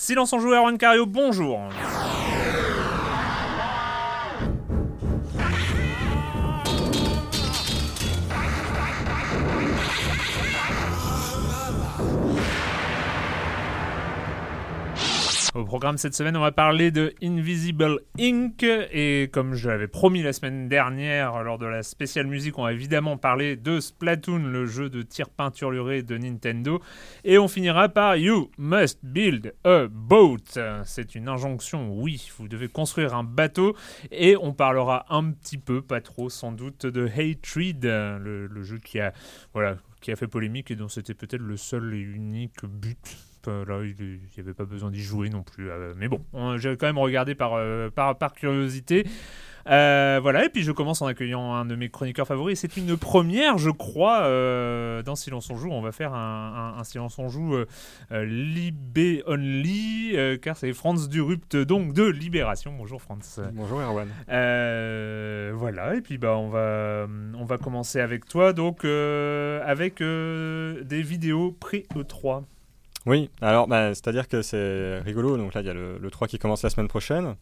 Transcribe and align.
Silence 0.00 0.32
en 0.32 0.38
joueur, 0.38 0.64
Cario, 0.78 1.06
bonjour. 1.06 1.58
Au 15.58 15.64
programme 15.64 15.98
cette 15.98 16.14
semaine, 16.14 16.36
on 16.36 16.40
va 16.40 16.52
parler 16.52 16.92
de 16.92 17.12
Invisible 17.20 18.02
Inc. 18.20 18.62
Et 18.62 19.28
comme 19.32 19.54
je 19.54 19.68
l'avais 19.68 19.88
promis 19.88 20.22
la 20.22 20.32
semaine 20.32 20.68
dernière 20.68 21.42
lors 21.42 21.58
de 21.58 21.66
la 21.66 21.82
spéciale 21.82 22.28
musique, 22.28 22.56
on 22.60 22.62
va 22.62 22.72
évidemment 22.72 23.16
parler 23.16 23.56
de 23.56 23.80
Splatoon, 23.80 24.38
le 24.38 24.66
jeu 24.66 24.88
de 24.88 25.02
tir 25.02 25.28
peinturluré 25.28 26.04
de 26.04 26.16
Nintendo. 26.16 26.80
Et 27.24 27.38
on 27.38 27.48
finira 27.48 27.88
par 27.88 28.14
You 28.14 28.52
Must 28.56 29.00
Build 29.02 29.52
a 29.64 29.88
Boat. 29.88 30.60
C'est 30.84 31.16
une 31.16 31.28
injonction, 31.28 31.92
oui, 31.92 32.30
vous 32.38 32.46
devez 32.46 32.68
construire 32.68 33.16
un 33.16 33.24
bateau. 33.24 33.74
Et 34.12 34.36
on 34.40 34.52
parlera 34.52 35.06
un 35.12 35.32
petit 35.32 35.58
peu, 35.58 35.82
pas 35.82 36.00
trop 36.00 36.30
sans 36.30 36.52
doute, 36.52 36.86
de 36.86 37.08
Hatred, 37.08 37.82
le, 37.82 38.46
le 38.46 38.62
jeu 38.62 38.78
qui 38.78 39.00
a, 39.00 39.12
voilà, 39.54 39.76
qui 40.00 40.12
a 40.12 40.16
fait 40.16 40.28
polémique 40.28 40.70
et 40.70 40.76
dont 40.76 40.88
c'était 40.88 41.14
peut-être 41.14 41.42
le 41.42 41.56
seul 41.56 41.94
et 41.94 41.98
unique 41.98 42.64
but 42.64 43.16
là, 43.66 43.80
il 43.84 43.94
n'y 44.08 44.40
avait 44.40 44.54
pas 44.54 44.64
besoin 44.64 44.90
d'y 44.90 45.02
jouer 45.02 45.28
non 45.30 45.42
plus. 45.42 45.70
Euh, 45.70 45.94
mais 45.96 46.08
bon, 46.08 46.20
on- 46.32 46.56
j'ai 46.58 46.76
quand 46.76 46.86
même 46.86 46.98
regardé 46.98 47.34
par, 47.34 47.54
euh, 47.54 47.90
par, 47.90 48.16
par 48.18 48.32
curiosité. 48.34 49.06
Euh, 49.70 50.18
voilà, 50.22 50.46
et 50.46 50.48
puis 50.48 50.62
je 50.62 50.72
commence 50.72 51.02
en 51.02 51.06
accueillant 51.06 51.52
un 51.52 51.66
de 51.66 51.76
mes 51.76 51.90
chroniqueurs 51.90 52.26
favoris. 52.26 52.58
C'est 52.58 52.78
une 52.78 52.96
première, 52.96 53.58
je 53.58 53.68
crois, 53.68 54.22
euh, 54.22 55.02
dans 55.02 55.14
Silence 55.14 55.50
on 55.50 55.56
joue. 55.56 55.68
On 55.70 55.82
va 55.82 55.92
faire 55.92 56.14
un, 56.14 56.72
un- 56.76 56.80
un 56.80 56.84
Silence 56.84 57.18
on 57.18 57.28
joue 57.28 57.54
euh, 57.54 57.66
euh, 58.10 58.24
Libé 58.24 59.22
Only, 59.26 60.12
euh, 60.16 60.38
car 60.38 60.56
c'est 60.56 60.72
Franz 60.72 61.08
Durupt, 61.10 61.54
donc 61.54 61.92
de 61.92 62.04
Libération. 62.04 62.72
Bonjour 62.78 63.02
Franz. 63.02 63.42
Bonjour 63.52 63.78
Erwan. 63.82 64.08
Euh, 64.30 65.52
voilà, 65.54 65.96
et 65.96 66.00
puis 66.00 66.16
bah 66.16 66.36
on 66.38 66.48
va 66.48 67.06
on 67.38 67.44
va 67.44 67.58
commencer 67.58 68.00
avec 68.00 68.24
toi 68.24 68.54
donc 68.54 68.84
euh, 68.86 69.60
avec 69.66 70.00
euh, 70.00 70.82
des 70.84 71.02
vidéos 71.02 71.52
pré 71.52 71.84
E3. 71.94 72.44
Oui, 73.08 73.30
alors 73.40 73.66
bah, 73.68 73.94
c'est-à-dire 73.94 74.28
que 74.28 74.42
c'est 74.42 74.98
rigolo, 75.00 75.36
donc 75.38 75.54
là 75.54 75.62
il 75.62 75.66
y 75.66 75.70
a 75.70 75.74
le, 75.74 75.96
le 75.98 76.10
3 76.10 76.28
qui 76.28 76.38
commence 76.38 76.62
la 76.62 76.68
semaine 76.70 76.88
prochaine. 76.88 77.34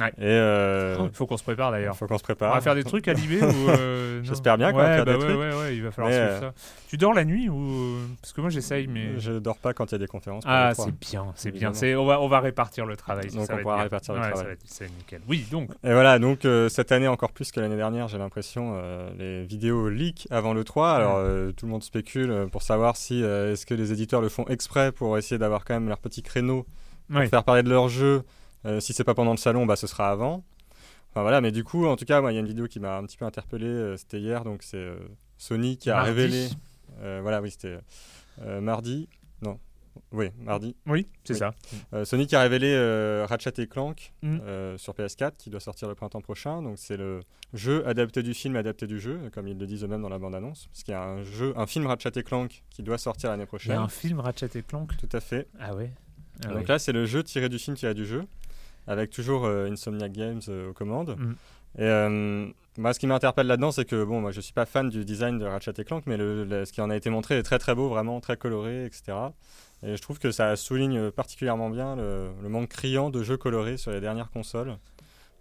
Ouais. 0.00 0.08
Et 0.18 0.22
euh, 0.22 0.96
Il 1.04 1.14
faut 1.14 1.26
qu'on 1.26 1.36
se 1.36 1.42
prépare 1.44 1.68
il 1.70 1.72
d'ailleurs. 1.72 1.96
faut 1.96 2.06
qu'on 2.06 2.18
se 2.18 2.22
On 2.22 2.24
prépare. 2.24 2.54
va 2.54 2.60
faire 2.60 2.74
des 2.74 2.82
trucs 2.82 3.06
à 3.08 3.12
Libé 3.12 3.40
ou 3.42 3.68
euh, 3.68 4.20
J'espère 4.24 4.58
bien 4.58 4.72
qu'on 4.72 4.78
va 4.78 4.94
faire 4.96 5.04
bah 5.04 5.12
des 5.12 5.18
ouais, 5.18 5.24
trucs. 5.26 5.38
Ouais, 5.38 5.54
ouais, 5.54 5.76
il 5.76 5.82
va 5.82 5.90
falloir 5.92 6.10
Mais, 6.12 6.18
suivre 6.18 6.44
euh, 6.44 6.50
ça. 6.50 6.54
Tu 6.88 6.96
dors 6.96 7.12
la 7.14 7.24
nuit 7.24 7.48
ou 7.48 7.98
parce 8.20 8.32
que 8.32 8.40
moi 8.40 8.50
j'essaye 8.50 8.86
mais 8.88 9.18
Je 9.18 9.32
dors 9.32 9.58
pas 9.58 9.74
quand 9.74 9.90
il 9.90 9.92
y 9.92 9.94
a 9.94 9.98
des 9.98 10.06
conférences. 10.06 10.42
ah 10.46 10.70
le 10.70 10.74
3. 10.74 10.86
c'est 10.86 11.10
bien, 11.10 11.26
c'est 11.36 11.50
bien. 11.52 11.72
C'est 11.72 11.94
on 11.94 12.04
va 12.06 12.20
on 12.20 12.28
va 12.28 12.40
répartir 12.40 12.84
le 12.86 12.96
travail. 12.96 13.28
Donc, 13.28 13.46
ça 13.46 13.52
on 13.52 13.56
va 13.56 13.62
pourra 13.62 13.82
répartir 13.82 14.14
le 14.14 14.20
travail. 14.20 14.56
C'est 14.64 14.90
nickel. 14.96 15.20
Oui 15.28 15.46
donc. 15.52 15.70
Et 15.84 15.92
voilà, 15.92 16.18
donc 16.18 16.44
euh, 16.44 16.68
cette 16.68 16.90
année 16.90 17.08
encore 17.08 17.32
plus 17.32 17.52
que 17.52 17.60
l'année 17.60 17.76
dernière, 17.76 18.08
j'ai 18.08 18.18
l'impression, 18.18 18.80
les 19.18 19.44
vidéos 19.44 19.88
leak 19.88 20.26
avant 20.30 20.54
le 20.54 20.64
3. 20.64 20.90
Alors 20.92 21.18
tout 21.54 21.66
le 21.66 21.70
monde 21.70 21.82
spécule 21.84 22.46
pour 22.50 22.62
savoir 22.62 22.96
si 22.96 23.22
est-ce 23.22 23.66
que 23.66 23.74
les 23.74 23.92
éditeurs 23.92 24.20
le 24.20 24.28
font 24.28 24.46
exprès 24.48 24.90
pour 24.90 25.11
essayer 25.18 25.38
d'avoir 25.38 25.64
quand 25.64 25.74
même 25.74 25.88
leur 25.88 25.98
petit 25.98 26.22
créneau 26.22 26.66
pour 27.08 27.30
faire 27.30 27.44
parler 27.44 27.62
de 27.62 27.68
leur 27.70 27.88
jeu. 27.88 28.22
Euh, 28.64 28.80
si 28.80 28.92
c'est 28.92 29.04
pas 29.04 29.14
pendant 29.14 29.32
le 29.32 29.36
salon, 29.38 29.66
bah 29.66 29.76
ce 29.76 29.86
sera 29.86 30.10
avant. 30.10 30.44
Enfin 31.10 31.22
voilà, 31.22 31.40
mais 31.40 31.50
du 31.52 31.62
coup, 31.64 31.86
en 31.86 31.96
tout 31.96 32.04
cas, 32.04 32.20
il 32.30 32.34
y 32.34 32.36
a 32.36 32.40
une 32.40 32.46
vidéo 32.46 32.66
qui 32.68 32.80
m'a 32.80 32.96
un 32.96 33.04
petit 33.04 33.16
peu 33.16 33.24
interpellé. 33.24 33.66
euh, 33.66 33.96
c'était 33.96 34.20
hier, 34.20 34.44
donc 34.44 34.62
c'est 34.62 34.76
euh, 34.78 34.96
Sony 35.36 35.76
qui 35.76 35.90
a 35.90 35.94
Mardi. 35.96 36.10
révélé. 36.10 36.48
euh, 37.02 37.20
voilà, 37.22 37.42
oui, 37.42 37.50
c'était 37.50 37.76
mardi. 38.60 39.08
Oui, 40.12 40.30
mardi. 40.40 40.76
Oui, 40.86 41.06
c'est 41.24 41.32
Oui. 41.34 41.38
ça. 41.38 41.54
Euh, 41.94 42.04
Sony 42.04 42.26
qui 42.26 42.36
a 42.36 42.40
révélé 42.42 42.72
euh, 42.74 43.24
Ratchet 43.28 43.52
et 43.62 43.66
Clank 43.66 44.12
Mm. 44.22 44.38
euh, 44.42 44.78
sur 44.78 44.92
PS4 44.94 45.32
qui 45.38 45.48
doit 45.50 45.60
sortir 45.60 45.88
le 45.88 45.94
printemps 45.94 46.20
prochain. 46.20 46.60
Donc 46.62 46.74
c'est 46.78 46.96
le 46.96 47.20
jeu 47.54 47.86
adapté 47.86 48.22
du 48.22 48.34
film, 48.34 48.56
adapté 48.56 48.86
du 48.86 49.00
jeu, 49.00 49.18
comme 49.32 49.48
ils 49.48 49.58
le 49.58 49.66
disent 49.66 49.84
eux-mêmes 49.84 50.02
dans 50.02 50.08
la 50.08 50.18
bande-annonce. 50.18 50.66
Parce 50.72 50.82
qu'il 50.82 50.92
y 50.92 50.96
a 50.96 51.02
un 51.02 51.22
jeu, 51.22 51.52
un 51.56 51.66
film 51.66 51.86
Ratchet 51.86 52.12
et 52.16 52.22
Clank 52.22 52.62
qui 52.70 52.82
doit 52.82 52.98
sortir 52.98 53.30
l'année 53.30 53.42
Il 53.42 53.46
y 53.46 53.48
prochaine. 53.48 53.72
a 53.76 53.80
un 53.82 53.88
film 53.88 54.20
Ratchet 54.20 54.50
et 54.54 54.62
Clank. 54.62 54.90
Tout 54.98 55.08
à 55.16 55.20
fait. 55.20 55.48
Ah 55.58 55.74
ouais. 55.74 55.90
Ah 56.44 56.48
Donc 56.48 56.58
ouais. 56.58 56.64
là, 56.66 56.78
c'est 56.78 56.92
le 56.92 57.04
jeu 57.06 57.22
tiré 57.22 57.48
du 57.48 57.58
film 57.58 57.76
tiré 57.76 57.94
du 57.94 58.04
jeu, 58.06 58.24
avec 58.86 59.10
toujours 59.10 59.46
Insomniac 59.46 60.12
Games 60.12 60.40
aux 60.48 60.72
commandes. 60.72 61.16
Mm. 61.18 61.34
Et 61.78 62.52
moi, 62.78 62.92
ce 62.94 62.98
qui 62.98 63.06
m'interpelle 63.06 63.46
là-dedans, 63.46 63.70
c'est 63.72 63.84
que 63.84 64.02
bon, 64.04 64.20
moi, 64.20 64.30
je 64.30 64.40
suis 64.40 64.52
pas 64.54 64.64
fan 64.66 64.88
du 64.88 65.04
design 65.04 65.38
de 65.38 65.44
Ratchet 65.44 65.72
et 65.78 65.84
Clank, 65.84 66.04
mais 66.06 66.16
le, 66.16 66.44
le- 66.44 66.64
ce 66.64 66.72
qui 66.72 66.80
en 66.80 66.88
a 66.90 66.96
été 66.96 67.10
montré 67.10 67.36
est 67.38 67.42
très 67.42 67.58
très 67.58 67.74
beau, 67.74 67.88
vraiment 67.88 68.20
très 68.20 68.36
coloré, 68.36 68.84
etc. 68.86 69.12
Et 69.84 69.96
je 69.96 70.02
trouve 70.02 70.18
que 70.18 70.30
ça 70.30 70.54
souligne 70.56 71.10
particulièrement 71.10 71.68
bien 71.70 71.96
le, 71.96 72.30
le 72.42 72.48
manque 72.48 72.68
criant 72.68 73.10
de 73.10 73.22
jeux 73.22 73.36
colorés 73.36 73.76
sur 73.76 73.90
les 73.90 74.00
dernières 74.00 74.30
consoles. 74.30 74.76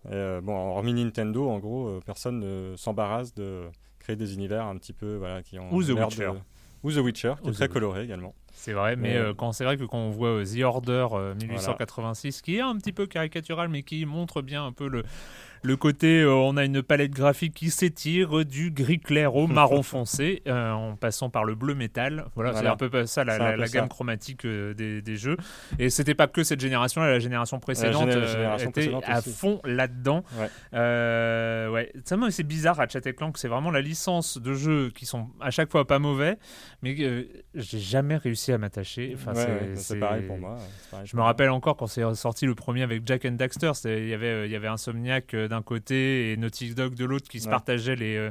Et, 0.07 0.13
euh, 0.13 0.41
bon, 0.41 0.55
hormis 0.55 0.93
Nintendo, 0.93 1.47
en 1.49 1.59
gros, 1.59 1.87
euh, 1.87 1.99
personne 2.05 2.39
ne 2.39 2.75
s'embarrasse 2.75 3.35
de 3.35 3.65
créer 3.99 4.15
des 4.15 4.33
univers 4.33 4.65
un 4.65 4.77
petit 4.77 4.93
peu, 4.93 5.15
voilà, 5.17 5.43
qui 5.43 5.59
ont 5.59 5.71
Ou 5.71 5.83
The 5.83 5.89
Witcher. 5.89 6.25
de- 6.33 6.39
Ou 6.83 6.91
The 6.91 6.97
Witcher, 6.97 7.33
qui 7.41 7.47
Ou 7.47 7.49
est 7.49 7.51
The 7.51 7.55
très 7.55 7.63
Witcher. 7.65 7.73
coloré 7.73 8.03
également. 8.03 8.33
C'est 8.53 8.73
vrai, 8.73 8.95
mais 8.95 9.15
euh, 9.15 9.33
quand 9.35 9.51
c'est 9.53 9.63
vrai 9.63 9.77
que 9.77 9.83
quand 9.85 9.97
on 9.99 10.09
voit 10.09 10.43
The 10.43 10.61
Order 10.63 11.07
euh, 11.13 11.35
1886, 11.35 12.41
qui 12.41 12.57
est 12.57 12.61
un 12.61 12.75
petit 12.77 12.91
peu 12.91 13.05
caricatural, 13.05 13.69
mais 13.69 13.83
qui 13.83 14.05
montre 14.05 14.41
bien 14.41 14.65
un 14.65 14.71
peu 14.71 14.87
le, 14.87 15.03
le 15.63 15.75
côté, 15.77 16.21
euh, 16.21 16.33
on 16.33 16.57
a 16.57 16.65
une 16.65 16.81
palette 16.81 17.11
graphique 17.11 17.53
qui 17.53 17.69
s'étire 17.69 18.45
du 18.45 18.71
gris 18.71 18.99
clair 18.99 19.35
au 19.35 19.47
marron 19.47 19.83
foncé, 19.83 20.41
euh, 20.47 20.71
en 20.71 20.95
passant 20.95 21.29
par 21.29 21.43
le 21.45 21.55
bleu 21.55 21.75
métal. 21.75 22.25
Voilà, 22.35 22.53
c'est 22.53 22.67
un 22.67 22.75
peu 22.75 23.05
ça 23.05 23.23
la, 23.23 23.37
la- 23.37 23.51
peu 23.53 23.59
la 23.59 23.67
ça. 23.67 23.77
gamme 23.79 23.89
chromatique 23.89 24.45
euh, 24.45 24.73
des, 24.73 25.01
des 25.01 25.15
jeux. 25.17 25.37
Et 25.79 25.89
c'était 25.89 26.15
pas 26.15 26.27
que 26.27 26.43
cette 26.43 26.59
génération, 26.61 27.01
la 27.01 27.19
génération 27.19 27.59
précédente 27.59 28.09
génération 28.11 28.69
était 28.69 28.81
précédente 28.81 29.03
à 29.07 29.21
fond 29.21 29.61
là-dedans. 29.63 30.23
Ouais. 30.39 31.69
Ouais, 31.71 31.91
ça 32.05 32.17
c'est 32.29 32.43
bizarre 32.43 32.79
et 32.81 33.13
Clank, 33.13 33.37
c'est 33.37 33.47
vraiment 33.47 33.71
la 33.71 33.81
licence 33.81 34.37
de 34.37 34.53
jeux 34.53 34.89
qui 34.93 35.05
sont 35.05 35.27
à 35.39 35.51
chaque 35.51 35.71
fois 35.71 35.85
pas 35.85 35.99
mauvais, 35.99 36.37
mais 36.81 36.95
j'ai 37.55 37.79
jamais 37.79 38.17
réussi 38.17 38.51
à 38.51 38.57
m'attacher. 38.57 39.11
Enfin, 39.15 39.33
Ouais, 39.33 39.71
c'est- 39.75 39.99
pareil 39.99 40.25
pour 40.25 40.37
moi. 40.37 40.57
pareil 40.89 41.05
Je 41.05 41.11
pour 41.11 41.17
me 41.17 41.21
moi. 41.21 41.27
rappelle 41.27 41.49
encore 41.49 41.77
quand 41.77 41.87
c'est 41.87 42.03
sorti 42.15 42.45
le 42.45 42.55
premier 42.55 42.83
avec 42.83 43.03
Jack 43.05 43.25
and 43.25 43.31
Daxter, 43.33 43.71
il 43.85 44.07
y 44.07 44.13
avait 44.13 44.45
il 44.47 44.51
y 44.51 44.55
avait 44.55 44.67
Insomniac 44.67 45.33
d'un 45.51 45.61
côté 45.61 46.31
et 46.31 46.37
Naughty 46.37 46.73
Dog 46.73 46.95
de 46.95 47.05
l'autre 47.05 47.29
qui 47.29 47.39
se 47.39 47.47
partageaient 47.47 47.95
les. 47.95 48.29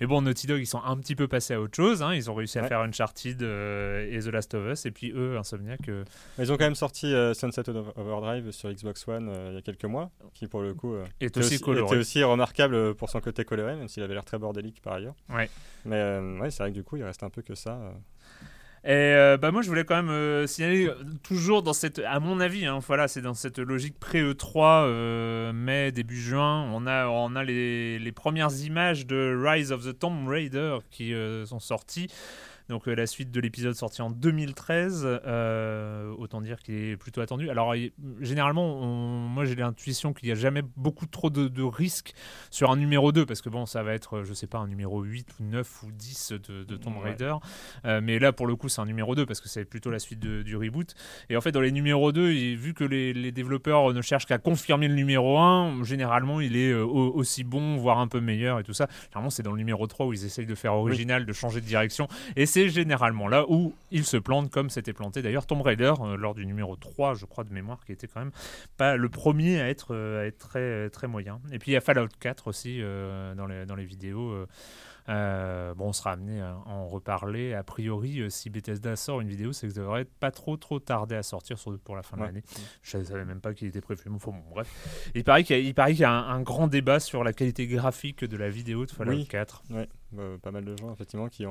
Mais 0.00 0.06
bon, 0.06 0.22
Naughty 0.22 0.46
Dog, 0.48 0.60
ils 0.60 0.66
sont 0.66 0.82
un 0.84 0.96
petit 0.96 1.14
peu 1.14 1.28
passés 1.28 1.54
à 1.54 1.60
autre 1.60 1.76
chose. 1.76 2.02
hein. 2.02 2.12
Ils 2.14 2.30
ont 2.30 2.34
réussi 2.34 2.58
à 2.58 2.62
Ouais. 2.62 2.68
faire 2.68 2.80
Uncharted 2.80 3.42
euh, 3.42 4.08
et 4.10 4.18
The 4.20 4.26
Last 4.28 4.54
of 4.54 4.66
Us. 4.72 4.86
Et 4.86 4.90
puis 4.90 5.12
eux, 5.14 5.36
Insomniac. 5.38 5.88
euh, 5.88 6.04
Ils 6.38 6.50
ont 6.50 6.56
quand 6.56 6.64
même 6.64 6.74
sorti 6.74 7.06
euh, 7.14 7.34
Sunset 7.34 7.68
Overdrive 7.68 8.50
sur 8.50 8.70
Xbox 8.72 9.06
One 9.06 9.28
euh, 9.28 9.48
il 9.50 9.54
y 9.54 9.58
a 9.58 9.62
quelques 9.62 9.84
mois, 9.84 10.10
qui 10.34 10.46
pour 10.48 10.62
le 10.62 10.74
coup 10.74 10.94
euh, 10.94 11.04
est 11.20 11.36
aussi 11.36 11.54
aussi, 11.54 11.60
coloré. 11.62 11.86
était 11.86 12.00
aussi 12.00 12.22
remarquable 12.24 12.94
pour 12.94 13.10
son 13.10 13.20
côté 13.20 13.44
coloré, 13.44 13.76
même 13.76 13.88
s'il 13.88 14.02
avait 14.02 14.14
l'air 14.14 14.24
très 14.24 14.38
bordélique 14.38 14.80
par 14.82 14.94
ailleurs. 14.94 15.14
Ouais. 15.28 15.48
Mais 15.84 15.96
euh, 15.96 16.38
ouais, 16.40 16.50
c'est 16.50 16.62
vrai 16.62 16.70
que 16.70 16.76
du 16.76 16.82
coup, 16.84 16.96
il 16.96 17.04
reste 17.04 17.22
un 17.22 17.30
peu 17.30 17.42
que 17.42 17.54
ça. 17.54 17.78
Et 18.84 18.90
euh, 18.90 19.36
bah 19.36 19.52
moi 19.52 19.62
je 19.62 19.68
voulais 19.68 19.84
quand 19.84 19.94
même 19.94 20.10
euh, 20.10 20.48
signaler 20.48 20.88
euh, 20.88 20.94
toujours 21.22 21.62
dans 21.62 21.72
cette 21.72 22.00
à 22.00 22.18
mon 22.18 22.40
avis 22.40 22.66
hein, 22.66 22.80
voilà 22.84 23.06
c'est 23.06 23.20
dans 23.20 23.32
cette 23.34 23.60
logique 23.60 23.96
pré 24.00 24.20
E3 24.24 24.86
euh, 24.86 25.52
mai 25.52 25.92
début 25.92 26.20
juin 26.20 26.68
on 26.72 26.88
a 26.88 27.06
on 27.06 27.36
a 27.36 27.44
les, 27.44 28.00
les 28.00 28.12
premières 28.12 28.50
images 28.64 29.06
de 29.06 29.40
Rise 29.40 29.70
of 29.70 29.84
the 29.84 29.96
Tomb 29.96 30.26
Raider 30.26 30.78
qui 30.90 31.14
euh, 31.14 31.46
sont 31.46 31.60
sorties 31.60 32.08
donc 32.72 32.88
euh, 32.88 32.94
la 32.94 33.06
suite 33.06 33.30
de 33.30 33.38
l'épisode 33.40 33.74
sorti 33.74 34.00
en 34.02 34.10
2013 34.10 35.06
euh, 35.06 36.10
autant 36.18 36.40
dire 36.40 36.58
qu'il 36.62 36.74
est 36.74 36.96
plutôt 36.96 37.20
attendu 37.20 37.50
alors 37.50 37.74
généralement 38.20 38.76
on- 38.82 39.28
moi 39.28 39.44
j'ai 39.44 39.54
l'intuition 39.54 40.12
qu'il 40.12 40.28
n'y 40.28 40.32
a 40.32 40.34
jamais 40.34 40.62
beaucoup 40.76 41.06
trop 41.06 41.30
de, 41.30 41.48
de 41.48 41.62
risques 41.62 42.14
sur 42.50 42.70
un 42.70 42.76
numéro 42.76 43.12
2 43.12 43.26
parce 43.26 43.42
que 43.42 43.48
bon 43.50 43.66
ça 43.66 43.82
va 43.82 43.92
être 43.94 44.22
je 44.24 44.32
sais 44.34 44.46
pas 44.46 44.58
un 44.58 44.66
numéro 44.68 45.02
8 45.02 45.28
ou 45.40 45.44
9 45.44 45.82
ou 45.82 45.92
10 45.92 46.32
de, 46.32 46.64
de 46.64 46.76
Tomb. 46.76 46.94
Raider 47.02 47.34
euh, 47.84 48.00
mais 48.02 48.18
là, 48.18 48.32
pour 48.32 48.46
le 48.46 48.54
coup, 48.56 48.68
c'est 48.68 48.80
un 48.80 48.86
numéro 48.86 49.14
2 49.14 49.26
parce 49.26 49.40
que 49.40 49.48
c'est 49.48 49.64
plutôt 49.64 49.90
la 49.90 49.98
suite 49.98 50.18
de- 50.20 50.42
du 50.42 50.56
reboot. 50.56 50.94
Et 51.30 51.36
en 51.36 51.40
fait, 51.40 51.52
dans 51.52 51.60
les 51.60 51.72
numéros 51.72 52.12
2, 52.12 52.32
il- 52.32 52.56
vu 52.56 52.74
que 52.74 52.84
les, 52.84 53.12
les 53.12 53.32
développeurs 53.32 53.92
ne 53.92 54.00
cherchent 54.02 54.26
qu'à 54.26 54.38
confirmer 54.38 54.88
le 54.88 54.94
numéro 54.94 55.38
1, 55.38 55.82
généralement, 55.84 56.40
il 56.40 56.56
est 56.56 56.70
euh, 56.70 56.84
au- 56.84 57.12
aussi 57.14 57.44
bon, 57.44 57.76
voire 57.76 57.98
un 57.98 58.08
peu 58.08 58.20
meilleur 58.20 58.58
et 58.58 58.62
tout 58.62 58.72
ça. 58.72 58.88
Généralement, 59.04 59.30
c'est 59.30 59.42
dans 59.42 59.52
le 59.52 59.58
numéro 59.58 59.86
3 59.86 60.06
où 60.06 60.12
ils 60.12 60.24
essayent 60.24 60.46
de 60.46 60.54
faire 60.54 60.74
original, 60.74 61.26
de 61.26 61.32
changer 61.32 61.60
de 61.60 61.66
direction. 61.66 62.08
Et 62.36 62.46
c'est 62.46 62.61
généralement 62.68 63.28
là 63.28 63.44
où 63.48 63.74
ils 63.90 64.04
se 64.04 64.16
plantent, 64.16 64.50
comme 64.50 64.70
s'était 64.70 64.92
planté 64.92 65.22
d'ailleurs 65.22 65.46
Tomb 65.46 65.62
Raider 65.62 65.92
euh, 66.00 66.16
lors 66.16 66.34
du 66.34 66.46
numéro 66.46 66.76
3, 66.76 67.14
je 67.14 67.26
crois, 67.26 67.44
de 67.44 67.52
mémoire, 67.52 67.84
qui 67.84 67.92
était 67.92 68.06
quand 68.06 68.20
même 68.20 68.32
pas 68.76 68.96
le 68.96 69.08
premier 69.08 69.60
à 69.60 69.68
être, 69.68 69.94
euh, 69.94 70.22
à 70.22 70.26
être 70.26 70.38
très, 70.38 70.90
très 70.90 71.06
moyen. 71.06 71.40
Et 71.52 71.58
puis 71.58 71.72
il 71.72 71.74
y 71.74 71.76
a 71.76 71.80
Fallout 71.80 72.08
4 72.20 72.48
aussi 72.48 72.78
euh, 72.80 73.34
dans 73.34 73.76
les 73.76 73.84
vidéos. 73.84 74.46
Euh, 75.08 75.12
euh, 75.72 75.74
bon, 75.74 75.88
on 75.88 75.92
sera 75.92 76.12
amené 76.12 76.40
à 76.40 76.56
en 76.66 76.86
reparler. 76.86 77.54
A 77.54 77.62
priori, 77.62 78.20
euh, 78.20 78.30
si 78.30 78.50
Bethesda 78.50 78.96
sort 78.96 79.20
une 79.20 79.28
vidéo, 79.28 79.52
c'est 79.52 79.68
que 79.68 79.74
ça 79.74 79.80
devrait 79.80 80.02
être 80.02 80.14
pas 80.14 80.30
trop 80.30 80.56
trop 80.56 80.78
tardé 80.80 81.14
à 81.14 81.22
sortir 81.22 81.58
sur, 81.58 81.78
pour 81.80 81.96
la 81.96 82.02
fin 82.02 82.16
de 82.16 82.22
l'année. 82.22 82.42
Je 82.82 82.98
ne 82.98 83.04
savais 83.04 83.24
même 83.24 83.40
pas 83.40 83.54
qu'il 83.54 83.68
était 83.68 83.80
prévu. 83.80 84.02
Bon, 84.06 84.20
bref. 84.50 85.10
Il 85.14 85.24
paraît 85.24 85.44
qu'il 85.44 85.58
y 85.58 85.70
y 85.72 86.04
a 86.04 86.10
un, 86.10 86.28
un 86.28 86.40
grand 86.42 86.68
débat 86.68 87.00
sur 87.00 87.24
la 87.24 87.32
qualité 87.32 87.66
graphique 87.66 88.24
de 88.24 88.36
la 88.36 88.48
vidéo 88.48 88.86
de 88.86 88.90
Fallout 88.90 89.12
Oui. 89.12 89.26
4. 89.26 89.62
Ouais, 89.70 89.88
bah, 90.12 90.22
pas 90.42 90.50
mal 90.50 90.64
de 90.64 90.76
gens 90.76 90.92
effectivement 90.92 91.28
qui, 91.28 91.44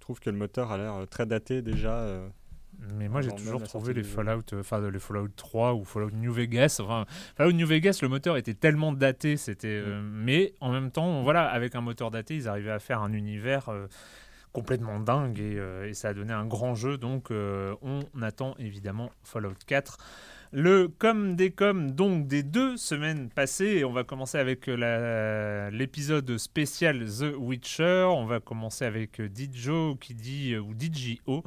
trouvent 0.00 0.20
que 0.20 0.30
le 0.30 0.36
moteur 0.36 0.70
a 0.72 0.78
l'air 0.78 0.94
euh, 0.94 1.06
très 1.06 1.26
daté 1.26 1.62
déjà. 1.62 1.98
euh. 1.98 2.28
Mais 2.94 3.08
moi, 3.08 3.20
j'ai 3.20 3.30
toujours 3.34 3.62
trouvé 3.62 3.92
les. 3.94 4.02
Fallout, 4.02 4.42
euh, 4.52 4.60
enfin 4.60 4.80
les 4.90 4.98
Fallout 4.98 5.28
3 5.36 5.74
ou 5.74 5.84
Fallout 5.84 6.10
New 6.10 6.32
Vegas. 6.32 6.80
Enfin, 6.82 7.04
Fallout 7.36 7.52
New 7.52 7.66
Vegas, 7.66 7.98
le 8.02 8.08
moteur 8.08 8.36
était 8.36 8.54
tellement 8.54 8.92
daté, 8.92 9.36
c'était. 9.36 9.68
euh, 9.68 10.00
mais 10.02 10.54
en 10.60 10.72
même 10.72 10.90
temps, 10.90 11.22
voilà, 11.22 11.46
avec 11.48 11.74
un 11.74 11.80
moteur 11.80 12.10
daté, 12.10 12.36
ils 12.36 12.48
arrivaient 12.48 12.70
à 12.70 12.78
faire 12.78 13.02
un 13.02 13.12
univers. 13.12 13.68
euh, 13.68 13.86
complètement 14.52 14.98
dingue 14.98 15.38
et, 15.38 15.60
et 15.88 15.94
ça 15.94 16.08
a 16.08 16.12
donné 16.12 16.32
un 16.32 16.44
grand 16.44 16.74
jeu 16.74 16.98
donc 16.98 17.28
on 17.30 18.00
attend 18.20 18.56
évidemment 18.58 19.12
Fallout 19.22 19.54
4 19.68 19.96
le 20.52 20.88
comme 20.88 21.36
des 21.36 21.52
comme 21.52 21.92
donc 21.92 22.26
des 22.26 22.42
deux 22.42 22.76
semaines 22.76 23.28
passées 23.28 23.66
et 23.66 23.84
on 23.84 23.92
va 23.92 24.02
commencer 24.02 24.36
avec 24.36 24.66
euh, 24.66 25.70
l'épisode 25.70 26.38
spécial 26.38 27.04
The 27.04 27.36
Witcher 27.38 28.08
on 28.10 28.26
va 28.26 28.40
commencer 28.40 28.84
avec 28.84 29.20
euh, 29.20 29.28
Dijo 29.28 29.94
qui 30.00 30.14
dit 30.14 30.54
euh, 30.54 30.60
ou 30.60 30.74
DJO 30.74 31.44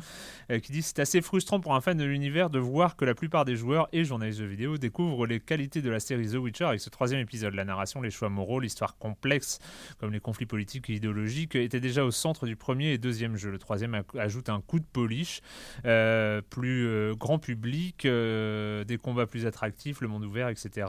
qui 0.61 0.71
dit 0.71 0.81
c'est 0.81 0.99
assez 0.99 1.21
frustrant 1.21 1.59
pour 1.59 1.75
un 1.75 1.81
fan 1.81 1.97
de 1.97 2.05
l'univers 2.05 2.49
de 2.49 2.59
voir 2.59 2.95
que 2.95 3.03
la 3.03 3.13
plupart 3.13 3.43
des 3.43 3.57
joueurs 3.57 3.89
et 3.91 4.05
journalistes 4.05 4.39
de 4.39 4.45
vidéo 4.45 4.77
découvrent 4.77 5.27
les 5.27 5.41
qualités 5.41 5.81
de 5.81 5.89
la 5.89 5.99
série 5.99 6.29
The 6.29 6.35
Witcher 6.35 6.65
avec 6.65 6.79
ce 6.79 6.89
troisième 6.89 7.19
épisode. 7.19 7.55
La 7.55 7.65
narration, 7.65 8.01
les 8.01 8.11
choix 8.11 8.29
moraux, 8.29 8.59
l'histoire 8.59 8.97
complexe, 8.97 9.59
comme 9.99 10.11
les 10.11 10.19
conflits 10.19 10.45
politiques 10.45 10.89
et 10.89 10.93
idéologiques, 10.93 11.55
étaient 11.55 11.79
déjà 11.79 12.05
au 12.05 12.11
centre 12.11 12.45
du 12.45 12.55
premier 12.55 12.93
et 12.93 12.97
deuxième 12.97 13.35
jeu. 13.35 13.51
Le 13.51 13.57
troisième 13.57 14.03
ajoute 14.17 14.49
un 14.49 14.61
coup 14.61 14.79
de 14.79 14.85
polish, 14.85 15.41
plus 15.83 17.15
grand 17.15 17.39
public, 17.39 18.05
des 18.05 18.92
combats 18.97 19.25
plus 19.25 19.45
attractifs, 19.45 20.01
le 20.01 20.07
monde 20.07 20.25
ouvert, 20.25 20.49
etc. 20.49 20.87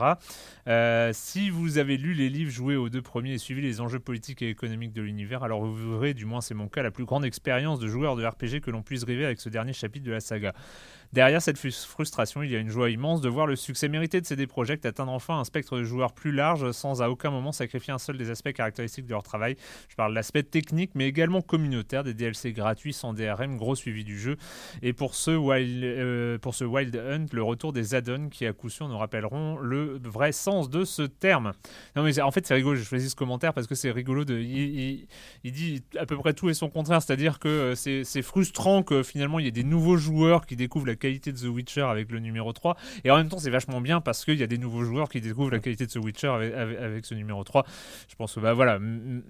Euh, 0.66 1.10
si 1.12 1.50
vous 1.50 1.78
avez 1.78 1.96
lu 1.96 2.14
les 2.14 2.28
livres, 2.28 2.50
joué 2.50 2.76
aux 2.76 2.88
deux 2.88 3.02
premiers 3.02 3.34
et 3.34 3.38
suivi 3.38 3.62
les 3.62 3.80
enjeux 3.80 3.98
politiques 3.98 4.42
et 4.42 4.48
économiques 4.48 4.92
de 4.92 5.02
l'univers, 5.02 5.42
alors 5.42 5.64
vous 5.64 5.92
verrez, 5.92 6.14
du 6.14 6.24
moins 6.24 6.40
c'est 6.40 6.54
mon 6.54 6.68
cas, 6.68 6.82
la 6.82 6.90
plus 6.90 7.04
grande 7.04 7.24
expérience 7.24 7.78
de 7.78 7.88
joueur 7.88 8.16
de 8.16 8.24
RPG 8.24 8.60
que 8.62 8.70
l'on 8.70 8.82
puisse 8.82 9.04
rêver 9.04 9.24
avec 9.24 9.40
ce 9.40 9.48
dernier 9.48 9.72
chapitre 9.72 10.04
de 10.06 10.12
la 10.12 10.20
saga. 10.20 10.54
Derrière 11.14 11.40
cette 11.40 11.58
frus- 11.61 11.87
frustration, 11.87 12.43
il 12.43 12.50
y 12.50 12.56
a 12.56 12.58
une 12.58 12.70
joie 12.70 12.90
immense 12.90 13.20
de 13.20 13.28
voir 13.28 13.46
le 13.46 13.55
succès 13.55 13.88
mérité 13.88 14.20
de 14.20 14.26
CD 14.26 14.49
Projekt 14.49 14.84
atteindre 14.84 15.12
enfin 15.12 15.38
un 15.38 15.44
spectre 15.44 15.78
de 15.78 15.84
joueurs 15.84 16.12
plus 16.12 16.32
large 16.32 16.72
sans 16.72 17.02
à 17.02 17.08
aucun 17.08 17.31
moment 17.31 17.52
sacrifier 17.52 17.93
un 17.93 17.99
seul 17.99 18.19
des 18.19 18.31
aspects 18.31 18.52
caractéristiques 18.52 19.06
de 19.06 19.12
leur 19.12 19.22
travail. 19.22 19.55
Je 19.88 19.94
parle 19.94 20.11
de 20.11 20.16
l'aspect 20.16 20.43
technique 20.43 20.90
mais 20.96 21.06
également 21.06 21.40
communautaire, 21.40 22.02
des 22.02 22.14
DLC 22.14 22.50
gratuits 22.52 22.93
sans 22.93 23.12
DRM, 23.12 23.56
gros 23.56 23.76
suivi 23.76 24.02
du 24.02 24.19
jeu. 24.19 24.37
Et 24.82 24.93
pour 24.93 25.14
ce 25.14 25.31
Wild, 25.31 25.84
euh, 25.84 26.37
pour 26.38 26.56
ce 26.56 26.64
Wild 26.64 26.96
Hunt, 26.96 27.26
le 27.32 27.44
retour 27.44 27.72
des 27.72 27.94
add-ons 27.94 28.28
qui 28.28 28.44
à 28.44 28.52
coup 28.52 28.69
sûr 28.69 28.88
nous 28.88 28.99
rappelleront 28.99 29.58
le 29.58 30.00
vrai 30.02 30.32
sens 30.32 30.69
de 30.69 30.84
ce 30.84 31.02
terme. 31.02 31.52
Non 31.94 32.02
mais 32.02 32.20
en 32.20 32.32
fait 32.32 32.44
c'est 32.44 32.55
rigolo, 32.55 32.75
j'ai 32.75 32.82
choisi 32.82 33.08
ce 33.08 33.14
commentaire 33.14 33.55
parce 33.55 33.69
que 33.69 33.76
c'est 33.76 33.93
rigolo 33.93 34.25
de... 34.25 34.37
Il, 34.40 35.06
il- 35.44 35.52
dit 35.52 35.84
à 35.96 36.06
peu 36.06 36.16
près 36.16 36.34
tout 36.34 36.50
et 36.50 36.55
son 36.55 36.69
contraire, 36.69 37.00
c'est-à-dire 37.02 37.38
que 37.38 37.46
euh, 37.46 37.75
c'est 37.76 38.22
frustrant 38.22 38.82
que 38.82 39.05
finalement 39.05 39.38
il 39.38 39.44
y 39.44 39.49
ait 39.49 39.52
des 39.52 39.62
nouveaux 39.62 39.96
joueurs 39.96 40.44
qui 40.44 40.56
découvrent 40.56 40.88
la 40.88 40.96
qualité 41.04 41.32
de 41.32 41.38
The 41.38 41.44
Witcher 41.56 41.82
avec 41.94 42.10
le 42.10 42.18
numéro 42.18 42.52
3, 42.52 42.76
et 43.04 43.10
en 43.10 43.16
même 43.16 43.28
temps 43.28 43.38
c'est 43.38 43.50
vachement 43.50 43.80
bien 43.80 44.00
parce 44.00 44.24
qu'il 44.24 44.38
y 44.38 44.42
a 44.42 44.46
des 44.46 44.58
nouveaux 44.58 44.84
joueurs 44.84 45.08
qui 45.08 45.20
découvrent 45.20 45.50
la 45.50 45.58
qualité 45.60 45.84
de 45.86 45.90
The 45.92 45.96
Witcher 46.04 46.28
avec, 46.28 46.54
avec- 46.54 46.78
avec 46.78 47.04
ce 47.04 47.14
numéro 47.14 47.44
3. 47.44 47.64
Je 48.08 48.14
pense 48.16 48.34
que 48.34 48.40
bah, 48.40 48.54
voilà, 48.54 48.78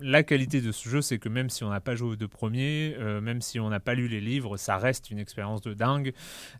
la 0.00 0.22
qualité 0.22 0.60
de 0.60 0.72
ce 0.72 0.88
jeu 0.88 1.00
c'est 1.02 1.18
que 1.18 1.28
même 1.28 1.50
si 1.50 1.64
on 1.64 1.70
n'a 1.70 1.80
pas 1.80 1.94
joué 1.96 2.10
aux 2.10 2.16
deux 2.16 2.28
premiers, 2.28 2.94
euh, 2.98 3.20
même 3.20 3.40
si 3.40 3.58
on 3.60 3.68
n'a 3.68 3.80
pas 3.80 3.94
lu 3.94 4.06
les 4.08 4.20
livres, 4.20 4.56
ça 4.56 4.76
reste 4.78 5.10
une 5.10 5.18
expérience 5.18 5.60
de 5.62 5.74
dingue. 5.74 6.12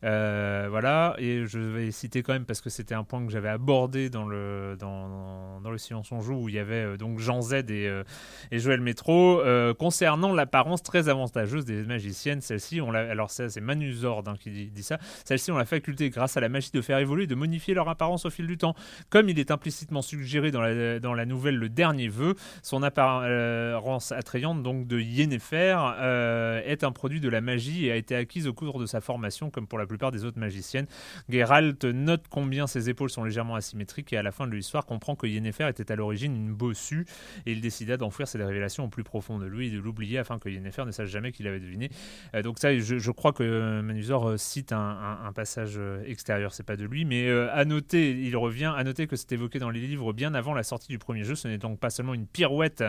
Euh, 0.03 0.67
voilà, 0.71 1.15
et 1.19 1.47
je 1.47 1.59
vais 1.59 1.91
citer 1.91 2.23
quand 2.23 2.33
même 2.33 2.45
parce 2.45 2.61
que 2.61 2.71
c'était 2.71 2.95
un 2.95 3.05
point 3.05 3.25
que 3.25 3.31
j'avais 3.33 3.49
abordé 3.49 4.11
dans 4.11 4.27
le, 4.27 4.77
dans, 4.79 5.09
dans, 5.09 5.61
dans 5.61 5.71
le 5.71 5.79
Silence 5.79 6.11
on 6.13 6.21
joue 6.21 6.35
où 6.45 6.49
il 6.49 6.55
y 6.57 6.59
avait 6.59 6.85
euh, 6.85 6.97
donc 6.97 7.19
Jean 7.21 7.41
Z 7.41 7.55
et, 7.71 8.03
et 8.51 8.59
Joël 8.59 8.81
Métro. 8.81 9.41
Concernant 9.79 10.33
l'apparence 10.33 10.83
très 10.83 11.09
avantageuse 11.09 11.65
des 11.65 11.83
magiciennes, 11.85 12.41
celles-ci, 12.41 12.81
on 12.81 12.91
l'a- 12.91 13.11
alors 13.11 13.31
c'est 13.31 13.61
Manu 13.61 13.93
Zord 13.93 14.25
hein, 14.27 14.35
qui 14.41 14.51
dit, 14.51 14.67
dit 14.71 14.83
ça, 14.83 14.99
celles-ci 15.25 15.51
ont 15.51 15.57
la 15.57 15.65
faculté 15.65 16.11
grâce 16.11 16.37
à 16.37 16.41
la 16.41 16.49
magie 16.49 16.71
de 16.73 16.81
faire 16.81 16.99
évoluer 16.99 17.25
et 17.25 17.27
de 17.27 17.35
modifier 17.35 17.75
leur 17.75 17.89
apparence 17.89 18.25
au 18.25 18.31
fil 18.31 18.47
du 18.47 18.57
temps. 18.57 18.75
Comme 19.11 19.29
il 19.29 19.39
est 19.39 19.51
implicitement 19.51 20.03
suggéré 20.03 20.51
dans 20.51 20.63
la, 20.63 21.27
nouvelle 21.27 21.57
Le 21.57 21.69
Dernier 21.69 22.09
Vœu, 22.09 22.35
son 22.63 22.83
apparence 22.83 24.13
attrayante 24.13 24.63
donc 24.63 24.87
de 24.87 24.99
Yennefer 25.01 25.77
euh, 25.99 26.61
est 26.65 26.85
un 26.85 26.93
produit 26.93 27.21
de 27.21 27.29
la 27.29 27.41
magie 27.41 27.87
et 27.87 27.93
a 27.93 27.97
été 27.97 28.15
acquise 28.15 28.47
au 28.47 28.53
cours 28.53 28.79
de 28.79 28.87
sa 28.87 29.01
formation 29.01 29.51
comme 29.51 29.67
pour 29.67 29.79
la 29.79 29.87
plupart 29.87 30.11
des 30.11 30.25
autres 30.25 30.39
magiciennes. 30.39 30.87
Geralt 31.29 31.85
note 31.85 32.25
combien 32.29 32.67
ses 32.67 32.91
épaules 32.91 33.11
sont 33.11 33.25
légèrement 33.25 33.55
asymétriques 33.55 34.13
et 34.13 34.17
à 34.17 34.23
la 34.23 34.33
fin 34.33 34.47
de 34.47 34.55
l'histoire 34.55 34.87
comprend 34.87 35.17
que 35.17 35.27
Yennefer 35.27 35.69
était 35.69 35.91
à 35.91 35.97
l'origine 35.97 36.35
une 36.35 36.53
bossue 36.53 37.07
et 37.47 37.53
il 37.53 37.61
décida 37.61 37.97
d'enfouir 37.97 38.29
ces 38.29 38.43
révélations 38.43 38.85
au 38.85 38.89
plus 38.89 39.05
profond 39.05 39.39
de 39.39 39.47
lui 39.47 39.69
et 39.69 39.71
de 39.71 39.79
l'oublier 39.79 40.19
afin 40.19 40.39
que 40.39 40.49
Yennefer 40.49 40.85
ne 40.85 40.93
sache 40.93 41.09
jamais 41.09 41.33
qu'il 41.33 41.47
avait 41.47 41.61
deviné. 41.61 41.91
Euh, 42.35 42.43
donc 42.43 42.59
ça, 42.59 42.77
je, 42.77 42.99
je 42.99 43.11
crois 43.11 43.33
que 43.33 43.43
euh, 43.43 43.83
Manusor 43.83 44.39
cite 44.39 44.73
un, 44.73 44.84
un- 44.85 45.33
passage 45.35 45.75
euh, 45.79 46.03
extérieur, 46.07 46.55
c'est 46.55 46.63
pas 46.63 46.77
de 46.77 46.85
lui, 46.85 47.05
mais 47.05 47.27
euh, 47.27 47.53
à 47.53 47.65
noter, 47.65 48.13
il 48.13 48.37
revient, 48.37 48.73
à 48.77 48.85
noter 48.85 49.09
que 49.09 49.17
c'est 49.17 49.33
évoqué 49.33 49.59
dans 49.59 49.71
les 49.71 49.81
livres 49.81 50.13
bien 50.13 50.33
avant 50.33 50.55
la 50.55 50.63
sortie 50.63 50.89
du 50.89 50.99
premier 50.99 51.25
jeu. 51.25 51.35
Ce 51.35 51.49
n'est 51.49 51.59
donc 51.59 51.81
pas 51.81 51.91
seulement 51.91 52.15
une 52.15 52.27
pirouette 52.27 52.85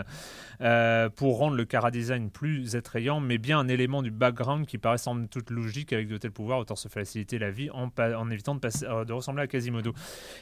euh, 0.62 1.10
pour 1.10 1.40
rendre 1.40 1.58
le 1.58 1.66
cara 1.66 1.90
design 1.90 2.30
plus 2.30 2.76
attrayant, 2.76 3.20
mais 3.20 3.40
bien 3.40 3.58
un 3.58 3.68
élément 3.68 4.04
du 4.04 4.12
background 4.12 4.68
qui 4.68 4.78
paraît 4.78 5.00
sans 5.00 5.26
toute 5.26 5.50
logique 5.50 5.92
avec 5.92 6.08
de 6.08 6.18
tels 6.18 6.32
pouvoirs, 6.32 6.60
autant 6.60 6.76
se 6.76 6.88
faciliter 6.88 7.40
la 7.40 7.50
vie 7.50 7.70
en, 7.72 7.90
évitant 8.30 8.60
euh, 8.84 9.06
de 9.06 9.14
ressembler 9.14 9.44
à 9.44 9.48
Quasimodo. 9.48 9.94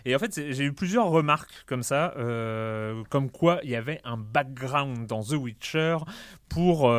Et 0.04 0.14
en 0.14 0.20
fait, 0.20 0.52
j'ai 0.52 0.66
eu 0.66 0.74
plusieurs 0.74 1.08
remarques 1.08 1.64
comme 1.66 1.84
ça, 1.84 2.14
comme 3.10 3.30
quoi 3.32 3.60
il 3.64 3.70
y 3.70 3.76
avait 3.76 4.02
un 4.04 4.18
background 4.18 5.08
dans 5.08 5.24
The 5.24 5.34
Witcher 5.34 5.98
pour, 6.50 6.94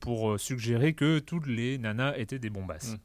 pour 0.00 0.40
suggérer 0.40 0.94
que 0.94 1.18
toutes 1.18 1.46
les 1.46 1.78
nanas 1.78 2.16
étaient 2.16 2.38
des 2.38 2.50
bombasses. 2.50 2.96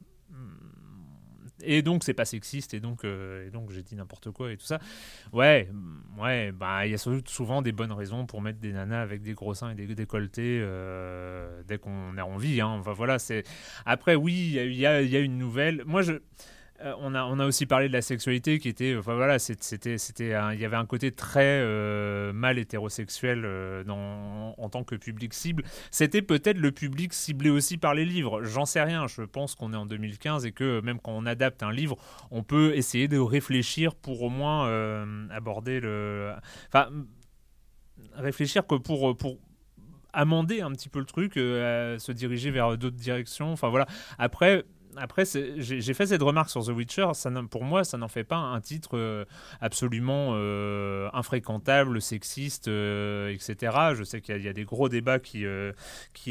Et 1.62 1.82
donc 1.82 2.04
c'est 2.04 2.14
pas 2.14 2.24
sexiste 2.24 2.72
et 2.74 2.80
donc 2.80 3.04
euh, 3.04 3.46
et 3.46 3.50
donc 3.50 3.70
j'ai 3.72 3.82
dit 3.82 3.96
n'importe 3.96 4.30
quoi 4.30 4.52
et 4.52 4.56
tout 4.56 4.66
ça. 4.66 4.78
Ouais, 5.32 5.68
mm, 5.72 6.20
ouais, 6.20 6.52
bah 6.52 6.86
il 6.86 6.92
y 6.92 6.94
a 6.94 6.98
souvent 6.98 7.62
des 7.62 7.72
bonnes 7.72 7.92
raisons 7.92 8.26
pour 8.26 8.40
mettre 8.42 8.60
des 8.60 8.72
nanas 8.72 9.02
avec 9.02 9.22
des 9.22 9.34
gros 9.34 9.54
seins 9.54 9.70
et 9.70 9.74
des 9.74 9.94
décolletés 9.94 10.60
euh, 10.62 11.62
dès 11.66 11.78
qu'on 11.78 12.16
a 12.16 12.22
envie. 12.22 12.60
Hein. 12.60 12.76
Enfin 12.78 12.92
voilà, 12.92 13.18
c'est 13.18 13.42
après 13.86 14.14
oui, 14.14 14.52
il 14.56 14.74
y 14.74 14.86
a- 14.86 15.02
y 15.02 15.16
a 15.16 15.20
une 15.20 15.38
nouvelle. 15.38 15.82
Moi 15.86 16.02
je 16.02 16.12
euh, 16.84 16.94
on, 17.00 17.14
a, 17.14 17.44
aussi 17.44 17.66
parlé 17.66 17.88
de 17.88 17.92
la 17.92 18.02
sexualité 18.02 18.60
qui 18.60 18.68
était, 18.68 18.94
enfin 18.96 19.14
voilà, 19.14 19.40
c'était, 19.40 19.96
il 20.20 20.60
y 20.60 20.64
avait 20.64 20.76
un 20.76 20.86
côté 20.86 21.10
très 21.10 21.60
euh, 21.60 22.32
mal 22.32 22.56
hétérosexuel 22.58 23.42
euh, 23.44 23.82
en 23.88 24.68
tant 24.68 24.84
que 24.84 24.94
public 24.94 25.34
cible. 25.34 25.64
C'était 25.90 26.22
peut-être 26.22 26.58
le 26.58 26.70
public 26.70 27.12
ciblé 27.12 27.50
aussi 27.50 27.78
par 27.78 27.94
les 27.94 28.04
livres. 28.04 28.44
J'en 28.44 28.64
sais 28.64 28.82
rien. 28.82 29.08
Je 29.08 29.22
pense 29.22 29.56
qu'on 29.56 29.72
est 29.72 29.76
en 29.76 29.86
2015 29.86 30.46
et 30.46 30.52
que 30.52 30.80
même 30.80 31.00
quand 31.00 31.12
on 31.12 31.26
adapte 31.26 31.64
un 31.64 31.72
livre, 31.72 31.96
on 32.30 32.44
peut 32.44 32.76
essayer 32.76 33.08
de 33.08 33.18
réfléchir 33.18 33.96
pour 33.96 34.22
au 34.22 34.30
moins 34.30 34.68
aborder 35.30 35.80
le, 35.80 36.32
enfin 36.68 36.88
réfléchir 38.14 38.66
que 38.66 38.76
pour 38.76 39.16
pour 39.16 39.38
amender 40.12 40.60
un 40.60 40.70
petit 40.72 40.88
peu 40.88 41.00
le 41.00 41.04
truc, 41.04 41.34
se 41.34 42.12
diriger 42.12 42.50
vers 42.50 42.78
d'autres 42.78 42.96
directions. 42.96 43.52
Enfin 43.52 43.68
voilà. 43.68 43.86
Après, 44.18 44.64
après, 45.00 45.24
j'ai 45.56 45.94
fait 45.94 46.06
cette 46.06 46.22
remarque 46.22 46.50
sur 46.50 46.64
The 46.64 46.70
Witcher. 46.70 47.08
Pour 47.50 47.64
moi, 47.64 47.84
ça 47.84 47.98
n'en 47.98 48.08
fait 48.08 48.24
pas 48.24 48.36
un 48.36 48.60
titre 48.60 48.90
euh, 48.94 49.24
absolument 49.60 50.30
euh, 50.32 51.08
infréquentable, 51.12 52.00
sexiste, 52.00 52.68
euh, 52.68 53.32
etc. 53.32 53.76
Je 53.94 54.04
sais 54.04 54.20
qu'il 54.20 54.42
y, 54.42 54.48
a 54.48 54.52
des 54.52 54.64
gros 54.64 54.88
débats 54.88 55.18
qui, 55.18 55.46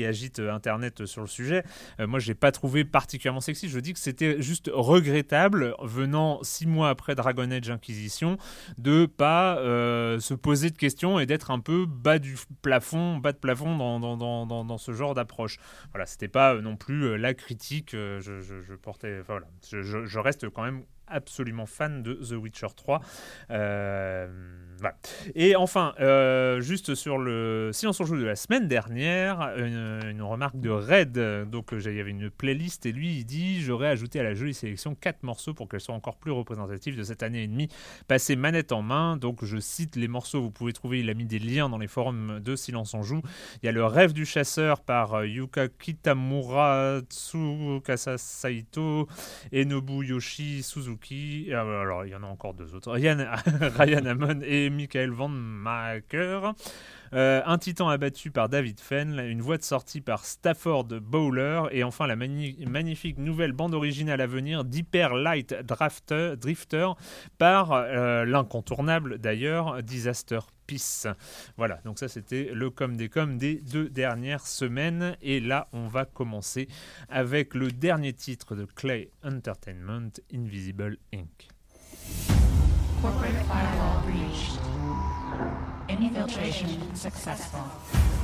agitent 0.05 0.39
Internet 0.39 1.05
sur 1.05 1.21
le 1.21 1.27
sujet. 1.27 1.63
moi, 1.99 2.19
je 2.19 2.27
l'ai 2.27 2.35
pas 2.35 2.51
trouvé 2.51 2.85
particulièrement 2.85 3.41
sexiste. 3.41 3.73
Je 3.73 3.79
dis 3.79 3.93
que 3.93 3.99
c'était 3.99 4.41
juste 4.41 4.69
regrettable, 4.73 5.75
venant 5.81 6.39
six 6.43 6.67
mois 6.67 6.89
après 6.89 7.15
Dragon 7.15 7.49
Age 7.51 7.69
Inquisition, 7.69 8.37
de 8.77 9.05
pas 9.05 9.57
se 9.57 10.33
poser 10.33 10.69
de 10.69 10.77
questions 10.77 11.19
et 11.19 11.25
d'être 11.25 11.51
un 11.51 11.59
peu 11.59 11.85
bas 11.85 12.19
du 12.19 12.35
plafond, 12.61 13.17
bas 13.17 13.31
de 13.31 13.37
plafond 13.37 13.75
dans, 13.97 14.77
ce 14.77 14.91
genre 14.93 15.13
d'approche. 15.13 15.57
Voilà, 15.91 16.05
c'était 16.05 16.27
pas 16.27 16.55
non 16.55 16.75
plus 16.75 17.17
la 17.17 17.33
critique. 17.33 17.95
Portais. 18.81 19.21
voilà, 19.21 19.47
je, 19.71 20.19
reste 20.19 20.49
quand 20.49 20.63
même 20.63 20.83
absolument 21.07 21.65
fan 21.65 22.03
de 22.03 22.13
The 22.13 22.33
Witcher 22.33 22.67
3. 22.75 23.01
Euh, 23.51 24.27
et 25.35 25.55
enfin, 25.55 25.93
euh, 25.99 26.61
juste 26.61 26.95
sur 26.95 27.17
le 27.17 27.71
silence 27.73 27.99
en 27.99 28.05
joue 28.05 28.17
de 28.17 28.25
la 28.25 28.35
semaine 28.35 28.67
dernière, 28.67 29.53
une, 29.57 30.21
remarque 30.21 30.59
de 30.59 30.69
Red. 30.69 31.49
Donc, 31.49 31.69
il 31.71 31.95
y 31.95 31.99
avait 31.99 32.11
une 32.11 32.29
playlist 32.29 32.85
et 32.85 32.91
lui, 32.91 33.19
il 33.19 33.25
dit 33.25 33.61
J'aurais 33.61 33.87
ajouté 33.87 34.19
à 34.19 34.23
la 34.23 34.33
jolie 34.33 34.53
sélection 34.53 34.95
quatre 34.95 35.23
morceaux 35.23 35.53
pour 35.53 35.67
qu'elle 35.67 35.79
soit 35.79 35.95
encore 35.95 36.17
plus 36.17 36.31
représentative 36.31 36.97
de 36.97 37.03
cette 37.03 37.23
année 37.23 37.43
et 37.43 37.47
demie 37.47 37.69
passée 38.07 38.35
manette 38.35 38.71
en 38.71 38.81
main. 38.81 39.17
Donc, 39.17 39.43
je 39.43 39.57
cite 39.57 39.95
les 39.95 40.07
morceaux, 40.07 40.41
vous 40.41 40.51
pouvez 40.51 40.73
trouver, 40.73 40.99
il 40.99 41.09
a 41.09 41.13
mis 41.13 41.25
des 41.25 41.39
liens 41.39 41.69
dans 41.69 41.77
les 41.77 41.87
forums 41.87 42.39
de 42.39 42.55
Silence 42.55 42.93
en 42.93 43.01
joue. 43.01 43.21
Il 43.61 43.65
y 43.65 43.69
a 43.69 43.71
Le 43.71 43.85
rêve 43.85 44.13
du 44.13 44.25
chasseur 44.25 44.81
par 44.81 45.15
euh, 45.15 45.27
Yuka 45.27 45.69
Kitamura, 45.69 46.99
Tsukasa 47.09 48.17
Saito 48.17 49.07
et 49.51 49.65
Nobuyoshi 49.65 50.63
Suzuki. 50.63 50.96
Ah, 51.53 51.61
alors, 51.61 52.05
il 52.05 52.11
y 52.11 52.15
en 52.15 52.23
a 52.23 52.27
encore 52.27 52.53
deux 52.53 52.75
autres 52.75 52.91
Ryan, 52.91 53.17
Ryan 53.77 54.41
et 54.41 54.69
Michael 54.69 55.11
Van 55.11 55.29
Maker. 55.29 56.53
Euh, 57.13 57.41
un 57.45 57.57
titan 57.57 57.89
abattu 57.89 58.31
par 58.31 58.49
David 58.49 58.79
Fenn, 58.79 59.19
une 59.19 59.41
voix 59.41 59.57
de 59.57 59.63
sortie 59.63 60.01
par 60.01 60.25
Stafford 60.25 60.85
Bowler, 60.85 61.63
et 61.71 61.83
enfin 61.83 62.07
la 62.07 62.15
magnifique 62.15 63.17
nouvelle 63.17 63.53
bande 63.53 63.73
originale 63.73 64.21
à 64.21 64.27
venir 64.27 64.63
d'Hyper 64.63 65.15
Light 65.15 65.55
Drifter 65.63 66.89
par 67.37 67.71
euh, 67.71 68.25
l'incontournable 68.25 69.17
d'ailleurs 69.17 69.81
Disaster 69.83 70.39
Peace. 70.65 71.07
Voilà, 71.55 71.79
donc 71.85 71.97
ça 71.99 72.07
c'était 72.07 72.51
le 72.53 72.69
com 72.69 72.97
des 72.97 73.09
com 73.09 73.37
des 73.37 73.55
deux 73.55 73.89
dernières 73.89 74.45
semaines, 74.45 75.15
et 75.21 75.39
là 75.39 75.69
on 75.73 75.87
va 75.87 76.05
commencer 76.05 76.67
avec 77.09 77.53
le 77.53 77.71
dernier 77.71 78.13
titre 78.13 78.55
de 78.55 78.65
Clay 78.65 79.11
Entertainment, 79.23 80.11
Invisible 80.33 80.97
Inc. 81.13 81.47
Infiltration 85.89 86.93
successful. 86.95 88.16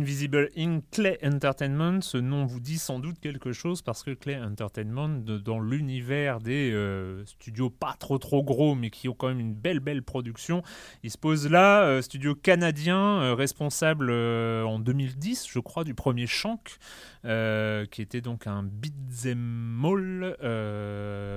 Invisible 0.00 0.48
Inc. 0.56 0.82
Clay 0.90 1.18
Entertainment, 1.22 2.00
ce 2.00 2.16
nom 2.16 2.46
vous 2.46 2.58
dit 2.58 2.78
sans 2.78 3.00
doute 3.00 3.20
quelque 3.20 3.52
chose 3.52 3.82
parce 3.82 4.02
que 4.02 4.12
Clay 4.12 4.40
Entertainment, 4.40 5.10
dans 5.10 5.60
l'univers 5.60 6.38
des 6.38 6.72
euh, 6.72 7.22
studios 7.26 7.68
pas 7.68 7.94
trop 7.98 8.16
trop 8.16 8.42
gros 8.42 8.74
mais 8.74 8.88
qui 8.88 9.10
ont 9.10 9.12
quand 9.12 9.28
même 9.28 9.40
une 9.40 9.52
belle 9.52 9.80
belle 9.80 10.02
production, 10.02 10.62
il 11.02 11.10
se 11.10 11.18
pose 11.18 11.50
là, 11.50 11.82
euh, 11.82 12.00
studio 12.00 12.34
canadien 12.34 12.96
euh, 12.96 13.34
responsable 13.34 14.10
en 14.10 14.78
2010 14.78 15.46
je 15.50 15.58
crois 15.58 15.84
du 15.84 15.92
premier 15.92 16.26
Shank, 16.26 16.78
qui 17.22 18.02
était 18.02 18.20
donc 18.20 18.46
un 18.46 18.62
beat'em 18.62 19.84
all 19.84 20.36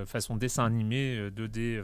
façon 0.06 0.36
dessin 0.36 0.64
animé 0.64 1.30
2D, 1.30 1.82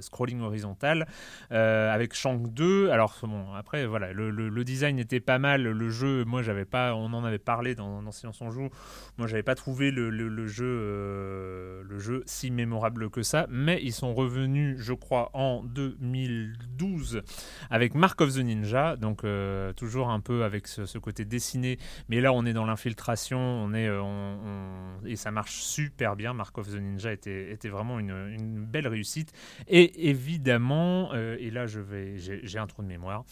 scrolling 0.00 0.40
horizontal, 0.40 1.06
avec 1.50 2.14
Shank 2.14 2.52
2. 2.54 2.90
Alors 2.90 3.16
bon, 3.22 3.52
après 3.54 3.86
voilà, 3.86 4.12
le, 4.12 4.64
design 4.64 4.98
était 4.98 5.20
pas 5.20 5.38
mal. 5.38 5.62
Le 5.62 5.90
jeu, 5.90 6.24
moi, 6.24 6.42
j'avais 6.42 6.64
pas, 6.64 6.94
on 6.94 7.12
en 7.12 7.24
avait 7.24 7.38
parlé 7.38 7.74
dans, 7.74 8.02
dans 8.02 8.12
Silence 8.12 8.38
on 8.40 8.50
joue. 8.50 8.68
Moi, 9.16 9.26
j'avais 9.26 9.42
pas 9.42 9.54
trouvé 9.54 9.90
le, 9.90 10.46
jeu, 10.46 10.66
euh, 10.66 11.82
le 11.88 11.98
jeu 11.98 12.22
si 12.26 12.50
mémorable 12.50 13.10
que 13.10 13.22
ça. 13.22 13.46
Mais 13.50 13.80
ils 13.82 13.92
sont 13.92 14.14
revenus, 14.14 14.78
je 14.78 14.92
crois, 14.92 15.30
en 15.34 15.62
2012 15.64 17.22
avec 17.70 17.94
Mark 17.94 18.20
of 18.20 18.34
the 18.34 18.38
Ninja. 18.38 18.96
Donc, 18.96 19.24
euh, 19.24 19.72
toujours 19.72 20.10
un 20.10 20.20
peu 20.20 20.44
avec 20.44 20.66
ce, 20.66 20.98
côté 20.98 21.24
dessiné. 21.24 21.78
Mais 22.08 22.20
là, 22.20 22.32
on 22.32 22.44
est 22.44 22.52
dans 22.52 22.66
l'infiltration. 22.68 23.38
On 23.38 23.74
est, 23.74 23.88
euh, 23.88 24.00
on, 24.00 25.04
et 25.04 25.16
ça 25.16 25.30
marche 25.30 25.56
super 25.56 26.14
bien. 26.14 26.32
Mark 26.32 26.56
of 26.58 26.70
the 26.70 26.76
Ninja 26.76 27.12
était, 27.12 27.50
était 27.52 27.68
vraiment 27.68 27.98
une, 27.98 28.10
une 28.10 28.64
belle 28.64 28.86
réussite. 28.86 29.32
Et 29.66 30.08
évidemment, 30.08 31.12
et 31.14 31.50
là, 31.50 31.66
je 31.66 31.80
vais, 31.80 32.16
j'ai 32.16 32.58
un 32.58 32.66
trou 32.66 32.82
de 32.82 32.88
mémoire. 32.88 33.24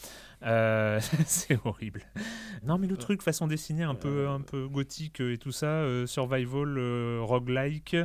Euh, 0.47 1.01
c'est 1.27 1.59
horrible. 1.65 2.03
Non, 2.65 2.79
mais 2.79 2.87
le 2.87 2.97
truc 2.97 3.23
façon 3.23 3.47
dessinée 3.47 3.83
un 3.83 3.95
peu, 3.95 4.29
un 4.29 4.41
peu 4.41 4.69
gothique 4.69 5.21
et 5.21 5.39
tout 5.39 5.53
ça, 5.53 5.67
euh, 5.67 6.07
survival, 6.07 6.77
euh, 6.79 7.21
roguelike, 7.23 7.97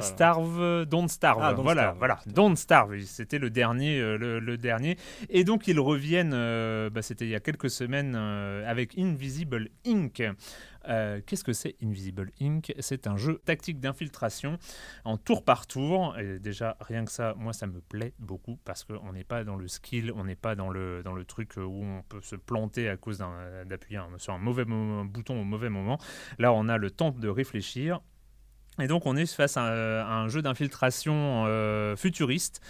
Starve, 0.00 0.84
Don't 0.86 1.08
Starve. 1.08 1.40
Ah, 1.42 1.52
voilà, 1.52 1.94
voilà, 1.98 2.18
Don't 2.26 2.56
Starve. 2.56 2.98
C'était 3.04 3.38
le 3.38 3.50
dernier, 3.50 4.00
le, 4.00 4.56
dernier. 4.56 4.96
Et 5.28 5.44
donc 5.44 5.68
ils 5.68 5.80
reviennent. 5.80 6.30
Bah, 6.90 7.02
c'était 7.02 7.26
il 7.26 7.30
y 7.30 7.36
a 7.36 7.40
quelques 7.40 7.70
semaines 7.70 8.14
avec 8.14 8.98
Invisible 8.98 9.68
Inc. 9.86 10.22
Euh, 10.88 11.20
qu'est-ce 11.24 11.44
que 11.44 11.52
c'est 11.52 11.76
Invisible 11.82 12.30
Inc 12.40 12.72
C'est 12.78 13.06
un 13.06 13.16
jeu 13.16 13.40
tactique 13.44 13.80
d'infiltration 13.80 14.58
en 15.04 15.16
tour 15.16 15.44
par 15.44 15.66
tour. 15.66 16.18
Et 16.18 16.38
déjà, 16.38 16.76
rien 16.80 17.04
que 17.04 17.12
ça, 17.12 17.34
moi, 17.36 17.52
ça 17.52 17.66
me 17.66 17.80
plaît 17.80 18.14
beaucoup 18.18 18.58
parce 18.64 18.84
qu'on 18.84 19.12
n'est 19.12 19.24
pas 19.24 19.44
dans 19.44 19.56
le 19.56 19.68
skill, 19.68 20.12
on 20.14 20.24
n'est 20.24 20.36
pas 20.36 20.54
dans 20.54 20.70
le, 20.70 21.02
dans 21.02 21.14
le 21.14 21.24
truc 21.24 21.56
où 21.56 21.84
on 21.84 22.02
peut 22.02 22.20
se 22.22 22.36
planter 22.36 22.88
à 22.88 22.96
cause 22.96 23.18
d'appuyer 23.66 24.00
sur 24.18 24.32
un 24.32 24.38
mauvais 24.38 24.64
bouton 24.64 25.40
au 25.40 25.44
mauvais 25.44 25.70
moment. 25.70 25.98
Là, 26.38 26.52
on 26.52 26.68
a 26.68 26.78
le 26.78 26.90
temps 26.90 27.10
de 27.10 27.28
réfléchir. 27.28 28.00
Et 28.80 28.86
donc, 28.86 29.04
on 29.06 29.16
est 29.16 29.26
face 29.26 29.56
à, 29.56 29.64
un 29.64 30.28
jeu 30.28 30.42
d'infiltration 30.42 31.44
euh, 31.46 31.96
futuriste 31.96 32.60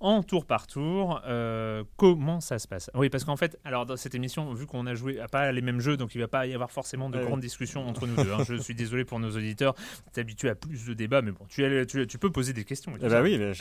en 0.00 0.22
tour 0.22 0.46
par 0.46 0.66
tour. 0.66 1.20
Euh, 1.26 1.84
comment 1.96 2.40
ça 2.40 2.58
se 2.58 2.66
passe? 2.66 2.90
Oui, 2.94 3.10
parce 3.10 3.24
qu'en 3.24 3.36
fait, 3.36 3.58
alors 3.64 3.86
dans 3.86 3.96
cette 3.96 4.14
émission, 4.14 4.52
vu 4.54 4.66
qu'on 4.66 4.86
a 4.86 4.94
joué 4.94 5.20
à 5.20 5.28
pas 5.28 5.52
les 5.52 5.60
mêmes 5.60 5.80
jeux, 5.80 5.96
donc 5.96 6.14
il 6.14 6.20
va 6.20 6.28
pas 6.28 6.46
y 6.46 6.54
avoir 6.54 6.70
forcément 6.70 7.10
de 7.10 7.22
grandes 7.22 7.40
discussions 7.40 7.86
entre 7.86 8.06
nous 8.06 8.16
deux. 8.24 8.32
Hein. 8.32 8.44
Je 8.46 8.56
suis 8.56 8.74
désolé 8.74 9.04
pour 9.04 9.20
nos 9.20 9.30
auditeurs, 9.30 9.74
tu 10.12 10.18
es 10.18 10.20
habitué 10.20 10.48
à 10.48 10.54
plus 10.54 10.86
de 10.86 10.94
débats, 10.94 11.22
mais 11.22 11.32
bon, 11.32 11.44
tu, 11.48 11.86
tu, 11.86 12.18
peux 12.18 12.30
poser 12.30 12.52
des 12.52 12.64
questions. 12.64 12.92
Eh 13.00 13.08
bah 13.08 13.22
oui, 13.22 13.38
mais 13.38 13.52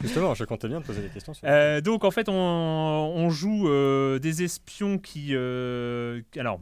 justement, 0.00 0.34
je 0.34 0.44
comptais 0.44 0.68
bien 0.68 0.80
de 0.80 0.84
poser 0.84 1.02
des 1.02 1.08
questions. 1.08 1.32
Euh, 1.44 1.80
donc 1.80 2.04
en 2.04 2.10
fait, 2.10 2.28
on, 2.28 3.28
joue 3.30 3.68
euh, 3.68 4.18
des 4.18 4.42
espions 4.42 4.98
qui, 4.98 5.34
alors 5.34 6.60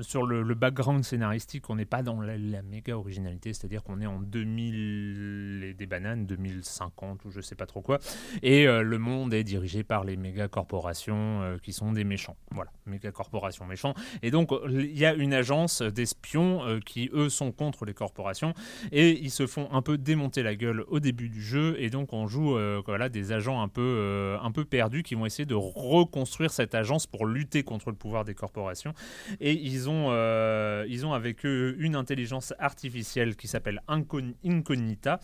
sur 0.00 0.26
le, 0.26 0.54
background 0.54 1.04
scénaristique, 1.04 1.70
on 1.70 1.76
n'est 1.76 1.84
pas 1.84 2.02
dans 2.02 2.20
la, 2.20 2.36
méga 2.62 2.96
originalité, 2.96 3.52
c'est-à-dire 3.52 3.82
qu'on 3.82 4.00
est 4.00 4.06
en 4.06 4.20
2000 4.20 5.64
et 5.64 5.74
des 5.74 5.86
bananes, 5.86 6.26
2050 6.26 7.24
ou 7.24 7.30
je 7.30 7.40
sais 7.40 7.54
pas 7.54 7.66
trop 7.66 7.80
quoi, 7.80 7.98
et 8.42 8.66
le 8.66 8.98
monde 8.98 9.32
est 9.34 9.44
dirigé 9.44 9.84
par 9.84 10.04
les 10.04 10.16
méga 10.16 10.48
corporations 10.48 11.58
qui 11.62 11.72
sont 11.72 11.92
des 11.92 12.04
méchants. 12.04 12.36
Voilà, 12.50 12.70
méga 12.86 13.12
corporations 13.12 13.64
méchants. 13.64 13.94
Et 14.22 14.30
donc 14.30 14.50
il 14.68 14.98
y 14.98 15.06
a 15.06 15.14
une 15.14 15.32
agence 15.32 15.82
d'espions 15.82 16.80
qui 16.84 17.10
eux 17.12 17.28
sont 17.28 17.52
contre 17.52 17.84
les 17.84 17.94
corporations 17.94 18.54
et 18.92 19.10
ils 19.10 19.30
se 19.30 19.46
font 19.46 19.68
un 19.72 19.82
peu 19.82 19.98
démonter 19.98 20.42
la 20.42 20.54
gueule 20.54 20.84
au 20.88 21.00
début 21.00 21.28
du 21.28 21.42
jeu 21.42 21.76
et 21.78 21.90
donc 21.90 22.12
on 22.12 22.26
joue 22.26 22.58
voilà 22.84 23.08
des 23.08 23.32
agents 23.32 23.62
un 23.62 23.68
peu 23.68 24.36
un 24.42 24.50
peu 24.50 24.64
perdus 24.64 25.02
qui 25.02 25.14
vont 25.14 25.26
essayer 25.26 25.46
de 25.46 25.54
reconstruire 25.54 26.50
cette 26.50 26.74
agence 26.74 27.06
pour 27.06 27.26
lutter 27.26 27.62
contre 27.62 27.90
le 27.90 27.96
pouvoir 27.96 28.24
des 28.24 28.34
corporations. 28.34 28.94
Et 29.40 29.52
ils 29.52 29.77
ont, 29.86 30.06
euh, 30.10 30.86
ils 30.88 31.04
ont 31.04 31.12
avec 31.12 31.44
eux 31.44 31.76
une 31.78 31.94
intelligence 31.94 32.54
artificielle 32.58 33.36
qui 33.36 33.48
s'appelle 33.48 33.82
Incognita 33.86 35.20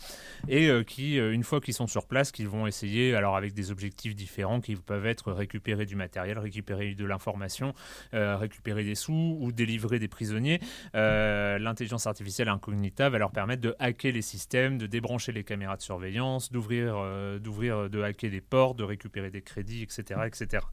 et 0.49 0.68
euh, 0.68 0.82
qui, 0.82 1.18
euh, 1.18 1.32
une 1.32 1.44
fois 1.44 1.61
qu'ils 1.62 1.73
sont 1.73 1.87
sur 1.87 2.06
place, 2.06 2.30
qu'ils 2.30 2.49
vont 2.49 2.66
essayer, 2.66 3.14
alors 3.14 3.37
avec 3.37 3.54
des 3.54 3.70
objectifs 3.70 4.14
différents 4.14 4.61
qui 4.61 4.76
peuvent 4.76 5.06
être 5.06 5.32
récupérer 5.32 5.87
du 5.87 5.96
matériel, 5.96 6.38
récupérer 6.38 6.94
de 6.94 7.04
l'information, 7.06 7.73
récupérer 8.12 8.84
des 8.84 8.94
sous 8.94 9.38
ou 9.40 9.52
délivrer 9.52 9.99
des 9.99 10.08
prisonniers. 10.08 10.61
L'intelligence 10.92 12.06
artificielle 12.06 12.49
Incognita 12.49 13.08
va 13.08 13.18
leur 13.18 13.30
permettre 13.30 13.62
de 13.62 13.75
hacker 13.78 14.12
les 14.12 14.23
systèmes, 14.23 14.76
de 14.76 14.87
débrancher 14.87 15.32
les 15.32 15.44
caméras 15.44 15.76
de 15.76 15.82
surveillance, 15.82 16.52
d'ouvrir, 16.52 16.96
d'ouvrir, 17.40 17.88
de 17.88 18.02
hacker 18.02 18.30
des 18.30 18.40
ports, 18.40 18.75
de 18.75 18.84
récupérer 18.84 19.30
des 19.30 19.42
crédits, 19.42 19.82
etc. 19.82 20.20
etc. 20.26 20.64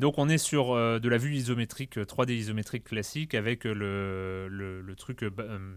Donc 0.00 0.14
on 0.18 0.28
est 0.28 0.38
sur 0.38 0.74
de 0.74 1.08
la 1.08 1.18
vue 1.18 1.34
isométrique, 1.34 1.96
3D 1.96 2.30
euh, 2.30 2.34
isométrique 2.34 2.84
classique, 2.84 3.11
avec 3.34 3.66
euh, 3.66 4.48
le, 4.48 4.94
truc 4.96 5.24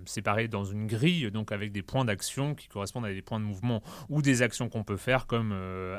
séparé 0.05 0.47
dans 0.47 0.65
une 0.65 0.87
grille, 0.87 1.31
donc 1.31 1.51
avec 1.51 1.71
des 1.71 1.81
points 1.81 2.05
d'action 2.05 2.53
qui 2.53 2.67
correspondent 2.67 3.05
à 3.05 3.13
des 3.13 3.21
points 3.21 3.39
de 3.39 3.45
mouvement 3.45 3.81
ou 4.09 4.21
des 4.21 4.41
actions 4.41 4.69
qu'on 4.69 4.83
peut 4.83 4.97
faire, 4.97 5.25
comme 5.25 5.51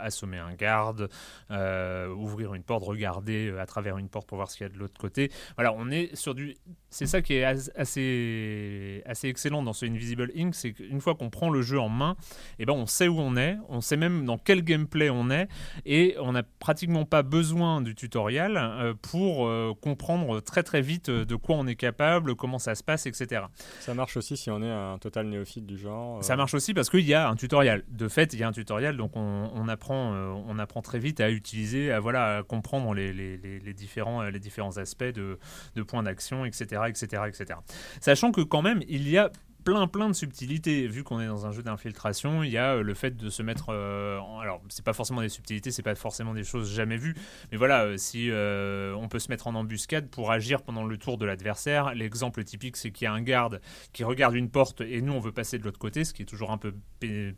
assommer 0.02 0.38
un 0.38 0.54
garde, 0.54 1.08
ouvrir 1.50 2.54
une 2.54 2.62
porte, 2.62 2.84
regarder 2.84 3.52
à 3.58 3.66
travers 3.66 3.98
une 3.98 4.08
porte 4.08 4.28
pour 4.28 4.36
voir 4.36 4.50
ce 4.50 4.58
qu'il 4.58 4.66
y 4.66 4.70
a 4.70 4.72
de 4.72 4.78
l'autre 4.78 5.00
côté. 5.00 5.32
Voilà, 5.56 5.72
on 5.72 5.90
est 5.90 6.14
sur 6.14 6.34
du... 6.34 6.54
C'est 6.90 7.06
ça 7.06 7.20
qui 7.20 7.34
est 7.34 7.44
assez, 7.44 9.02
assez 9.06 9.28
excellent 9.28 9.62
dans 9.62 9.72
ce 9.72 9.86
Invisible 9.86 10.30
Inc., 10.36 10.54
c'est 10.54 10.72
qu'une 10.72 11.00
fois 11.00 11.14
qu'on 11.14 11.30
prend 11.30 11.50
le 11.50 11.62
jeu 11.62 11.80
en 11.80 11.88
main, 11.88 12.16
eh 12.58 12.66
ben 12.66 12.72
on 12.74 12.86
sait 12.86 13.08
où 13.08 13.18
on 13.18 13.36
est, 13.36 13.56
on 13.68 13.80
sait 13.80 13.96
même 13.96 14.24
dans 14.24 14.38
quel 14.38 14.62
gameplay 14.62 15.10
on 15.10 15.30
est, 15.30 15.48
et 15.84 16.16
on 16.20 16.34
a 16.34 16.42
pratiquement 16.42 17.04
pas 17.04 17.22
besoin 17.22 17.80
du 17.80 17.94
tutoriel 17.94 18.56
euh, 18.56 18.94
pour 19.00 19.46
euh, 19.46 19.72
comprendre 19.80 20.40
très 20.40 20.62
très 20.62 20.80
vite 20.80 21.08
euh, 21.08 21.24
de 21.26 21.36
quoi 21.36 21.56
on 21.56 21.66
est 21.66 21.76
capable, 21.76 22.34
comment 22.34 22.58
ça 22.58 22.74
se 22.74 22.82
passe, 22.82 23.06
etc. 23.06 23.42
Ça 23.80 23.94
marche 23.94 24.16
aussi 24.16 24.36
si 24.36 24.50
on 24.50 24.62
est 24.62 24.70
un 24.70 24.98
total 24.98 25.26
néophyte 25.26 25.66
du 25.66 25.78
genre. 25.78 26.22
Ça 26.22 26.36
marche 26.36 26.54
aussi 26.54 26.74
parce 26.74 26.90
qu'il 26.90 27.06
y 27.06 27.14
a 27.14 27.28
un 27.28 27.36
tutoriel. 27.36 27.84
De 27.88 28.08
fait, 28.08 28.32
il 28.32 28.40
y 28.40 28.42
a 28.42 28.48
un 28.48 28.52
tutoriel, 28.52 28.96
donc 28.96 29.12
on, 29.16 29.68
apprend, 29.68 30.12
on 30.46 30.58
apprend 30.58 30.82
très 30.82 30.98
vite 30.98 31.20
à 31.20 31.30
utiliser, 31.30 31.92
à 31.92 32.00
voilà, 32.00 32.42
comprendre 32.46 32.94
les, 32.94 33.12
les, 33.12 33.36
les, 33.36 33.74
différents, 33.74 34.22
les 34.22 34.38
différents 34.38 34.76
aspects 34.78 35.04
de, 35.04 35.38
de 35.74 35.82
points 35.82 36.02
d'action, 36.02 36.44
etc., 36.44 36.82
etc., 36.88 37.22
etc. 37.26 37.58
Sachant 38.00 38.32
que 38.32 38.40
quand 38.40 38.62
même, 38.62 38.82
il 38.88 39.08
y 39.08 39.18
a 39.18 39.30
plein 39.66 39.88
plein 39.88 40.08
de 40.08 40.14
subtilités. 40.14 40.86
Vu 40.86 41.02
qu'on 41.02 41.20
est 41.20 41.26
dans 41.26 41.44
un 41.44 41.50
jeu 41.50 41.60
d'infiltration, 41.60 42.44
il 42.44 42.50
y 42.50 42.56
a 42.56 42.76
euh, 42.76 42.82
le 42.82 42.94
fait 42.94 43.16
de 43.16 43.28
se 43.28 43.42
mettre. 43.42 43.70
Euh, 43.70 44.20
alors, 44.40 44.62
c'est 44.68 44.84
pas 44.84 44.92
forcément 44.92 45.22
des 45.22 45.28
subtilités, 45.28 45.72
c'est 45.72 45.82
pas 45.82 45.96
forcément 45.96 46.34
des 46.34 46.44
choses 46.44 46.72
jamais 46.72 46.96
vues, 46.96 47.16
mais 47.50 47.58
voilà, 47.58 47.82
euh, 47.82 47.96
si 47.96 48.30
on 48.30 49.08
peut 49.08 49.18
se 49.18 49.28
mettre 49.28 49.48
en 49.48 49.56
embuscade 49.56 50.08
pour 50.08 50.30
agir 50.30 50.62
pendant 50.62 50.84
le 50.84 50.96
tour 50.96 51.18
de 51.18 51.26
l'adversaire. 51.26 51.94
L'exemple 51.94 52.44
typique, 52.44 52.76
c'est 52.76 52.92
qu'il 52.92 53.06
y 53.06 53.08
a 53.08 53.12
un 53.12 53.20
garde 53.20 53.60
qui 53.92 54.04
regarde 54.04 54.36
une 54.36 54.50
porte 54.50 54.82
et 54.82 55.02
nous 55.02 55.12
on 55.12 55.18
veut 55.18 55.32
passer 55.32 55.58
de 55.58 55.64
l'autre 55.64 55.80
côté, 55.80 56.04
ce 56.04 56.14
qui 56.14 56.22
est 56.22 56.26
toujours 56.26 56.52
un 56.52 56.58
peu 56.58 56.72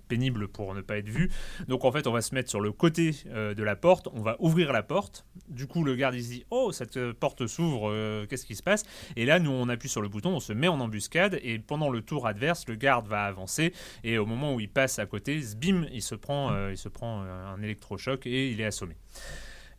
pénible 0.08 0.48
pour 0.48 0.74
ne 0.74 0.82
pas 0.82 0.98
être 0.98 1.08
vu. 1.08 1.30
Donc 1.66 1.86
en 1.86 1.92
fait, 1.92 2.06
on 2.06 2.12
va 2.12 2.20
se 2.20 2.34
mettre 2.34 2.50
sur 2.50 2.60
le 2.60 2.72
côté 2.72 3.12
de 3.24 3.62
la 3.62 3.74
porte, 3.74 4.08
on 4.12 4.20
va 4.20 4.36
ouvrir 4.38 4.72
la 4.72 4.82
porte. 4.82 5.24
Du 5.48 5.66
coup, 5.66 5.82
le 5.82 5.96
garde 5.96 6.14
il 6.14 6.22
se 6.22 6.28
dit 6.28 6.44
Oh, 6.50 6.72
cette 6.72 7.12
porte 7.12 7.46
s'ouvre, 7.46 8.26
qu'est-ce 8.26 8.44
qui 8.44 8.54
se 8.54 8.62
passe? 8.62 8.84
Et 9.16 9.24
là, 9.24 9.38
nous 9.38 9.50
on 9.50 9.70
appuie 9.70 9.88
sur 9.88 10.02
le 10.02 10.08
bouton, 10.08 10.36
on 10.36 10.40
se 10.40 10.52
met 10.52 10.68
en 10.68 10.80
embuscade 10.80 11.38
et 11.42 11.58
pendant 11.58 11.88
le 11.88 12.02
tour 12.02 12.17
adverse, 12.26 12.66
le 12.68 12.74
garde 12.74 13.06
va 13.06 13.24
avancer 13.24 13.72
et 14.04 14.18
au 14.18 14.26
moment 14.26 14.54
où 14.54 14.60
il 14.60 14.68
passe 14.68 14.98
à 14.98 15.06
côté, 15.06 15.40
bim, 15.56 15.86
il 15.92 16.02
se 16.02 16.14
prend, 16.14 16.52
euh, 16.52 16.72
il 16.72 16.78
se 16.78 16.88
prend 16.88 17.22
euh, 17.22 17.46
un 17.46 17.62
électrochoc 17.62 18.26
et 18.26 18.50
il 18.50 18.60
est 18.60 18.66
assommé. 18.66 18.96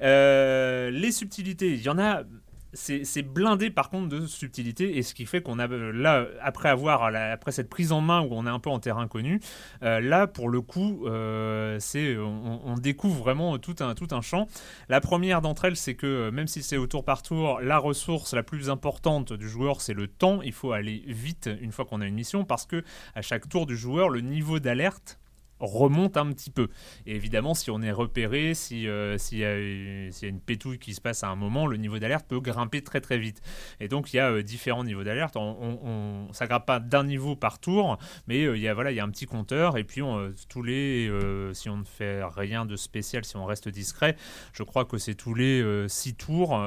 Euh, 0.01 0.89
les 0.91 1.11
subtilités, 1.11 1.73
il 1.73 1.81
y 1.81 1.89
en 1.89 1.99
a 1.99 2.23
c'est 2.73 3.21
blindé 3.21 3.69
par 3.69 3.89
contre 3.89 4.09
de 4.09 4.25
subtilité 4.27 4.97
et 4.97 5.03
ce 5.03 5.13
qui 5.13 5.25
fait 5.25 5.41
qu'on 5.41 5.59
a 5.59 5.67
là 5.67 6.27
après 6.41 6.69
avoir 6.69 7.03
après 7.03 7.51
cette 7.51 7.69
prise 7.69 7.91
en 7.91 8.01
main 8.01 8.21
où 8.21 8.29
on 8.31 8.45
est 8.45 8.49
un 8.49 8.59
peu 8.59 8.69
en 8.69 8.79
terrain 8.79 9.07
connu 9.07 9.39
euh, 9.83 9.99
là 9.99 10.27
pour 10.27 10.49
le 10.49 10.61
coup 10.61 11.05
euh, 11.07 11.77
c'est 11.79 12.17
on, 12.17 12.75
découvre 12.79 13.19
vraiment 13.19 13.57
tout 13.57 13.75
un 13.79 13.93
tout 13.93 14.07
un 14.11 14.21
champ. 14.21 14.47
La 14.87 15.01
première 15.01 15.41
d'entre 15.41 15.65
elles 15.65 15.75
c'est 15.75 15.95
que 15.95 16.29
même 16.29 16.47
si 16.47 16.63
c'est 16.63 16.77
au 16.77 16.87
tour 16.87 17.03
par 17.03 17.23
tour 17.23 17.59
la 17.59 17.77
ressource 17.77 18.33
la 18.33 18.43
plus 18.43 18.69
importante 18.69 19.33
du 19.33 19.49
joueur 19.49 19.81
c'est 19.81 19.93
le 19.93 20.07
temps. 20.07 20.41
Il 20.41 20.53
faut 20.53 20.71
aller 20.71 21.03
vite 21.07 21.49
une 21.61 21.71
fois 21.71 21.85
qu'on 21.85 22.01
a 22.01 22.05
une 22.05 22.15
mission 22.15 22.45
parce 22.45 22.65
que 22.65 22.83
à 23.15 23.21
chaque 23.21 23.49
tour 23.49 23.65
du 23.65 23.75
joueur 23.75 24.09
le 24.09 24.21
niveau 24.21 24.59
d'alerte 24.59 25.18
remonte 25.59 26.17
un 26.17 26.31
petit 26.31 26.49
peu. 26.49 26.69
Et 27.05 27.15
évidemment, 27.15 27.53
si 27.53 27.71
on 27.71 27.81
est 27.81 27.91
repéré, 27.91 28.53
si, 28.53 28.87
euh, 28.87 29.17
s'il, 29.17 29.39
y 29.39 29.45
a, 29.45 29.57
une 29.57 30.39
pétouille 30.39 30.79
qui 30.79 30.93
se 30.93 31.01
passe 31.01 31.23
à 31.23 31.27
un 31.27 31.35
moment, 31.35 31.67
le 31.67 31.77
niveau 31.77 31.99
d'alerte 31.99 32.25
peut 32.27 32.39
grimper 32.39 32.81
très 32.81 33.01
très 33.01 33.17
vite. 33.17 33.41
Et 33.79 33.87
donc 33.87 34.13
il 34.13 34.17
y 34.17 34.19
a 34.19 34.31
euh, 34.31 34.43
différents 34.43 34.83
niveaux 34.83 35.03
d'alerte. 35.03 35.35
On, 35.35 36.27
ça 36.31 36.47
grimpe 36.47 36.65
pas 36.65 36.79
d'un 36.79 37.03
niveau 37.03 37.35
par 37.35 37.59
tour, 37.59 37.97
mais 38.27 38.43
euh, 38.43 38.57
il 38.57 38.61
y 38.61 38.67
a 38.67 38.73
voilà, 38.73 38.91
il 38.91 38.95
y 38.95 38.99
a 38.99 39.03
un 39.03 39.09
petit 39.09 39.25
compteur. 39.25 39.77
Et 39.77 39.83
puis 39.83 40.01
tous 40.47 40.63
les, 40.63 41.11
si 41.53 41.69
on 41.69 41.77
ne 41.77 41.83
fait 41.83 42.23
rien 42.23 42.65
de 42.65 42.75
spécial, 42.75 43.25
si 43.25 43.35
on 43.35 43.45
reste 43.45 43.67
discret, 43.67 44.15
je 44.53 44.63
crois 44.63 44.85
que 44.85 44.97
c'est 44.97 45.15
tous 45.15 45.33
les 45.33 45.85
six 45.87 46.15
tours, 46.15 46.57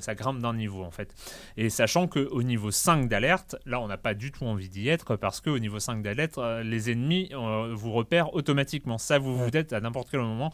ça 0.00 0.14
grimpe 0.14 0.38
d'un 0.38 0.54
niveau 0.54 0.82
en 0.82 0.90
fait. 0.90 1.14
Et 1.56 1.68
sachant 1.68 2.06
qu'au 2.06 2.42
niveau 2.42 2.70
5 2.70 3.08
d'alerte, 3.08 3.56
là 3.66 3.80
on 3.80 3.88
n'a 3.88 3.98
pas 3.98 4.14
du 4.14 4.32
tout 4.32 4.44
envie 4.44 4.68
d'y 4.68 4.88
être 4.88 5.16
parce 5.16 5.40
qu'au 5.40 5.58
niveau 5.58 5.78
5 5.78 6.02
d'alerte, 6.02 6.38
les 6.64 6.90
ennemis 6.90 7.30
vous 7.72 7.92
repèrent 7.92 8.29
automatiquement. 8.34 8.98
Ça, 8.98 9.18
vous 9.18 9.36
vous 9.36 9.56
êtes 9.56 9.72
à 9.72 9.80
n'importe 9.80 10.08
quel 10.10 10.20
moment. 10.20 10.52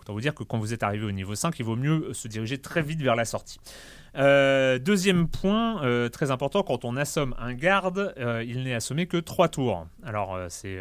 Autant 0.00 0.12
vous 0.12 0.20
dire 0.20 0.34
que 0.34 0.44
quand 0.44 0.58
vous 0.58 0.74
êtes 0.74 0.82
arrivé 0.82 1.06
au 1.06 1.12
niveau 1.12 1.34
5, 1.34 1.58
il 1.58 1.64
vaut 1.64 1.76
mieux 1.76 2.12
se 2.12 2.28
diriger 2.28 2.58
très 2.58 2.82
vite 2.82 3.00
vers 3.00 3.16
la 3.16 3.24
sortie. 3.24 3.58
Euh, 4.16 4.78
deuxième 4.78 5.28
point, 5.28 5.82
euh, 5.82 6.08
très 6.08 6.30
important, 6.30 6.62
quand 6.62 6.84
on 6.84 6.96
assomme 6.96 7.34
un 7.38 7.54
garde, 7.54 8.14
euh, 8.18 8.44
il 8.46 8.64
n'est 8.64 8.74
assommé 8.74 9.06
que 9.06 9.16
3 9.16 9.48
tours. 9.48 9.86
Alors 10.04 10.38
c'est 10.48 10.78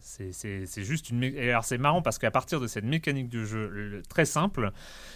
c'est 0.00 0.84
juste 0.84 1.10
une... 1.10 1.24
Alors 1.38 1.64
c'est 1.64 1.78
marrant 1.78 2.02
parce 2.02 2.18
qu'à 2.18 2.30
partir 2.30 2.60
de 2.60 2.66
cette 2.66 2.84
mécanique 2.84 3.28
de 3.28 3.44
jeu 3.44 4.02
très 4.08 4.24
simple, 4.24 4.72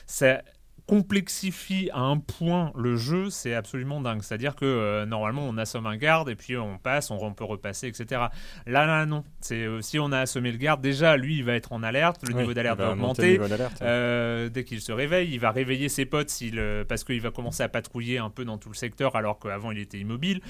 ça 0.07 0.43
complexifie 0.89 1.91
à 1.93 2.01
un 2.01 2.17
point 2.17 2.73
le 2.75 2.97
jeu, 2.97 3.29
c'est 3.29 3.53
absolument 3.53 4.01
dingue. 4.01 4.23
C'est-à-dire 4.23 4.57
que 4.57 4.65
euh, 4.65 5.05
normalement 5.05 5.43
on 5.47 5.59
assomme 5.59 5.87
un 5.87 5.99
garde 5.99 6.31
et 6.31 6.35
puis 6.35 6.57
on 6.57 6.79
passe, 6.79 7.11
on, 7.11 7.35
peut 7.35 7.45
repasser, 7.45 7.89
etc. 7.89 8.23
Là, 8.67 8.87
là, 8.87 9.05
non. 9.05 9.23
C'est 9.41 9.65
euh, 9.65 9.83
si 9.83 9.99
on 9.99 10.11
a 10.13 10.21
assommé 10.21 10.51
le 10.51 10.57
garde, 10.57 10.81
déjà 10.81 11.19
lui 11.19 11.37
il 11.37 11.45
va 11.45 11.53
être 11.55 11.73
en 11.73 11.83
alerte, 11.83 12.27
le 12.27 12.33
niveau 12.33 12.55
d'alerte 12.55 12.79
va, 12.79 12.93
augmenter. 12.93 13.39
Euh, 13.83 14.49
dès 14.49 14.65
qu'il 14.65 14.81
se 14.81 14.91
réveille, 14.91 15.29
il 15.31 15.39
va 15.39 15.51
réveiller 15.51 15.91
ses 15.91 16.07
potes 16.07 16.33
parce 16.89 17.05
qu'il 17.05 17.21
va 17.21 17.31
commencer 17.31 17.63
à 17.63 17.69
patrouiller 17.69 18.17
un 18.17 18.31
peu 18.31 18.47
dans 18.47 18.57
tout 18.57 18.71
le 18.71 18.75
secteur 18.75 19.15
alors 19.15 19.39
qu'avant 19.39 19.71
il 19.71 19.79
était 19.79 19.99
immobile. 19.99 20.41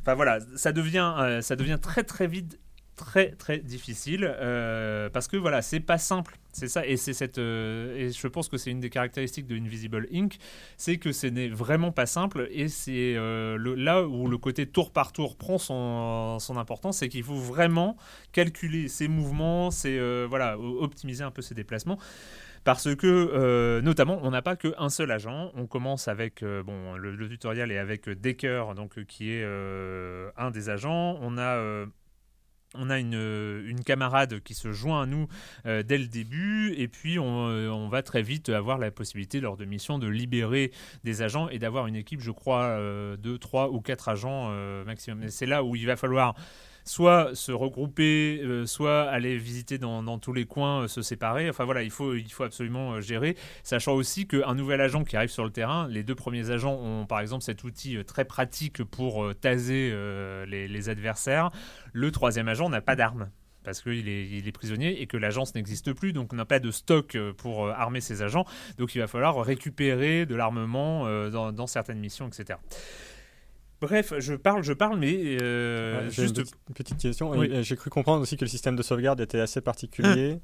Enfin 0.00 0.14
voilà, 0.14 0.38
ça 0.56 0.72
devient, 0.72 1.38
ça 1.42 1.54
devient 1.54 1.78
très 1.80 2.02
très 2.02 2.26
vite 2.26 2.58
très 3.02 3.32
très 3.32 3.58
difficile 3.58 4.24
euh, 4.24 5.10
parce 5.10 5.26
que 5.26 5.36
voilà 5.36 5.60
c'est 5.60 5.80
pas 5.80 5.98
simple 5.98 6.38
c'est 6.52 6.68
ça 6.68 6.86
et 6.86 6.96
c'est 6.96 7.12
cette 7.12 7.38
euh, 7.38 7.96
et 7.96 8.10
je 8.10 8.26
pense 8.28 8.48
que 8.48 8.56
c'est 8.56 8.70
une 8.70 8.78
des 8.78 8.90
caractéristiques 8.90 9.48
de 9.48 9.56
Invisible 9.56 10.06
Inc 10.14 10.38
c'est 10.76 10.98
que 10.98 11.10
ce 11.10 11.26
n'est 11.26 11.48
vraiment 11.48 11.90
pas 11.90 12.06
simple 12.06 12.48
et 12.52 12.68
c'est 12.68 13.14
euh, 13.16 13.58
là 13.76 14.06
où 14.06 14.28
le 14.28 14.38
côté 14.38 14.66
tour 14.66 14.92
par 14.92 15.12
tour 15.12 15.36
prend 15.36 15.58
son, 15.58 16.38
son 16.38 16.56
importance 16.56 16.98
c'est 16.98 17.08
qu'il 17.08 17.24
faut 17.24 17.34
vraiment 17.34 17.96
calculer 18.30 18.86
ses 18.86 19.08
mouvements 19.08 19.72
c'est 19.72 19.98
voilà 20.26 20.56
optimiser 20.58 21.24
un 21.24 21.32
peu 21.32 21.42
ses 21.42 21.54
déplacements 21.54 21.98
parce 22.64 22.94
que 22.94 23.80
notamment 23.80 24.20
on 24.22 24.30
n'a 24.30 24.42
pas 24.42 24.54
qu'un 24.54 24.88
seul 24.88 25.10
agent. 25.10 25.50
On 25.56 25.66
commence 25.66 26.06
avec 26.06 26.44
bon 26.44 26.94
le, 26.94 27.28
tutoriel 27.28 27.72
est 27.72 27.78
avec 27.78 28.08
Decker 28.08 28.74
donc 28.76 29.04
qui 29.06 29.32
est 29.32 29.44
un 30.36 30.50
des 30.52 30.70
agents. 30.70 31.18
On 31.20 31.38
a 31.38 31.86
on 32.74 32.90
a 32.90 32.98
une, 32.98 33.80
camarade 33.84 34.40
qui 34.40 34.54
se 34.54 34.72
joint 34.72 35.02
à 35.02 35.06
nous 35.06 35.26
euh, 35.66 35.82
dès 35.82 35.98
le 35.98 36.06
début 36.06 36.72
et 36.76 36.88
puis 36.88 37.18
euh, 37.18 37.68
on, 37.70 37.88
va 37.88 38.02
très 38.02 38.22
vite 38.22 38.48
avoir 38.48 38.78
la 38.78 38.90
possibilité 38.90 39.40
lors 39.40 39.56
de 39.56 39.64
missions 39.64 39.98
de 39.98 40.06
libérer 40.06 40.70
des 41.02 41.22
agents 41.22 41.48
et 41.48 41.58
d'avoir 41.58 41.86
une 41.86 41.96
équipe 41.96 42.20
je 42.20 42.30
crois 42.30 42.62
euh, 42.62 43.16
de 43.16 43.36
3 43.36 43.70
ou 43.70 43.80
4 43.80 44.08
agents 44.08 44.50
maximum. 44.84 45.28
c'est 45.28 45.46
là 45.46 45.64
où 45.64 45.74
il 45.74 45.86
va 45.86 45.96
falloir 45.96 46.34
soit 46.84 47.34
se 47.34 47.52
regrouper, 47.52 48.40
euh, 48.42 48.66
soit 48.66 49.02
aller 49.02 49.36
visiter 49.36 49.78
dans, 49.78 50.18
tous 50.18 50.32
les 50.32 50.44
coins, 50.44 50.82
euh, 50.82 50.88
se 50.88 51.02
séparer. 51.02 51.48
Enfin 51.48 51.64
voilà, 51.64 51.82
il 51.82 51.90
faut, 51.90 52.14
absolument 52.40 52.94
euh, 52.94 53.00
gérer, 53.00 53.36
sachant 53.62 53.92
aussi 53.92 54.26
qu'un 54.26 54.54
nouvel 54.54 54.80
agent 54.80 55.04
qui 55.04 55.16
arrive 55.16 55.30
sur 55.30 55.44
le 55.44 55.50
terrain, 55.50 55.86
les 55.88 56.02
deux 56.02 56.14
premiers 56.14 56.50
agents 56.50 56.74
ont 56.74 57.06
par 57.06 57.20
exemple 57.20 57.44
cet 57.44 57.64
outil 57.64 57.98
très 58.04 58.24
pratique 58.24 58.82
pour 58.84 59.32
taser 59.40 59.94
les, 60.46 60.88
adversaires. 60.88 61.50
Le 61.92 62.10
troisième 62.10 62.48
agent 62.48 62.68
n'a 62.68 62.80
pas 62.80 62.96
d'arme 62.96 63.30
parce 63.62 63.80
qu'il 63.80 64.08
est, 64.08 64.52
prisonnier 64.52 65.00
et 65.00 65.06
que 65.06 65.16
l'agence 65.16 65.54
n'existe 65.54 65.92
plus, 65.92 66.12
donc 66.12 66.32
on 66.32 66.36
n'a 66.36 66.44
pas 66.44 66.58
de 66.58 66.70
stock 66.70 67.16
pour 67.36 67.68
armer 67.68 68.00
ses 68.00 68.22
agents. 68.22 68.44
Donc 68.78 68.94
il 68.94 68.98
va 68.98 69.06
falloir 69.06 69.40
récupérer 69.44 70.26
de 70.26 70.34
l'armement 70.34 71.06
dans, 71.30 71.66
certaines 71.66 72.00
missions, 72.00 72.26
etc. 72.26 72.58
Bref, 73.82 74.14
je 74.20 74.34
parle, 74.34 74.62
je 74.62 74.72
parle, 74.72 74.96
mais 74.96 75.42
euh, 75.42 76.08
juste 76.08 76.38
une 76.38 76.74
petite, 76.74 76.98
question. 76.98 77.32
J'ai 77.62 77.76
cru 77.76 77.90
comprendre 77.90 78.22
aussi 78.22 78.36
que 78.36 78.44
le 78.44 78.48
système 78.48 78.76
de 78.76 78.82
sauvegarde 78.82 79.20
était 79.20 79.40
assez 79.40 79.60
particulier. 79.60 80.38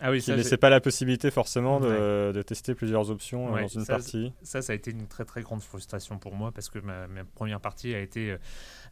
Ah 0.00 0.10
oui, 0.10 0.22
ça. 0.22 0.36
laissait 0.36 0.56
pas 0.56 0.70
la 0.70 0.80
possibilité 0.80 1.30
forcément 1.30 1.80
de, 1.80 2.32
de 2.32 2.42
tester 2.42 2.74
plusieurs 2.74 3.10
options 3.10 3.50
dans 3.50 3.66
une 3.66 3.84
partie. 3.84 4.32
Ça, 4.42 4.62
ça 4.62 4.72
a 4.72 4.76
été 4.76 4.90
une 4.90 5.06
très 5.06 5.24
très 5.24 5.42
grande 5.42 5.60
frustration 5.60 6.18
pour 6.18 6.34
moi 6.34 6.50
parce 6.52 6.70
que 6.70 6.78
ma, 6.78 7.08
ma 7.08 7.24
première 7.24 7.60
partie 7.60 7.94
a 7.94 8.00
été 8.00 8.30
euh, 8.30 8.38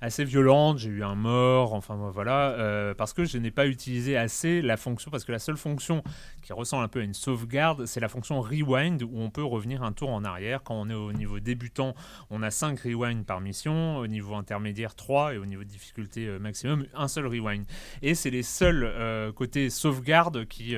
assez 0.01 0.25
violente, 0.25 0.79
j'ai 0.79 0.91
eu 0.91 1.03
un 1.03 1.15
mort, 1.15 1.75
enfin 1.75 1.97
voilà, 2.13 2.51
euh, 2.51 2.95
parce 2.95 3.13
que 3.13 3.25
je 3.25 3.39
n'ai 3.39 3.51
pas 3.51 3.67
utilisé 3.67 4.17
assez 4.17 4.63
la 4.63 4.77
fonction, 4.77 5.11
parce 5.11 5.25
que 5.25 5.33
la 5.33 5.39
seule 5.39 5.57
fonction 5.57 6.03
qui 6.43 6.53
ressemble 6.53 6.85
un 6.85 6.89
peu 6.89 7.01
à 7.01 7.03
une 7.03 7.15
sauvegarde, 7.15 7.87
c'est 7.87 8.01
la 8.01 8.09
fonction 8.09 8.41
rewind, 8.41 9.03
où 9.03 9.11
on 9.15 9.31
peut 9.31 9.45
revenir 9.45 9.83
un 9.83 9.93
tour 9.93 10.11
en 10.11 10.25
arrière. 10.25 10.63
Quand 10.63 10.75
on 10.75 10.89
est 10.89 10.95
au 10.95 11.13
niveau 11.13 11.41
débutant, 11.41 11.95
on 12.31 12.43
a 12.43 12.51
5 12.51 12.79
rewind 12.81 13.25
par 13.25 13.41
mission, 13.41 13.97
au 13.99 14.07
niveau 14.07 14.35
intermédiaire 14.35 14.95
3, 14.95 15.35
et 15.35 15.39
au 15.39 15.47
niveau 15.47 15.65
de 15.65 15.69
difficulté 15.69 16.27
euh, 16.27 16.39
maximum, 16.39 16.87
un 16.95 17.09
seul 17.09 17.27
rewind. 17.27 17.65
Et 18.03 18.15
c'est 18.15 18.31
les 18.31 18.43
seuls 18.43 18.85
euh, 18.85 19.33
côtés 19.33 19.71
sauvegarde 19.71 20.47
qui, 20.47 20.77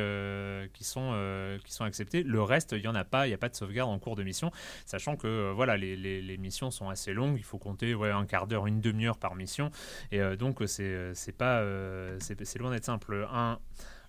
qui, 0.73 0.85
sont, 0.85 1.59
qui 1.65 1.73
sont 1.73 1.85
acceptés. 1.85 2.23
Le 2.23 2.43
reste, 2.43 2.73
il 2.73 2.81
n'y 2.81 2.89
en 2.89 2.95
a 2.95 3.05
pas, 3.05 3.27
il 3.27 3.31
n'y 3.31 3.35
a 3.35 3.39
pas 3.39 3.49
de 3.49 3.57
sauvegarde 3.57 3.91
en 3.91 3.99
cours 3.99 4.17
de 4.17 4.23
mission, 4.23 4.51
sachant 4.87 5.17
que 5.17 5.53
voilà, 5.53 5.77
les, 5.77 5.97
les, 5.97 6.39
missions 6.39 6.71
sont 6.71 6.89
assez 6.89 7.13
longues, 7.13 7.37
il 7.37 7.45
faut 7.45 7.59
compter 7.59 7.95
ouais, 7.95 8.11
un 8.11 8.25
quart 8.25 8.47
d'heure, 8.47 8.67
une 8.67 8.81
demi-heure 8.81 9.08
par 9.17 9.35
mission. 9.35 9.71
Et 10.13 10.21
euh, 10.21 10.37
donc, 10.37 10.59
c'est 10.67 10.83
euh, 10.83 11.15
pas. 11.37 11.61
Euh, 11.61 12.19
c'est 12.21 12.59
loin 12.59 12.71
d'être 12.71 12.85
simple. 12.85 13.27
Un 13.33 13.59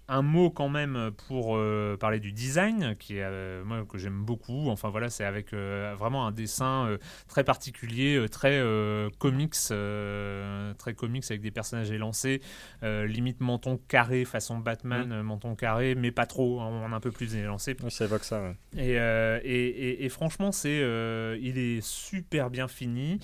un 0.09 0.23
mot 0.23 0.49
quand 0.49 0.69
même 0.69 1.11
pour 1.27 1.55
euh, 1.55 1.95
parler 1.95 2.19
du 2.19 2.31
design, 2.31 2.95
qui 2.97 3.17
est, 3.17 3.23
euh, 3.23 3.63
moi, 3.63 3.85
que 3.87 3.99
j'aime 3.99 4.23
beaucoup. 4.23 4.69
Enfin 4.69 4.89
voilà, 4.89 5.09
c'est 5.09 5.23
avec 5.23 5.53
euh, 5.53 5.95
vraiment 5.97 6.25
un 6.25 6.31
dessin 6.31 6.97
très 7.27 7.43
particulier, 7.43 8.25
très 8.31 8.61
comics, 9.19 9.53
très 9.53 10.93
comics 10.95 11.23
avec 11.29 11.41
des 11.41 11.51
personnages 11.51 11.91
élancés, 11.91 12.41
limite 12.81 13.39
menton 13.39 13.79
carré 13.87 14.25
façon 14.25 14.57
Batman, 14.57 15.21
menton 15.21 15.55
carré, 15.55 15.93
mais 15.95 16.11
pas 16.11 16.25
trop, 16.25 16.59
hein, 16.59 16.69
on 16.69 16.91
a 16.91 16.95
un 16.95 16.99
peu 16.99 17.11
plus 17.11 17.35
élancé. 17.35 17.75
Oui, 17.83 17.91
ça 17.91 18.05
évoque 18.05 18.23
ça. 18.23 18.41
Et, 18.75 18.93
et, 18.93 20.05
et, 20.05 20.09
franchement, 20.09 20.51
c'est, 20.51 20.77
il 21.39 21.57
est 21.57 21.81
super 21.81 22.49
bien 22.49 22.67
fini. 22.67 23.19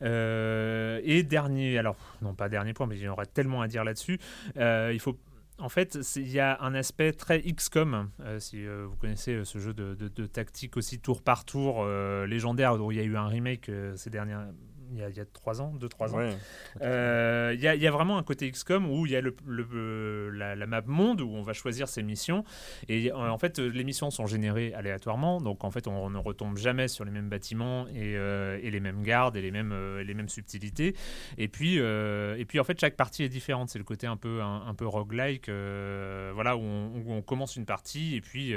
et 0.00 1.22
dernier, 1.22 1.78
alors 1.78 1.96
non 2.22 2.34
pas 2.34 2.48
dernier 2.48 2.72
point, 2.72 2.86
mais 2.86 2.96
il 2.96 3.02
y 3.02 3.08
aurait 3.08 3.26
tellement 3.26 3.60
à 3.60 3.68
dire 3.68 3.84
là-dessus. 3.84 4.18
il 4.56 5.00
faut 5.00 5.18
en 5.60 5.68
fait, 5.68 5.98
il 6.16 6.28
y 6.28 6.40
a 6.40 6.58
un 6.62 6.74
aspect 6.74 7.12
très 7.12 7.40
XCOM, 7.42 8.10
euh, 8.20 8.40
si 8.40 8.66
euh, 8.66 8.86
vous 8.88 8.96
connaissez 8.96 9.34
euh, 9.34 9.44
ce 9.44 9.58
jeu 9.58 9.74
de, 9.74 10.26
tactique 10.26 10.76
aussi 10.76 10.98
tour 10.98 11.22
par 11.22 11.44
tour 11.44 11.84
légendaire, 12.26 12.76
dont 12.76 12.90
il 12.90 12.96
y 12.96 13.00
a 13.00 13.04
eu 13.04 13.16
un 13.16 13.26
remake 13.26 13.70
ces 13.96 14.10
dernières, 14.10 14.46
il 14.92 14.98
y 14.98 15.02
a, 15.02 15.08
il 15.08 15.26
3 15.32 15.62
ans, 15.62 15.72
2-3 15.78 16.14
ans. 16.14 16.36
Euh, 16.82 17.52
il, 17.54 17.60
y 17.60 17.86
a, 17.86 17.90
vraiment 17.90 18.18
un 18.18 18.22
côté 18.22 18.50
XCOM 18.50 18.90
où 18.90 19.06
il 19.06 19.12
y 19.12 19.16
a 19.16 19.20
le, 19.20 20.30
la, 20.30 20.66
map 20.66 20.82
monde 20.86 21.20
où 21.20 21.30
on 21.30 21.42
va 21.42 21.52
choisir 21.52 21.88
ses 21.88 22.02
missions. 22.02 22.44
Et 22.88 23.12
en 23.12 23.38
fait, 23.38 23.58
les 23.58 23.84
missions 23.84 24.10
sont 24.10 24.26
générées 24.26 24.72
aléatoirement. 24.74 25.40
Donc 25.40 25.64
en 25.64 25.70
fait, 25.70 25.86
on, 25.86 26.10
ne 26.10 26.18
retombe 26.18 26.56
jamais 26.56 26.88
sur 26.88 27.04
les 27.04 27.10
mêmes 27.10 27.28
bâtiments 27.28 27.86
et, 27.88 28.16
euh, 28.16 28.58
les 28.58 28.80
mêmes 28.80 29.02
gardes 29.02 29.36
et 29.36 29.42
les 29.42 29.50
mêmes, 29.50 29.72
euh, 29.72 30.02
les 30.02 30.14
mêmes 30.14 30.28
subtilités. 30.28 30.96
Et 31.38 31.48
puis, 31.48 31.76
et 31.76 32.44
puis 32.46 32.60
en 32.60 32.64
fait, 32.64 32.78
chaque 32.80 32.96
partie 32.96 33.22
est 33.22 33.28
différente. 33.28 33.70
C'est 33.70 33.78
le 33.78 33.84
côté 33.84 34.06
un 34.06 34.16
peu, 34.16 34.42
un, 34.42 34.74
peu 34.74 34.86
roguelike. 34.86 35.48
voilà, 35.48 36.56
où 36.56 36.62
on, 36.62 37.22
commence 37.22 37.56
une 37.56 37.66
partie 37.66 38.16
et 38.16 38.20
puis. 38.20 38.54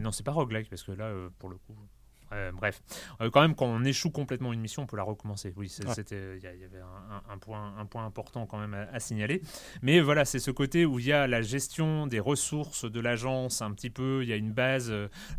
non, 0.00 0.10
c'est 0.10 0.24
pas 0.24 0.32
roguelike 0.32 0.68
parce 0.68 0.82
que 0.82 0.92
là, 0.92 1.12
pour 1.38 1.48
le 1.48 1.56
coup. 1.56 1.76
Euh, 2.32 2.52
bref, 2.52 2.82
euh, 3.20 3.30
quand 3.30 3.40
même, 3.40 3.54
quand 3.54 3.66
on 3.66 3.84
échoue 3.84 4.10
complètement 4.10 4.52
une 4.52 4.60
mission, 4.60 4.82
on 4.82 4.86
peut 4.86 4.96
la 4.96 5.02
recommencer. 5.02 5.52
Oui, 5.56 5.68
c'était, 5.68 6.36
il 6.36 6.42
y, 6.42 6.46
avait 6.46 6.82
un, 7.28 7.38
point, 7.38 7.74
un 7.78 7.86
point 7.86 8.04
important 8.04 8.46
quand 8.46 8.58
même 8.58 8.74
à, 8.74 9.00
signaler. 9.00 9.42
Mais 9.82 10.00
voilà, 10.00 10.24
c'est 10.24 10.38
ce 10.38 10.50
côté 10.50 10.86
où 10.86 10.98
il 10.98 11.06
y 11.06 11.12
a 11.12 11.26
la 11.26 11.42
gestion 11.42 12.06
des 12.06 12.20
ressources 12.20 12.90
de 12.90 13.00
l'agence 13.00 13.62
un 13.62 13.72
petit 13.72 13.90
peu. 13.90 14.20
Il 14.22 14.28
y 14.28 14.32
a 14.32 14.36
une 14.36 14.52
base 14.52 14.92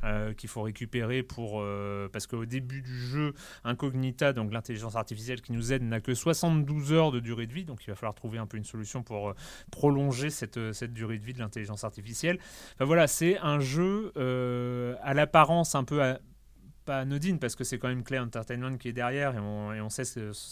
euh, 0.04 0.34
qu'il 0.34 0.50
faut 0.50 0.62
récupérer 0.62 1.24
pour 1.24 1.64
parce 2.12 2.28
qu'au 2.28 2.46
début 2.46 2.82
du 2.82 2.98
jeu, 2.98 3.34
Incognita, 3.64 4.34
donc 4.34 4.52
l'intelligence 4.52 4.96
artificielle 4.96 5.42
qui 5.42 5.52
nous 5.52 5.74
aide, 5.74 5.84
n'a 5.84 6.02
que 6.02 6.14
72 6.14 6.94
heures 6.94 7.12
de 7.12 7.20
durée 7.20 7.48
de 7.48 7.54
vie. 7.54 7.66
Donc 7.66 7.86
il 7.86 7.90
va 7.90 7.96
falloir 7.96 8.16
trouver 8.16 8.38
un 8.38 8.48
peu 8.48 8.58
une 8.58 8.64
solution 8.64 9.04
pour 9.04 9.34
prolonger 9.72 10.30
cette, 10.30 10.74
cette 10.74 10.94
durée 10.94 11.18
de 11.18 11.24
vie 11.24 11.34
de 11.34 11.40
l'intelligence 11.40 11.84
artificielle. 11.84 12.40
Enfin 12.76 12.86
voilà, 12.86 13.08
c'est 13.08 13.38
un 13.40 13.60
jeu 13.60 14.12
à 15.02 15.14
l'apparence 15.14 15.76
un 15.76 15.84
peu 15.84 16.02
pas 16.92 17.00
anodine 17.00 17.40
parce 17.40 17.56
que 17.56 17.64
c'est 17.64 17.80
quand 17.80 17.88
même 17.88 18.04
Clay 18.04 18.20
Entertainment 18.20 18.78
qui 18.78 18.90
est 18.90 18.94
derrière 18.94 19.34
et 19.36 19.40
on, 19.40 19.74
et 19.74 19.80
on, 19.80 19.90
sait, 19.90 20.04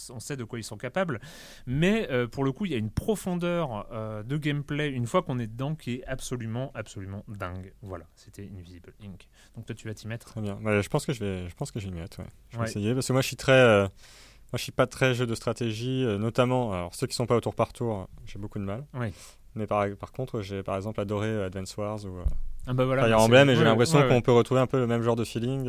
on 0.09 0.19
sait 0.21 0.37
de 0.37 0.45
quoi 0.45 0.57
ils 0.57 0.63
sont 0.63 0.77
capables. 0.77 1.19
Mais 1.67 2.09
euh, 2.11 2.27
pour 2.27 2.45
le 2.45 2.53
coup, 2.53 2.65
il 2.65 2.71
y 2.71 2.75
a 2.75 2.77
une 2.77 2.91
profondeur 2.91 3.87
euh, 3.91 4.23
de 4.23 4.37
gameplay 4.37 4.89
une 4.89 5.05
fois 5.05 5.21
qu'on 5.21 5.37
est 5.37 5.47
dedans 5.47 5.75
qui 5.75 5.95
est 5.95 6.05
absolument, 6.05 6.71
absolument 6.75 7.25
dingue. 7.27 7.73
Voilà, 7.81 8.05
c'était 8.15 8.49
Invisible 8.57 8.93
Inc. 9.03 9.27
Donc 9.55 9.65
toi, 9.65 9.75
tu 9.75 9.85
vas 9.87 9.93
t'y 9.93 10.07
mettre? 10.07 10.27
Très 10.27 10.41
bien. 10.41 10.57
Bah, 10.61 10.79
je 10.79 10.87
pense 10.87 11.05
que 11.05 11.11
je 11.11 11.19
vais, 11.19 11.49
je 11.49 11.55
pense 11.55 11.71
que 11.71 11.79
je 11.81 11.87
vais 11.87 11.93
m'y 11.93 11.99
mettre. 11.99 12.21
Je 12.51 12.57
vais 12.57 12.63
essayer 12.63 12.93
parce 12.93 13.07
que 13.07 13.13
moi, 13.13 13.21
je 13.21 13.27
suis 13.27 13.35
très. 13.35 13.51
Euh, 13.51 13.83
moi, 13.83 14.57
je 14.57 14.63
suis 14.63 14.71
pas 14.71 14.87
très 14.87 15.13
jeu 15.13 15.27
de 15.27 15.35
stratégie, 15.35 16.05
notamment. 16.17 16.71
Alors, 16.71 16.95
ceux 16.95 17.05
qui 17.05 17.15
sont 17.15 17.27
pas 17.27 17.35
au 17.35 17.41
tour 17.41 17.53
par 17.53 17.73
tour, 17.73 18.07
j'ai 18.25 18.39
beaucoup 18.39 18.59
de 18.59 18.63
mal. 18.63 18.85
Oui. 18.93 19.13
Mais 19.55 19.67
par, 19.67 19.85
par 19.97 20.13
contre, 20.13 20.41
j'ai 20.41 20.63
par 20.63 20.77
exemple 20.77 21.01
adoré 21.01 21.43
Advance 21.43 21.75
Wars 21.75 22.05
ou. 22.05 22.19
Ah 22.65 22.73
bah 22.73 22.85
voilà, 22.85 23.03
Fire 23.03 23.19
Emblem 23.19 23.49
et 23.49 23.55
j'ai 23.55 23.63
l'impression 23.63 24.07
qu'on 24.07 24.21
peut 24.21 24.31
retrouver 24.31 24.61
un 24.61 24.67
peu 24.67 24.79
le 24.79 24.87
même 24.87 25.01
genre 25.01 25.17
de 25.17 25.25
feeling. 25.25 25.67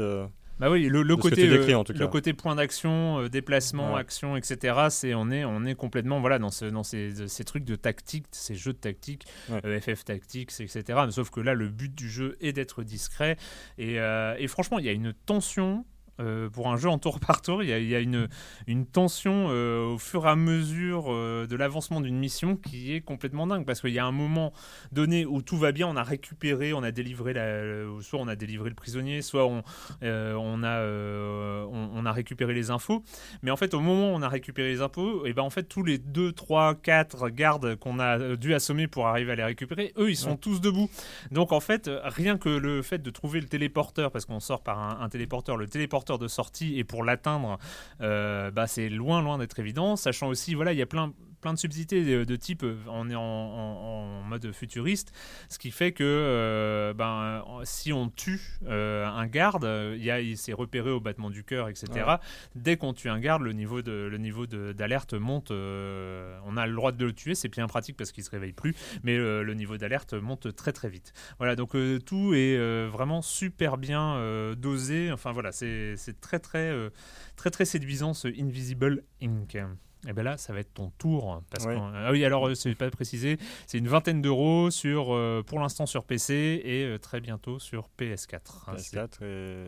Bah 0.61 0.71
oui, 0.71 0.89
le, 0.91 1.17
côté, 1.17 1.49
euh, 1.49 1.85
le 1.89 2.07
côté 2.07 2.35
point 2.35 2.55
d'action, 2.55 3.21
euh, 3.21 3.29
déplacement, 3.31 3.97
action, 3.97 4.37
etc. 4.37 4.89
C'est 4.91 5.15
on 5.15 5.31
est 5.31 5.43
on 5.43 5.65
est 5.65 5.75
complètement 5.75 6.21
voilà 6.21 6.39
dans 6.39 6.51
ce 6.51 6.67
dans 6.67 6.83
ces, 6.83 7.29
ces 7.29 7.45
trucs 7.45 7.65
de 7.65 7.77
tactique, 7.77 8.27
ces 8.31 8.55
jeux 8.55 8.75
de 8.75 8.79
tactique, 8.79 9.25
euh, 9.51 9.81
FF 9.81 10.05
Tactics, 10.05 10.53
etc. 10.61 10.99
sauf 11.11 11.31
que 11.31 11.41
là, 11.41 11.55
le 11.55 11.69
but 11.69 11.95
du 11.95 12.11
jeu 12.11 12.37
est 12.43 12.53
d'être 12.53 12.83
discret 12.83 13.39
et, 13.79 13.95
et 13.95 14.47
franchement, 14.49 14.79
il 14.79 14.85
y 14.85 14.91
a 14.91 14.93
une 14.93 15.15
tension 15.15 15.87
euh, 16.21 16.51
pour 16.51 16.69
un 16.69 16.77
jeu 16.77 16.89
en 16.89 16.99
tour 16.99 17.19
par 17.21 17.41
tour. 17.41 17.63
Il 17.63 17.69
y 17.69 17.95
a, 17.95 18.01
une, 18.01 18.29
une, 18.67 18.87
tension 18.87 19.47
euh, 19.51 19.95
au 19.95 19.99
fur 19.99 20.27
et 20.27 20.29
à 20.29 20.37
mesure 20.37 21.07
euh, 21.09 21.47
de 21.47 21.57
l'avancement 21.57 22.01
d'une 22.01 22.19
mission 22.19 22.57
qui 22.57 22.95
est 22.95 23.01
complètement 23.01 23.47
dingue 23.47 23.65
parce 23.65 23.81
qu'il 23.81 23.93
y 23.93 23.99
a 23.99 24.05
un 24.05 24.13
moment 24.13 24.53
donné 24.93 25.25
où 25.25 25.43
tout 25.43 25.57
va 25.57 25.73
bien, 25.73 25.87
on 25.87 25.97
a 25.97 26.03
récupéré, 26.03 26.73
on 26.73 26.83
a 26.83 26.91
délivré 26.91 27.33
la, 27.33 27.85
soit 28.03 28.21
on 28.21 28.29
a 28.29 28.37
délivré 28.37 28.69
le 28.69 28.75
prisonnier, 28.75 29.23
soit 29.23 29.47
on, 29.47 29.63
on 30.03 30.63
a, 30.63 30.85
on, 30.85 32.07
a 32.07 32.13
récupéré 32.13 32.55
les 32.55 32.71
infos. 32.71 33.03
Mais 33.43 33.51
en 33.51 33.57
fait, 33.57 33.75
au 33.75 33.81
moment 33.81 34.13
où 34.13 34.17
on 34.17 34.23
a 34.23 34.29
récupéré 34.29 34.69
les 34.69 34.81
infos, 34.81 35.25
et 35.27 35.31
eh 35.31 35.33
ben 35.33 35.43
en 35.43 35.51
fait 35.51 35.65
tous 35.65 35.85
les 35.85 35.99
2, 35.99 36.33
3, 36.33 36.75
4 36.77 37.29
gardes 37.31 37.77
qu'on 37.77 37.99
a 37.99 38.37
dû 38.37 38.55
assommer 38.55 38.89
pour 38.89 39.07
arriver 39.07 39.33
à 39.33 39.37
les 39.37 39.45
récupérer, 39.45 39.93
eux 39.99 40.11
ils 40.11 40.17
sont 40.17 40.37
tous 40.37 40.61
debout. 40.61 40.91
Donc 41.31 41.53
en 41.53 41.61
fait, 41.61 41.91
rien 42.05 42.37
que 42.39 42.49
le 42.49 42.83
fait 42.83 42.99
de 42.99 43.11
trouver 43.11 43.41
le 43.41 43.47
téléporteur, 43.47 44.11
parce 44.11 44.25
qu'on 44.25 44.41
sort 44.41 44.63
par 44.63 44.79
un, 44.79 45.01
un 45.01 45.09
téléporteur, 45.09 45.57
le 45.57 45.67
téléporteur 45.67 46.10
de 46.19 46.29
sortie 46.29 46.79
et 46.79 46.85
pour 46.85 47.05
l'atteindre, 47.05 47.59
euh, 48.01 48.51
bah, 48.51 48.67
c'est 48.67 48.89
loin, 48.89 49.23
loin 49.23 49.39
d'être 49.39 49.59
évident. 49.59 49.97
Sachant 49.97 50.29
aussi, 50.29 50.55
voilà, 50.55 50.73
il 50.73 50.79
y 50.79 50.83
a 50.83 50.87
plein, 50.87 51.13
plein 51.41 51.55
de 51.55 51.59
subsidités 51.59 52.25
de, 52.25 52.37
type 52.37 52.63
euh, 52.63 52.77
on 52.89 53.09
est 53.11 53.15
en, 53.15 54.23
mode 54.23 54.53
futuriste, 54.53 55.13
ce 55.49 55.59
qui 55.59 55.71
fait 55.71 55.93
que 55.93 56.05
euh, 56.05 56.95
ben, 56.95 57.45
si 57.65 57.93
on 57.93 58.09
tue 58.09 58.59
un 58.67 59.27
garde, 59.27 59.65
il 59.99 60.37
s'est 60.37 60.53
repéré 60.53 60.91
au 60.91 61.01
battement 61.01 61.31
du 61.31 61.43
cœur, 61.43 61.69
etc. 61.69 62.17
Dès 62.55 62.77
qu'on 62.77 62.93
tue 62.93 63.09
un 63.09 63.19
garde, 63.19 63.43
le 63.43 63.53
niveau 63.53 63.83
de 63.83 64.09
le 64.11 64.19
niveau 64.19 64.47
d'alerte 64.47 65.15
monte. 65.15 65.51
on 65.51 66.57
a 66.57 66.67
le 66.67 66.75
droit 66.75 66.93
de 66.93 67.05
le 67.05 67.13
tuer, 67.13 67.35
c'est 67.35 67.49
bien 67.49 67.67
pratique 67.67 67.97
parce 67.97 68.13
qu'il 68.13 68.25
se 68.25 68.31
réveille 68.31 68.53
plus, 68.53 68.75
mais 69.03 69.17
le 69.17 69.55
niveau 69.55 69.77
d'alerte 69.77 70.15
monte 70.15 70.55
très 70.55 70.73
très 70.73 70.89
vite. 70.89 71.13
Voilà, 71.39 71.57
donc 71.57 71.73
tout 72.05 72.35
est 72.35 72.87
vraiment 72.87 73.23
super 73.23 73.79
bien 73.79 74.55
dosé. 74.57 75.11
Enfin 75.13 75.33
voilà, 75.33 75.53
c'est 75.53 75.97
c'est 75.97 76.21
très 76.21 76.39
très, 76.39 76.71
euh, 76.71 76.91
très 77.37 77.51
très 77.51 77.65
séduisant 77.65 78.15
ce 78.15 78.29
Invisible 78.29 79.05
Ink. 79.23 79.59
Et 80.07 80.11
eh 80.11 80.13
bien 80.15 80.23
là, 80.23 80.39
ça 80.39 80.55
va 80.55 80.61
être 80.61 80.73
ton 80.73 80.91
tour. 80.97 81.43
Parce 81.51 81.67
ah 81.67 82.11
oui, 82.11 82.25
alors, 82.25 82.49
euh, 82.49 82.55
c'est 82.55 82.75
pas 82.75 82.91
précisé, 82.91 83.39
c'est 83.67 83.77
une 83.77 83.89
vingtaine 83.89 84.23
d'euros 84.23 84.71
sur, 84.71 85.15
euh, 85.15 85.43
pour 85.47 85.61
l'instant 85.61 85.85
sur 85.85 86.05
PC 86.05 86.63
et 86.65 86.99
très 87.01 87.21
bientôt 87.21 87.59
sur 87.59 87.91
PS4. 87.99 88.75
PS4 88.75 89.23
et 89.23 89.67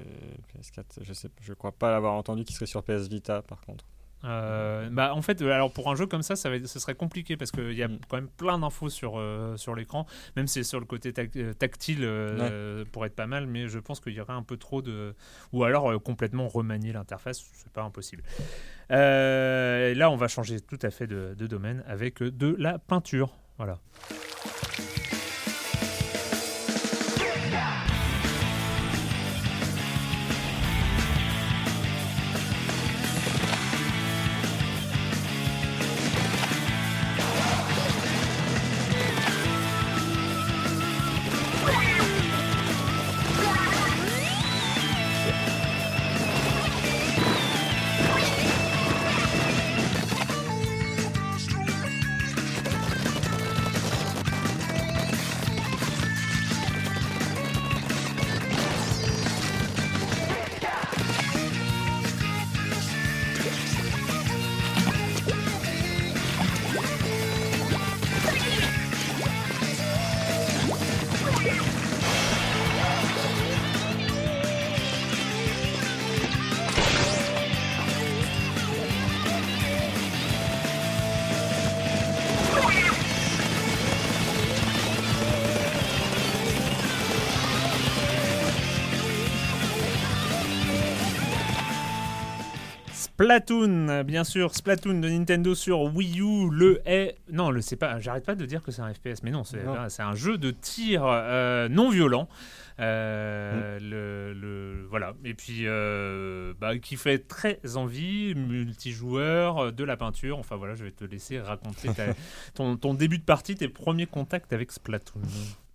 PS4, 0.54 1.02
je 1.02 1.12
sais, 1.12 1.28
je 1.42 1.52
crois 1.52 1.72
pas 1.72 1.90
l'avoir 1.90 2.14
entendu 2.14 2.44
qui 2.44 2.54
serait 2.54 2.66
sur 2.66 2.82
PS 2.82 3.08
Vita 3.08 3.42
par 3.42 3.60
contre. 3.60 3.84
Euh, 4.24 4.88
bah, 4.90 5.14
en 5.14 5.22
fait, 5.22 5.42
alors 5.42 5.72
pour 5.72 5.90
un 5.90 5.96
jeu 5.96 6.06
comme 6.06 6.22
ça, 6.22 6.36
ça 6.36 6.48
va, 6.48 6.56
serait 6.66 6.94
compliqué 6.94 7.36
parce 7.36 7.50
qu'il 7.50 7.72
y 7.72 7.82
a 7.82 7.88
Mm. 7.88 7.98
quand 8.08 8.16
même 8.16 8.28
plein 8.28 8.58
d'infos 8.58 8.88
sur, 8.88 9.14
euh, 9.18 9.56
sur 9.56 9.74
l'écran, 9.74 10.06
même 10.36 10.46
si 10.46 10.64
sur 10.64 10.78
le 10.80 10.86
côté 10.86 11.12
tac- 11.12 11.36
euh, 11.36 11.52
tactile 11.54 12.00
euh, 12.02 12.84
pour 12.92 13.04
être 13.04 13.16
pas 13.16 13.26
mal, 13.26 13.46
mais 13.46 13.66
je 13.68 13.78
pense 13.80 13.98
qu'il 14.00 14.12
y 14.14 14.20
aurait 14.20 14.32
un 14.32 14.42
peu 14.44 14.56
trop 14.56 14.80
de. 14.82 15.14
Ou 15.52 15.64
alors 15.64 15.90
euh, 15.92 15.98
complètement 15.98 16.46
remanier 16.48 16.92
l'interface, 16.92 17.44
c'est 17.54 17.72
pas 17.72 17.82
impossible. 17.82 18.22
Euh, 18.90 19.90
et 19.90 19.94
là, 19.94 20.10
on 20.10 20.16
va 20.16 20.28
changer 20.28 20.60
tout 20.60 20.78
à 20.82 20.90
fait 20.90 21.06
de, 21.06 21.34
de 21.36 21.46
domaine 21.46 21.82
avec 21.86 22.22
de 22.22 22.54
la 22.58 22.78
peinture. 22.78 23.34
Voilà. 23.58 23.78
Splatoon, 93.36 94.04
bien 94.04 94.24
sûr, 94.24 94.54
Splatoon 94.54 95.00
de 95.00 95.08
Nintendo 95.08 95.54
sur 95.54 95.80
Wii 95.94 96.20
U, 96.20 96.50
le 96.50 96.82
est. 96.86 97.16
Non, 97.32 97.50
le 97.50 97.62
c'est 97.62 97.76
pas. 97.76 97.98
J'arrête 97.98 98.26
pas 98.26 98.34
de 98.34 98.44
dire 98.44 98.62
que 98.62 98.70
c'est 98.70 98.82
un 98.82 98.92
FPS, 98.92 99.22
mais 99.22 99.30
non, 99.30 99.42
c'est 99.44 100.02
un 100.02 100.14
jeu 100.14 100.36
de 100.36 100.50
tir 100.50 101.02
euh, 101.06 101.68
non 101.68 101.88
violent. 101.88 102.28
Euh, 102.78 103.78
le, 103.80 104.34
le- 104.34 104.86
voilà. 104.90 105.14
Et 105.24 105.32
puis, 105.34 105.62
euh, 105.66 106.52
bah, 106.60 106.76
qui 106.78 106.96
fait 106.96 107.18
très 107.20 107.58
envie, 107.76 108.34
multijoueur, 108.34 109.72
de 109.72 109.84
la 109.84 109.96
peinture. 109.96 110.38
Enfin 110.38 110.56
voilà, 110.56 110.74
je 110.74 110.84
vais 110.84 110.90
te 110.90 111.04
laisser 111.04 111.40
raconter 111.40 111.88
ta- 111.94 112.14
ton, 112.54 112.76
ton 112.76 112.92
début 112.94 113.18
de 113.18 113.24
partie, 113.24 113.54
tes 113.54 113.68
premiers 113.68 114.06
contacts 114.06 114.52
avec 114.52 114.72
Splatoon. 114.72 115.20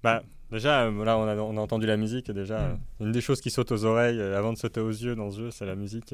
Bah, 0.04 0.22
déjà, 0.52 0.84
euh, 0.86 1.06
là, 1.06 1.18
on 1.18 1.28
a, 1.28 1.36
on 1.36 1.58
a 1.58 1.62
entendu 1.62 1.86
la 1.86 1.98
musique. 1.98 2.30
et 2.30 2.34
Déjà, 2.34 2.60
Mm. 2.60 2.80
euh, 3.02 3.06
une 3.06 3.12
des 3.12 3.22
choses 3.22 3.42
qui 3.42 3.50
saute 3.50 3.72
aux 3.72 3.86
oreilles 3.86 4.20
euh, 4.20 4.38
avant 4.38 4.54
de 4.54 4.58
sauter 4.58 4.80
aux 4.82 4.90
yeux 4.90 5.16
dans 5.16 5.32
ce 5.32 5.38
jeu, 5.40 5.52
c'est 5.52 5.66
la 5.66 5.76
musique 5.76 6.06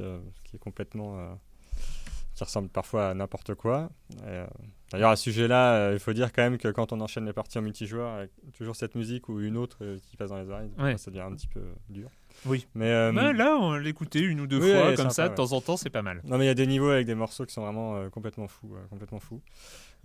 qui 0.44 0.56
est 0.56 0.60
complètement. 0.60 1.38
qui 2.36 2.44
ressemble 2.44 2.68
parfois 2.70 3.10
à 3.10 3.14
n'importe 3.14 3.54
quoi. 3.54 3.92
D'ailleurs, 4.92 5.12
à 5.12 5.16
ce 5.16 5.24
sujet-là, 5.24 5.94
il 5.94 6.00
faut 6.00 6.14
dire 6.14 6.34
quand 6.34 6.42
même 6.42 6.58
que 6.58 6.68
quand 6.70 6.92
on 6.92 7.00
enchaîne 7.00 7.26
les 7.28 7.34
parties 7.34 7.60
en 7.60 7.62
multijoueur, 7.62 8.10
avec 8.18 8.32
toujours 8.58 8.76
cette 8.76 8.96
musique 8.96 9.30
ou 9.30 9.40
une 9.40 9.56
autre 9.56 9.78
qui 10.10 10.18
passe 10.18 10.30
dans 10.32 10.42
les 10.42 10.50
oreilles, 10.50 10.72
Ouais. 10.80 10.98
ça 10.98 11.12
devient 11.12 11.22
un 11.24 11.34
petit 11.36 11.48
peu 11.48 11.62
dur. 11.90 12.10
Oui. 12.46 12.68
Mais, 12.76 12.90
euh, 12.92 13.12
Bah, 13.12 13.34
là, 13.34 13.58
on 13.60 13.74
l'écoutait 13.76 14.20
une 14.20 14.42
ou 14.42 14.48
deux 14.48 14.60
oui, 14.62 14.72
fois, 14.72 14.90
ouais, 14.90 14.96
comme 14.96 15.10
sympa, 15.10 15.14
ça, 15.14 15.24
de 15.26 15.30
ouais. 15.30 15.36
temps 15.36 15.52
en 15.54 15.62
temps, 15.62 15.78
c'est 15.78 15.90
pas 15.90 16.02
mal. 16.02 16.22
Non 16.26 16.38
mais 16.38 16.46
il 16.46 16.48
y 16.48 16.52
a 16.52 16.56
des 16.56 16.68
niveaux 16.68 16.90
avec 16.90 17.06
des 17.06 17.16
morceaux 17.16 17.46
qui 17.46 17.54
sont 17.54 17.62
vraiment 17.62 17.96
euh, 17.96 18.10
complètement 18.10 18.48
fous, 18.48 18.76
euh, 18.76 18.86
complètement 18.90 19.20
fous. 19.20 19.42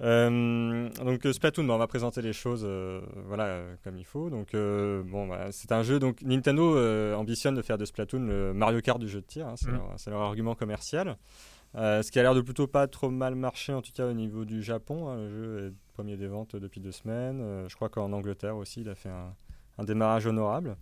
Donc 0.01 1.27
Splatoon, 1.33 1.65
bah, 1.65 1.75
on 1.75 1.79
va 1.79 1.87
présenter 1.87 2.23
les 2.23 2.33
choses, 2.33 2.67
voilà, 3.27 3.61
comme 3.85 3.97
il 3.97 4.05
faut. 4.05 4.31
Donc 4.31 4.53
bon, 4.53 5.27
voilà, 5.27 5.51
c'est 5.53 5.73
un 5.73 5.83
jeu. 5.83 5.99
Donc 5.99 6.23
Nintendo 6.23 6.77
ambitionne 7.17 7.55
de 7.55 7.63
faire 7.63 7.79
de 7.79 7.85
Splatoon 7.85 8.27
le 8.27 8.53
Mario 8.55 8.81
Kart 8.81 8.99
du 8.99 9.09
jeu 9.09 9.21
de 9.21 9.27
tir. 9.27 9.47
hein, 9.49 9.55
c'est 9.57 9.71
leur, 9.71 9.93
c'est 9.97 10.11
leur 10.11 10.21
argument 10.23 10.55
commercial. 10.55 11.17
Ce 11.75 12.11
qui 12.11 12.19
a 12.19 12.23
l'air 12.23 12.35
de 12.35 12.41
plutôt 12.41 12.67
pas 12.67 12.87
trop 12.87 13.11
mal 13.11 13.35
marcher 13.35 13.73
en 13.73 13.83
tout 13.83 13.93
cas 13.93 14.07
au 14.07 14.13
niveau 14.13 14.45
du 14.45 14.63
Japon. 14.63 15.09
hein. 15.09 15.17
le 15.17 15.29
jeu 15.31 15.67
est 15.69 15.93
premier 15.95 16.17
des 16.17 16.29
ventes 16.29 16.55
depuis 16.57 16.81
deux 16.81 16.93
semaines. 16.93 17.67
Je 17.69 17.75
crois 17.75 17.89
qu'en 17.89 18.13
Angleterre 18.13 18.57
aussi, 18.57 18.83
il 18.83 18.89
a 18.89 18.95
fait 18.95 19.09
un, 19.11 19.35
un 19.79 19.85
démarrage 19.85 20.27
honorable. 20.27 20.77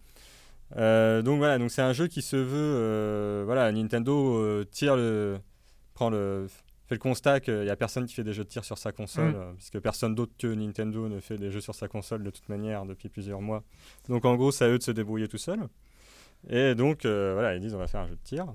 Euh, 0.76 1.22
donc 1.22 1.38
voilà, 1.38 1.58
donc 1.58 1.70
c'est 1.70 1.82
un 1.82 1.92
jeu 1.92 2.08
qui 2.08 2.22
se 2.22 2.36
veut, 2.36 2.54
euh, 2.56 3.42
voilà, 3.46 3.70
Nintendo 3.70 4.36
euh, 4.38 4.64
tire 4.64 4.96
le, 4.96 5.38
prend 5.94 6.10
le, 6.10 6.46
fait 6.88 6.96
le 6.96 7.00
constat 7.00 7.38
qu'il 7.40 7.60
n'y 7.62 7.70
a 7.70 7.76
personne 7.76 8.04
qui 8.06 8.14
fait 8.14 8.24
des 8.24 8.32
jeux 8.32 8.42
de 8.44 8.48
tir 8.48 8.64
sur 8.64 8.76
sa 8.78 8.90
console, 8.92 9.32
Mm. 9.32 9.36
euh, 9.36 9.52
puisque 9.56 9.78
personne 9.80 10.14
d'autre 10.14 10.32
que 10.38 10.48
Nintendo 10.48 11.08
ne 11.08 11.20
fait 11.20 11.36
des 11.38 11.50
jeux 11.50 11.60
sur 11.60 11.74
sa 11.74 11.86
console 11.88 12.24
de 12.24 12.30
toute 12.30 12.48
manière 12.48 12.84
depuis 12.84 13.08
plusieurs 13.08 13.40
mois. 13.40 13.62
Donc 14.08 14.24
en 14.24 14.34
gros, 14.34 14.50
c'est 14.50 14.64
à 14.64 14.68
eux 14.68 14.78
de 14.78 14.82
se 14.82 14.90
débrouiller 14.90 15.28
tout 15.28 15.38
seuls. 15.38 15.68
Et 16.48 16.74
donc 16.74 17.04
euh, 17.04 17.32
voilà, 17.34 17.54
ils 17.54 17.60
disent 17.60 17.74
on 17.74 17.78
va 17.78 17.86
faire 17.86 18.00
un 18.02 18.08
jeu 18.08 18.14
de 18.16 18.20
tir. 18.24 18.46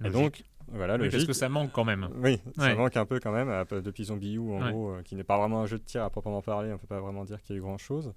Et 0.00 0.04
Logique. 0.08 0.12
donc 0.14 0.42
voilà, 0.72 0.96
Oui, 0.96 1.08
parce 1.10 1.24
que 1.24 1.32
ça 1.32 1.48
manque 1.48 1.70
quand 1.72 1.84
même. 1.84 2.08
Oui, 2.16 2.40
ça 2.56 2.74
manque 2.74 2.96
un 2.96 3.06
peu 3.06 3.20
quand 3.20 3.30
même, 3.32 3.48
depuis 3.82 4.04
Zombie 4.06 4.34
U 4.34 4.40
en 4.40 4.60
Ouais. 4.64 4.70
gros, 4.72 4.90
euh, 4.90 5.02
qui 5.02 5.14
n'est 5.14 5.22
pas 5.24 5.38
vraiment 5.38 5.60
un 5.62 5.66
jeu 5.66 5.78
de 5.78 5.84
tir 5.84 6.02
à 6.02 6.10
proprement 6.10 6.42
parler, 6.42 6.72
on 6.72 6.78
peut 6.78 6.86
pas 6.88 7.00
vraiment 7.00 7.24
dire 7.24 7.40
qu'il 7.42 7.54
y 7.54 7.56
a 7.56 7.60
eu 7.60 7.62
grand 7.62 7.78
chose. 7.78 8.12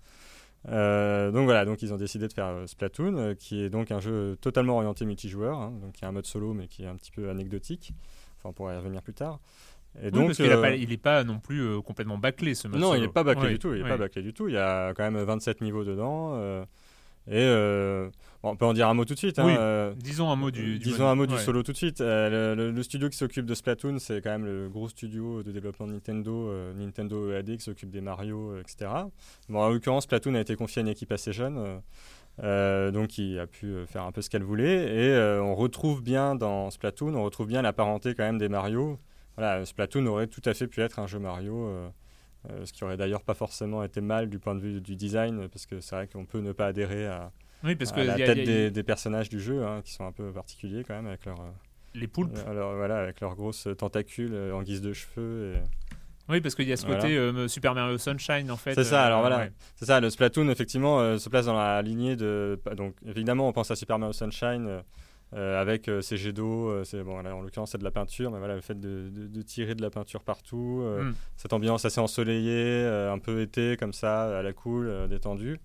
Donc 0.65 1.45
voilà, 1.45 1.65
donc 1.65 1.81
ils 1.81 1.93
ont 1.93 1.97
décidé 1.97 2.27
de 2.27 2.33
faire 2.33 2.47
euh, 2.47 2.67
Splatoon, 2.67 3.17
euh, 3.17 3.33
qui 3.33 3.61
est 3.63 3.69
donc 3.69 3.91
un 3.91 3.99
jeu 3.99 4.37
totalement 4.41 4.75
orienté 4.77 5.05
multijoueur, 5.05 5.57
hein, 5.57 5.73
donc 5.81 5.97
il 5.99 6.01
y 6.01 6.05
a 6.05 6.09
un 6.09 6.11
mode 6.11 6.25
solo 6.25 6.53
mais 6.53 6.67
qui 6.67 6.83
est 6.83 6.87
un 6.87 6.95
petit 6.95 7.11
peu 7.11 7.29
anecdotique, 7.29 7.93
enfin 8.37 8.49
on 8.49 8.53
pourra 8.53 8.73
y 8.73 8.77
revenir 8.77 9.01
plus 9.01 9.13
tard. 9.13 9.39
Et 10.01 10.05
Oui, 10.05 10.11
donc, 10.11 10.25
parce 10.27 10.37
qu'il 10.37 10.51
euh, 10.51 10.75
il 10.75 10.89
n'est 10.89 10.97
pas 10.97 11.23
non 11.23 11.39
plus 11.39 11.61
euh, 11.61 11.81
complètement 11.81 12.17
bâclé 12.17 12.53
ce 12.53 12.67
mode 12.67 12.79
non, 12.79 12.89
il 12.93 12.97
solo. 12.97 13.07
n'est 13.07 13.13
pas 13.13 13.23
bâclé 13.23 13.43
Ouais, 13.45 13.49
du 13.53 13.59
tout. 13.59 13.73
Il 13.73 13.79
est 13.79 13.83
ouais. 13.83 13.89
pas 13.89 13.97
bâclé 13.97 14.21
du 14.21 14.33
tout. 14.33 14.47
Il 14.47 14.53
y 14.53 14.57
a 14.57 14.93
quand 14.93 15.03
même 15.09 15.17
27 15.17 15.61
niveaux 15.61 15.83
dedans. 15.83 16.39
Et 17.29 17.35
euh, 17.37 18.09
bon, 18.41 18.49
on 18.49 18.55
peut 18.55 18.65
en 18.65 18.73
dire 18.73 18.87
un 18.89 18.93
mot 18.95 19.05
tout 19.05 19.13
de 19.13 19.19
suite. 19.19 19.37
hein, 19.39 19.45
Oui, 19.45 19.53
euh, 19.57 19.93
Disons 19.95 20.29
un 20.31 20.35
mot 20.35 20.49
du. 20.51 20.63
du 20.73 20.79
Disons 20.79 21.03
mode- 21.03 21.11
un 21.11 21.15
mot 21.15 21.25
du 21.27 21.35
ouais. 21.35 21.39
solo 21.39 21.61
tout 21.63 21.71
de 21.71 21.77
suite. 21.77 22.01
Euh, 22.01 22.55
le, 22.55 22.83
studio 22.83 23.07
qui 23.09 23.17
s'occupe 23.17 23.45
de 23.45 23.53
Splatoon, 23.53 23.99
c'est 23.99 24.21
quand 24.21 24.31
même 24.31 24.45
le 24.45 24.67
gros 24.69 24.89
studio 24.89 25.43
de 25.43 25.51
développement 25.51 25.85
de 25.87 25.93
Nintendo, 25.93 26.51
Nintendo 26.75 27.31
EAD, 27.31 27.57
qui 27.57 27.63
s'occupe 27.63 27.91
des 27.91 28.01
Mario, 28.01 28.57
etc. 28.59 28.89
Bon, 29.47 29.59
en 29.61 29.69
l'occurrence, 29.69 30.03
Splatoon 30.05 30.33
a 30.35 30.39
été 30.41 30.55
confié 30.55 30.79
à 30.79 30.81
une 30.81 30.87
équipe 30.89 31.11
assez 31.11 31.31
jeune, 31.33 31.81
donc 32.41 33.07
qui 33.09 33.37
a 33.37 33.45
pu 33.47 33.73
faire 33.85 34.03
un 34.03 34.11
peu 34.11 34.21
ce 34.21 34.29
qu'elle 34.29 34.43
voulait. 34.43 34.95
Et 34.95 35.39
on 35.39 35.55
retrouve 35.55 36.01
bien 36.01 36.35
dans 36.35 36.71
Splatoon, 36.71 37.13
on 37.15 37.23
retrouve 37.23 37.47
bien 37.47 37.61
la 37.61 37.73
parenté 37.73 38.15
quand 38.15 38.23
même 38.23 38.37
des 38.39 38.49
Mario. 38.49 38.97
Voilà, 39.37 39.65
Splatoon 39.65 40.05
aurait 40.07 40.27
tout 40.27 40.41
à 40.45 40.53
fait 40.53 40.67
pu 40.67 40.81
être 40.81 40.99
un 40.99 41.07
jeu 41.07 41.19
Mario. 41.19 41.69
Euh, 42.51 42.65
ce 42.65 42.73
qui 42.73 42.83
aurait 42.83 42.97
d'ailleurs 42.97 43.21
pas 43.23 43.33
forcément 43.33 43.83
été 43.83 44.01
mal 44.01 44.29
du 44.29 44.39
point 44.39 44.55
de 44.55 44.59
vue 44.61 44.81
du 44.81 44.95
design, 44.95 45.47
parce 45.49 45.65
que 45.65 45.79
c'est 45.81 45.95
vrai 45.95 46.07
qu'on 46.07 46.25
peut 46.25 46.39
ne 46.39 46.51
pas 46.51 46.67
adhérer 46.67 47.07
à, 47.07 47.31
Oui, 47.63 47.75
parce 47.75 47.91
que 47.91 47.99
à 48.01 48.03
la 48.05 48.15
il 48.17 48.19
y 48.19 48.23
a- 48.23 48.25
tête 48.27 48.37
il 48.37 48.39
y 48.39 48.43
a- 48.43 48.45
des, 48.45 48.71
des 48.71 48.83
personnages 48.83 49.29
du 49.29 49.39
jeu, 49.39 49.65
hein, 49.65 49.81
qui 49.83 49.93
sont 49.93 50.05
un 50.05 50.11
peu 50.11 50.31
particuliers 50.31 50.83
quand 50.87 50.95
même, 50.95 51.07
avec 51.07 51.25
leur, 51.25 51.39
euh, 51.39 51.49
les 51.95 52.07
poulpes. 52.07 52.37
alors, 52.47 52.75
voilà, 52.75 52.99
avec 52.99 53.19
leurs 53.21 53.35
grosses 53.35 53.67
tentacules 53.77 54.33
euh, 54.33 54.53
en 54.53 54.61
guise 54.63 54.81
de 54.81 54.93
cheveux. 54.93 55.55
et- 55.55 55.61
Oui, 56.31 56.41
parce 56.41 56.53
qu'il 56.53 56.67
y 56.67 56.71
a 56.73 56.77
ce 56.77 56.85
Voilà. 56.85 57.01
côté 57.01 57.17
euh, 57.17 57.47
Super 57.47 57.73
Mario 57.73 57.97
Sunshine 57.97 58.51
en 58.51 58.57
fait. 58.57 58.75
C'est 58.75 58.83
ça, 58.83 59.03
euh, 59.03 59.07
alors 59.07 59.21
voilà. 59.21 59.37
ouais. 59.39 59.51
C'est 59.75 59.85
ça, 59.85 59.99
le 59.99 60.09
Splatoon, 60.11 60.47
effectivement, 60.49 60.99
euh, 60.99 61.17
se 61.17 61.27
place 61.27 61.47
dans 61.47 61.55
la 61.57 61.81
lignée 61.81 62.15
de. 62.15 62.59
Donc, 62.77 62.93
évidemment, 63.07 63.47
on 63.47 63.51
pense 63.53 63.71
à 63.71 63.75
Super 63.75 63.97
Mario 63.97 64.13
Sunshine 64.13 64.81
euh, 65.33 65.61
avec 65.61 65.87
euh, 65.87 66.01
ces 66.01 66.17
jets 66.17 66.33
d'eau. 66.33 66.69
euh, 66.69 66.83
c'est 66.83 67.03
bon, 67.03 67.21
là, 67.21 67.35
en 67.35 67.41
l'occurrence, 67.41 67.71
c'est 67.71 67.77
de 67.77 67.83
la 67.83 67.91
peinture, 67.91 68.31
mais 68.31 68.39
voilà, 68.39 68.55
le 68.55 68.61
fait 68.61 68.79
de, 68.79 69.09
de- 69.09 69.27
de 69.27 69.41
tirer 69.41 69.75
de 69.75 69.81
la 69.81 69.89
peinture 69.89 70.23
partout. 70.23 70.81
Mm. 70.83 71.13
Cette 71.37 71.53
ambiance 71.53 71.85
assez 71.85 71.99
ensoleillée, 71.99 72.83
un 73.11 73.19
peu 73.19 73.41
été, 73.41 73.77
comme 73.77 73.93
ça, 73.93 74.37
à 74.39 74.41
la 74.41 74.53
cool, 74.53 75.07
détendue. 75.09 75.59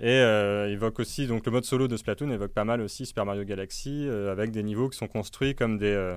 Et 0.00 0.20
évoque 0.72 0.98
aussi, 0.98 1.26
donc 1.28 1.46
le 1.46 1.52
mode 1.52 1.64
solo 1.64 1.86
de 1.88 1.96
Splatoon 1.96 2.30
évoque 2.30 2.52
pas 2.52 2.64
mal 2.64 2.80
aussi 2.80 3.06
Super 3.06 3.24
Mario 3.26 3.44
Galaxy, 3.44 4.08
avec 4.30 4.50
des 4.50 4.62
niveaux 4.64 4.88
qui 4.88 4.98
sont 4.98 5.06
construits 5.06 5.54
comme 5.54 5.78
des, 5.78 6.16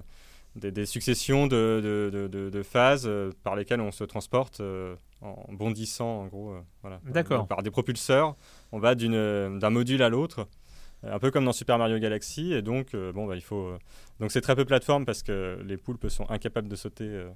des, 0.55 0.71
des 0.71 0.85
successions 0.87 1.45
de, 1.45 1.79
de, 1.83 2.09
de- 2.11 2.27
de- 2.27 2.49
de 2.49 2.63
phases 2.63 3.05
euh, 3.05 3.29
par 3.43 3.55
lesquelles 3.55 3.81
on 3.81 3.91
se 3.91 4.03
transporte 4.03 4.61
euh, 4.61 4.95
en 5.21 5.45
bondissant, 5.53 6.21
en 6.21 6.25
gros. 6.25 6.51
euh, 6.53 6.59
voilà. 6.81 6.99
D'accord. 7.05 7.47
Par 7.47 7.61
des 7.61 7.69
propulseurs, 7.69 8.35
on 8.71 8.79
va 8.79 8.95
d'un 8.95 9.69
module 9.69 10.01
à 10.01 10.09
l'autre, 10.09 10.47
un 11.11 11.19
peu 11.19 11.31
comme 11.31 11.45
dans 11.45 11.53
Super 11.53 11.77
Mario 11.77 11.97
Galaxy. 11.99 12.53
Et 12.53 12.61
donc, 12.61 12.93
euh, 12.93 13.11
bon, 13.11 13.25
bah, 13.27 13.35
il 13.35 13.41
faut. 13.41 13.67
euh, 13.67 13.77
donc 14.19 14.31
c'est 14.31 14.41
très 14.41 14.55
peu 14.55 14.65
plateforme 14.65 15.05
parce 15.05 15.23
que 15.23 15.59
les 15.65 15.77
poulpes 15.77 16.07
sont 16.09 16.29
incapables 16.29 16.67
de 16.67 16.75
sauter. 16.75 17.05
euh, 17.07 17.29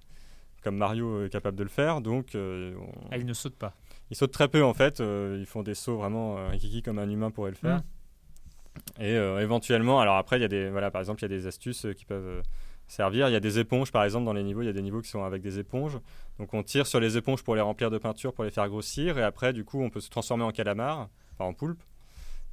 comme 0.64 0.78
Mario 0.78 1.26
est 1.26 1.30
capable 1.30 1.58
de 1.58 1.64
le 1.64 1.70
faire, 1.70 2.02
donc 2.02 2.36
euh, 2.36 2.76
on- 2.80 2.92
Ah, 3.12 3.18
il 3.18 3.26
ne 3.26 3.34
saute 3.34 3.56
pas. 3.56 3.74
ils 4.12 4.16
sautent 4.16 4.32
très 4.32 4.48
peu 4.48 4.64
en 4.64 4.76
fait. 4.76 5.00
euh, 5.02 5.38
ils 5.40 5.48
font 5.48 5.64
des 5.64 5.74
sauts 5.74 5.98
vraiment 5.98 6.38
euh, 6.38 6.50
rikiki 6.50 6.84
comme 6.84 7.00
un 7.00 7.10
humain 7.10 7.32
pourrait 7.32 7.50
le 7.50 7.56
faire. 7.58 7.78
Mm. 7.78 9.02
Et 9.02 9.18
euh, 9.18 9.40
éventuellement, 9.42 10.00
alors 10.00 10.18
après, 10.18 10.38
il 10.38 10.42
y 10.42 10.46
a 10.46 10.48
des, 10.48 10.70
voilà, 10.70 10.92
par 10.92 11.02
exemple, 11.02 11.20
il 11.22 11.24
y 11.24 11.26
a 11.26 11.30
des 11.36 11.48
astuces 11.48 11.86
euh, 11.86 11.94
qui 11.94 12.06
peuvent 12.06 12.28
euh, 12.28 12.42
servir. 12.88 13.28
Il 13.28 13.32
y 13.32 13.36
a 13.36 13.40
des 13.40 13.58
éponges, 13.58 13.92
par 13.92 14.04
exemple, 14.04 14.26
dans 14.26 14.34
les 14.34 14.44
niveaux. 14.44 14.62
Il 14.62 14.66
y 14.66 14.70
a 14.70 14.74
des 14.74 14.82
niveaux 14.84 15.02
qui 15.02 15.10
sont 15.10 15.24
avec 15.24 15.42
des 15.42 15.58
éponges. 15.60 15.98
Donc 16.38 16.54
on 16.54 16.62
tire 16.62 16.86
sur 16.86 17.00
les 17.00 17.18
éponges 17.18 17.44
pour 17.44 17.56
les 17.56 17.62
remplir 17.62 17.90
de 17.90 17.98
peinture, 17.98 18.32
pour 18.34 18.44
les 18.44 18.52
faire 18.52 18.68
grossir. 18.70 19.18
Et 19.18 19.24
après, 19.24 19.54
du 19.54 19.66
coup, 19.66 19.82
on 19.82 19.90
peut 19.90 20.00
se 20.00 20.10
transformer 20.12 20.44
en 20.44 20.52
calamar, 20.52 21.10
enfin 21.34 21.46
en 21.50 21.54
poulpe, 21.54 21.82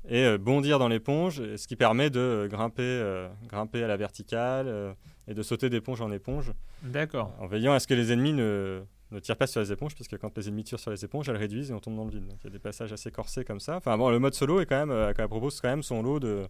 et 0.09 0.25
euh, 0.25 0.39
bondir 0.39 0.79
dans 0.79 0.89
l'éponge, 0.89 1.43
ce 1.57 1.67
qui 1.67 1.77
permet 1.77 2.11
de 2.11 2.19
euh, 2.19 2.49
grimper, 2.49 2.83
euh, 2.83 3.29
grimper 3.47 3.85
à 3.85 3.89
la 3.89 3.97
verticale 3.97 4.95
et 5.27 5.35
de 5.35 5.43
sauter 5.43 5.69
d'éponge 5.69 6.01
en 6.01 6.11
éponge. 6.11 6.53
D'accord. 6.83 7.35
En 7.39 7.47
veillant 7.47 7.75
à 7.75 7.81
ce 7.81 7.87
que 7.87 7.95
les 7.95 8.13
ennemis 8.13 8.33
ne, 8.33 8.81
ne 9.11 9.19
tirent 9.19 9.37
pas 9.37 9.47
sur 9.47 9.61
les 9.61 9.71
éponges, 9.71 9.95
puisque 9.95 10.17
quand 10.17 10.37
les 10.37 10.49
ennemis 10.49 10.65
tirent 10.65 10.81
sur 10.81 10.91
les 10.91 11.05
éponges, 11.05 11.29
elles 11.29 11.37
réduisent 11.37 11.71
et 11.71 11.75
on 11.75 11.81
tombe 11.81 11.97
dans 11.97 12.05
le 12.05 12.11
vide. 12.11 12.27
Donc 12.27 12.39
il 12.43 12.45
y 12.45 12.51
a 12.51 12.53
des 12.53 12.59
passages 12.59 12.93
assez 12.93 13.11
corsés 13.11 13.45
comme 13.45 13.61
ça. 13.61 13.77
Enfin 13.77 13.97
bon, 13.99 14.11
le 14.11 14.19
mode 14.19 14.35
solo 14.35 14.61
est 14.61 14.67
quand 14.67 14.87
même, 14.87 15.13
quand 15.15 15.29
propose 15.29 15.61
quand 15.61 15.69
même 15.69 15.83
son 15.83 16.03
lot 16.03 16.21
de, 16.21 16.47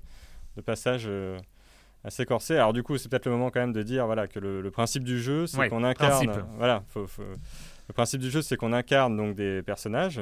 de 0.56 0.60
passages 0.60 1.10
assez 2.04 2.24
corsé. 2.24 2.54
Alors 2.54 2.72
du 2.72 2.84
coup, 2.84 2.96
c'est 2.96 3.08
peut-être 3.08 3.26
le 3.26 3.32
moment 3.32 3.50
quand 3.50 3.60
même 3.60 3.72
de 3.72 3.82
dire 3.82 4.06
voilà 4.06 4.28
que 4.28 4.38
le, 4.38 4.70
principe 4.70 5.02
du 5.02 5.20
jeu, 5.20 5.48
c'est 5.48 5.68
qu'on 5.68 5.82
incarne. 5.82 6.44
Voilà, 6.56 6.84
le 6.94 7.92
principe 7.92 8.20
du 8.20 8.30
jeu, 8.30 8.42
c'est 8.42 8.56
qu'on 8.56 8.72
incarne 8.72 9.16
donc 9.16 9.34
des 9.34 9.62
personnages 9.62 10.20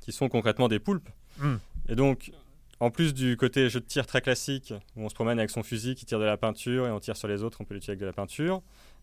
qui 0.00 0.12
sont 0.12 0.30
concrètement 0.30 0.68
des 0.68 0.78
poulpes. 0.78 1.08
Hmm. 1.38 1.56
Et 1.88 1.96
donc, 1.96 2.32
en 2.80 2.90
plus 2.90 3.14
du 3.14 3.36
côté 3.36 3.68
jeu 3.68 3.80
de 3.80 3.84
tir 3.84 4.06
très 4.06 4.20
classique, 4.20 4.74
où 4.96 5.04
on 5.04 5.08
se 5.08 5.14
promène 5.14 5.38
avec 5.38 5.50
son 5.50 5.62
fusil 5.62 5.94
qui 5.94 6.04
tire 6.04 6.18
de 6.18 6.24
la 6.24 6.36
peinture 6.36 6.86
et 6.86 6.90
on 6.90 7.00
tire 7.00 7.16
sur 7.16 7.28
les 7.28 7.42
autres, 7.42 7.58
on 7.60 7.64
peut 7.64 7.74
l'utiliser 7.74 7.92
avec 7.92 8.00
de 8.00 8.06
la 8.06 8.12
peinture. 8.12 8.62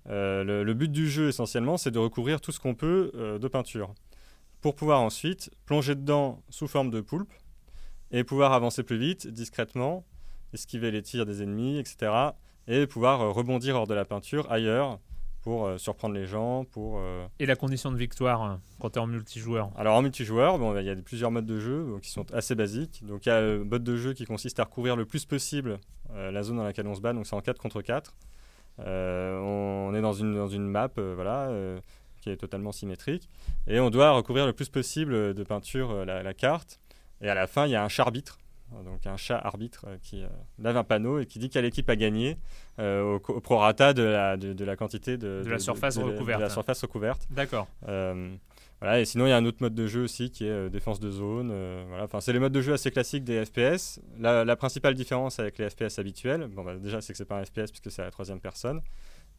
Euh, 0.10 0.64
le, 0.64 0.74
but 0.74 0.92
du 0.92 1.10
jeu 1.10 1.30
essentiellement, 1.30 1.78
c'est 1.78 1.92
de 1.92 2.00
recouvrir 2.00 2.42
tout 2.42 2.52
ce 2.52 2.60
qu'on 2.60 2.76
peut 2.76 3.12
euh, 3.16 3.38
de 3.38 3.48
peinture 3.48 3.94
pour 4.62 4.76
pouvoir 4.76 5.02
ensuite 5.02 5.50
plonger 5.66 5.96
dedans 5.96 6.44
sous 6.50 6.68
forme 6.68 6.90
de 6.90 7.02
poulpe 7.02 7.32
et 8.12 8.24
pouvoir 8.24 8.54
avancer 8.54 8.84
plus 8.84 8.98
vite, 8.98 9.28
discrètement, 9.28 10.06
esquiver 10.54 10.92
les 10.92 11.02
tirs 11.02 11.26
des 11.26 11.44
ennemis, 11.44 11.78
etc. 11.80 12.12
Et 12.68 12.88
pouvoir 12.88 13.22
euh, 13.22 13.32
rebondir 13.32 13.76
hors 13.76 13.88
de 13.88 13.94
la 13.94 14.06
peinture 14.06 14.52
ailleurs 14.52 15.00
pour 15.42 15.66
euh, 15.66 15.78
surprendre 15.78 16.16
les 16.16 16.26
gens. 16.26 16.66
Pour, 16.66 17.00
euh, 17.00 17.26
Et 17.40 17.46
la 17.46 17.56
condition 17.56 17.92
de 17.92 17.98
victoire 17.98 18.42
hein, 18.42 18.62
quand 18.80 18.92
tu 18.92 19.00
es 19.00 19.02
en 19.02 19.08
multijoueur 19.08 19.72
Alors 19.78 19.96
en 19.96 20.02
multijoueur, 20.02 20.60
bon, 20.60 20.78
il 20.78 20.86
y 20.86 20.90
a 20.90 20.96
plusieurs 20.96 21.32
modes 21.32 21.46
de 21.46 21.60
jeu 21.60 21.98
qui 22.02 22.10
sont 22.10 22.32
assez 22.34 22.56
basiques. 22.56 23.06
Donc 23.06 23.26
il 23.26 23.30
y 23.30 23.32
a 23.32 23.42
le 23.42 23.64
mode 23.64 23.84
de 23.84 23.96
jeu 23.96 24.14
qui 24.14 24.26
consiste 24.26 24.60
à 24.60 24.64
recouvrir 24.64 24.96
le 24.96 25.06
plus 25.06 25.26
possible 25.26 25.80
la 26.16 26.42
zone 26.42 26.58
dans 26.58 26.64
laquelle 26.64 26.88
on 26.88 26.96
se 26.96 27.02
bat, 27.02 27.14
donc 27.14 27.28
c'est 27.28 27.36
en 27.36 27.42
4 27.42 27.60
contre 27.60 27.84
4. 27.84 28.16
on 28.80 29.94
est 29.94 30.02
dans 30.02 30.14
une, 30.14 30.34
dans 30.34 30.48
une 30.48 30.66
map 30.66 30.90
voilà, 30.96 31.52
qui 32.20 32.32
est 32.32 32.38
totalement 32.38 32.72
symétrique. 32.72 33.30
Et 33.68 33.80
on 33.80 33.92
doit 33.92 34.10
recouvrir 34.12 34.48
le 34.48 34.54
plus 34.54 34.70
possible 34.70 35.36
de 35.36 35.44
peinture 35.44 36.06
la, 36.06 36.24
la 36.24 36.34
carte. 36.34 36.80
Et 37.22 37.30
à 37.30 37.36
la 37.36 37.46
fin, 37.46 37.68
il 37.68 37.72
y 37.72 37.76
a 37.76 37.84
un 37.84 37.90
charbitre 37.90 38.40
donc 38.84 39.06
un 39.06 39.18
chat 39.18 39.38
arbitre 39.38 39.86
euh, 39.88 39.98
qui 40.02 40.24
euh, 40.24 40.28
lave 40.58 40.78
un 40.78 40.84
panneau 40.84 41.20
et 41.20 41.26
qui 41.26 41.40
dit 41.40 41.50
quelle 41.50 41.66
équipe 41.66 41.90
a 41.90 41.96
gagné 41.96 42.38
euh, 42.80 43.20
au, 43.28 43.40
prorata 43.40 43.94
de 43.94 44.04
la, 44.04 44.38
de, 44.38 44.66
la 44.66 44.76
quantité 44.76 45.18
de, 45.18 45.42
de 45.44 45.50
la 45.50 45.60
surface 45.60 45.98
recouverte. 45.98 46.42
la 46.42 46.50
surface 46.50 46.82
recouverte. 46.82 47.28
D'accord. 47.32 47.68
voilà, 47.82 49.00
et 49.00 49.06
sinon 49.06 49.26
il 49.26 49.30
y 49.30 49.34
a 49.34 49.38
un 49.38 49.46
autre 49.46 49.58
mode 49.62 49.76
de 49.76 49.88
jeu 49.88 50.04
aussi 50.04 50.32
qui 50.32 50.46
est 50.46 50.70
défense 50.70 51.00
de 51.00 51.12
zone. 51.12 51.52
voilà, 51.88 52.06
enfin 52.06 52.22
c'est 52.22 52.34
les 52.34 52.40
modes 52.40 52.54
de 52.54 52.62
jeu 52.62 52.74
assez 52.74 52.92
classiques 52.92 53.24
des 53.24 53.44
FPS. 53.44 54.00
La, 54.20 54.56
principale 54.56 54.94
différence 54.94 55.40
avec 55.40 55.58
les 55.58 55.70
FPS 55.70 56.00
habituels, 56.00 56.48
bon 56.48 56.64
bah, 56.64 56.76
déjà 56.78 57.02
c'est 57.02 57.14
que 57.14 57.18
c'est 57.18 57.26
pas 57.26 57.40
un 57.40 57.46
FPS 57.46 57.72
puisque 57.72 57.92
c'est 57.92 58.02
à 58.02 58.06
la 58.06 58.12
troisième 58.12 58.40
personne, 58.40 58.82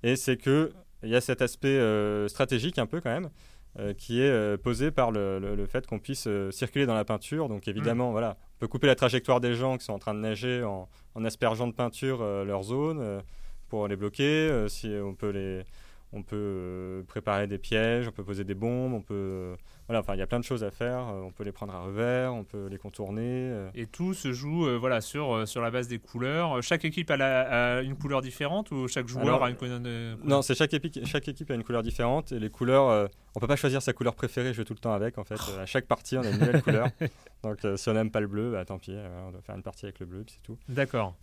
et 0.03 0.17
c'est 0.17 0.37
que 0.37 0.73
il 1.03 1.09
y 1.09 1.17
a 1.17 1.21
cet 1.21 1.41
aspect 1.41 1.81
stratégique 2.29 2.79
un 2.79 2.87
peu 2.87 3.01
quand 3.01 3.11
même. 3.11 3.31
Euh, 3.79 3.95
qui 3.95 4.21
est 4.21 4.29
euh, 4.29 4.57
posé 4.57 4.91
par 4.91 5.13
le, 5.13 5.39
le, 5.39 5.67
fait 5.67 5.87
qu'on 5.87 6.01
puisse 6.01 6.27
euh, 6.27 6.51
circuler 6.51 6.87
dans 6.87 6.95
la 6.95 7.05
peinture. 7.05 7.49
Donc 7.49 7.69
évidemment, 7.69 8.09
mm. 8.09 8.13
voilà, 8.13 8.37
on 8.57 8.59
peut 8.59 8.67
couper 8.67 8.89
la 8.89 8.97
trajectoire 8.97 9.41
des 9.41 9.55
gens 9.55 9.79
qui 9.79 9.85
sont 9.85 9.93
en 9.93 10.01
train 10.01 10.13
de 10.13 10.19
nager 10.19 10.65
en, 10.65 10.89
en 11.15 11.25
aspergeant 11.25 11.69
de 11.69 11.73
peinture 11.73 12.21
leur 12.45 12.65
zone 12.65 13.23
pour 13.69 13.87
les 13.87 13.95
bloquer. 13.95 14.67
si 14.69 14.89
on 15.01 15.15
peut 15.15 15.31
les 15.31 15.63
on 16.13 16.23
peut 16.23 16.37
euh, 16.37 17.03
préparer 17.05 17.47
des 17.47 17.59
pièges, 17.59 18.09
on 18.09 18.13
peut 18.13 18.25
poser 18.25 18.43
des 18.43 18.55
bombes, 18.55 18.95
on 18.95 19.01
peut 19.01 19.15
euh, 19.15 19.57
voilà, 19.87 20.01
enfin 20.01 20.15
il 20.15 20.19
y 20.19 20.23
a 20.23 20.27
plein 20.27 20.41
de 20.41 20.45
choses 20.45 20.65
à 20.65 20.71
faire. 20.71 21.09
Euh, 21.09 21.23
on 21.23 21.31
peut 21.31 21.45
les 21.45 21.53
prendre 21.53 21.75
à 21.75 21.81
revers, 21.81 22.35
on 22.35 22.43
peut 22.43 22.67
les 22.67 22.79
contourner. 22.79 23.53
Et 23.75 23.87
tout 23.87 24.15
se 24.15 24.33
joue 24.33 24.67
voilà 24.79 25.01
sur 25.01 25.47
sur 25.47 25.63
la 25.63 25.71
base 25.71 25.89
des 25.89 25.99
couleurs. 25.99 26.63
Chaque 26.63 26.85
équipe 26.85 27.11
a, 27.11 27.83
une 27.83 27.97
couleur 27.97 28.23
différente 28.23 28.71
ou 28.73 28.89
chaque 28.89 29.07
joueur 29.07 29.43
a 29.43 29.51
une 29.51 29.57
couleur 29.57 29.81
Non, 30.25 30.43
c'est 30.43 30.55
chaque 30.55 30.75
équipe 30.75 31.05
chaque 31.07 31.29
équipe 31.29 31.51
a 31.51 31.55
une 31.55 31.65
couleur 31.65 31.83
différente 31.83 32.33
et 32.33 32.39
les 32.39 32.51
couleurs 32.51 33.09
on 33.37 33.41
peut 33.41 33.47
pas 33.47 33.57
choisir 33.57 33.81
sa 33.81 33.93
couleur 33.93 34.15
préférée 34.15 34.53
jouer 34.53 34.65
tout 34.65 34.75
le 34.75 34.81
temps 34.81 34.93
avec 34.93 35.19
en 35.19 35.25
fait. 35.25 35.41
à 35.61 35.67
chaque 35.67 35.87
partie 35.87 36.19
on 36.19 36.23
a 36.23 36.31
une 36.31 36.39
nouvelle 36.39 36.63
couleur. 36.63 36.89
Donc 37.43 37.59
si 37.77 37.89
on 37.89 37.95
n'aime 37.95 38.11
pas 38.11 38.21
le 38.21 38.27
bleu, 38.27 38.53
bah, 38.53 38.65
tant 38.65 38.79
pis, 38.79 38.95
on 39.27 39.31
doit 39.31 39.41
faire 39.43 39.55
une 39.55 39.63
partie 39.63 39.87
avec 39.87 40.01
le 40.01 40.07
bleu 40.07 40.25
puis 40.25 40.35
c'est 40.35 40.43
tout. 40.43 40.59
D'accord. 40.69 41.17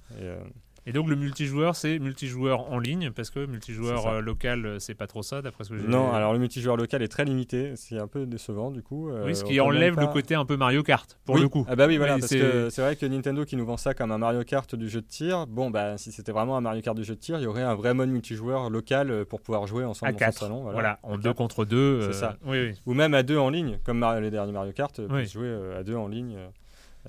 Et 0.88 0.94
donc 0.94 1.10
le 1.10 1.18
multijoueur, 1.18 1.76
c'est 1.76 2.00
multijoueur 2.00 2.72
en 2.72 2.80
ligne, 2.80 3.12
parce 3.12 3.30
que 3.30 3.46
multijoueur 3.46 4.08
euh, 4.08 4.22
local, 4.22 4.66
euh, 4.66 4.80
c'est 4.80 4.94
pas 4.94 5.06
trop 5.06 5.22
ça, 5.22 5.42
d'après 5.42 5.66
ce 5.66 5.70
que 5.72 5.78
j'ai 5.78 5.86
Non, 5.86 6.14
alors 6.14 6.32
le 6.32 6.40
multijoueur 6.40 6.78
local 6.78 7.02
est 7.02 7.10
très 7.10 7.26
limité, 7.26 7.74
c'est 7.76 8.00
un 8.00 8.08
peu 8.08 8.26
décevant 8.26 8.72
du 8.72 8.82
coup. 8.82 9.10
Euh, 9.10 9.26
oui, 9.26 9.36
ce 9.36 9.44
qui 9.44 9.60
enlève 9.60 10.00
le 10.00 10.08
côté 10.08 10.34
un 10.34 10.46
peu 10.46 10.56
Mario 10.56 10.84
Kart, 10.84 11.20
pour 11.26 11.38
le 11.38 11.50
coup. 11.50 11.66
Ah 11.68 11.76
bah 11.76 11.88
oui, 11.88 11.98
voilà, 11.98 12.18
parce 12.18 12.32
que 12.32 12.70
c'est 12.70 12.82
vrai 12.82 12.96
que 12.96 13.06
Nintendo 13.06 13.44
qui 13.44 13.58
nous 13.58 13.66
vend 13.66 13.76
ça 13.76 13.94
comme 13.94 14.12
un 14.12 14.18
Mario 14.18 14.46
Kart 14.46 14.74
du 14.76 14.88
jeu 14.88 15.02
de 15.02 15.08
tir, 15.08 15.46
bon 15.46 15.70
bah 15.70 15.98
si 15.98 16.14
c'était 16.14 16.32
vraiment 16.32 16.56
un 16.56 16.62
Mario 16.62 16.82
Kart 16.82 16.96
du 16.96 17.04
jeu 17.04 17.16
de 17.16 17.20
tir, 17.20 17.38
il 17.38 17.44
y 17.44 17.48
aurait 17.48 17.64
un 17.64 17.76
vrai 17.76 17.94
mode 17.94 18.08
multijoueur 18.08 18.70
local 18.70 19.26
pour 19.26 19.42
pouvoir 19.42 19.68
jouer 19.68 19.84
ensemble 19.84 20.16
à 20.16 20.26
dans 20.26 20.32
son 20.32 20.40
salon. 20.40 20.72
Voilà, 20.72 21.00
en 21.04 21.18
deux 21.18 21.34
contre 21.34 21.66
deux. 21.66 22.00
C'est 22.02 22.14
ça. 22.14 22.38
Oui, 22.46 22.72
Ou 22.86 22.94
même 22.94 23.14
à 23.14 23.24
deux 23.24 23.38
en 23.38 23.50
ligne, 23.50 23.78
comme 23.84 24.06
les 24.22 24.32
derniers 24.32 24.54
Mario 24.54 24.72
Kart, 24.72 25.02
jouer 25.26 25.54
à 25.78 25.84
deux 25.84 25.96
en 25.96 26.08
ligne. 26.08 26.38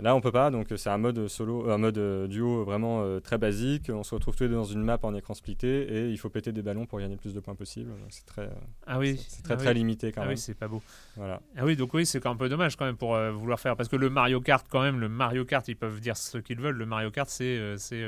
Là, 0.01 0.15
on 0.15 0.21
peut 0.21 0.33
pas, 0.33 0.51
donc 0.51 0.69
c'est 0.77 0.91
un 0.91 0.99
mode 0.99 1.29
solo, 1.29 1.71
un 1.71 1.79
mode 1.79 1.99
euh, 1.99 2.27
duo 2.29 2.65
vraiment 2.65 3.03
euh, 3.03 3.21
très 3.21 3.39
basique. 3.39 3.91
On 3.93 4.05
se 4.05 4.15
retrouve 4.15 4.37
tous 4.37 4.45
les 4.45 4.49
deux 4.49 4.55
dans 4.55 4.65
une 4.65 4.83
map 4.83 4.99
en 5.03 5.15
écran 5.15 5.35
splitté 5.35 5.83
et 5.83 6.09
il 6.09 6.19
faut 6.19 6.29
péter 6.29 6.53
des 6.53 6.63
ballons 6.63 6.87
pour 6.87 7.01
gagner 7.01 7.15
le 7.15 7.21
plus 7.21 7.35
de 7.35 7.41
points 7.41 7.55
possible. 7.55 7.91
C'est 8.09 8.27
très, 8.27 8.49
ah 8.87 8.99
oui, 8.99 9.21
c'est 9.29 9.43
très 9.43 9.55
ah 9.55 9.57
très 9.57 9.75
limité 9.75 10.13
quand 10.13 10.21
ah 10.21 10.25
même. 10.25 10.35
oui, 10.35 10.39
c'est 10.39 10.55
pas 10.55 10.69
beau. 10.69 10.83
Voilà. 11.17 11.41
Ah 11.57 11.65
oui, 11.65 11.77
donc 11.77 11.95
oui, 11.95 12.07
c'est 12.07 12.25
un 12.27 12.37
peu 12.37 12.49
dommage 12.49 12.77
quand 12.77 12.85
même 12.85 12.97
pour 12.97 13.17
euh, 13.17 13.33
vouloir 13.33 13.59
faire 13.59 13.77
parce 13.77 13.89
que 13.89 13.97
le 13.97 14.09
Mario 14.09 14.41
Kart 14.41 14.65
quand 14.69 14.83
même, 14.83 15.01
le 15.01 15.09
Mario 15.09 15.45
Kart, 15.45 15.67
ils 15.67 15.77
peuvent 15.77 16.01
dire 16.01 16.17
ce 16.17 16.39
qu'ils 16.39 16.61
veulent. 16.61 16.77
Le 16.77 16.87
Mario 16.87 17.11
Kart, 17.11 17.29
c'est, 17.29 17.77
c'est, 17.79 18.05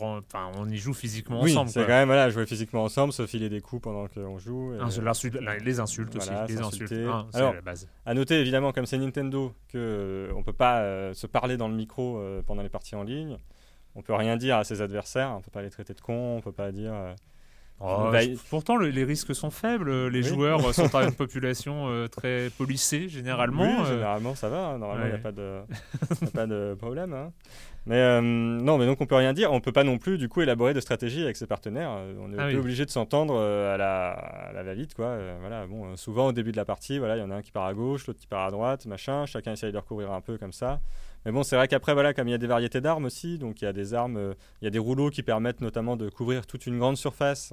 enfin, 0.00 0.50
on 0.56 0.68
y 0.68 0.76
joue 0.76 0.94
physiquement 0.94 1.42
oui, 1.42 1.52
ensemble. 1.52 1.70
c'est 1.70 1.82
quand 1.82 1.88
même 1.88 2.08
voilà, 2.08 2.30
jouer 2.30 2.46
physiquement 2.46 2.82
ensemble, 2.82 3.12
se 3.12 3.26
filer 3.26 3.48
des 3.48 3.60
coups 3.60 3.82
pendant 3.82 4.08
qu'on 4.08 4.38
joue. 4.38 4.74
Et, 4.74 4.78
les 5.64 5.80
insultes 5.80 6.16
aussi, 6.16 6.30
les 6.48 6.60
insultes. 6.60 6.92
Hein, 6.92 7.26
Alors, 7.34 7.54
la 7.54 7.60
base. 7.60 7.88
À 8.04 8.14
noter 8.14 8.40
évidemment, 8.40 8.72
comme 8.72 8.86
c'est 8.86 8.98
Nintendo, 8.98 9.54
que 9.68 10.28
on 10.34 10.42
peut 10.42 10.52
pas 10.52 11.14
se 11.20 11.26
parler 11.26 11.56
dans 11.56 11.68
le 11.68 11.74
micro 11.74 12.18
euh, 12.18 12.42
pendant 12.42 12.62
les 12.62 12.68
parties 12.68 12.96
en 12.96 13.02
ligne. 13.02 13.36
On 13.94 14.02
peut 14.02 14.14
rien 14.14 14.36
dire 14.36 14.56
à 14.56 14.64
ses 14.64 14.80
adversaires, 14.80 15.34
on 15.36 15.40
peut 15.40 15.50
pas 15.50 15.62
les 15.62 15.70
traiter 15.70 15.94
de 15.94 16.00
cons, 16.00 16.36
on 16.38 16.40
peut 16.40 16.52
pas 16.52 16.72
dire. 16.72 16.94
Euh, 16.94 17.14
oh, 17.80 18.10
pourtant, 18.48 18.76
les 18.76 19.04
risques 19.04 19.34
sont 19.34 19.50
sont 19.50 19.84
Les 19.84 20.22
joueurs 20.22 20.74
sont 20.74 20.94
à 20.94 21.04
une 21.04 21.14
population 21.14 21.88
euh, 21.88 22.06
très 22.06 22.50
policée, 22.56 23.08
généralement. 23.08 23.84
généralement, 23.84 24.34
ça 24.34 24.48
va. 24.48 24.68
Hein. 24.68 24.78
Normalement, 24.78 25.06
il 25.06 25.10
n'y 25.10 25.16
a, 25.16 25.18
pas 25.18 25.32
de, 25.32 25.60
pas 26.34 26.46
de 26.46 26.74
problème. 26.78 27.12
Hein. 27.12 27.32
Mais 27.86 28.22
non, 28.22 28.78
mais 28.78 28.86
donc 28.86 29.00
on 29.00 29.06
peut 29.06 29.16
rien 29.16 29.32
dire. 29.32 29.52
On 29.52 29.60
peut 29.60 29.72
pas 29.72 29.84
non 29.84 29.98
plus, 29.98 30.16
du 30.18 30.28
coup, 30.28 30.40
élaborer 30.40 30.72
de 30.72 30.80
stratégie 30.80 31.24
avec 31.24 31.36
ses 31.36 31.46
partenaires. 31.46 31.90
On 32.20 32.32
est 32.32 32.38
ah 32.38 32.58
obligé 32.58 32.86
de 32.86 32.90
s'entendre 32.90 33.36
à 33.40 33.76
la, 33.76 34.10
à 34.12 34.52
la 34.52 34.62
va-vite, 34.62 34.94
quoi. 34.94 35.18
voilà, 35.40 35.66
bon, 35.66 35.96
souvent, 35.96 36.28
au 36.28 36.32
début 36.32 36.52
de 36.52 36.56
la 36.56 36.64
partie, 36.64 36.98
voilà, 36.98 37.16
il 37.16 37.20
y 37.20 37.24
en 37.24 37.30
a 37.30 37.36
un 37.36 37.42
qui 37.42 37.50
part 37.50 37.66
à 37.66 37.74
gauche, 37.74 38.06
l'autre 38.06 38.20
qui 38.20 38.28
part 38.28 38.46
à 38.46 38.50
droite, 38.52 38.86
machin. 38.86 39.26
Chacun 39.26 39.52
essaye 39.52 39.72
de 39.72 39.78
recouvrir 39.78 40.12
un 40.12 40.20
peu 40.20 40.38
comme 40.38 40.52
ça. 40.52 40.80
Mais 41.24 41.32
bon, 41.32 41.42
c'est 41.42 41.56
vrai 41.56 41.68
qu'après, 41.68 41.92
voilà, 41.92 42.14
comme 42.14 42.28
il 42.28 42.30
y 42.30 42.34
a 42.34 42.38
des 42.38 42.46
variétés 42.46 42.80
d'armes 42.80 43.04
aussi, 43.04 43.38
donc 43.38 43.60
il 43.60 43.64
y 43.66 43.68
a 43.68 43.72
des 43.72 43.92
armes, 43.92 44.16
euh, 44.16 44.34
il 44.62 44.64
y 44.64 44.68
a 44.68 44.70
des 44.70 44.78
rouleaux 44.78 45.10
qui 45.10 45.22
permettent 45.22 45.60
notamment 45.60 45.96
de 45.96 46.08
couvrir 46.08 46.46
toute 46.46 46.66
une 46.66 46.78
grande 46.78 46.96
surface 46.96 47.52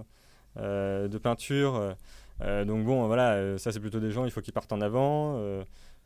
euh, 0.58 1.08
de 1.08 1.17
peinture. 1.17 1.95
Euh, 2.41 2.65
donc 2.65 2.86
bon, 2.86 3.08
voilà, 3.08 3.58
ça 3.58 3.71
c'est 3.71 3.80
plutôt 3.80 3.99
des 3.99 4.12
gens, 4.12 4.25
il 4.25 4.32
faut 4.32 4.41
qu'ils 4.41 4.53
partent 4.53 4.71
en 4.71 4.82
avant. 4.82 5.41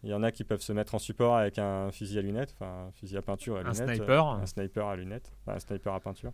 Il 0.03 0.09
y 0.09 0.13
en 0.13 0.23
a 0.23 0.31
qui 0.31 0.43
peuvent 0.43 0.61
se 0.61 0.73
mettre 0.73 0.95
en 0.95 0.99
support 0.99 1.37
avec 1.37 1.59
un 1.59 1.91
fusil 1.91 2.17
à 2.17 2.21
lunettes, 2.21 2.55
enfin 2.59 2.87
un 2.87 2.91
fusil 2.91 3.17
à 3.17 3.21
peinture 3.21 3.57
à 3.57 3.63
lunettes. 3.63 3.81
Un 3.81 3.95
sniper. 3.95 4.25
un 4.27 4.45
sniper 4.45 4.87
à 4.87 4.95
lunettes, 4.95 5.31
enfin, 5.41 5.57
un 5.57 5.59
sniper 5.59 5.93
à 5.93 5.99
peinture. 5.99 6.31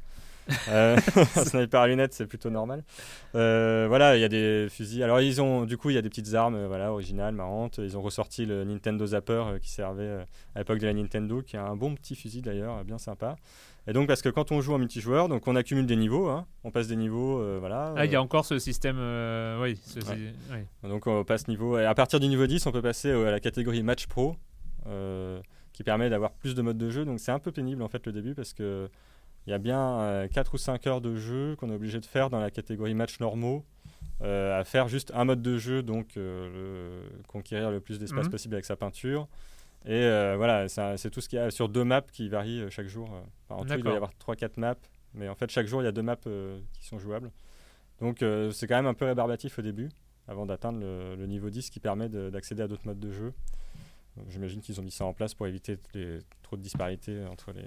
un 0.72 0.98
sniper 1.44 1.82
à 1.82 1.88
lunettes, 1.88 2.14
c'est 2.14 2.28
plutôt 2.28 2.50
normal. 2.50 2.84
voilà, 3.34 4.16
il 4.16 4.22
y 4.22 4.24
a 4.24 4.30
des 4.30 4.68
fusils. 4.70 5.04
Alors 5.04 5.20
ils 5.20 5.42
ont, 5.42 5.66
du 5.66 5.78
coup, 5.78 5.90
il 5.90 5.96
y 5.96 6.00
a 6.00 6.02
des 6.02 6.10
petites 6.10 6.34
armes, 6.34 6.66
voilà, 6.66 6.92
originales, 6.92 7.34
marrantes. 7.34 7.80
Ils 7.80 7.98
ont 7.98 8.02
ressorti 8.02 8.46
le 8.46 8.64
Nintendo 8.64 9.06
Zapper 9.06 9.44
qui 9.62 9.70
servait 9.70 10.26
à 10.56 10.60
l'époque 10.60 10.80
de 10.80 10.86
la 10.86 10.94
Nintendo, 10.94 11.42
qui 11.42 11.58
est 11.58 11.60
un 11.60 11.76
bon 11.76 11.94
petit 11.96 12.16
fusil 12.16 12.42
d'ailleurs, 12.42 12.84
bien 12.86 12.98
sympa. 12.98 13.36
Et 13.88 13.94
donc, 13.94 14.08
parce 14.08 14.22
que 14.22 14.28
quand 14.28 14.52
on 14.52 14.60
joue 14.60 14.74
en 14.74 14.80
multijoueur, 14.80 15.30
donc 15.30 15.48
on 15.48 15.56
accumule 15.56 15.86
des 15.86 15.96
niveaux, 15.96 16.28
hein. 16.28 16.46
on 16.66 16.72
passe 16.72 16.88
des 16.88 16.98
niveaux, 16.98 17.40
euh, 17.40 17.58
voilà. 17.60 17.94
Ah, 17.96 18.06
il 18.06 18.12
y 18.12 18.18
a 18.18 18.22
encore 18.22 18.44
ce 18.46 18.60
système, 18.60 18.98
euh, 19.00 19.62
oui, 19.62 19.80
Donc 20.84 21.08
on 21.08 21.24
passe 21.24 21.48
niveau, 21.48 21.80
et 21.80 21.86
à 21.86 21.96
partir 21.96 22.20
du 22.20 22.28
niveau 22.28 22.46
10, 22.46 22.66
on 22.66 22.74
peut 22.74 22.82
passer 22.82 23.12
à 23.12 23.32
la 23.32 23.40
catégorie 23.40 23.82
Match 23.84 24.08
Pro, 24.08 24.36
euh, 24.88 25.40
qui 25.72 25.84
permet 25.84 26.10
d'avoir 26.10 26.32
plus 26.32 26.54
de 26.54 26.62
modes 26.62 26.78
de 26.78 26.90
jeu. 26.90 27.06
Donc 27.06 27.22
c'est 27.22 27.32
un 27.32 27.40
peu 27.40 27.54
pénible 27.54 27.82
en 27.82 27.88
fait 27.88 28.06
le 28.06 28.12
début, 28.12 28.36
parce 28.36 28.54
que 28.54 28.90
il 29.46 29.52
y 29.52 29.54
a 29.54 29.58
bien 29.58 30.28
4 30.34 30.54
ou 30.56 30.58
5 30.58 30.86
heures 30.88 31.00
de 31.00 31.16
jeu 31.16 31.56
qu'on 31.56 31.70
est 31.70 31.76
obligé 31.76 32.02
de 32.02 32.06
faire 32.06 32.30
dans 32.30 32.42
la 32.42 32.52
catégorie 32.52 32.94
Match 32.94 33.22
normaux. 33.22 33.64
à 34.22 34.64
faire 34.66 34.90
juste 34.90 35.14
un 35.16 35.24
mode 35.24 35.42
de 35.42 35.58
jeu, 35.58 35.82
donc 35.82 36.20
conquérir 37.30 37.72
le 37.72 37.80
plus 37.80 38.00
d'espace 38.00 38.26
mhm. 38.26 38.32
possible 38.32 38.56
avec 38.56 38.66
sa 38.66 38.76
peinture, 38.76 39.30
et 39.86 40.04
euh, 40.04 40.36
voilà, 40.36 40.68
c'est 40.68 41.10
tout 41.10 41.22
ce 41.22 41.30
qu'il 41.30 41.40
y 41.40 41.42
a 41.42 41.50
sur 41.52 41.70
deux 41.70 41.84
maps 41.84 42.02
qui 42.02 42.28
varient 42.30 42.64
euh, 42.64 42.70
chaque 42.70 42.88
jour. 42.88 43.10
Euh. 43.14 43.54
en 43.54 43.64
tout, 43.64 43.74
il 43.74 43.84
doit 43.84 43.94
y 43.94 43.96
avoir 43.96 44.12
3-4 44.14 44.60
maps 44.60 44.76
Mais 45.14 45.30
en 45.30 45.36
fait, 45.36 45.50
chaque 45.50 45.68
jour, 45.68 45.82
il 45.82 45.86
y 45.86 45.88
a 45.88 45.92
deux 45.92 46.02
maps 46.02 46.18
qui 46.74 46.86
sont 46.86 47.00
jouables. 47.00 47.32
Donc 48.00 48.24
c'est 48.52 48.68
quand 48.68 48.76
même 48.76 48.86
un 48.86 48.94
peu 48.94 49.06
rébarbatif 49.06 49.58
au 49.58 49.62
début, 49.62 49.90
avant 50.28 50.46
d'atteindre 50.46 50.80
le, 50.80 51.26
niveau 51.26 51.50
10 51.50 51.70
qui 51.70 51.80
permet 51.80 52.10
d'accéder 52.10 52.62
à 52.62 52.68
d'autres 52.68 52.86
modes 52.86 53.00
de 53.00 53.12
jeu. 53.12 53.34
J'imagine 54.30 54.62
qu'ils 54.62 54.80
ont 54.80 54.84
mis 54.84 54.92
ça 54.92 55.06
en 55.06 55.14
place 55.14 55.34
pour 55.34 55.48
éviter 55.48 55.78
trop 56.44 56.58
de 56.58 56.62
disparités 56.62 57.24
entre 57.26 57.54
les, 57.54 57.66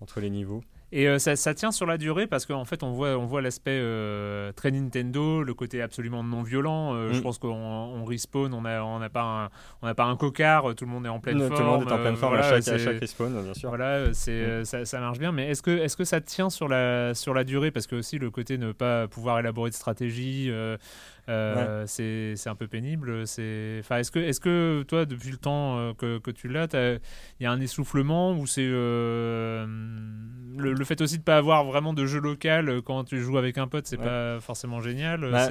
entre 0.00 0.20
les 0.20 0.30
niveaux. 0.30 0.62
Et 0.90 1.06
euh, 1.06 1.18
ça, 1.18 1.36
ça, 1.36 1.52
tient 1.54 1.70
sur 1.70 1.84
la 1.84 1.98
durée 1.98 2.26
parce 2.26 2.46
qu'en 2.46 2.64
fait, 2.64 2.82
on 2.82 2.92
voit, 2.92 3.18
on 3.18 3.26
voit 3.26 3.42
l'aspect 3.42 3.78
euh, 3.78 4.52
très 4.52 4.70
Nintendo, 4.70 5.42
le 5.42 5.52
côté 5.52 5.82
absolument 5.82 6.24
non 6.24 6.42
violent. 6.42 6.94
Euh, 6.94 7.12
je 7.12 7.18
mm. 7.18 7.22
pense 7.22 7.38
qu'on 7.38 7.50
on 7.50 8.04
respawn, 8.04 8.54
on 8.54 8.62
n'a 8.62 8.84
on 8.84 9.02
a 9.02 9.08
pas, 9.10 9.22
un, 9.22 9.48
on 9.82 9.86
a 9.86 9.94
pas 9.94 10.04
un 10.04 10.16
cocard, 10.16 10.74
tout 10.74 10.86
le 10.86 10.90
monde 10.90 11.04
est 11.04 11.10
en 11.10 11.20
pleine 11.20 11.38
forme. 11.38 11.50
Tout 11.50 11.62
le 11.62 11.68
monde 11.68 11.88
est 11.88 11.92
en 11.92 11.98
pleine 11.98 12.16
forme 12.16 12.36
à, 12.36 12.42
chaque, 12.42 12.68
à, 12.68 12.78
chaque, 12.78 13.00
respawn, 13.00 13.42
bien 13.42 13.54
sûr. 13.54 13.68
Voilà, 13.68 14.14
c'est, 14.14 14.60
mm. 14.60 14.64
ça, 14.64 14.84
ça, 14.86 15.00
marche 15.00 15.18
bien. 15.18 15.32
Mais 15.32 15.50
est-ce 15.50 15.62
que, 15.62 15.70
est-ce 15.70 15.96
que 15.96 16.04
ça 16.04 16.22
tient 16.22 16.48
sur 16.48 16.68
la, 16.68 17.14
sur 17.14 17.34
la 17.34 17.44
durée? 17.44 17.70
Parce 17.70 17.86
que 17.86 17.96
aussi, 17.96 18.18
le 18.18 18.30
côté 18.30 18.56
ne 18.56 18.72
pas 18.72 19.08
pouvoir 19.08 19.38
élaborer 19.38 19.70
de 19.70 19.74
stratégie. 19.74 20.50
Euh, 21.28 21.84
c'est 21.86 22.48
un 22.48 22.54
peu 22.54 22.68
pénible. 22.68 23.10
Enfin, 23.22 23.98
est-ce 23.98 24.10
que, 24.10 24.18
est 24.18 24.40
que 24.40 24.82
toi, 24.82 25.04
depuis 25.04 25.30
le 25.30 25.36
temps 25.36 25.78
euh, 25.78 25.92
que, 25.92 26.18
que 26.18 26.30
tu 26.30 26.48
l'as, 26.48 26.68
il 26.72 27.00
y 27.40 27.46
a 27.46 27.50
un 27.50 27.60
essoufflement 27.60 28.32
ou 28.32 28.46
c'est 28.46 28.66
euh, 28.66 29.66
le, 30.56 30.84
fait 30.84 31.00
aussi 31.00 31.18
de 31.18 31.22
pas 31.22 31.36
avoir 31.36 31.64
vraiment 31.64 31.92
de 31.92 32.06
jeu 32.06 32.20
local 32.20 32.80
quand 32.84 33.04
tu 33.04 33.20
joues 33.20 33.38
avec 33.38 33.58
un 33.58 33.66
pote, 33.66 33.86
c'est 33.86 33.98
pas 33.98 34.40
forcément 34.40 34.80
génial. 34.80 35.30
Bah, 35.30 35.48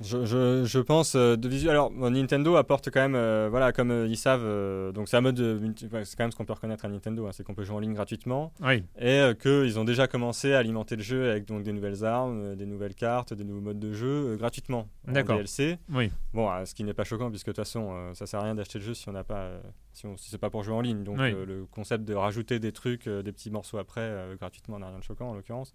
je, 0.00 0.24
je, 0.24 0.64
je, 0.64 0.78
pense 0.78 1.16
de 1.16 1.48
visuel. 1.48 1.72
Alors, 1.72 1.90
Nintendo 1.90 2.56
apporte 2.56 2.90
quand 2.90 3.08
même, 3.08 3.48
voilà, 3.48 3.72
comme 3.72 4.06
ils 4.08 4.16
savent, 4.16 4.92
donc 4.92 5.08
c'est 5.08 5.16
un 5.16 5.22
mode, 5.22 5.74
c'est 5.76 6.16
quand 6.16 6.24
même 6.24 6.30
ce 6.30 6.36
qu'on 6.36 6.44
peut 6.44 6.52
reconnaître 6.52 6.84
à 6.84 6.88
Nintendo, 6.88 7.26
hein, 7.26 7.30
c'est 7.32 7.42
qu'on 7.42 7.54
peut 7.54 7.64
jouer 7.64 7.76
en 7.76 7.80
ligne 7.80 7.94
gratuitement 7.94 8.52
oui. 8.62 8.84
et 9.00 9.32
qu'ils 9.40 9.78
ont 9.78 9.84
déjà 9.84 10.06
commencé 10.06 10.52
à 10.54 10.58
alimenter 10.58 10.96
le 10.96 11.02
jeu 11.02 11.30
avec 11.30 11.46
donc 11.46 11.62
des 11.62 11.72
nouvelles 11.72 12.04
armes, 12.04 12.54
des 12.54 12.66
nouvelles 12.66 12.94
cartes, 12.94 13.34
des 13.34 13.44
nouveaux 13.44 13.60
modes 13.60 13.80
de 13.80 13.92
jeu 13.92 14.36
gratuitement. 14.36 14.86
DLC. 15.22 15.78
Oui. 15.90 16.10
Bon, 16.32 16.50
euh, 16.50 16.64
ce 16.64 16.74
qui 16.74 16.84
n'est 16.84 16.94
pas 16.94 17.04
choquant 17.04 17.30
puisque 17.30 17.46
de 17.46 17.52
toute 17.52 17.64
façon, 17.64 17.88
euh, 17.90 18.14
ça 18.14 18.26
sert 18.26 18.40
à 18.40 18.44
rien 18.44 18.54
d'acheter 18.54 18.78
le 18.78 18.84
jeu 18.84 18.94
si 18.94 19.08
on 19.08 19.12
n'a 19.12 19.24
pas, 19.24 19.40
euh, 19.40 19.60
si, 19.92 20.06
on, 20.06 20.16
si 20.16 20.30
c'est 20.30 20.38
pas 20.38 20.50
pour 20.50 20.62
jouer 20.62 20.74
en 20.74 20.80
ligne. 20.80 21.04
Donc 21.04 21.18
le 21.18 21.66
concept 21.70 22.04
de 22.04 22.14
rajouter 22.14 22.58
des 22.58 22.72
trucs, 22.72 23.08
des 23.08 23.32
petits 23.32 23.50
morceaux 23.50 23.78
après 23.78 24.28
gratuitement 24.38 24.78
n'a 24.78 24.88
rien 24.88 24.98
de 24.98 25.04
choquant 25.04 25.30
en 25.30 25.34
l'occurrence. 25.34 25.74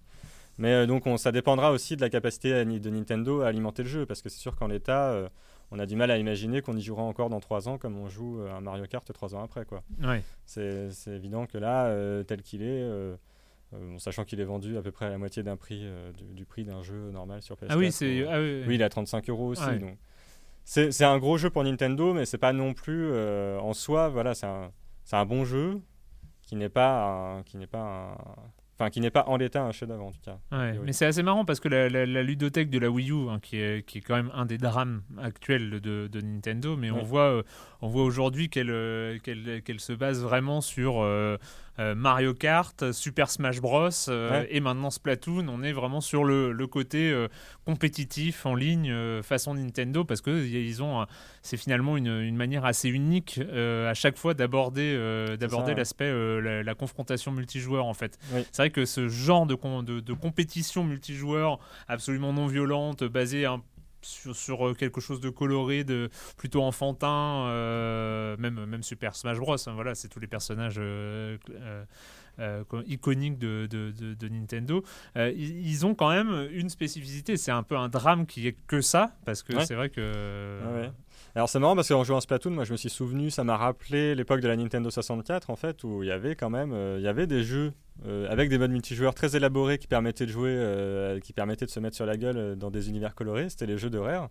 Mais 0.57 0.85
donc 0.85 1.07
on, 1.07 1.17
ça 1.17 1.31
dépendra 1.31 1.71
aussi 1.71 1.95
de 1.95 2.01
la 2.01 2.09
capacité 2.09 2.65
de 2.65 2.89
Nintendo 2.89 3.41
à 3.41 3.47
alimenter 3.47 3.83
le 3.83 3.89
jeu 3.89 4.05
parce 4.05 4.21
que 4.21 4.29
c'est 4.29 4.39
sûr 4.39 4.55
qu'en 4.55 4.67
l'état, 4.67 5.29
on 5.71 5.79
a 5.79 5.85
du 5.85 5.95
mal 5.95 6.11
à 6.11 6.17
imaginer 6.17 6.61
qu'on 6.61 6.75
y 6.75 6.81
jouera 6.81 7.03
encore 7.03 7.29
dans 7.29 7.39
3 7.39 7.69
ans 7.69 7.77
comme 7.77 7.97
on 7.97 8.09
joue 8.09 8.41
un 8.41 8.61
Mario 8.61 8.85
Kart 8.85 9.11
3 9.11 9.35
ans 9.35 9.43
après. 9.43 9.65
Quoi. 9.65 9.83
C'est, 10.45 10.91
évident 11.07 11.45
que 11.45 11.57
là, 11.57 12.23
tel 12.23 12.41
qu'il 12.41 12.61
est 12.61 12.81
euh, 12.83 13.15
sachant 13.97 14.26
qu'il 14.26 14.39
est 14.39 14.45
vendu 14.45 14.78
à 14.78 14.82
peu 14.82 14.91
près 14.91 15.05
à 15.05 15.09
la 15.09 15.17
moitié 15.17 15.43
d'un 15.43 15.57
prix 15.57 15.82
euh, 15.84 16.11
du, 16.13 16.45
prix 16.45 16.63
d'un 16.63 16.84
jeu 16.84 17.11
normal 17.11 17.41
sur 17.41 17.55
PS4. 17.55 17.67
Ah 17.69 17.78
oui, 17.78 17.91
c'est 17.91 18.26
ah 18.28 18.39
oui, 18.39 18.63
il 18.69 18.82
est 18.82 18.84
à 18.84 18.89
35 18.89 19.30
euros 19.30 19.47
aussi. 19.49 19.78
Donc 19.80 19.97
c'est 20.63 21.03
un 21.03 21.17
gros 21.17 21.38
jeu 21.38 21.49
pour 21.49 21.63
Nintendo, 21.63 22.13
mais 22.13 22.26
c'est 22.26 22.38
pas 22.38 22.53
non 22.53 22.74
plus 22.74 23.09
euh, 23.11 23.59
en 23.59 23.74
soi. 23.74 24.09
Voilà, 24.09 24.34
c'est 24.34 24.45
un, 24.45 24.72
un 25.11 25.26
bon 25.26 25.45
jeu 25.45 25.82
qui 26.41 26.55
n'est 26.55 26.69
pas 26.69 27.41
qui 27.45 27.57
n'est 27.57 27.67
pas 27.67 28.17
Enfin, 28.82 28.89
qui 28.89 28.99
n'est 28.99 29.11
pas 29.11 29.26
en 29.28 29.38
l'état 29.38 29.61
un 29.61 29.72
chef-d'œuvre 29.72 30.05
en 30.05 30.11
tout 30.11 30.22
cas. 30.26 30.39
mais 30.51 30.91
c'est 30.91 31.05
assez 31.05 31.22
marrant 31.22 31.45
parce 31.45 31.59
que 31.59 31.67
la, 31.67 32.24
ludothèque 32.24 32.72
de 32.72 32.80
la 32.80 32.89
Wii 32.89 33.11
U, 33.11 33.30
hein, 33.30 33.39
qui, 33.39 33.57
est, 33.57 33.86
qui 33.86 33.99
est 33.99 34.01
quand 34.01 34.15
même 34.15 34.32
un 34.34 34.47
des 34.47 34.57
drames 34.57 35.03
actuels 35.22 35.69
de, 35.69 36.07
de 36.07 36.22
Nintendo, 36.22 36.76
mais 36.76 36.89
on 36.89 37.03
voit, 37.03 37.43
on 37.82 37.88
voit 37.89 38.03
aujourd'hui 38.03 38.49
qu'elle 38.49 39.19
qu'elle 39.22 39.80
se 39.80 39.93
base 39.93 40.24
vraiment 40.24 40.61
sur 40.61 41.01
euh, 41.01 41.38
Mario 41.78 42.34
Kart, 42.34 42.91
Super 42.91 43.30
Smash 43.30 43.61
Bros 43.61 43.89
euh, 44.07 44.45
et 44.49 44.59
maintenant 44.59 44.89
Splatoon. 44.89 45.47
On 45.47 45.63
est 45.63 45.72
vraiment 45.72 46.01
sur 46.01 46.24
le, 46.24 46.67
côté 46.67 47.11
euh, 47.11 47.28
compétitif 47.65 48.45
en 48.45 48.55
ligne 48.55 48.93
façon 49.24 49.55
Nintendo 49.55 50.03
parce 50.03 50.22
que 50.22 50.45
ils 50.45 50.84
ont, 50.84 51.05
c'est 51.41 51.57
finalement 51.57 51.97
une, 51.97 52.36
manière 52.36 52.65
assez 52.65 52.89
unique 52.89 53.39
à 53.39 53.93
chaque 53.93 54.17
fois 54.17 54.34
d'aborder 54.34 54.95
d'aborder 55.38 55.76
l'aspect 55.76 56.11
la, 56.41 56.76
confrontation 56.76 57.32
multijoueur 57.32 57.86
en 57.86 57.93
fait. 57.93 58.17
C'est 58.51 58.57
vrai 58.57 58.69
que 58.69 58.86
ce 58.86 59.07
genre 59.07 59.45
de, 59.45 59.55
de, 59.99 60.13
compétition 60.13 60.84
multijoueur 60.84 61.59
absolument 61.88 62.34
non 62.34 62.47
violente 62.47 63.03
basée 63.03 63.45
un 63.45 63.61
sur, 64.02 64.68
euh, 64.68 64.74
quelque 64.74 65.02
chose 65.02 65.20
de 65.22 65.30
coloré, 65.30 65.84
de 65.84 66.10
plutôt 66.38 66.64
enfantin, 66.64 67.45
euh, 67.47 68.36
même, 68.38 68.66
même 68.66 68.84
Super 68.84 69.16
Smash 69.16 69.38
Bros. 69.39 69.56
Hein, 69.56 69.74
voilà, 69.74 69.95
c'est 69.95 70.08
tous 70.08 70.20
les 70.20 70.28
personnages 70.28 70.76
euh, 70.80 71.38
iconiques 72.88 73.38
de, 73.38 73.67
de, 73.67 74.27
Nintendo. 74.29 74.84
Ils, 75.15 75.86
ont 75.86 75.95
quand 75.95 76.09
même 76.09 76.49
une 76.51 76.69
spécificité, 76.69 77.38
c'est 77.38 77.51
un 77.51 77.63
peu 77.63 77.77
un 77.77 77.89
drame 77.89 78.25
qui 78.25 78.47
est 78.47 78.55
que 78.67 78.82
ça, 78.82 79.13
parce 79.25 79.43
que 79.43 79.63
c'est 79.65 79.75
vrai 79.75 79.89
que. 79.89 80.89
Alors 81.34 81.47
c'est 81.47 81.59
marrant 81.59 81.75
parce 81.75 81.88
qu'en 81.88 82.03
jouant 82.03 82.17
à 82.17 82.21
Splatoon, 82.21 82.51
moi 82.51 82.65
je 82.65 82.73
me 82.73 82.77
suis 82.77 82.89
souvenu, 82.89 83.29
ça 83.29 83.45
m'a 83.45 83.55
rappelé 83.55 84.15
l'époque 84.15 84.41
de 84.41 84.49
la 84.49 84.57
Nintendo 84.57 84.89
64 84.89 85.49
en 85.49 85.55
fait, 85.55 85.84
où 85.86 86.03
il 86.03 86.09
y 86.09 86.11
avait 86.11 86.36
quand 86.36 86.49
même, 86.49 86.75
il 86.97 87.03
y 87.03 87.07
avait 87.07 87.27
des 87.27 87.43
jeux 87.43 87.71
euh, 88.07 88.27
avec 88.32 88.49
des 88.49 88.57
modes 88.57 88.71
multijoueurs 88.71 89.13
très 89.13 89.36
élaborés 89.36 89.77
qui 89.77 89.86
permettaient 89.86 90.25
de 90.25 90.32
jouer, 90.32 90.55
euh, 90.55 91.19
qui 91.19 91.34
permettaient 91.34 91.67
de 91.67 91.71
se 91.71 91.79
mettre 91.79 91.95
sur 91.95 92.07
la 92.07 92.17
gueule 92.17 92.38
euh, 92.38 92.55
dans 92.55 92.71
des 92.71 92.89
univers 92.89 93.13
colorés. 93.13 93.49
C'était 93.49 93.67
les 93.67 93.77
jeux 93.77 93.91
de 93.91 93.99
Rare 93.99 94.29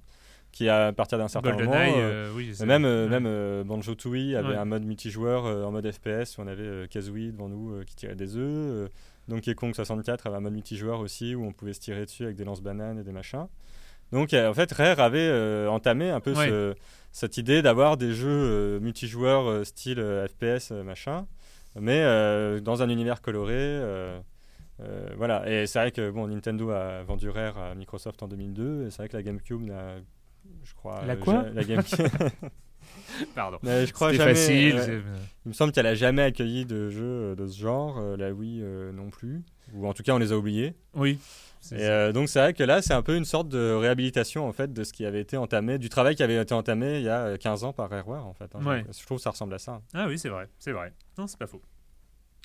qui 0.52 0.68
à 0.68 0.92
partir 0.92 1.18
d'un 1.18 1.28
certain 1.28 1.52
moment, 1.52 1.72
oui, 2.34 2.52
même 2.64 3.06
même 3.08 3.62
Banjo 3.64 3.94
Tooie 3.94 4.36
avait 4.36 4.56
un 4.56 4.64
mode 4.64 4.84
multijoueur 4.84 5.44
en 5.44 5.70
mode 5.70 5.90
FPS 5.90 6.38
où 6.38 6.42
on 6.42 6.46
avait 6.46 6.88
Kazooie 6.88 7.32
devant 7.32 7.48
nous 7.48 7.84
qui 7.84 7.94
tirait 7.94 8.16
des 8.16 8.36
œufs. 8.36 8.90
Donkey 9.28 9.54
Kong 9.54 9.74
64 9.74 10.26
avait 10.26 10.36
un 10.36 10.40
mode 10.40 10.54
multijoueur 10.54 11.00
aussi 11.00 11.34
où 11.34 11.44
on 11.44 11.52
pouvait 11.52 11.72
se 11.72 11.80
tirer 11.80 12.04
dessus 12.04 12.24
avec 12.24 12.36
des 12.36 12.44
lance-bananes 12.44 12.98
et 12.98 13.04
des 13.04 13.12
machins. 13.12 13.46
Donc 14.12 14.34
en 14.34 14.54
fait 14.54 14.72
Rare 14.72 14.98
avait 14.98 15.66
entamé 15.68 16.10
un 16.10 16.20
peu 16.20 16.34
cette 17.12 17.36
idée 17.36 17.62
d'avoir 17.62 17.96
des 17.96 18.12
jeux 18.12 18.80
multijoueurs 18.80 19.64
style 19.64 20.04
FPS 20.28 20.72
machin 20.72 21.26
mais 21.78 22.00
euh, 22.02 22.60
dans 22.60 22.82
un 22.82 22.88
univers 22.88 23.22
coloré. 23.22 23.54
Euh, 23.56 24.18
euh, 24.80 25.10
voilà, 25.16 25.48
et 25.48 25.66
c'est 25.66 25.78
vrai 25.78 25.92
que 25.92 26.10
bon, 26.10 26.26
Nintendo 26.26 26.70
a 26.70 27.02
vendu 27.02 27.28
Rare 27.28 27.58
à 27.58 27.74
Microsoft 27.74 28.22
en 28.22 28.28
2002, 28.28 28.86
et 28.86 28.90
c'est 28.90 28.98
vrai 28.98 29.08
que 29.08 29.16
la 29.16 29.22
GameCube 29.22 29.62
n'a, 29.62 29.96
je 30.64 30.74
crois, 30.74 31.04
la 31.06 31.16
quoi 31.16 31.44
La 31.54 31.64
GameCube. 31.64 32.06
Pardon. 33.34 33.58
Mais 33.62 33.86
je 33.86 33.92
crois 33.92 34.12
jamais, 34.12 34.34
facile. 34.34 35.02
il 35.44 35.48
me 35.48 35.52
semble 35.52 35.72
qu'elle 35.72 35.86
a 35.86 35.94
jamais 35.94 36.22
accueilli 36.22 36.64
de 36.64 36.90
jeux 36.90 37.34
de 37.36 37.46
ce 37.46 37.58
genre, 37.58 38.00
la 38.16 38.32
Wii 38.32 38.62
non 38.94 39.10
plus, 39.10 39.42
ou 39.74 39.86
en 39.86 39.92
tout 39.92 40.02
cas 40.02 40.14
on 40.14 40.18
les 40.18 40.32
a 40.32 40.36
oubliés. 40.36 40.74
Oui. 40.94 41.18
Et 41.72 42.12
donc 42.12 42.28
c'est 42.28 42.38
vrai 42.38 42.54
que 42.54 42.62
là 42.62 42.80
c'est 42.82 42.94
un 42.94 43.02
peu 43.02 43.16
une 43.16 43.24
sorte 43.24 43.48
de 43.48 43.72
réhabilitation 43.74 44.48
en 44.48 44.52
fait 44.52 44.72
de 44.72 44.82
ce 44.84 44.92
qui 44.92 45.04
avait 45.04 45.20
été 45.20 45.36
entamé, 45.36 45.78
du 45.78 45.88
travail 45.88 46.14
qui 46.14 46.22
avait 46.22 46.40
été 46.40 46.54
entamé 46.54 46.98
il 46.98 47.02
y 47.04 47.10
a 47.10 47.36
15 47.36 47.64
ans 47.64 47.72
par 47.72 47.90
Rareware 47.90 48.26
en 48.26 48.32
fait. 48.32 48.50
Hein. 48.54 48.82
Je 48.90 49.04
trouve 49.04 49.18
que 49.18 49.22
ça 49.22 49.30
ressemble 49.30 49.54
à 49.54 49.58
ça. 49.58 49.82
Ah 49.92 50.06
oui 50.08 50.18
c'est 50.18 50.30
vrai, 50.30 50.48
c'est 50.58 50.72
vrai. 50.72 50.92
Non 51.18 51.26
c'est 51.26 51.38
pas 51.38 51.46
faux. 51.46 51.62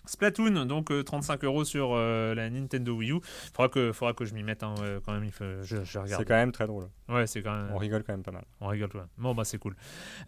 Splatoon, 0.08 0.66
donc 0.66 0.92
35 1.06 1.44
euh, 1.44 1.48
euros 1.48 1.66
sur 1.66 1.94
euh, 1.94 2.34
la 2.36 2.50
Nintendo 2.50 2.94
Wii 2.94 3.12
U. 3.12 3.20
Faudra 3.54 3.70
que, 3.70 3.92
faudra 3.92 4.14
que 4.14 4.26
je 4.26 4.34
m'y 4.34 4.44
mette 4.44 4.64
hein, 4.64 4.76
quand 5.06 5.14
même. 5.14 5.24
Il 5.24 5.32
faut, 5.32 5.46
je, 5.64 5.78
regarde. 5.78 6.20
C'est 6.20 6.26
quand 6.26 6.36
même 6.36 6.52
très 6.52 6.68
drôle. 6.68 6.88
Ouais, 7.10 7.28
c'est 7.28 7.42
quand 7.42 7.56
même. 7.56 7.70
On 7.74 7.78
rigole 7.78 8.04
quand 8.04 8.14
même 8.14 8.24
pas 8.24 8.32
mal. 8.32 8.46
On 8.62 8.68
rigole, 8.68 8.90
ouais. 8.96 9.02
Bon, 9.18 9.34
bah 9.34 9.44
c'est 9.46 9.58
cool. 9.58 9.76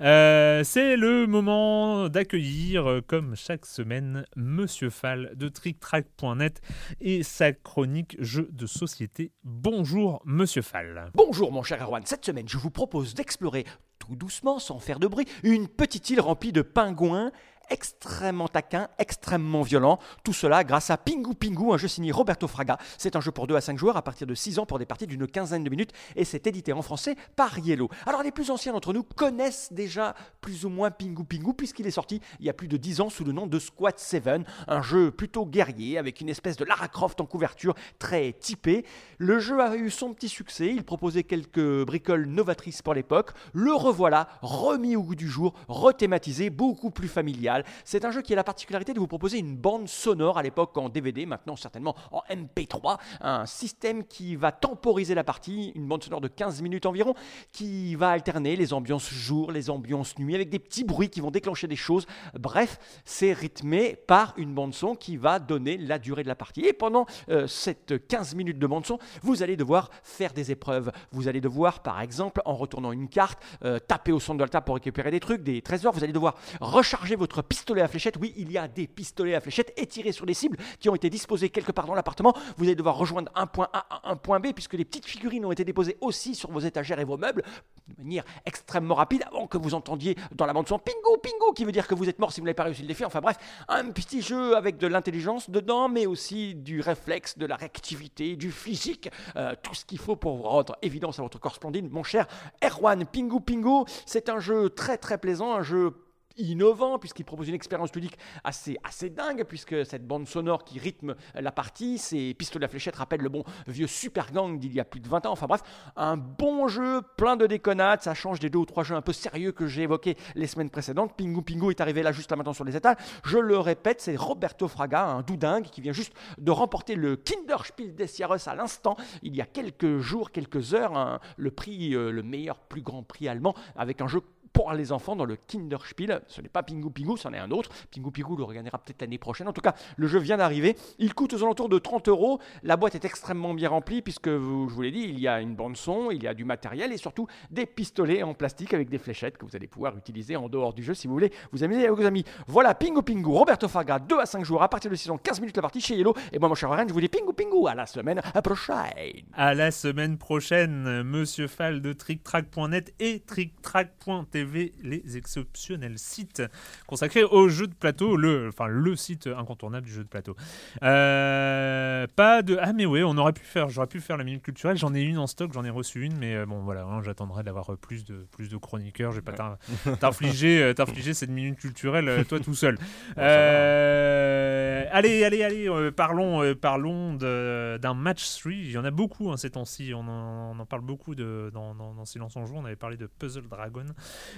Euh, 0.02 0.64
c'est 0.64 0.98
le 0.98 1.28
moment 1.28 2.10
d'accueillir, 2.10 3.02
comme 3.08 3.36
chaque 3.36 3.66
semaine, 3.66 4.26
Monsieur 4.36 4.90
Fall 4.90 5.32
de 5.36 5.48
TrickTrack.net 5.48 6.62
et 7.02 7.24
sa 7.24 7.54
chronique 7.54 8.16
jeux 8.20 8.50
de 8.52 8.66
société. 8.66 9.32
Bonjour, 9.44 10.22
Monsieur 10.26 10.62
Fall. 10.62 11.12
Bonjour, 11.14 11.52
mon 11.52 11.64
cher 11.64 11.82
Erwan. 11.82 12.04
Cette 12.06 12.26
semaine, 12.26 12.48
je 12.48 12.58
vous 12.58 12.72
propose 12.72 13.14
d'explorer 13.14 13.66
tout 14.00 14.16
doucement, 14.16 14.60
sans 14.60 14.80
faire 14.80 15.00
de 15.00 15.08
bruit, 15.08 15.26
une 15.44 15.68
petite 15.68 16.10
île 16.10 16.22
remplie 16.22 16.52
de 16.52 16.62
pingouins 16.62 17.32
extrêmement 17.70 18.48
taquin, 18.48 18.88
extrêmement 19.00 19.62
violent. 19.62 20.00
Tout 20.24 20.34
cela 20.34 20.64
grâce 20.64 20.90
à 20.90 20.98
Pingu 20.98 21.36
Pingu, 21.36 21.74
un 21.74 21.78
jeu 21.78 21.88
signé 21.88 22.12
Roberto 22.12 22.48
Fraga. 22.48 22.78
C'est 22.98 23.16
un 23.16 23.22
jeu 23.22 23.32
pour 23.32 23.48
2 23.48 23.56
à 23.56 23.62
5 23.62 23.78
joueurs 23.78 23.98
à 23.98 24.02
partir 24.02 24.28
de 24.28 24.36
6 24.36 24.60
ans 24.60 24.66
pour 24.66 24.80
des 24.80 24.86
parties 24.86 25.08
d'une 25.08 25.28
quinzaine 25.28 25.64
de 25.64 25.70
minutes 25.70 25.92
et 26.16 26.26
c'est 26.26 26.48
édité 26.48 26.74
en 26.74 26.82
français 26.82 27.16
par 27.36 27.60
Yellow. 27.60 27.90
Alors 28.06 28.24
les 28.24 28.32
plus 28.32 28.52
anciens 28.52 28.74
d'entre 28.74 28.94
nous 28.94 29.04
connaissent 29.04 29.72
déjà 29.72 30.16
plus 30.42 30.66
ou 30.66 30.70
moins 30.70 30.92
Pingu 30.92 31.24
Pingu 31.24 31.54
puisqu'il 31.54 31.88
est 31.88 31.92
sorti 31.92 32.22
il 32.40 32.46
y 32.46 32.50
a 32.50 32.54
plus 32.54 32.68
de 32.68 32.78
10 32.78 33.02
ans 33.02 33.10
sous 33.10 33.24
le 33.24 33.32
nom 33.32 33.48
de 33.48 33.60
Squad 33.60 33.98
7, 33.98 34.30
un 34.68 34.82
jeu 34.82 35.12
plutôt 35.12 35.46
guerrier 35.46 35.98
avec 35.98 36.22
une 36.22 36.30
espèce 36.30 36.58
de 36.58 36.66
Lara 36.66 36.88
Croft 36.88 37.22
en 37.22 37.26
couverture 37.26 37.76
très 38.00 38.34
typée. 38.34 38.86
Le 39.18 39.40
jeu 39.40 39.60
a 39.62 39.76
eu 39.76 39.90
son 39.90 40.14
petit 40.14 40.30
succès, 40.30 40.68
il 40.68 40.84
proposait 40.84 41.24
quelques 41.24 41.86
bricoles 41.86 42.26
novatrices 42.26 42.82
pour 42.82 42.94
l'époque. 42.94 43.32
Le 43.54 43.74
revoilà, 43.74 44.28
remis 44.42 44.96
au 44.96 45.04
goût 45.04 45.16
du 45.16 45.28
jour, 45.28 45.54
rethématisé, 45.68 46.50
beaucoup 46.50 46.92
plus 46.92 47.08
familial 47.08 47.57
C'est 47.84 48.06
un 48.06 48.12
jeu 48.12 48.22
qui 48.22 48.34
a 48.34 48.36
la 48.36 48.44
particularité 48.44 48.94
de 48.94 49.00
vous 49.00 49.08
proposer 49.08 49.38
une 49.40 49.56
bande 49.56 49.88
sonore 49.88 50.38
à 50.38 50.44
l'époque 50.44 50.78
en 50.78 50.90
DVD, 50.90 51.26
maintenant 51.26 51.56
certainement 51.56 51.96
en 52.12 52.22
MP3, 52.30 52.98
un 53.22 53.46
système 53.46 54.04
qui 54.04 54.36
va 54.36 54.52
temporiser 54.52 55.16
la 55.16 55.24
partie, 55.24 55.72
une 55.76 55.88
bande 55.88 56.04
sonore 56.04 56.22
de 56.22 56.28
15 56.28 56.62
minutes 56.62 56.86
environ, 56.86 57.14
qui 57.52 57.96
va 57.96 58.10
alterner 58.10 58.56
les 58.56 58.74
ambiances 58.74 59.10
jour, 59.10 59.52
les 59.52 59.70
ambiances 59.70 60.18
nuit, 60.20 60.36
avec 60.36 60.50
des 60.50 60.60
petits 60.60 60.84
bruits 60.84 61.10
qui 61.10 61.22
vont 61.22 61.32
déclencher 61.32 61.68
des 61.68 61.76
choses. 61.76 62.06
Bref, 62.34 62.80
c'est 63.06 63.34
rythmé 63.34 63.96
par 63.96 64.34
une 64.38 64.54
bande 64.54 64.74
son 64.74 64.96
qui 64.96 65.18
va 65.18 65.40
donner 65.40 65.78
la 65.78 66.00
durée 66.00 66.24
de 66.24 66.28
la 66.28 66.36
partie. 66.36 66.62
Et 66.62 66.74
pendant 66.74 67.06
euh, 67.30 67.48
cette 67.48 68.08
15 68.08 68.36
minutes 68.36 68.60
de 68.60 68.68
bande 68.68 68.86
son, 68.86 69.00
vous 69.22 69.44
allez 69.44 69.58
devoir 69.58 69.90
faire 70.04 70.34
des 70.34 70.52
épreuves. 70.52 70.92
Vous 71.12 71.28
allez 71.28 71.42
devoir, 71.42 71.82
par 71.82 72.02
exemple, 72.02 72.42
en 72.46 72.56
retournant 72.56 72.92
une 72.92 73.10
carte, 73.10 73.40
euh, 73.64 73.80
taper 73.80 74.12
au 74.12 74.20
centre 74.20 74.38
de 74.38 74.44
la 74.44 74.50
table 74.50 74.66
pour 74.66 74.76
récupérer 74.76 75.12
des 75.12 75.20
trucs, 75.20 75.44
des 75.44 75.62
trésors. 75.62 75.94
Vous 75.94 76.04
allez 76.04 76.14
devoir 76.14 76.36
recharger 76.60 77.16
votre 77.16 77.42
pistolet 77.48 77.82
à 77.82 77.88
fléchettes. 77.88 78.18
Oui, 78.20 78.34
il 78.38 78.52
y 78.52 78.58
a 78.58 78.68
des 78.68 78.88
pistolets 78.88 79.36
à 79.36 79.42
fléchettes 79.42 79.74
et 79.78 79.86
tirer 79.86 80.12
sur 80.12 80.26
des 80.26 80.34
cibles 80.34 80.58
qui 80.80 80.90
ont 80.90 80.96
été 80.96 81.10
disposées 81.10 81.50
quelque 81.50 81.72
part 81.72 81.86
dans 81.86 81.96
l'appartement. 81.96 82.34
Vous 82.58 82.66
allez 82.66 82.76
devoir 82.76 82.98
rejoindre 82.98 83.32
un 83.36 83.48
point 83.48 83.70
A 83.74 83.86
à 83.90 84.12
un 84.12 84.16
point 84.16 84.40
B 84.40 84.48
puisque 84.54 84.74
les 84.74 84.86
petites 84.86 85.06
figurines 85.06 85.46
ont 85.46 85.52
été 85.52 85.64
déposées 85.64 85.98
aussi 86.02 86.36
sur 86.36 86.52
vos 86.52 86.60
étagères 86.60 87.00
et 87.00 87.06
vos 87.06 87.18
meubles 87.18 87.44
de 87.88 88.04
manière 88.04 88.24
extrêmement 88.46 88.96
rapide 88.96 89.24
avant 89.28 89.48
que 89.48 89.58
vous 89.58 89.74
entendiez 89.74 90.16
dans 90.36 90.46
la 90.46 90.54
bande 90.54 90.68
son 90.68 90.80
pingo 90.80 91.18
pingo 91.18 91.54
qui 91.54 91.64
veut 91.66 91.72
dire 91.72 91.88
que 91.88 91.96
vous 91.96 92.10
êtes 92.10 92.20
mort 92.20 92.32
si 92.32 92.42
vous 92.42 92.46
n'avez 92.46 92.54
pas 92.54 92.64
réussi 92.64 92.82
le 92.82 92.88
défi. 92.88 93.06
Enfin 93.06 93.22
bref, 93.22 93.38
un 93.68 93.92
petit 93.92 94.22
jeu 94.22 94.56
avec 94.56 94.78
de 94.78 94.88
l'intelligence 94.88 95.50
dedans 95.50 95.90
mais 95.90 96.06
aussi 96.06 96.56
du 96.56 96.82
réflexe, 96.82 97.38
de 97.38 97.46
la 97.46 97.56
réactivité, 97.56 98.36
du 98.36 98.52
physique, 98.52 99.10
euh, 99.36 99.54
tout 99.62 99.74
ce 99.74 99.86
qu'il 99.86 100.00
faut 100.00 100.16
pour 100.16 100.42
rendre 100.42 100.76
évidence 100.82 101.20
à 101.20 101.22
votre 101.22 101.40
corps 101.40 101.56
splendide. 101.56 101.92
Mon 101.92 102.04
cher 102.04 102.28
Erwan 102.64 103.06
Pingu 103.06 103.40
Pingu, 103.42 103.86
c'est 104.06 104.30
un 104.30 104.40
jeu 104.40 104.70
très 104.70 104.98
très 104.98 105.18
plaisant, 105.18 105.54
un 105.54 105.64
jeu 105.64 105.94
innovant 106.38 107.00
puisqu'il 107.00 107.24
propose 107.24 107.48
une 107.50 107.56
expérience 107.56 107.94
ludique 107.94 108.18
assez, 108.44 108.78
assez 108.84 109.10
dingue 109.10 109.44
puisque 109.44 109.86
cette 109.86 110.06
bande 110.06 110.28
sonore 110.28 110.64
qui 110.64 110.80
rythme 110.80 111.16
la 111.36 111.52
partie, 111.52 111.98
ces 111.98 112.34
pistolets 112.34 112.66
à 112.66 112.70
fléchettes 112.70 112.96
rappellent 112.96 113.22
le 113.22 113.30
bon 113.30 113.44
vieux 113.68 113.88
Super 113.88 114.32
Gang 114.32 114.60
d'il 114.60 114.74
y 114.74 114.80
a 114.80 114.86
plus 114.86 115.00
de 115.00 115.08
20 115.08 115.26
ans. 115.26 115.32
Enfin 115.32 115.48
bref, 115.48 115.62
un 115.96 116.18
bon 116.18 116.68
jeu 116.68 117.02
plein 117.18 117.36
de 117.36 117.48
déconnades, 117.48 118.02
ça 118.02 118.14
change 118.14 118.40
des 118.40 118.50
deux 118.50 118.60
ou 118.60 118.66
trois 118.66 118.84
jeux 118.84 118.96
un 118.96 119.02
peu 119.02 119.14
sérieux 119.14 119.52
que 119.52 119.68
j'ai 119.68 119.84
évoqués 119.84 120.18
les 120.36 120.48
semaines 120.48 120.70
précédentes. 120.70 121.16
Pingu 121.16 121.42
Pingu 121.42 121.72
est 121.72 121.82
arrivé 121.82 122.04
là 122.04 122.12
juste 122.12 122.32
là 122.32 122.38
maintenant 122.38 122.54
sur 122.54 122.64
les 122.64 122.76
étals. 122.76 122.98
Je 123.24 123.38
le 123.38 123.58
répète, 123.58 124.02
c'est 124.02 124.16
Roberto 124.16 124.68
Fraga, 124.68 125.06
un 125.06 125.22
doudingue 125.22 125.66
qui 125.66 125.82
vient 125.82 125.94
juste 125.94 126.14
de 126.38 126.52
remporter 126.52 126.96
le 126.96 127.16
Kinderspiel 127.16 127.96
des 127.96 128.08
Jahres 128.08 128.48
à 128.48 128.56
l'instant, 128.56 128.96
il 129.24 129.36
y 129.36 129.42
a 129.42 129.46
quelques 129.46 130.00
jours, 130.00 130.32
quelques 130.32 130.74
heures, 130.74 131.20
le 131.38 131.52
prix, 131.52 131.96
euh, 131.96 132.12
le 132.12 132.24
meilleur, 132.24 132.60
plus 132.60 132.82
grand 132.82 133.04
prix 133.04 133.28
allemand 133.28 133.54
avec 133.76 134.02
un 134.02 134.08
jeu 134.08 134.22
pour 134.58 134.74
les 134.74 134.92
enfants 134.92 135.16
dans 135.16 135.26
le 135.26 135.36
Kinderspiel. 135.36 136.22
Ce 136.26 136.42
n'est 136.42 136.50
pas 136.50 136.64
Pingu 136.64 136.90
Pingu, 136.90 137.16
c'en 137.16 137.32
est 137.32 137.38
un 137.38 137.52
autre. 137.52 137.70
Pingu 137.94 138.10
Pingu 138.10 138.36
le 138.36 138.44
regagnera 138.44 138.80
peut-être 138.80 139.02
l'année 139.02 139.20
prochaine. 139.20 139.48
En 139.48 139.54
tout 139.54 139.62
cas, 139.62 139.76
le 139.98 140.08
jeu 140.08 140.18
vient 140.18 140.38
d'arriver. 140.38 140.76
Il 140.98 141.14
coûte 141.14 141.34
aux 141.36 141.44
alentours 141.44 141.70
de 141.70 141.78
30 141.78 142.08
euros. 142.08 142.40
La 142.64 142.76
boîte 142.76 142.96
est 142.96 143.06
extrêmement 143.06 143.54
bien 143.54 143.70
remplie 143.70 144.02
puisque, 144.02 144.30
je 144.30 144.36
vous 144.38 144.82
l'ai 144.82 144.90
dit, 144.90 145.02
il 145.02 145.20
y 145.20 145.28
a 145.28 145.42
une 145.42 145.56
bande 145.56 145.78
son, 145.78 146.10
il 146.10 146.24
y 146.24 146.28
a 146.28 146.34
du 146.34 146.44
matériel 146.44 146.92
et 146.92 146.98
surtout 146.98 147.28
des 147.52 147.68
pistolets 147.68 148.24
en 148.24 148.34
plastique 148.34 148.74
avec 148.74 148.90
des 148.90 148.98
fléchettes 148.98 149.38
que 149.38 149.46
vous 149.46 149.56
allez 149.56 149.68
pouvoir 149.68 149.96
utiliser 149.96 150.36
en 150.36 150.50
dehors 150.50 150.74
du 150.74 150.82
jeu 150.82 150.96
si 150.96 151.06
vous 151.06 151.14
voulez 151.14 151.32
vous 151.52 151.64
amuser 151.64 151.86
avec 151.86 152.00
vos 152.00 152.06
amis. 152.08 152.26
Voilà, 152.48 152.74
Pingu 152.74 153.04
Pingu, 153.04 153.30
Roberto 153.30 153.68
Farga, 153.68 154.00
2 154.00 154.18
à 154.20 154.26
5 154.26 154.44
jours 154.44 154.64
à 154.64 154.70
partir 154.70 154.90
de 154.90 154.96
6 154.96 155.12
ans, 155.12 155.20
15 155.20 155.40
minutes 155.40 155.56
la 155.56 155.62
partie 155.62 155.82
chez 155.82 155.96
Yellow. 155.96 156.16
Et 156.34 156.40
moi, 156.40 156.50
mon 156.50 156.56
cher 156.56 156.72
Warren, 156.72 156.90
je 156.90 156.94
vous 156.96 157.02
dis 157.02 157.10
Pingu 157.10 157.32
Pingu. 157.32 157.68
À 157.68 157.76
la 157.76 157.86
semaine 157.86 158.22
prochaine. 158.44 159.24
À 159.34 159.54
la 159.54 159.70
semaine 159.70 160.18
prochaine, 160.18 161.04
Monsieur 161.04 161.48
Fall 161.48 161.82
de 161.82 161.94
TrickTrack.net 161.94 162.96
et 163.00 163.20
TrickTrack.tv, 163.20 164.47
les 164.54 165.18
exceptionnel 165.18 165.98
site 165.98 166.44
consacré 166.88 167.24
aux 167.24 167.50
jeux 167.50 167.68
de 167.68 167.74
plateau, 167.74 168.16
le, 168.16 168.50
enfin 168.50 168.68
le 168.68 168.96
site 168.96 169.28
incontournable 169.28 169.86
du 169.86 169.94
jeu 169.94 170.04
de 170.04 170.10
plateau. 170.10 170.36
Euh, 170.84 172.08
pas 172.16 172.42
de 172.42 172.58
ah 172.62 172.74
mais 172.74 172.86
ouais, 172.86 173.04
on 173.04 173.18
aurait 173.18 173.34
pu 173.34 173.44
faire, 173.44 173.70
j'aurais 173.70 173.88
pu 173.88 174.00
faire 174.00 174.18
la 174.18 174.24
minute 174.24 174.42
culturelle. 174.42 174.78
J'en 174.78 174.94
ai 174.94 175.02
une 175.02 175.18
en 175.18 175.28
stock, 175.28 175.52
j'en 175.54 175.64
ai 175.64 175.70
reçu 175.70 176.04
une, 176.04 176.18
mais 176.18 176.36
euh, 176.36 176.46
bon 176.46 176.64
voilà, 176.64 176.84
hein, 176.84 177.02
j'attendrai 177.04 177.44
d'avoir 177.44 177.78
plus 177.78 178.06
de 178.06 178.28
plus 178.32 178.50
de 178.50 178.58
chroniqueurs. 178.58 179.12
Je 179.12 179.18
vais 179.18 179.22
pas 179.22 179.58
t'infliger 180.00 180.62
euh, 180.62 180.74
t'infliger 180.74 181.14
cette 181.14 181.30
minute 181.30 181.58
culturelle 181.58 182.26
toi 182.26 182.40
tout 182.40 182.54
seul. 182.54 182.78
allez 183.18 185.24
allez 185.24 185.44
allez, 185.44 185.92
parlons 185.96 186.56
parlons 186.56 187.16
d'un 187.16 187.94
match 187.94 188.40
3 188.40 188.52
Il 188.52 188.72
y 188.72 188.78
en 188.78 188.86
a 188.86 188.92
beaucoup 188.92 189.32
hein, 189.32 189.38
ces 189.38 189.52
temps-ci. 189.52 189.94
On, 189.94 190.08
en 190.08 190.66
parle 190.66 190.82
beaucoup 190.82 191.16
de, 191.16 191.50
dans, 191.54 191.76
dans, 191.76 191.94
dans 191.94 192.06
Silence 192.06 192.36
en 192.36 192.46
joue. 192.46 192.56
On 192.56 192.66
avait 192.66 192.76
parlé 192.76 192.98
de 192.98 193.08
Puzzle 193.08 193.48
Dragon 193.48 193.86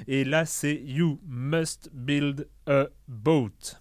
et 0.08 0.24
là 0.24 0.46
c'est 0.46 0.82
You 0.84 1.20
Must 1.28 1.90
Build 1.94 2.48
a 2.68 2.88
Boat. 3.08 3.80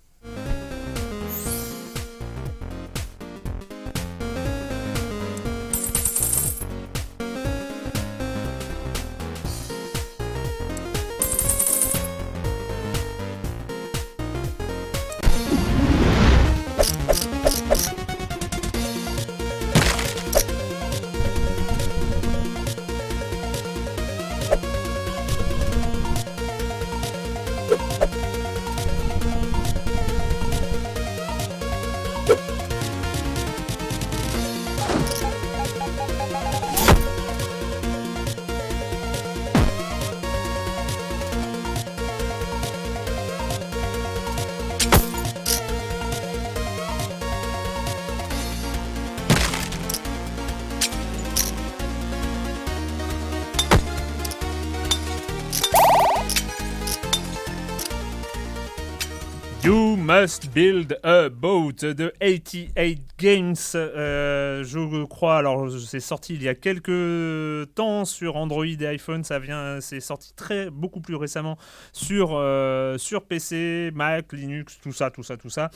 Build 60.28 60.98
a 61.04 61.30
Boat 61.30 61.72
de 61.80 62.12
88 62.20 63.08
Games. 63.18 63.54
Euh, 63.74 64.62
je 64.62 65.04
crois, 65.06 65.38
alors 65.38 65.70
c'est 65.70 66.00
sorti 66.00 66.34
il 66.34 66.42
y 66.42 66.48
a 66.48 66.54
quelques 66.54 67.74
temps 67.74 68.04
sur 68.04 68.36
Android 68.36 68.66
et 68.66 68.86
iPhone. 68.86 69.24
Ça 69.24 69.38
vient, 69.38 69.80
c'est 69.80 70.00
sorti 70.00 70.34
très 70.34 70.70
beaucoup 70.70 71.00
plus 71.00 71.16
récemment 71.16 71.56
sur 71.92 72.32
euh, 72.34 72.98
sur 72.98 73.24
PC, 73.24 73.90
Mac, 73.94 74.32
Linux, 74.34 74.78
tout 74.82 74.92
ça, 74.92 75.10
tout 75.10 75.22
ça, 75.22 75.38
tout 75.38 75.48
ça. 75.48 75.70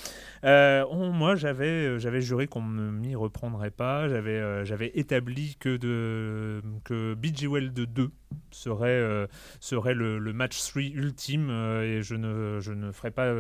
Euh, 0.45 0.85
moi, 1.13 1.35
j'avais 1.35 1.99
j'avais 1.99 2.21
juré 2.21 2.47
qu'on 2.47 2.63
ne 2.63 2.91
m'y 2.91 3.17
reprendrait 3.17 3.71
pas. 3.71 4.09
J'avais 4.09 4.67
j'avais 4.67 4.93
établi 4.95 5.57
que 5.59 5.79
de 5.79 6.61
que 6.85 7.15
BGWell 7.15 7.73
de 7.73 7.87
2 7.87 8.11
serait 8.51 9.29
serait 9.61 9.95
le, 9.95 10.21
match 10.33 10.59
3 10.59 10.83
ultime 10.83 11.51
et 11.83 12.03
je 12.03 12.15
ne 12.15 12.61
je 12.61 12.73
ne 12.73 12.93
ferai 12.93 13.11
pas 13.11 13.33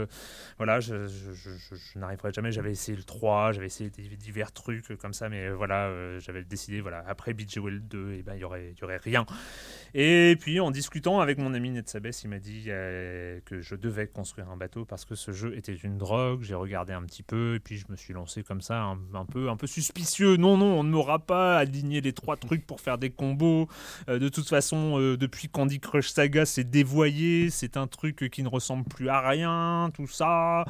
voilà 0.57 0.81
je, 1.07 1.99
n'arriverai 1.99 2.33
jamais. 2.33 2.53
J'avais 2.53 2.71
essayé 2.71 2.97
le 2.97 3.05
3, 3.05 3.53
j'avais 3.53 3.67
essayé 3.67 3.91
divers 3.91 4.53
trucs 4.53 4.97
comme 4.99 5.13
ça, 5.13 5.29
mais 5.29 5.51
voilà, 5.51 5.87
euh, 5.89 6.21
j'avais 6.21 6.45
décidé, 6.45 6.81
voilà, 6.81 7.05
après 7.07 7.35
BJWell 7.35 7.81
2, 7.81 8.13
et 8.13 8.23
ben, 8.23 8.35
il 8.35 8.39
n'y 8.39 8.45
aurait, 8.45 8.75
y 8.81 8.85
aurait 8.85 8.99
rien. 8.99 9.27
Et 9.95 10.37
puis, 10.41 10.59
en 10.59 10.71
discutant 10.71 11.21
avec 11.21 11.37
mon 11.37 11.53
ami 11.53 11.71
Netsabes, 11.71 12.09
il 12.25 12.31
m'a 12.31 12.39
dit 12.39 12.65
euh, 12.69 13.41
que 13.45 13.61
je 13.61 13.75
devais 13.75 14.07
construire 14.07 14.49
un 14.49 14.57
bateau 14.57 14.87
parce 14.87 15.05
que 15.05 15.15
ce 15.15 15.33
jeu 15.33 15.55
était 15.55 15.75
une 15.75 15.99
drogue. 15.99 16.43
J'ai 16.43 16.55
regardé 16.55 16.95
un 16.95 17.03
petit 17.03 17.23
peu, 17.23 17.57
et 17.57 17.61
puis 17.61 17.77
je 17.77 17.85
me 17.91 17.97
suis 17.97 18.15
lancé 18.15 18.43
comme 18.43 18.63
ça, 18.63 18.83
un, 18.83 19.27
peu, 19.27 19.51
un 19.51 19.57
peu 19.57 19.67
suspicieux. 19.67 20.37
Non, 20.37 20.57
non, 20.57 20.79
on 20.79 20.83
ne 20.83 20.91
m'aura 20.91 21.19
pas 21.19 21.59
aligné 21.59 22.01
les 22.01 22.15
trois 22.15 22.37
trucs 22.37 22.67
pour 22.67 22.81
faire 22.81 22.97
des 22.97 23.11
combos. 23.11 23.69
Euh, 24.09 24.19
de 24.19 24.31
toute 24.31 24.49
façon, 24.49 24.99
depuis 24.99 25.49
Candy 25.49 25.79
Crush 25.79 26.09
Saga, 26.09 26.47
c'est 26.47 26.65
dévoyé, 26.65 27.51
c'est 27.51 27.77
un 27.77 27.87
truc 27.87 28.31
qui 28.31 28.43
ne 28.43 28.49
ressemble 28.49 28.85
plus 28.85 29.11
à 29.11 29.21
rien, 29.29 29.91
tout 29.95 30.07
ça. 30.07 30.65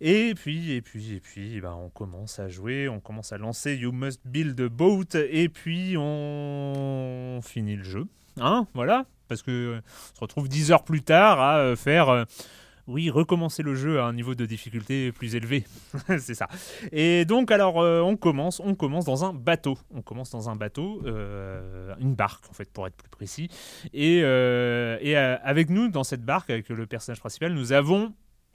Et 0.00 0.34
puis, 0.34 0.72
et 0.72 0.82
puis, 0.82 1.14
et 1.14 1.20
puis, 1.20 1.60
ben, 1.60 1.74
on 1.74 1.90
commence 1.90 2.40
à 2.40 2.48
jouer, 2.48 2.88
on 2.88 2.98
commence 2.98 3.32
à 3.32 3.38
lancer 3.38 3.76
You 3.76 3.92
Must 3.92 4.20
Build 4.24 4.60
a 4.60 4.68
Boat, 4.68 5.14
et 5.14 5.48
puis 5.48 5.94
on 5.96 7.40
finit 7.42 7.76
le 7.76 7.84
jeu. 7.84 8.08
Hein, 8.40 8.66
voilà, 8.74 9.06
parce 9.28 9.42
que 9.42 9.80
on 10.12 10.16
se 10.16 10.20
retrouve 10.20 10.48
10 10.48 10.72
heures 10.72 10.84
plus 10.84 11.02
tard 11.02 11.40
à 11.40 11.58
euh, 11.58 11.76
faire. 11.76 12.08
Euh, 12.08 12.24
oui, 12.86 13.10
recommencer 13.10 13.62
le 13.62 13.74
jeu 13.74 14.00
à 14.00 14.04
un 14.04 14.14
niveau 14.14 14.34
de 14.34 14.46
difficulté 14.46 15.12
plus 15.12 15.34
élevé. 15.34 15.66
c'est 16.18 16.34
ça. 16.34 16.48
Et 16.90 17.26
donc, 17.26 17.50
alors, 17.50 17.82
euh, 17.82 18.00
on 18.00 18.16
commence, 18.16 18.60
on 18.60 18.74
commence 18.74 19.04
dans 19.04 19.26
un 19.26 19.34
bateau. 19.34 19.76
On 19.94 20.00
commence 20.00 20.30
dans 20.30 20.48
un 20.48 20.56
bateau, 20.56 21.02
une 21.04 22.14
barque, 22.14 22.48
en 22.48 22.54
fait, 22.54 22.72
pour 22.72 22.86
être 22.86 22.96
plus 22.96 23.10
précis. 23.10 23.50
Et, 23.92 24.24
avec 24.24 25.68
nous, 25.68 25.88
dans 25.88 26.02
cette 26.02 26.24
barque, 26.24 26.48
avec 26.48 26.70
le 26.70 26.86
personnage 26.86 27.20
principal, 27.20 27.52
nous 27.52 27.72
avons 27.72 28.14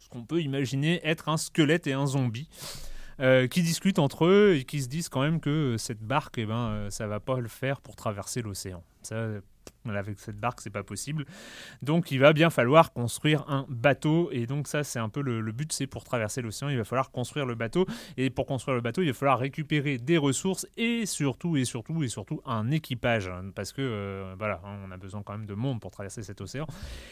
qu'on 0.09 0.23
peut 0.23 0.41
imaginer 0.41 0.99
être 1.03 1.29
un 1.29 1.37
squelette 1.37 1.85
et 1.87 1.93
un 1.93 2.07
zombie. 2.07 2.49
Euh, 3.19 3.47
qui 3.47 3.61
discutent 3.61 3.99
entre 3.99 4.25
eux 4.25 4.55
et 4.55 4.63
qui 4.63 4.81
se 4.81 4.87
disent 4.87 5.07
quand 5.07 5.21
même 5.21 5.39
que 5.39 5.75
cette 5.77 6.01
barque, 6.01 6.39
eh 6.39 6.45
ben, 6.45 6.55
euh, 6.55 6.89
ça 6.89 7.05
va 7.05 7.19
pas 7.19 7.39
le 7.39 7.47
faire 7.47 7.79
pour 7.79 7.95
traverser 7.95 8.41
l'océan. 8.41 8.83
Ça, 9.03 9.27
avec 9.89 10.19
cette 10.19 10.39
barque, 10.39 10.61
c'est 10.61 10.69
pas 10.69 10.83
possible. 10.83 11.25
Donc, 11.81 12.11
il 12.11 12.19
va 12.19 12.33
bien 12.33 12.49
falloir 12.49 12.93
construire 12.93 13.43
un 13.49 13.65
bateau. 13.69 14.29
Et 14.31 14.45
donc, 14.45 14.67
ça, 14.67 14.83
c'est 14.83 14.99
un 14.99 15.09
peu 15.09 15.21
le, 15.21 15.51
but, 15.51 15.71
c'est 15.71 15.87
pour 15.87 16.03
traverser 16.03 16.41
l'océan, 16.41 16.69
il 16.69 16.77
va 16.77 16.83
falloir 16.83 17.11
construire 17.11 17.45
le 17.45 17.55
bateau. 17.55 17.85
Et 18.17 18.29
pour 18.29 18.45
construire 18.45 18.75
le 18.75 18.81
bateau, 18.81 19.01
il 19.01 19.07
va 19.07 19.13
falloir 19.13 19.39
récupérer 19.39 19.97
des 19.97 20.17
ressources 20.17 20.65
et 20.77 21.05
surtout, 21.05 21.57
et 21.57 21.65
surtout, 21.65 22.03
et 22.03 22.07
surtout, 22.07 22.41
un 22.45 22.71
équipage. 22.71 23.31
Parce 23.55 23.71
que, 23.71 23.81
euh, 23.81 24.35
voilà, 24.37 24.61
hein, 24.65 24.77
on 24.87 24.91
a 24.91 24.97
besoin 24.97 25.21
quand 25.23 25.33
même 25.33 25.45
de 25.45 25.55
monde 25.55 25.79
pour 25.79 25.91
traverser 25.91 26.23
cet 26.23 26.41
océan. 26.41 26.65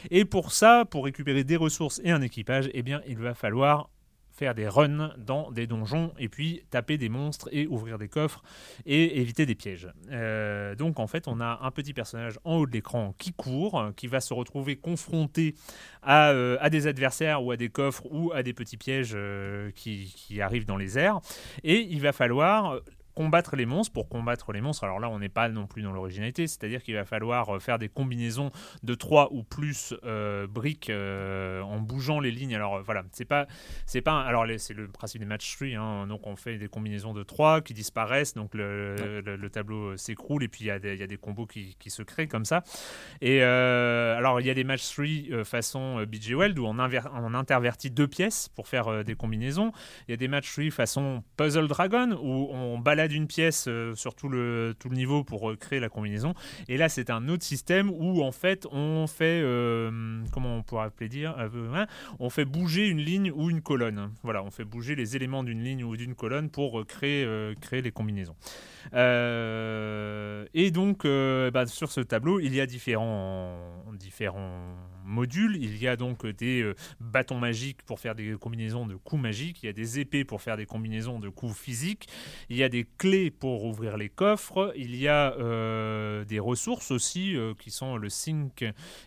Et 0.10 0.26
pour 0.26 0.52
ça, 0.52 0.86
pour 0.86 1.06
récupérer 1.06 1.44
des 1.44 1.58
ressources 1.58 2.02
et 2.04 2.12
un 2.12 2.22
équipage, 2.22 2.70
eh 2.74 2.84
bien, 2.84 3.02
il 3.08 3.18
va 3.18 3.34
falloir 3.34 3.90
faire 4.42 4.56
des 4.56 4.68
runs 4.68 5.14
dans 5.20 5.52
des 5.52 5.68
donjons 5.68 6.14
et 6.18 6.28
puis 6.28 6.64
taper 6.72 6.98
des 6.98 7.10
monstres 7.10 7.48
et 7.52 7.68
ouvrir 7.68 8.00
des 8.00 8.08
coffres 8.08 8.42
et 8.88 9.22
éviter 9.22 9.46
des 9.46 9.54
pièges. 9.54 9.88
Euh, 10.10 10.74
donc 10.74 11.00
en 11.00 11.06
fait, 11.06 11.28
on 11.28 11.40
a 11.40 11.60
un 11.62 11.70
petit 11.70 11.94
personnage 11.94 12.40
en 12.44 12.56
haut 12.56 12.66
de 12.66 12.72
l'écran 12.72 13.14
qui 13.20 13.34
court, 13.34 13.92
qui 13.96 14.08
va 14.08 14.20
se 14.20 14.34
retrouver 14.34 14.78
confronté 14.78 15.54
à, 16.02 16.32
euh, 16.32 16.70
des 16.70 16.88
adversaires 16.88 17.44
ou 17.44 17.52
à 17.52 17.56
des 17.56 17.70
coffres 17.70 18.08
ou 18.10 18.32
à 18.34 18.42
des 18.42 18.54
petits 18.54 18.78
pièges 18.78 19.14
euh, 19.14 19.70
qui 19.76 20.42
arrivent 20.42 20.66
dans 20.66 20.78
les 20.78 20.98
airs. 20.98 21.20
Et 21.64 21.82
il 21.82 22.02
va 22.02 22.12
falloir 22.12 22.82
combattre 23.14 23.56
les 23.56 23.66
monstres. 23.66 23.94
Pour 23.94 24.10
combattre 24.10 24.52
les 24.54 24.62
monstres, 24.62 24.84
alors 24.84 25.00
là, 25.00 25.10
on 25.10 25.20
n'est 25.20 25.30
pas 25.30 25.50
non 25.50 25.68
plus 25.68 25.82
dans 25.82 25.92
l'originalité, 25.92 26.48
c'est-à-dire 26.48 26.82
qu'il 26.84 26.96
va 26.96 27.06
falloir 27.06 27.56
euh, 27.56 27.60
faire 27.60 27.80
des 27.80 27.90
combinaisons 27.90 28.52
de 28.84 28.94
3 28.94 29.30
ou 29.32 29.44
plus 29.44 29.94
euh, 30.04 30.48
briques 30.48 30.90
euh, 30.90 31.62
en 31.62 31.80
bougeant 31.80 32.20
les 32.20 32.32
lignes. 32.32 32.56
Alors 32.56 32.82
voilà, 32.84 33.04
c'est 33.12 33.26
pas, 33.26 33.48
c'est 33.86 34.02
pas, 34.02 34.22
alors 34.22 34.46
c'est 34.58 34.74
le 34.74 34.88
principe 34.88 35.22
des 35.22 35.28
match 35.28 35.56
3, 35.56 35.68
hein. 35.68 36.08
donc 36.08 36.26
on 36.28 36.36
fait 36.36 36.58
des 36.58 36.68
combinaisons 36.68 37.14
de 37.14 37.24
3 37.24 37.62
qui 37.62 37.74
disparaissent, 37.74 38.34
donc 38.34 38.54
le, 38.54 39.22
le, 39.22 39.50
tableau 39.50 39.98
s'écroule 39.98 40.44
et 40.44 40.48
puis 40.48 40.66
il 40.66 40.68
y, 40.68 40.72
a 40.72 40.80
des, 40.80 40.96
y 40.96 41.04
a 41.04 41.08
des 41.08 41.18
combos 41.18 41.46
qui, 41.46 41.76
qui, 41.78 41.90
se 41.90 42.04
créent 42.04 42.28
comme 42.28 42.46
ça. 42.46 42.64
Et 43.20 43.42
alors 43.42 44.40
il 44.40 44.48
y 44.48 44.50
a 44.50 44.54
des 44.54 44.64
match 44.64 44.84
3 44.94 45.44
façon 45.44 46.04
BG 46.04 46.36
Weld 46.36 46.58
où 46.58 46.66
on, 46.66 46.78
on, 46.80 47.34
intervertit 47.34 47.92
deux 47.92 48.08
pièces 48.08 48.48
pour 48.50 48.68
faire 48.68 49.04
des 49.04 49.16
combinaisons. 49.16 49.72
Il 50.08 50.12
y 50.12 50.14
a 50.14 50.18
des 50.18 50.28
match 50.28 50.52
3 50.54 50.72
façon 50.72 51.24
Puzzle 51.36 51.68
Dragon 51.68 52.18
où 52.22 52.50
on 52.52 52.80
balade 52.80 53.01
d'une 53.08 53.28
pièce 53.28 53.66
euh, 53.68 53.96
sur 53.96 54.16
tout 54.16 54.30
le, 54.30 54.76
tout 54.80 54.90
le 54.90 54.96
niveau 54.96 55.24
pour 55.24 55.52
euh, 55.52 55.56
créer 55.56 55.80
la 55.80 55.90
combinaison. 55.90 56.34
Et 56.68 56.78
là, 56.78 56.90
c'est 56.90 57.10
un 57.10 57.28
autre 57.30 57.44
système 57.44 57.90
où 57.90 58.22
en 58.22 58.32
fait 58.32 58.68
on 58.72 59.08
fait, 59.08 59.42
euh, 59.44 60.22
comment 60.32 60.58
on 60.58 60.64
pourrait 60.64 60.86
appeler 60.86 61.10
dire, 61.10 61.36
hein, 61.38 61.86
on 62.20 62.30
fait 62.30 62.46
bouger 62.46 62.88
une 62.88 63.00
ligne 63.00 63.32
ou 63.32 63.50
une 63.50 63.62
colonne. 63.62 64.12
Voilà, 64.24 64.44
on 64.44 64.52
fait 64.52 64.66
bouger 64.66 64.96
les 64.96 65.16
éléments 65.16 65.44
d'une 65.44 65.64
ligne 65.64 65.84
ou 65.84 65.96
d'une 65.98 66.16
colonne 66.16 66.50
pour 66.50 66.86
créer, 66.86 67.28
créer 67.62 67.82
les 67.82 67.92
combinaisons. 67.92 68.36
et 68.94 70.72
donc, 70.72 71.06
bah, 71.06 71.66
sur 71.66 71.92
ce 71.92 72.02
tableau, 72.02 72.40
il 72.40 72.56
y 72.56 72.62
a 72.62 72.66
différents, 72.66 73.84
différents 73.94 74.76
modules. 75.06 75.58
Il 75.58 75.78
y 75.78 75.88
a 75.88 75.96
donc 75.96 76.26
des 76.26 76.72
bâtons 77.00 77.40
magiques 77.40 77.82
pour 77.84 78.00
faire 78.00 78.16
des 78.16 78.36
combinaisons 78.40 78.86
de 78.86 78.96
coups 78.96 79.22
magiques. 79.22 79.64
Il 79.64 79.66
y 79.66 79.70
a 79.70 79.74
des 79.74 80.00
épées 80.00 80.26
pour 80.26 80.42
faire 80.42 80.58
des 80.58 80.66
combinaisons 80.66 81.20
de 81.20 81.30
coups 81.30 81.56
physiques. 81.56 82.08
Il 82.50 82.58
y 82.58 82.64
a 82.64 82.70
des 82.70 82.86
clés 82.98 83.32
pour 83.32 83.66
ouvrir 83.66 83.98
les 83.98 84.10
coffres. 84.10 84.74
Il 84.76 84.96
y 84.96 85.08
a 85.08 85.34
euh, 85.34 86.26
des 86.26 86.40
ressources 86.40 86.92
aussi 86.92 87.36
euh, 87.36 87.54
qui 87.58 87.72
sont 87.72 87.98
le 87.98 88.10
sync 88.10 88.64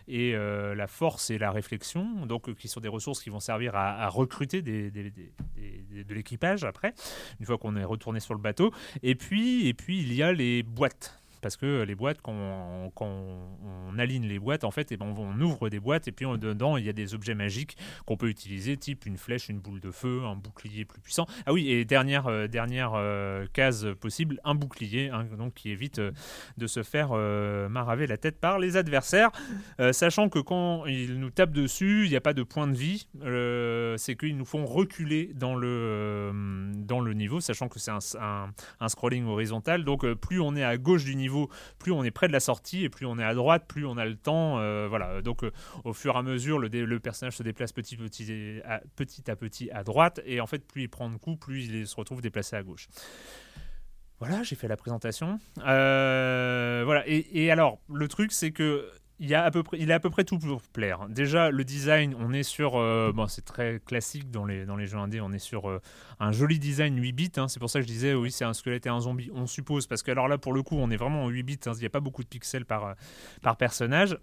et 0.07 0.35
euh, 0.35 0.75
la 0.75 0.87
force 0.87 1.29
et 1.29 1.37
la 1.37 1.51
réflexion, 1.51 2.25
donc 2.25 2.53
qui 2.55 2.67
sont 2.67 2.79
des 2.79 2.89
ressources 2.89 3.21
qui 3.21 3.29
vont 3.29 3.39
servir 3.39 3.75
à, 3.75 4.07
recruter 4.09 4.61
de 4.61 6.13
l'équipage 6.13 6.63
après, 6.63 6.93
une 7.39 7.45
fois 7.45 7.57
qu'on 7.57 7.75
est 7.75 7.83
retourné 7.83 8.19
sur 8.19 8.33
le 8.33 8.39
bateau. 8.39 8.71
Et 9.03 9.15
puis, 9.15 9.67
et 9.67 9.73
puis 9.73 9.99
il 9.99 10.13
y 10.13 10.23
a 10.23 10.31
les 10.31 10.63
boîtes 10.63 11.24
parce 11.45 11.57
que 11.57 11.83
les 11.83 11.93
boîtes, 11.93 12.23
quand 12.23 12.33
on, 12.33 13.99
aligne 13.99 14.27
les 14.27 14.39
boîtes, 14.39 14.63
en 14.63 14.71
fait, 14.71 14.91
et 14.91 14.95
eh 14.95 14.97
ben 14.97 15.13
on, 15.15 15.39
ouvre 15.41 15.69
des 15.69 15.79
boîtes 15.79 16.07
et 16.07 16.11
puis 16.11 16.25
dedans, 16.39 16.75
il 16.75 16.83
y 16.83 16.89
a 16.89 16.93
des 16.93 17.13
objets 17.13 17.35
magiques 17.35 17.77
qu'on 18.07 18.17
peut 18.17 18.29
utiliser, 18.29 18.77
type 18.77 19.05
une 19.05 19.15
flèche, 19.15 19.47
une 19.47 19.59
boule 19.59 19.79
de 19.79 19.91
feu, 19.91 20.23
un 20.25 20.35
bouclier 20.35 20.85
plus 20.85 20.99
puissant. 20.99 21.27
Ah 21.45 21.53
oui, 21.53 21.69
et 21.69 21.85
dernière, 21.85 22.25
euh, 22.25 22.47
dernière 22.47 22.93
euh, 22.95 23.45
case 23.53 23.87
possible, 24.01 24.39
un 24.43 24.55
bouclier, 24.55 25.09
hein, 25.09 25.27
donc 25.37 25.53
qui 25.53 25.69
évite 25.69 25.99
euh, 25.99 26.11
de 26.57 26.65
se 26.65 26.81
faire 26.81 27.09
maraver 27.69 28.07
la 28.07 28.17
tête 28.17 28.39
par 28.39 28.57
les 28.57 28.75
adversaires, 28.75 29.29
sachant 29.91 30.29
que 30.29 30.39
quand 30.39 30.87
ils 30.87 31.19
nous 31.19 31.29
tapent 31.29 31.51
dessus, 31.51 32.05
il 32.05 32.09
n'y 32.09 32.15
a 32.15 32.21
pas 32.21 32.33
de 32.33 32.41
point 32.41 32.67
de 32.67 32.75
vie, 32.75 33.07
c'est 33.97 34.15
qu'ils 34.15 34.35
nous 34.35 34.45
font 34.45 34.65
reculer 34.65 35.29
dans 35.35 35.53
le, 35.53 36.71
dans 36.75 37.01
le 37.01 37.13
niveau, 37.13 37.39
sachant 37.39 37.67
que 37.67 37.77
c'est 37.77 37.91
un, 37.91 38.49
un, 38.79 38.89
scrolling 38.89 39.25
horizontal, 39.25 39.83
donc 39.83 40.11
plus 40.15 40.41
on 40.41 40.55
est 40.55 40.63
à 40.63 40.77
gauche 40.77 41.03
du 41.03 41.15
niveau, 41.15 41.34
plus 41.79 41.91
on 41.91 42.03
est 42.03 42.11
près 42.11 42.27
de 42.27 42.33
la 42.33 42.39
sortie 42.39 42.83
et 42.83 42.89
plus 42.89 43.05
on 43.05 43.17
est 43.19 43.23
à 43.23 43.33
droite, 43.33 43.65
plus 43.67 43.85
on 43.85 43.97
a 43.97 44.05
le 44.05 44.15
temps. 44.15 44.59
Euh, 44.59 44.87
voilà. 44.87 45.21
Donc 45.21 45.43
euh, 45.43 45.51
au 45.83 45.93
fur 45.93 46.15
et 46.15 46.17
à 46.17 46.21
mesure, 46.21 46.59
le, 46.59 46.99
personnage 46.99 47.37
se 47.37 47.43
déplace 47.43 47.71
petit, 47.71 47.97
petit, 47.97 48.61
à, 48.65 48.81
petit 48.95 49.29
à 49.29 49.35
petit 49.35 49.69
à 49.71 49.83
droite 49.83 50.21
et 50.25 50.41
en 50.41 50.47
fait, 50.47 50.65
plus 50.65 50.83
il 50.83 50.89
prend 50.89 51.09
de 51.09 51.17
coups, 51.17 51.39
plus 51.39 51.65
il 51.65 51.87
se 51.87 51.95
retrouve 51.95 52.21
déplacé 52.21 52.55
à 52.55 52.63
gauche. 52.63 52.87
Voilà, 54.19 54.43
j'ai 54.43 54.55
fait 54.55 54.67
la 54.67 54.77
présentation. 54.77 55.39
Euh, 55.65 56.83
voilà. 56.85 57.03
Et, 57.05 57.51
alors, 57.51 57.79
le 57.93 58.07
truc, 58.07 58.31
c'est 58.31 58.51
que 58.51 58.89
il, 59.19 59.33
a 59.35 59.43
à 59.43 59.51
peu 59.51 59.63
près, 59.63 59.77
il 59.79 59.89
est 59.89 59.93
à 59.93 59.99
peu 59.99 60.09
près 60.09 60.23
tout 60.23 60.39
pour 60.39 60.61
plaire. 60.61 61.07
Déjà, 61.09 61.49
le 61.49 61.63
design, 61.63 62.15
on 62.19 62.33
est 62.33 62.43
sur. 62.43 62.73
bon, 63.13 63.27
c'est 63.27 63.45
très 63.45 63.79
classique 63.85 64.31
dans 64.31 64.45
les, 64.45 64.65
dans 64.65 64.75
les 64.75 64.85
jeux 64.85 64.97
indés. 64.97 65.21
On 65.21 65.31
est 65.31 65.39
sur 65.39 65.79
un 66.19 66.31
joli 66.31 66.59
design 66.59 66.97
8 66.97 67.11
bits. 67.13 67.31
Hein. 67.37 67.47
c'est 67.47 67.59
pour 67.59 67.69
ça 67.69 67.79
que 67.79 67.83
je 67.83 67.91
disais, 67.91 68.13
oui, 68.13 68.31
c'est 68.31 68.45
un 68.45 68.53
squelette 68.53 68.85
et 68.85 68.89
un 68.89 68.99
zombie, 68.99 69.29
on 69.33 69.47
suppose. 69.47 69.87
Parce 69.87 70.03
que, 70.03 70.11
alors 70.11 70.27
là, 70.27 70.37
pour 70.37 70.53
le 70.53 70.63
coup, 70.63 70.75
on 70.77 70.89
est 70.91 70.97
vraiment 70.97 71.23
en 71.23 71.29
8 71.29 71.43
bits. 71.43 71.59
Hein. 71.65 71.71
il 71.75 71.79
n'y 71.79 71.85
a 71.85 71.89
pas 71.89 71.99
beaucoup 71.99 72.23
de 72.23 72.29
pixels 72.29 72.65
par, 72.65 72.95
par 73.41 73.57
personnage. 73.57 74.17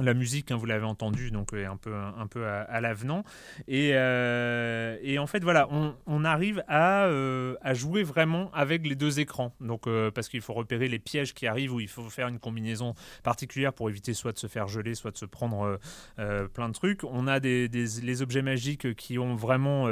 La 0.00 0.12
musique, 0.12 0.50
hein, 0.50 0.56
vous 0.56 0.66
l'avez 0.66 0.84
entendu, 0.84 1.30
donc 1.30 1.52
est 1.52 1.66
un 1.66 1.76
peu, 1.76 1.94
un, 1.94 2.26
peu 2.26 2.44
à, 2.48 2.80
l'avenant. 2.80 3.22
Et, 3.68 3.90
euh, 3.92 4.98
et, 5.02 5.20
en 5.20 5.28
fait, 5.28 5.44
voilà, 5.44 5.68
on, 5.70 6.24
arrive 6.24 6.64
à, 6.66 7.04
euh, 7.04 7.54
à, 7.62 7.74
jouer 7.74 8.02
vraiment 8.02 8.50
avec 8.52 8.84
les 8.84 8.96
deux 8.96 9.20
écrans. 9.20 9.54
Donc, 9.60 9.86
euh, 9.86 10.10
parce 10.10 10.28
qu'il 10.28 10.40
faut 10.40 10.52
repérer 10.52 10.88
les 10.88 10.98
pièges 10.98 11.32
qui 11.32 11.46
arrivent 11.46 11.74
où 11.74 11.78
il 11.78 11.86
faut 11.86 12.10
faire 12.10 12.26
une 12.26 12.40
combinaison 12.40 12.94
particulière 13.22 13.72
pour 13.72 13.88
éviter 13.88 14.14
soit 14.14 14.32
de 14.32 14.38
se 14.38 14.48
faire 14.48 14.66
geler, 14.66 14.96
soit 14.96 15.12
de 15.12 15.16
se 15.16 15.26
prendre 15.26 15.78
plein 16.16 16.68
de 16.68 16.74
trucs. 16.74 17.04
On 17.04 17.28
a 17.28 17.38
des, 17.38 17.68
des, 17.68 17.86
les 18.02 18.22
objets 18.22 18.42
magiques 18.42 18.96
qui 18.96 19.16
ont 19.20 19.36
vraiment, 19.36 19.86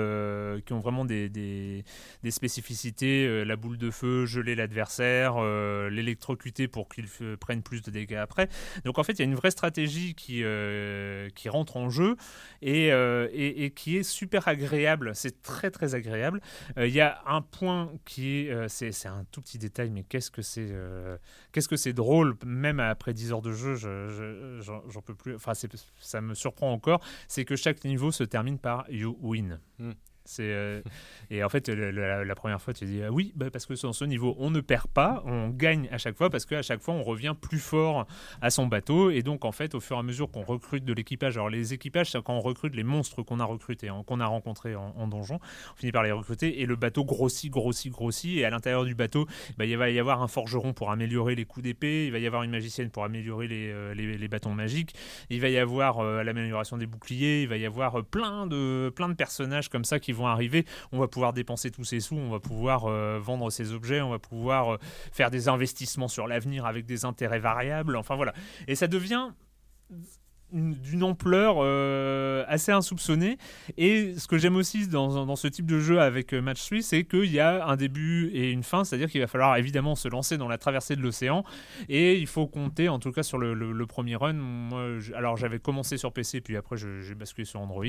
qui 0.66 0.72
ont 0.72 0.80
vraiment 0.80 1.05
des, 1.05 1.28
des, 1.28 1.84
des 2.24 2.30
spécificités. 2.32 3.44
la 3.44 3.55
boule 3.55 3.78
de 3.78 3.90
feu, 3.92 4.26
geler 4.26 4.57
l'adversaire, 4.57 5.40
l'électrocuter 5.90 6.66
pour 6.66 6.88
qu'il 6.88 7.07
prenne 7.38 7.62
plus 7.62 7.82
de 7.82 7.92
dégâts 7.92 8.14
après. 8.14 8.48
Donc, 8.84 8.98
en 8.98 9.05
fait, 9.05 9.12
il 9.12 9.18
y 9.20 9.22
a 9.22 9.26
une 9.26 9.36
vraie 9.36 9.53
stratégie 9.53 9.91
qui, 10.16 10.43
euh, 10.45 11.28
qui 11.34 11.49
rentre 11.49 11.76
en 11.76 11.90
jeu 11.90 12.16
euh, 12.64 13.28
et, 13.32 13.70
qui 13.70 13.97
est 13.97 14.03
super 14.03 14.49
agréable. 14.49 15.12
C'est 15.14 15.43
très 15.43 15.70
très 15.70 15.95
agréable. 15.95 16.40
Euh, 16.78 16.86
il 16.86 16.95
y 16.95 17.01
a 17.01 17.22
un 17.26 17.43
point 17.43 17.93
qui 18.05 18.49
est, 18.49 18.68
c'est, 18.68 19.07
un 19.07 19.24
tout 19.30 19.40
petit 19.40 19.59
détail, 19.59 19.90
mais 19.90 20.03
qu'est-ce 20.05 20.30
que 20.30 20.43
c'est, 20.43 20.72
qu'est-ce 21.53 21.68
que 21.68 21.90
drôle, 21.93 22.36
même 22.45 22.80
après 22.80 23.12
10 23.12 23.32
heures 23.32 23.43
de 23.43 23.53
jeu, 23.53 23.74
j'en, 23.74 25.03
peux 25.03 25.14
plus. 25.14 25.34
Enfin, 25.34 25.53
ça 25.99 26.20
me 26.20 26.34
surprend 26.34 26.72
encore. 26.72 27.01
C'est 27.28 27.45
que 27.45 27.57
chaque 27.57 27.84
niveau 27.84 28.12
se 28.12 28.24
termine 28.24 28.59
par 28.59 28.84
you 28.90 29.18
win. 29.20 29.59
Hmm. 29.78 29.93
C'est 30.25 30.43
euh, 30.45 30.81
et 31.31 31.43
en 31.43 31.49
fait 31.49 31.68
la, 31.68 32.35
première 32.35 32.61
fois 32.61 32.73
tu 32.73 32.85
dis 32.85 33.03
ah 33.03 33.11
oui 33.11 33.33
bah, 33.35 33.51
parce 33.51 33.66
que 33.66 33.81
dans 33.83 33.93
ce 33.93 34.05
niveau 34.05 34.37
on 34.39 34.51
ne 34.51 34.61
perd 34.61 34.87
pas, 34.89 35.23
on 35.27 35.49
gagne 35.49 35.89
à 35.91 35.99
chaque 35.99 36.16
fois 36.16 36.31
parce 36.31 36.47
qu'à 36.47 36.62
chaque 36.62 36.81
fois 36.81 36.95
on 36.95 37.03
revient 37.03 37.35
plus 37.41 37.59
fort 37.59 38.07
à 38.41 38.51
son 38.51 38.66
bateau. 38.66 39.11
Et 39.11 39.23
donc 39.23 39.45
en 39.45 39.53
fait 39.53 39.75
au 39.75 39.81
fur 39.81 39.97
et 39.97 40.01
à 40.01 40.03
mesure 40.03 40.31
qu'on 40.31 40.43
recrute 40.43 40.85
de 40.85 40.93
l'équipage, 40.93 41.37
alors 41.37 41.51
les 41.51 41.73
équipages 41.73 42.11
c'est 42.11 42.23
quand 42.23 42.35
on 42.35 42.41
recrute 42.41 42.75
les 42.75 42.85
monstres 42.85 43.23
qu'on 43.23 43.41
a 43.41 43.45
recrutés, 43.45 43.89
hein, 43.89 44.03
qu'on 44.07 44.20
a 44.20 44.27
rencontrés 44.27 44.77
en, 44.77 45.09
donjon, 45.09 45.39
on 45.73 45.77
finit 45.77 45.93
par 45.93 46.03
les 46.03 46.12
recruter 46.12 46.61
et 46.61 46.66
le 46.66 46.77
bateau 46.77 47.05
grossit, 47.05 47.51
grossit, 47.51 47.93
grossit. 47.93 48.39
Et 48.39 48.45
à 48.45 48.51
l'intérieur 48.51 48.85
du 48.85 48.95
bateau 48.95 49.27
bah, 49.59 49.64
il 49.64 49.77
va 49.77 49.91
y 49.91 49.99
avoir 49.99 50.23
un 50.23 50.29
forgeron 50.29 50.73
pour 50.73 50.91
améliorer 50.91 51.35
les 51.35 51.45
coups 51.45 51.64
d'épée, 51.64 52.07
il 52.07 52.12
va 52.12 52.18
y 52.18 52.27
avoir 52.27 52.43
une 52.43 52.51
magicienne 52.51 52.91
pour 52.91 53.05
améliorer 53.05 53.49
les, 53.49 53.70
euh, 53.70 53.95
les, 53.95 54.29
bâtons 54.29 54.55
magiques, 54.55 54.95
il 55.31 55.41
va 55.41 55.49
y 55.49 55.59
avoir 55.59 55.99
euh, 55.99 56.23
l'amélioration 56.23 56.77
des 56.77 56.87
boucliers, 56.87 57.43
il 57.43 57.49
va 57.49 57.57
y 57.57 57.66
avoir 57.66 58.05
plein 58.05 58.47
de 58.47 58.93
plein 58.95 59.09
de 59.09 59.14
personnages 59.14 59.68
comme 59.68 59.85
ça 59.85 59.99
qui 59.99 60.12
vont 60.13 60.27
arriver, 60.27 60.65
on 60.93 60.99
va 60.99 61.09
pouvoir 61.09 61.33
dépenser 61.33 61.71
tous 61.71 61.85
ces 61.85 62.01
sous, 62.01 62.17
on 62.17 62.31
va 62.31 62.41
pouvoir 62.41 62.87
euh, 62.87 63.19
vendre 63.21 63.51
ces 63.51 63.73
objets, 63.73 64.01
on 64.01 64.11
va 64.11 64.19
pouvoir 64.19 64.75
euh, 64.75 64.79
faire 65.13 65.31
des 65.31 65.49
investissements 65.49 66.09
sur 66.09 66.27
l'avenir 66.27 66.67
avec 66.67 66.87
des 66.87 67.05
intérêts 67.05 67.39
variables, 67.39 67.97
enfin 67.97 68.17
voilà. 68.17 68.33
Et 68.69 68.75
ça 68.75 68.87
devient 68.87 69.31
d'une 70.53 71.03
ampleur 71.03 71.57
euh, 71.59 72.44
assez 72.48 72.72
insoupçonnée. 72.72 73.38
Et 73.78 74.14
ce 74.18 74.26
que 74.28 74.38
j'aime 74.38 74.57
aussi 74.57 74.86
dans, 74.88 75.24
dans 75.24 75.36
ce 75.36 75.48
type 75.48 75.66
de 75.66 75.78
jeu 75.80 76.00
avec 76.00 76.32
euh, 76.34 76.40
Match 76.42 76.64
3, 76.66 76.82
c'est 76.82 77.05
qu'il 77.05 77.32
y 77.32 77.40
a 77.40 77.66
un 77.66 77.76
début 77.76 78.28
et 78.32 78.50
une 78.50 78.62
fin, 78.62 78.84
c'est-à-dire 78.84 79.09
qu'il 79.11 79.20
va 79.20 79.26
falloir 79.26 79.57
évidemment 79.57 79.94
se 79.94 80.09
lancer 80.09 80.36
dans 80.38 80.48
la 80.48 80.59
traversée 80.59 80.96
de 80.96 81.00
l'océan. 81.03 81.44
Et 81.88 82.18
il 82.18 82.26
faut 82.26 82.46
compter, 82.46 82.88
en 82.88 82.98
tout 82.98 83.12
cas 83.12 83.22
sur 83.22 83.38
le, 83.38 83.55
le- 83.55 83.72
le 83.72 83.86
premier 83.86 84.16
run. 84.16 84.34
Moi, 84.34 84.98
je- 84.98 85.12
alors 85.14 85.36
j'avais 85.36 85.59
commencé 85.59 85.96
sur 85.96 86.12
PC, 86.12 86.40
puis 86.40 86.57
après 86.57 86.76
j'ai 86.76 87.14
basculé 87.14 87.44
sur 87.44 87.61
Android. 87.61 87.84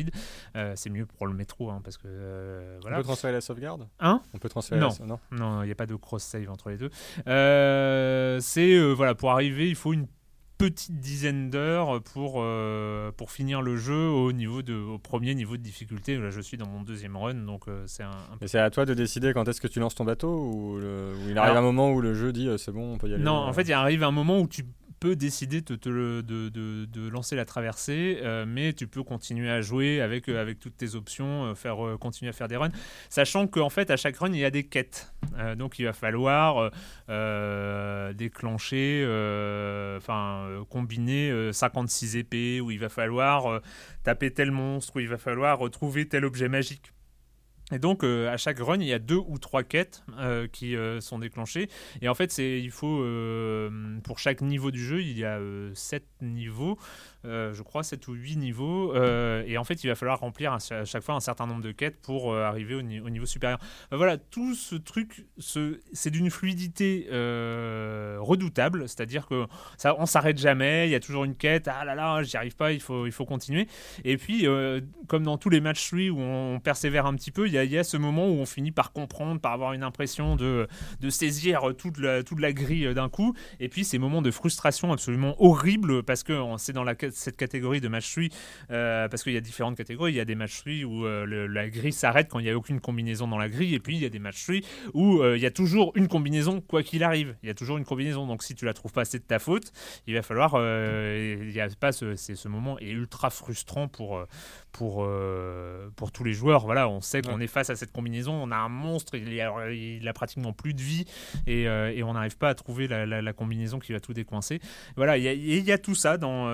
Euh, 0.55 0.73
c'est 0.75 0.89
mieux 0.89 1.05
pour 1.05 1.27
le 1.27 1.33
métro, 1.33 1.69
hein, 1.69 1.81
parce 1.83 1.97
que 1.97 2.03
euh, 2.07 2.77
On 2.77 2.81
voilà. 2.81 2.97
peut 2.97 3.03
transférer 3.03 3.33
la 3.33 3.41
sauvegarde? 3.41 3.87
Hein? 3.99 4.21
On 4.33 4.37
peut 4.37 4.49
transférer 4.49 4.79
Non. 4.81 4.89
la 4.99 5.05
Non? 5.05 5.19
Non, 5.31 5.63
il 5.63 5.65
n'y 5.65 5.71
a 5.71 5.75
pas 5.75 5.85
de 5.85 5.95
cross-save 5.95 6.49
entre 6.49 6.69
les 6.69 6.77
deux. 6.77 6.89
C'est, 8.39 8.93
voilà, 8.93 9.15
pour 9.15 9.31
arriver, 9.31 9.67
il 9.69 9.75
faut 9.75 9.93
une 9.93 10.07
petite 10.69 10.99
dizaine 10.99 11.49
d'heures 11.49 12.01
pour, 12.01 12.35
euh, 12.37 13.11
pour 13.11 13.31
finir 13.31 13.61
le 13.61 13.75
jeu 13.75 14.07
au, 14.07 14.31
niveau 14.31 14.61
de, 14.61 14.73
au 14.75 14.97
premier 14.97 15.35
niveau 15.35 15.57
de 15.57 15.61
difficulté. 15.61 16.17
Là, 16.17 16.29
je 16.29 16.39
suis 16.41 16.57
dans 16.57 16.67
mon 16.67 16.81
deuxième 16.81 17.17
run, 17.17 17.33
donc 17.33 17.67
euh, 17.67 17.83
c'est 17.85 18.03
un, 18.03 18.09
un 18.11 18.37
peu... 18.39 18.45
Et 18.45 18.47
c'est 18.47 18.59
à 18.59 18.69
toi 18.69 18.85
de 18.85 18.93
décider 18.93 19.33
quand 19.33 19.47
est-ce 19.47 19.59
que 19.61 19.67
tu 19.67 19.79
lances 19.79 19.95
ton 19.95 20.05
bateau 20.05 20.29
ou, 20.53 20.77
le- 20.79 21.13
ou 21.25 21.29
il 21.29 21.37
arrive 21.37 21.51
Alors- 21.51 21.57
un 21.57 21.61
moment 21.61 21.91
où 21.91 21.99
le 22.01 22.13
jeu 22.13 22.31
dit 22.31 22.47
euh, 22.47 22.57
c'est 22.57 22.71
bon, 22.71 22.93
on 22.93 22.97
peut 22.97 23.09
y 23.09 23.13
aller. 23.13 23.23
Non, 23.23 23.33
en 23.33 23.51
fait, 23.53 23.63
il 23.63 23.73
arrive 23.73 24.03
un 24.03 24.11
moment 24.11 24.39
où 24.39 24.47
tu 24.47 24.63
décider 25.07 25.61
de, 25.61 25.75
te 25.75 27.09
lancer 27.09 27.35
la 27.35 27.45
traversée, 27.45 28.19
euh, 28.21 28.45
mais 28.47 28.73
tu 28.73 28.87
peux 28.87 29.03
continuer 29.03 29.49
à 29.49 29.61
jouer 29.61 30.01
avec, 30.01 30.29
euh, 30.29 30.53
toutes 30.59 30.77
tes 30.77 30.95
options, 30.95 31.45
euh, 31.45 31.55
faire, 31.55 31.77
continuer 31.99 32.29
à 32.29 32.33
faire 32.33 32.47
des 32.47 32.57
runs, 32.57 32.71
sachant 33.09 33.47
qu'en 33.47 33.69
fait, 33.69 33.91
à 33.91 33.97
chaque 33.97 34.17
run, 34.17 34.31
il 34.33 34.39
y 34.39 34.45
a 34.45 34.51
des 34.51 34.63
quêtes. 34.63 35.13
Donc, 35.57 35.79
il 35.79 35.85
va 35.85 35.93
falloir 35.93 36.71
déclencher, 38.13 39.03
enfin, 39.97 40.63
combiner 40.69 41.31
euh, 41.31 41.51
56 41.51 42.15
épées, 42.17 42.61
où 42.61 42.71
il 42.71 42.79
va 42.79 42.89
falloir 42.89 43.61
taper 44.03 44.31
tel 44.31 44.51
monstre, 44.51 44.95
où 44.95 44.99
il 44.99 45.07
va 45.07 45.17
falloir 45.17 45.59
retrouver 45.59 46.07
tel 46.07 46.25
objet 46.25 46.49
magique. 46.49 46.92
Et 47.73 47.79
donc, 47.79 48.03
euh, 48.03 48.31
à 48.31 48.37
chaque 48.37 48.59
run, 48.59 48.77
il 48.79 48.87
y 48.87 48.93
a 48.93 48.99
deux 48.99 49.17
ou 49.17 49.39
trois 49.39 49.63
quêtes 49.63 50.03
euh, 50.19 50.47
qui 50.47 50.75
euh, 50.75 51.01
sont 51.01 51.17
déclenchées. 51.17 51.69
Et 52.01 52.07
en 52.07 52.13
fait, 52.13 52.31
c'est, 52.31 52.59
il 52.61 52.69
faut, 52.69 53.03
pour 54.03 54.19
chaque 54.19 54.41
niveau 54.41 54.69
du 54.69 54.83
jeu, 54.83 55.01
il 55.01 55.17
y 55.17 55.25
a 55.25 55.39
sept 55.73 56.05
niveaux, 56.21 56.77
je 57.23 57.61
crois, 57.61 57.83
sept 57.83 58.07
ou 58.07 58.13
huit 58.13 58.35
niveaux. 58.37 58.93
euh, 58.95 59.43
et 59.47 59.57
en 59.57 59.63
fait, 59.63 59.83
il 59.83 59.87
va 59.87 59.95
falloir 59.95 60.19
remplir 60.19 60.53
à 60.53 60.59
cha- 60.59 60.79
à 60.79 60.85
chaque 60.85 61.03
fois 61.03 61.15
un 61.15 61.19
certain 61.19 61.45
nombre 61.47 61.61
de 61.61 61.71
quêtes 61.71 62.01
pour 62.01 62.33
euh, 62.33 62.43
arriver 62.43 62.75
au, 62.75 62.81
ni- 62.81 62.99
au 62.99 63.09
niveau 63.09 63.25
supérieur. 63.25 63.59
Euh, 63.91 63.97
voilà, 63.97 64.17
tout 64.17 64.53
ce 64.55 64.75
truc, 64.75 65.25
ce, 65.37 65.79
c'est 65.93 66.09
d'une 66.11 66.29
fluidité 66.29 67.07
euh, 67.11 68.17
redoutable. 68.19 68.87
C'est-à-dire 68.87 69.27
que 69.27 69.45
ça, 69.77 69.95
on 69.99 70.05
s'arrête 70.05 70.37
jamais. 70.37 70.87
Il 70.87 70.91
y 70.91 70.95
a 70.95 70.99
toujours 70.99 71.23
une 71.23 71.35
quête. 71.35 71.67
Ah 71.67 71.85
là 71.85 71.95
là, 71.95 72.23
j'y 72.23 72.37
arrive 72.37 72.55
pas. 72.55 72.71
Il 72.71 72.79
faut, 72.81 73.05
il 73.05 73.11
faut 73.11 73.25
continuer. 73.25 73.67
Et 74.03 74.17
puis, 74.17 74.47
euh, 74.47 74.81
comme 75.07 75.23
dans 75.23 75.37
tous 75.37 75.49
les 75.49 75.61
matchs 75.61 75.87
3 75.89 76.09
où 76.09 76.19
on 76.19 76.59
persévère 76.59 77.05
un 77.05 77.15
petit 77.15 77.31
peu, 77.31 77.47
il 77.47 77.53
y, 77.53 77.77
a- 77.77 77.83
ce 77.83 77.97
moment 77.97 78.27
où 78.27 78.33
on 78.33 78.45
finit 78.45 78.71
par 78.71 78.91
comprendre, 78.93 79.39
par 79.41 79.51
avoir 79.53 79.73
une 79.73 79.83
impression 79.83 80.35
de, 80.35 80.67
saisir 81.09 81.61
toute 81.77 81.97
la, 81.99 82.23
toute 82.23 82.39
la 82.39 82.53
grille 82.53 82.87
euh, 82.87 82.93
d'un 82.93 83.09
coup. 83.09 83.33
Et 83.59 83.69
puis, 83.69 83.83
ces 83.83 83.97
moments 83.97 84.21
de 84.21 84.31
frustration 84.31 84.91
absolument 84.91 85.35
horribles 85.43 86.03
parce 86.03 86.23
que 86.23 86.33
c'est 86.57 86.73
dans 86.73 86.83
la, 86.83 86.95
cette 87.13 87.37
catégorie 87.37 87.81
de 87.81 87.87
match 87.87 88.11
3, 88.11 88.23
euh, 88.71 89.07
parce 89.07 89.23
qu'il 89.23 89.33
y 89.33 89.37
a 89.37 89.41
différentes 89.41 89.75
catégories. 89.77 90.13
Il 90.13 90.15
y 90.15 90.19
a 90.19 90.25
des 90.25 90.35
matchs 90.35 90.59
3 90.59 90.83
où 90.85 91.05
euh, 91.05 91.25
le- 91.25 91.47
la 91.47 91.69
grille 91.69 91.91
s'arrête 91.93 92.27
quand 92.29 92.39
il 92.39 92.43
n'y 92.43 92.49
a 92.49 92.57
aucune 92.57 92.79
combinaison 92.79 93.27
dans 93.27 93.37
la 93.37 93.49
grille. 93.49 93.73
Et 93.75 93.79
puis, 93.79 93.95
il 93.95 94.01
y 94.01 94.05
a 94.05 94.09
des 94.09 94.19
matchs 94.19 94.43
3 94.43 94.55
où 94.93 95.21
euh, 95.21 95.37
il 95.37 95.41
y 95.43 95.45
a 95.45 95.51
toujours 95.51 95.91
une 95.95 96.07
combinaison, 96.07 96.61
quoi 96.61 96.83
qu'il 96.83 97.03
arrive. 97.03 97.35
Il 97.43 97.47
y 97.47 97.49
a 97.49 97.53
toujours 97.53 97.77
une 97.77 97.85
combinaison. 97.85 98.27
Donc, 98.27 98.43
si 98.43 98.55
tu 98.55 98.65
la 98.65 98.73
trouves 98.73 98.91
pas, 98.93 99.05
c'est 99.05 99.19
de 99.19 99.23
ta 99.23 99.39
faute. 99.39 99.71
Il 100.07 100.13
va 100.15 100.21
falloir. 100.21 100.53
il 100.55 101.51
y 101.51 101.59
a 101.61 101.67
pas 101.79 101.91
ce, 101.91 102.15
ce 102.15 102.47
moment 102.47 102.77
est 102.79 102.89
ultra 102.91 103.29
frustrant 103.29 103.87
pour 103.87 104.23
pour 104.71 105.07
pour 105.95 106.11
tous 106.11 106.23
les 106.23 106.33
joueurs. 106.33 106.65
Voilà, 106.65 106.89
on 106.89 107.01
sait 107.01 107.21
qu'on 107.21 107.39
est 107.39 107.47
face 107.47 107.69
à 107.69 107.75
cette 107.75 107.91
combinaison. 107.91 108.33
On 108.33 108.51
a 108.51 108.55
un 108.57 108.69
monstre, 108.69 109.15
il 109.15 109.39
a, 109.39 109.71
il 109.71 110.07
a 110.07 110.13
pratiquement 110.13 110.53
plus 110.53 110.73
de 110.73 110.81
vie 110.81 111.05
et, 111.47 111.63
et 111.63 112.03
on 112.03 112.13
n'arrive 112.13 112.37
pas 112.37 112.49
à 112.49 112.55
trouver 112.55 112.87
la, 112.87 113.05
la- 113.05 113.21
la 113.21 113.33
combinaison 113.33 113.79
qui 113.79 113.93
va 113.93 113.99
tout 113.99 114.13
décoincer. 114.13 114.59
Voilà, 114.95 115.17
il 115.17 115.23
y 115.23 115.27
a, 115.27 115.33
il 115.33 115.63
y 115.63 115.71
a 115.71 115.77
tout 115.77 115.95
ça 115.95 116.17
dans 116.17 116.47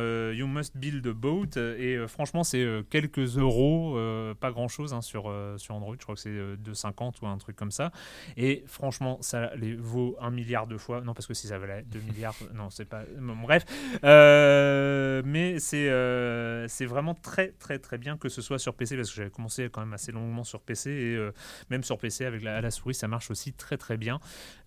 Must 0.50 0.76
Build 0.76 1.06
a 1.08 1.14
Boat 1.14 1.56
et 1.56 1.96
euh, 1.96 2.08
franchement, 2.08 2.44
c'est 2.44 2.62
euh, 2.64 2.84
quelques 2.90 3.38
euros, 3.38 3.98
euh, 3.98 4.34
pas 4.34 4.52
grand 4.52 4.68
chose 4.68 4.94
sur 5.02 5.30
euh, 5.30 5.58
sur 5.58 5.76
Android. 5.76 5.96
Je 5.98 6.04
crois 6.04 6.16
que 6.16 6.22
c'est 6.22 6.30
euh, 6.30 6.56
2,50 6.58 7.14
ou 7.22 7.28
un 7.28 7.38
truc 7.38 7.56
comme 7.56 7.72
ça. 7.72 7.92
Et 8.38 8.64
franchement, 8.68 9.18
ça 9.22 9.52
les 9.56 9.76
vaut 9.76 10.18
un 10.20 10.32
milliard 10.32 10.68
de 10.68 10.78
fois. 10.78 11.02
Non, 11.02 11.14
parce 11.14 11.28
que 11.28 11.34
si 11.34 11.48
ça 11.48 11.58
valait 11.58 11.84
2 11.92 12.00
milliards, 12.02 12.36
non, 12.54 12.70
c'est 12.70 12.86
pas. 12.86 13.04
bon, 13.20 13.36
bref, 13.38 13.64
Euh, 14.04 15.22
mais 15.26 15.60
c'est 15.60 15.90
euh, 15.90 16.68
c'est 16.68 16.86
vraiment 16.86 17.14
très 17.14 17.50
très 17.60 17.80
très 17.80 17.98
bien 17.98 18.18
que 18.18 18.30
ce 18.30 18.42
soit 18.42 18.60
sur 18.60 18.74
PC 18.74 18.96
parce 18.96 19.10
que 19.10 19.16
j'avais 19.16 19.30
commencé 19.30 19.70
quand 19.72 19.82
même 19.82 19.94
assez 19.94 20.12
longuement 20.12 20.44
sur 20.44 20.62
PC 20.62 20.90
et 20.92 21.16
euh, 21.16 21.32
même 21.70 21.84
sur 21.84 21.98
PC 21.98 22.26
avec 22.26 22.42
la, 22.44 22.62
la 22.62 22.72
souris, 22.72 22.94
ça 22.96 23.08
marche 23.08 23.32
aussi 23.32 23.54
très 23.54 23.78
très 23.78 23.98
bien. 23.98 24.20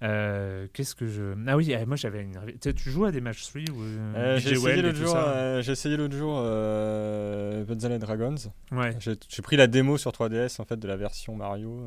Euh, 0.02 0.66
Qu'est-ce 0.72 0.94
que 0.94 1.06
je. 1.06 1.34
Ah 1.46 1.56
oui, 1.56 1.72
eh, 1.78 1.84
moi 1.86 1.96
j'avais 1.96 2.22
une. 2.22 2.38
Tu 2.60 2.72
tu 2.74 2.90
joues 2.90 3.04
à 3.04 3.10
des 3.12 3.20
matchs 3.20 3.42
3 3.48 3.60
ou 3.74 3.82
euh, 3.82 4.12
Euh, 4.16 4.38
j'ai 4.38 4.52
essayé 4.52 4.82
l'autre 4.82 4.96
jour, 4.98 5.14
euh, 5.16 5.62
j'ai 5.72 5.78
essayé 5.78 5.96
l'autre 5.96 6.14
jour 6.14 6.36
euh, 6.36 7.64
Puzzle 7.64 7.92
and 7.92 7.98
Dragons. 7.98 8.34
Ouais. 8.72 8.94
J'ai 9.00 9.42
pris 9.42 9.56
la 9.56 9.66
démo 9.66 9.96
sur 9.96 10.10
3DS 10.10 10.60
en 10.60 10.66
fait 10.66 10.76
de 10.76 10.86
la 10.86 10.96
version 10.98 11.34
Mario. 11.34 11.80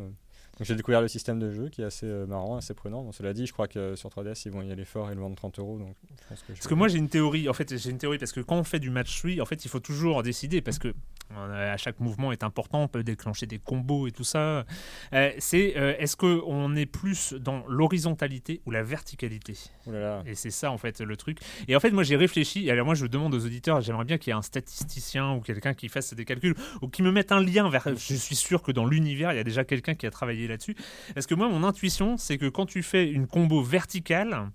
Euh. 0.61 0.63
J'ai 0.63 0.75
découvert 0.75 1.01
le 1.01 1.07
système 1.07 1.39
de 1.39 1.51
jeu 1.51 1.69
qui 1.69 1.81
est 1.81 1.85
assez 1.85 2.05
euh, 2.05 2.25
marrant, 2.25 2.57
assez 2.57 2.73
prenant. 2.73 3.03
Bon, 3.03 3.11
cela 3.11 3.33
dit, 3.33 3.45
je 3.45 3.53
crois 3.53 3.67
que 3.67 3.95
sur 3.95 4.09
3DS 4.09 4.43
ils 4.45 4.51
vont 4.51 4.61
y 4.61 4.71
aller 4.71 4.85
fort 4.85 5.11
et 5.11 5.15
le 5.15 5.21
vendre 5.21 5.35
30 5.35 5.59
euros. 5.59 5.77
Donc 5.79 5.95
je 6.09 6.27
pense 6.27 6.41
que 6.41 6.53
je 6.53 6.59
Parce 6.59 6.67
que 6.67 6.73
moi 6.73 6.87
j'ai 6.87 6.97
une 6.97 7.09
théorie, 7.09 7.49
en 7.49 7.53
fait 7.53 7.77
j'ai 7.77 7.89
une 7.89 7.97
théorie 7.97 8.17
parce 8.17 8.31
que 8.31 8.41
quand 8.41 8.57
on 8.57 8.63
fait 8.63 8.79
du 8.79 8.89
match 8.89 9.19
3, 9.19 9.41
en 9.41 9.45
fait 9.45 9.65
il 9.65 9.69
faut 9.69 9.79
toujours 9.79 10.23
décider 10.23 10.61
parce 10.61 10.79
que 10.79 10.93
euh, 11.33 11.73
à 11.73 11.77
chaque 11.77 11.99
mouvement 11.99 12.31
est 12.31 12.43
important, 12.43 12.83
on 12.83 12.87
peut 12.87 13.03
déclencher 13.03 13.45
des 13.45 13.57
combos 13.57 14.07
et 14.07 14.11
tout 14.11 14.23
ça. 14.23 14.65
Euh, 15.13 15.31
c'est 15.39 15.75
euh, 15.75 15.95
est-ce 15.97 16.15
qu'on 16.15 16.75
est 16.75 16.85
plus 16.85 17.33
dans 17.33 17.63
l'horizontalité 17.67 18.61
ou 18.65 18.71
la 18.71 18.83
verticalité? 18.83 19.57
Ouh 19.87 19.91
là 19.91 19.99
là. 19.99 20.23
Et 20.25 20.35
c'est 20.35 20.51
ça 20.51 20.71
en 20.71 20.77
fait 20.77 21.01
le 21.01 21.17
truc. 21.17 21.39
Et 21.67 21.75
en 21.75 21.79
fait 21.79 21.91
moi 21.91 22.03
j'ai 22.03 22.15
réfléchi, 22.15 22.67
et 22.67 22.71
alors 22.71 22.85
moi 22.85 22.95
je 22.95 23.07
demande 23.07 23.33
aux 23.33 23.45
auditeurs, 23.45 23.81
j'aimerais 23.81 24.05
bien 24.05 24.17
qu'il 24.17 24.31
y 24.31 24.35
ait 24.35 24.37
un 24.37 24.43
statisticien 24.43 25.33
ou 25.33 25.41
quelqu'un 25.41 25.73
qui 25.73 25.89
fasse 25.89 26.13
des 26.13 26.25
calculs 26.25 26.55
ou 26.81 26.87
qui 26.87 27.01
me 27.01 27.11
mette 27.11 27.31
un 27.31 27.41
lien 27.41 27.69
vers... 27.69 27.87
Je 27.87 28.15
suis 28.15 28.35
sûr 28.35 28.61
que 28.61 28.71
dans 28.71 28.85
l'univers 28.85 29.33
il 29.33 29.37
y 29.37 29.39
a 29.39 29.43
déjà 29.43 29.63
quelqu'un 29.63 29.95
qui 29.95 30.05
a 30.05 30.11
travaillé 30.11 30.44
là-dessus. 30.47 30.75
Parce 31.13 31.27
que 31.27 31.35
moi 31.35 31.49
mon 31.49 31.63
intuition 31.63 32.17
c'est 32.17 32.37
que 32.37 32.49
quand 32.49 32.65
tu 32.65 32.83
fais 32.83 33.09
une 33.09 33.27
combo 33.27 33.61
verticale, 33.61 34.49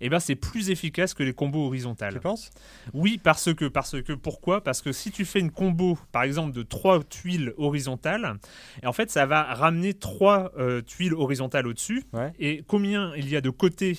eh 0.00 0.08
ben 0.08 0.20
c'est 0.20 0.36
plus 0.36 0.70
efficace 0.70 1.14
que 1.14 1.22
les 1.22 1.32
combos 1.32 1.66
horizontales. 1.66 2.14
Tu 2.14 2.20
penses? 2.20 2.50
Oui, 2.92 3.18
parce 3.22 3.54
que, 3.54 3.64
parce 3.64 4.02
que, 4.02 4.12
pourquoi? 4.12 4.62
Parce 4.62 4.82
que 4.82 4.92
si 4.92 5.10
tu 5.10 5.24
fais 5.24 5.40
une 5.40 5.50
combo, 5.50 5.98
par 6.12 6.24
exemple, 6.24 6.52
de 6.52 6.62
trois 6.62 7.02
tuiles 7.02 7.54
horizontales, 7.56 8.34
et 8.82 8.86
en 8.86 8.92
fait, 8.92 9.10
ça 9.10 9.26
va 9.26 9.42
ramener 9.42 9.94
trois 9.94 10.52
euh, 10.58 10.82
tuiles 10.82 11.14
horizontales 11.14 11.66
au-dessus. 11.66 12.04
Ouais. 12.12 12.32
Et 12.38 12.62
combien 12.66 13.14
il 13.16 13.28
y 13.28 13.36
a 13.36 13.40
de 13.40 13.50
côtés 13.50 13.98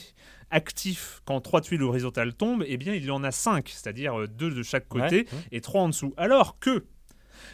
actifs 0.51 1.21
quand 1.25 1.41
trois 1.41 1.61
tuiles 1.61 1.81
horizontales 1.81 2.33
tombent? 2.35 2.63
Eh 2.67 2.77
bien, 2.77 2.93
il 2.93 3.03
y 3.03 3.11
en 3.11 3.23
a 3.23 3.31
cinq, 3.31 3.69
c'est-à-dire 3.69 4.19
euh, 4.19 4.27
deux 4.27 4.51
de 4.51 4.61
chaque 4.63 4.87
côté 4.87 5.27
ouais. 5.31 5.39
et 5.51 5.61
trois 5.61 5.81
en 5.81 5.89
dessous. 5.89 6.13
Alors 6.17 6.59
que 6.59 6.85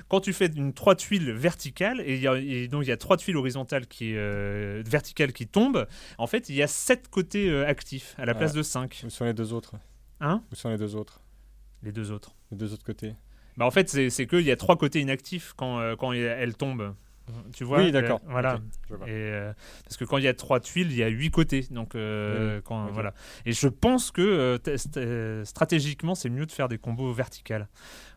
quand 0.10 0.20
tu 0.22 0.34
fais 0.34 0.48
une 0.48 0.74
trois 0.74 0.96
tuiles 0.96 1.32
verticales 1.32 2.02
et, 2.02 2.16
il 2.16 2.22
y 2.22 2.28
a- 2.28 2.38
et 2.38 2.68
donc 2.68 2.84
il 2.84 2.90
y 2.90 2.92
a 2.92 2.98
trois 2.98 3.18
tuiles 3.18 3.38
horizontales 3.38 3.88
qui 3.88 4.14
euh, 4.16 4.82
verticales 4.86 5.34
qui 5.34 5.48
tombent, 5.48 5.88
en 6.18 6.28
fait 6.28 6.50
il 6.50 6.56
y 6.56 6.62
a 6.64 6.68
sept 6.68 7.08
côtés 7.10 7.50
euh, 7.50 7.68
actifs 7.68 8.16
à 8.18 8.26
la 8.26 8.34
place 8.36 8.54
de 8.54 8.64
cinq. 8.64 9.02
Où 9.06 9.10
sont 9.10 9.26
les 9.26 9.34
deux 9.34 9.54
autres 9.54 9.74
Hein? 10.22 10.42
Où 10.52 10.56
sont 10.56 10.70
les 10.70 10.78
deux 10.78 10.96
autres 10.96 11.22
Les 11.82 11.92
deux 11.92 12.12
autres. 12.12 12.36
Les 12.52 12.58
deux 12.58 12.72
autres 12.74 12.86
côtés 12.86 13.14
Bah 13.58 13.66
en 13.66 13.72
fait, 13.72 13.90
c'est 14.10 14.28
qu'il 14.28 14.42
y 14.42 14.52
a 14.52 14.56
trois 14.56 14.78
côtés 14.78 15.00
inactifs 15.02 15.54
quand, 15.58 15.80
euh, 15.80 15.96
quand 15.96 16.14
elle 16.14 16.56
tombe. 16.56 16.96
Tu 17.54 17.64
vois 17.64 17.80
Oui, 17.80 17.92
d'accord. 17.94 18.20
euh, 18.26 18.32
voilà. 18.32 18.60
Vois. 18.90 19.08
Et, 19.08 19.12
euh, 19.12 19.54
parce 19.86 19.96
que 19.96 20.04
quand 20.06 20.18
il 20.18 20.26
y 20.26 20.28
a 20.28 20.34
trois 20.34 20.60
tuiles, 20.60 20.92
il 20.92 20.98
y 20.98 21.04
a 21.04 21.08
huit 21.08 21.32
côtés. 21.32 21.66
Donc, 21.72 21.92
Oui, 21.96 22.62
quand, 22.66 22.88
ok. 22.88 22.92
voilà. 22.94 23.14
Et 23.46 23.54
je 23.54 23.68
pense 23.70 24.12
que 24.12 24.60
stratégiquement, 25.46 26.16
c'est 26.16 26.30
mieux 26.30 26.46
de 26.46 26.52
faire 26.52 26.68
des 26.68 26.78
combos 26.78 27.14
verticales. 27.14 27.68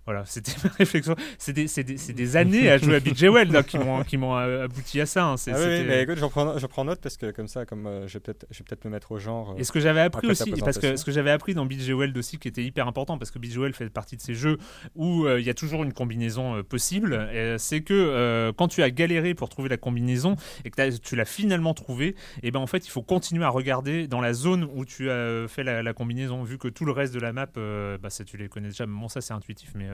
Voilà, 0.06 0.24
c'était 0.24 0.52
ma 0.64 0.70
réflexion. 0.70 1.14
C'est 1.38 1.52
des, 1.52 1.66
c'est 1.66 1.82
des- 1.84 1.96
c'est 1.98 2.12
des 2.12 2.36
années 2.36 2.70
à 2.70 2.78
jouer 2.78 2.96
à 2.96 3.00
BJ 3.00 3.24
Well 3.28 3.50
là, 3.52 3.62
qui 3.62 3.76
m'ont 3.78 4.02
qui 4.04 4.16
m'ont 4.16 4.36
euh, 4.36 4.64
abouti 4.64 5.00
à 5.00 5.06
ça. 5.06 5.24
hein. 5.26 5.36
C'est- 5.36 5.50
Ah 5.52 5.58
oui, 5.58 5.84
mais 5.88 6.02
écoute, 6.02 6.18
j'en 6.18 6.28
prends, 6.30 6.56
je 6.58 6.66
prends 6.66 6.84
note 6.84 7.00
parce 7.00 7.16
que 7.16 7.30
comme 7.32 7.48
ça, 7.48 7.66
comme 7.66 7.86
euh, 7.86 8.06
je 8.06 8.14
vais 8.14 8.20
peut-être 8.20 8.46
peut-être 8.46 8.84
me 8.84 8.90
mettre 8.90 9.12
au 9.12 9.18
genre. 9.18 9.50
euh, 9.50 9.56
Et 9.58 9.64
ce 9.64 9.72
que 9.72 9.80
j'avais 9.80 10.00
appris 10.00 10.28
aussi, 10.28 10.50
parce 10.64 10.78
que 10.78 10.96
ce 10.96 11.04
que 11.04 11.10
j'avais 11.12 11.30
appris 11.32 11.54
dans 11.54 11.66
BJ 11.66 11.90
Weld 11.90 12.16
aussi, 12.16 12.38
qui 12.38 12.48
était 12.48 12.62
hyper 12.62 12.86
important, 12.86 13.18
parce 13.18 13.30
que 13.30 13.38
BJ 13.38 13.58
Weld 13.58 13.74
fait 13.74 13.88
partie 13.90 14.16
de 14.16 14.22
ces 14.22 14.34
jeux 14.34 14.58
où 14.94 15.24
euh, 15.26 15.40
il 15.40 15.46
y 15.46 15.50
a 15.50 15.54
toujours 15.54 15.82
une 15.82 15.92
combinaison 15.92 16.62
possible, 16.62 17.28
c'est 17.58 17.80
que 17.82 18.52
quand 18.56 18.68
tu 18.68 18.82
as 18.82 18.90
galéré 18.90 19.34
pour 19.34 19.48
trouver 19.48 19.68
la 19.68 19.76
combinaison 19.76 20.36
et 20.64 20.70
que 20.70 20.96
tu 20.98 21.16
l'as 21.16 21.24
finalement 21.24 21.74
trouvée, 21.74 22.14
et 22.42 22.50
ben 22.50 22.60
en 22.60 22.66
fait 22.66 22.86
il 22.86 22.90
faut 22.90 23.02
continuer 23.02 23.44
à 23.44 23.48
regarder 23.48 24.06
dans 24.06 24.20
la 24.20 24.32
zone 24.34 24.68
où 24.74 24.84
tu 24.84 25.10
as 25.10 25.48
fait 25.48 25.64
la, 25.64 25.82
la 25.82 25.92
combinaison, 25.92 26.42
vu 26.44 26.58
que 26.58 26.68
tout 26.68 26.84
le 26.84 26.92
reste 26.92 27.12
de 27.14 27.20
la 27.20 27.32
map, 27.32 27.46
bah, 27.56 28.10
ça, 28.10 28.24
tu 28.24 28.36
les 28.36 28.48
connais 28.48 28.68
déjà. 28.68 28.86
Mais 28.86 28.98
bon, 29.00 29.08
ça 29.08 29.20
c'est 29.20 29.32
intuitif, 29.34 29.72
mais 29.74 29.86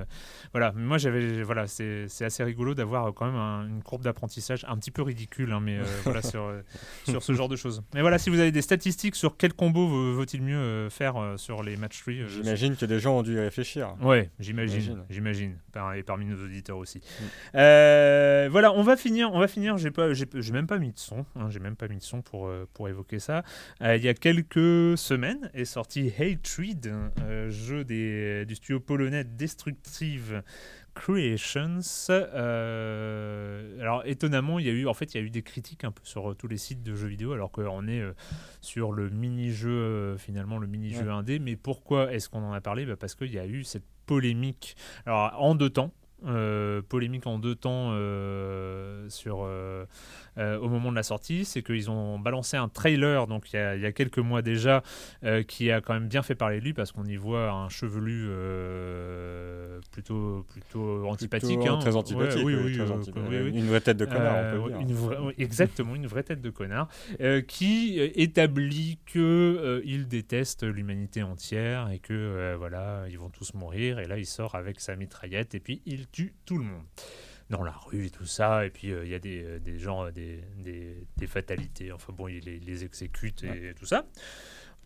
voilà, 0.53 0.73
moi 0.73 0.99
j'avais, 0.99 1.43
voilà, 1.43 1.67
c'est 1.67 2.07
assez 2.21 2.45
rigolo 2.45 2.75
d'avoir 2.75 3.13
quand 3.15 3.27
même 3.27 3.71
une 3.71 3.83
courbe 3.83 4.03
d'apprentissage 4.03 4.65
un 4.69 4.77
petit 4.77 4.91
peu 4.91 5.03
ridicule, 5.03 5.53
hein, 5.53 5.61
mais 5.61 5.79
voilà 6.05 6.23
sur 6.23 6.53
sur 7.09 7.23
ce 7.23 7.33
genre 7.33 7.49
de 7.49 7.57
choses. 7.57 7.83
Mais 7.95 8.01
voilà, 8.01 8.19
si 8.19 8.31
vous 8.31 8.39
avez 8.39 8.53
des 8.53 8.63
statistiques 8.63 9.17
sur 9.17 9.37
quel 9.37 9.53
combo 9.53 9.87
vaut-il 10.13 10.43
mieux 10.43 10.89
faire 10.91 11.35
sur 11.37 11.63
les 11.63 11.77
match 11.77 12.01
3 12.01 12.15
J'imagine 12.29 12.77
que 12.77 12.87
des 12.87 13.01
gens 13.01 13.19
ont 13.19 13.23
dû 13.23 13.35
y 13.35 13.41
réfléchir. 13.41 13.95
Ouais, 14.01 14.31
j'imagine, 14.39 15.05
j'imagine, 15.11 15.57
et 15.97 16.03
parmi 16.03 16.27
nos 16.27 16.43
auditeurs 16.43 16.79
aussi. 16.79 16.99
Mm. 16.99 18.49
voilà, 18.49 18.73
on 18.75 18.83
va 18.83 18.97
finir, 18.97 19.33
on 19.33 19.39
va 19.39 19.49
finir. 19.49 19.77
J'ai 19.79 19.91
pas, 19.91 20.13
j'ai 20.13 20.53
même 20.53 20.67
pas 20.67 20.79
mis 20.79 20.93
de 20.93 20.99
son, 20.99 21.25
hein, 21.37 21.49
j'ai 21.51 21.61
même 21.61 21.77
pas 21.77 21.89
mis 21.89 21.99
de 21.99 22.03
son 22.03 22.23
pour 22.23 22.51
pour 22.75 22.89
évoquer 22.89 23.19
ça. 23.19 23.43
il 23.81 24.03
y 24.03 24.09
a 24.09 24.15
quelques 24.15 24.99
semaines 24.99 25.51
est 25.55 25.65
sorti 25.65 26.13
Hatred, 26.19 26.93
euh, 27.21 27.51
jeu 27.51 27.85
des, 27.85 28.45
du 28.47 28.55
studio 28.55 28.81
polonais 28.81 29.25
Destructive 29.25 29.92
Creations. 30.95 31.81
Euh, 32.11 33.81
alors 33.81 34.03
étonnamment, 34.05 34.59
il 34.59 34.67
y 34.67 34.69
a 34.69 34.73
eu 34.73 34.87
en 34.87 34.95
fait 34.95 35.15
il 35.15 35.19
y 35.19 35.21
a 35.21 35.25
eu 35.25 35.31
des 35.31 35.43
critiques 35.43 35.85
un 35.85 35.91
peu 35.91 36.03
sur 36.05 36.37
tous 36.37 36.49
les 36.49 36.59
sites 36.59 36.83
de 36.83 36.95
jeux 36.95 37.09
vidéo, 37.09 37.33
alors 37.33 37.51
qu'on 37.51 37.89
est 37.89 38.01
euh, 38.01 38.13
sur 38.61 38.93
le 38.93 39.09
mini-jeu 39.09 40.17
finalement 40.19 40.59
le 40.59 40.67
mini-jeu 40.67 41.11
indé. 41.11 41.39
Mais 41.39 41.57
pourquoi 41.57 42.13
est-ce 42.13 42.29
qu'on 42.29 42.43
en 42.43 42.53
a 42.53 42.61
parlé? 42.61 42.85
Bah, 42.85 42.97
Parce 42.97 43.15
qu'il 43.15 43.33
y 43.33 43.39
a 43.39 43.47
eu 43.47 43.65
cette 43.65 43.87
polémique. 44.07 44.77
Alors 45.07 45.33
en 45.41 45.55
deux 45.55 45.71
temps. 45.71 45.93
Polémique 46.89 47.27
en 47.27 47.39
deux 47.39 47.55
temps 47.55 47.93
sur 49.09 49.47
euh, 50.39 50.59
au 50.59 50.69
moment 50.69 50.91
de 50.91 50.97
la 50.97 51.03
sortie, 51.03 51.45
c'est 51.45 51.63
qu'ils 51.63 51.91
ont 51.91 52.19
balancé 52.19 52.57
un 52.57 52.69
trailer, 52.69 53.27
donc 53.27 53.53
il 53.53 53.57
y 53.57 53.87
a, 53.87 53.93
quelques 53.93 54.19
mois 54.19 54.41
déjà, 54.41 54.83
euh, 55.25 55.43
qui 55.43 55.71
a 55.71 55.83
quand 55.83 55.93
même 55.93 56.09
bien 56.09 56.23
fait 56.23 56.35
parler 56.35 56.59
de 56.59 56.65
lui 56.65 56.73
parce 56.73 56.91
qu'on 56.91 57.05
y 57.05 57.17
voit 57.17 57.51
un 57.51 57.69
chevelu 57.69 58.29
euh, 58.29 59.79
plutôt 59.91 60.47
plutôt 60.49 61.07
antipathique, 61.07 61.67
hein. 61.67 61.79
très 61.79 61.97
antipathique, 61.97 62.45
oui, 62.45 62.55
oui, 62.55 62.77
une 62.77 63.67
vraie 63.67 63.81
tête 63.83 63.99
de 63.99 64.07
connard, 64.07 64.55
on 64.55 64.69
peut 64.69 64.85
dire. 64.85 65.33
exactement, 65.39 65.95
une 65.95 66.07
vraie 66.07 66.23
tête 66.23 66.41
de 66.41 66.51
connard, 66.51 66.89
qui 67.47 68.01
établit 68.01 68.99
que 69.07 69.83
il 69.85 70.09
déteste 70.09 70.65
l'humanité 70.65 71.23
entière 71.23 71.91
et 71.91 71.99
que 71.99 72.55
voilà, 72.57 73.05
ils 73.11 73.19
vont 73.19 73.31
tous 73.31 73.53
mourir. 73.55 73.99
Et 73.99 74.07
là, 74.07 74.17
il 74.17 74.27
sort 74.27 74.55
avec 74.55 74.81
sa 74.81 74.97
mitraillette 74.97 75.55
et 75.55 75.61
puis 75.61 75.83
il 75.85 76.07
tue 76.13 76.35
tout 76.45 76.59
le 76.59 76.65
monde 76.65 76.85
dans 77.51 77.63
la 77.63 77.73
rue 77.73 78.07
et 78.07 78.11
tout 78.11 78.25
ça. 78.25 78.65
Et 78.67 78.71
puis 78.71 78.93
euh, 78.93 79.05
il 79.05 79.11
y 79.11 79.15
a 79.15 79.19
des, 79.19 79.43
euh, 79.43 79.59
des 79.59 79.79
gens, 79.79 80.11
des, 80.11 80.43
des, 80.59 81.07
des, 81.17 81.27
fatalités. 81.27 81.93
Enfin 81.93 82.13
bon, 82.13 82.29
il 82.29 82.45
les, 82.45 82.59
les 82.61 82.85
exécute 82.85 83.45
et 83.45 83.75
tout 83.75 83.87
ça 83.87 84.05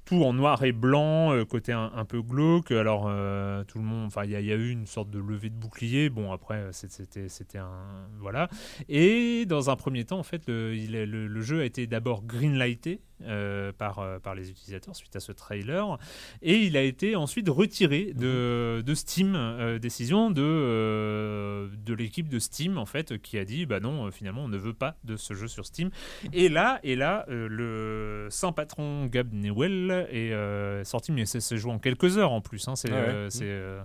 tout 0.07 0.23
en 0.23 0.33
noir 0.33 0.63
et 0.63 0.73
blanc, 0.73 1.35
euh, 1.35 1.45
côté 1.45 1.73
un, 1.73 2.05
peu 2.05 2.23
glauque. 2.23 2.71
Alors, 2.71 3.07
euh, 3.09 3.65
tout 3.65 3.79
le 3.79 3.85
monde, 3.85 4.07
enfin, 4.07 4.25
il 4.25 4.31
y, 4.31 4.37
a 4.37 4.57
eu 4.57 4.71
une 4.71 4.87
sorte 4.87 5.11
de 5.11 5.19
levée 5.19 5.51
de 5.51 5.57
bouclier. 5.57 6.09
Bon, 6.09 6.33
après, 6.33 6.69
c'était, 6.73 7.29
c'était 7.29 7.59
un. 7.59 8.07
Voilà. 8.21 8.49
Et 8.89 9.45
dans 9.47 9.69
un 9.69 9.77
premier 9.77 10.05
temps, 10.05 10.21
en 10.21 10.23
fait, 10.23 10.47
le, 10.47 10.75
il, 10.75 10.93
le, 10.93 11.41
jeu 11.43 11.61
a 11.61 11.65
été 11.65 11.89
d'abord 11.89 12.23
greenlighté 12.23 13.01
euh, 13.23 13.73
par, 13.73 14.05
par 14.23 14.35
les 14.35 14.51
utilisateurs 14.51 14.95
suite 14.95 15.15
à 15.17 15.21
ce 15.21 15.33
trailer. 15.33 15.99
Et 16.43 16.57
il 16.59 16.77
a 16.77 16.83
été 16.83 17.17
ensuite 17.17 17.49
retiré 17.49 18.13
de, 18.15 18.83
de 18.85 18.95
Steam. 18.95 19.79
décision 19.81 20.31
de, 20.31 21.69
de 21.85 21.95
l'équipe 21.95 22.29
de 22.29 22.39
Steam, 22.39 22.79
en 22.79 22.87
fait, 22.87 23.19
qui 23.19 23.39
a 23.39 23.45
dit 23.45 23.67
bah 23.67 23.81
non, 23.81 24.11
finalement, 24.11 24.45
on 24.45 24.49
ne 24.49 24.59
veut 24.59 24.75
pas 24.75 24.97
de 25.05 25.17
ce 25.17 25.35
jeu 25.35 25.49
sur 25.49 25.67
Steam. 25.67 25.91
Et 26.33 26.49
là, 26.49 26.81
et 26.83 26.97
là 26.97 27.25
le 27.29 28.29
saint 28.31 28.53
patron 28.53 29.07
Gab 29.07 29.33
Newell 29.33 30.09
est 30.11 30.33
euh, 30.33 30.85
sorti, 30.85 31.13
mais 31.13 31.27
c'est 31.27 31.57
joué 31.57 31.73
en 31.73 31.79
quelques 31.79 32.19
heures 32.19 32.33
en 32.33 32.41
plus. 32.41 32.67
Hein, 32.69 32.77
c'est 32.77 32.93
euh, 32.93 33.29
euh, 33.43 33.83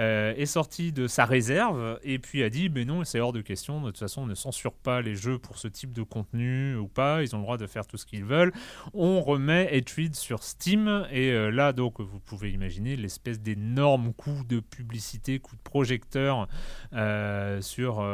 euh, 0.00 0.34
est 0.34 0.46
sorti 0.46 0.90
de 0.90 1.06
sa 1.06 1.24
réserve 1.24 2.00
et 2.02 2.18
puis 2.18 2.42
a 2.42 2.50
dit 2.50 2.68
mais 2.68 2.84
non 2.84 3.04
c'est 3.04 3.20
hors 3.20 3.32
de 3.32 3.40
question. 3.40 3.80
De 3.80 3.86
toute 3.86 3.98
façon 3.98 4.22
on 4.22 4.26
ne 4.26 4.34
censure 4.34 4.72
pas 4.72 5.00
les 5.00 5.14
jeux 5.14 5.38
pour 5.38 5.56
ce 5.56 5.68
type 5.68 5.92
de 5.92 6.02
contenu 6.02 6.74
ou 6.74 6.88
pas. 6.88 7.22
Ils 7.22 7.34
ont 7.36 7.38
le 7.38 7.44
droit 7.44 7.58
de 7.58 7.66
faire 7.66 7.86
tout 7.86 7.96
ce 7.96 8.04
qu'ils 8.04 8.24
veulent. 8.24 8.52
On 8.92 9.22
remet 9.22 9.70
Hatred 9.72 10.16
sur 10.16 10.42
Steam 10.42 11.06
et 11.12 11.30
euh, 11.30 11.50
là 11.50 11.72
donc 11.72 12.00
vous 12.00 12.18
pouvez 12.18 12.50
imaginer 12.50 12.96
l'espèce 12.96 13.40
d'énorme 13.40 14.12
coup 14.12 14.42
de 14.48 14.58
publicité 14.58 15.38
coup 15.38 15.54
de 15.54 15.62
projecteur 15.62 16.48
euh, 16.92 17.60
sur 17.60 18.04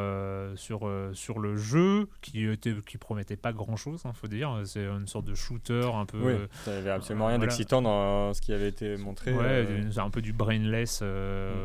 sur 0.56 0.90
sur 1.14 1.38
le 1.38 1.56
jeu 1.56 2.08
qui 2.20 2.46
était 2.46 2.74
qui 2.84 2.98
promettait 2.98 3.36
pas 3.36 3.52
grand 3.52 3.76
chose 3.76 4.02
il 4.04 4.08
hein, 4.08 4.12
faut 4.12 4.28
dire. 4.28 4.60
C'est 4.64 4.84
une 4.84 5.06
sorte 5.06 5.24
de 5.24 5.34
shooter 5.34 5.90
un 5.94 6.04
peu 6.04 6.20
oui, 6.20 6.34
ça 6.64 6.76
avait 6.76 6.90
absolument 6.90 7.28
rien 7.28 7.38
d'excitant 7.38 7.80
dans 7.80 8.34
ce 8.34 8.42
qui 8.42 8.52
avait 8.52 8.68
été 8.68 8.98
montré 8.98 9.32
ouais 9.32 9.66
c'est 9.90 10.00
un 10.00 10.10
peu 10.10 10.20
du 10.20 10.34
brainless 10.34 11.02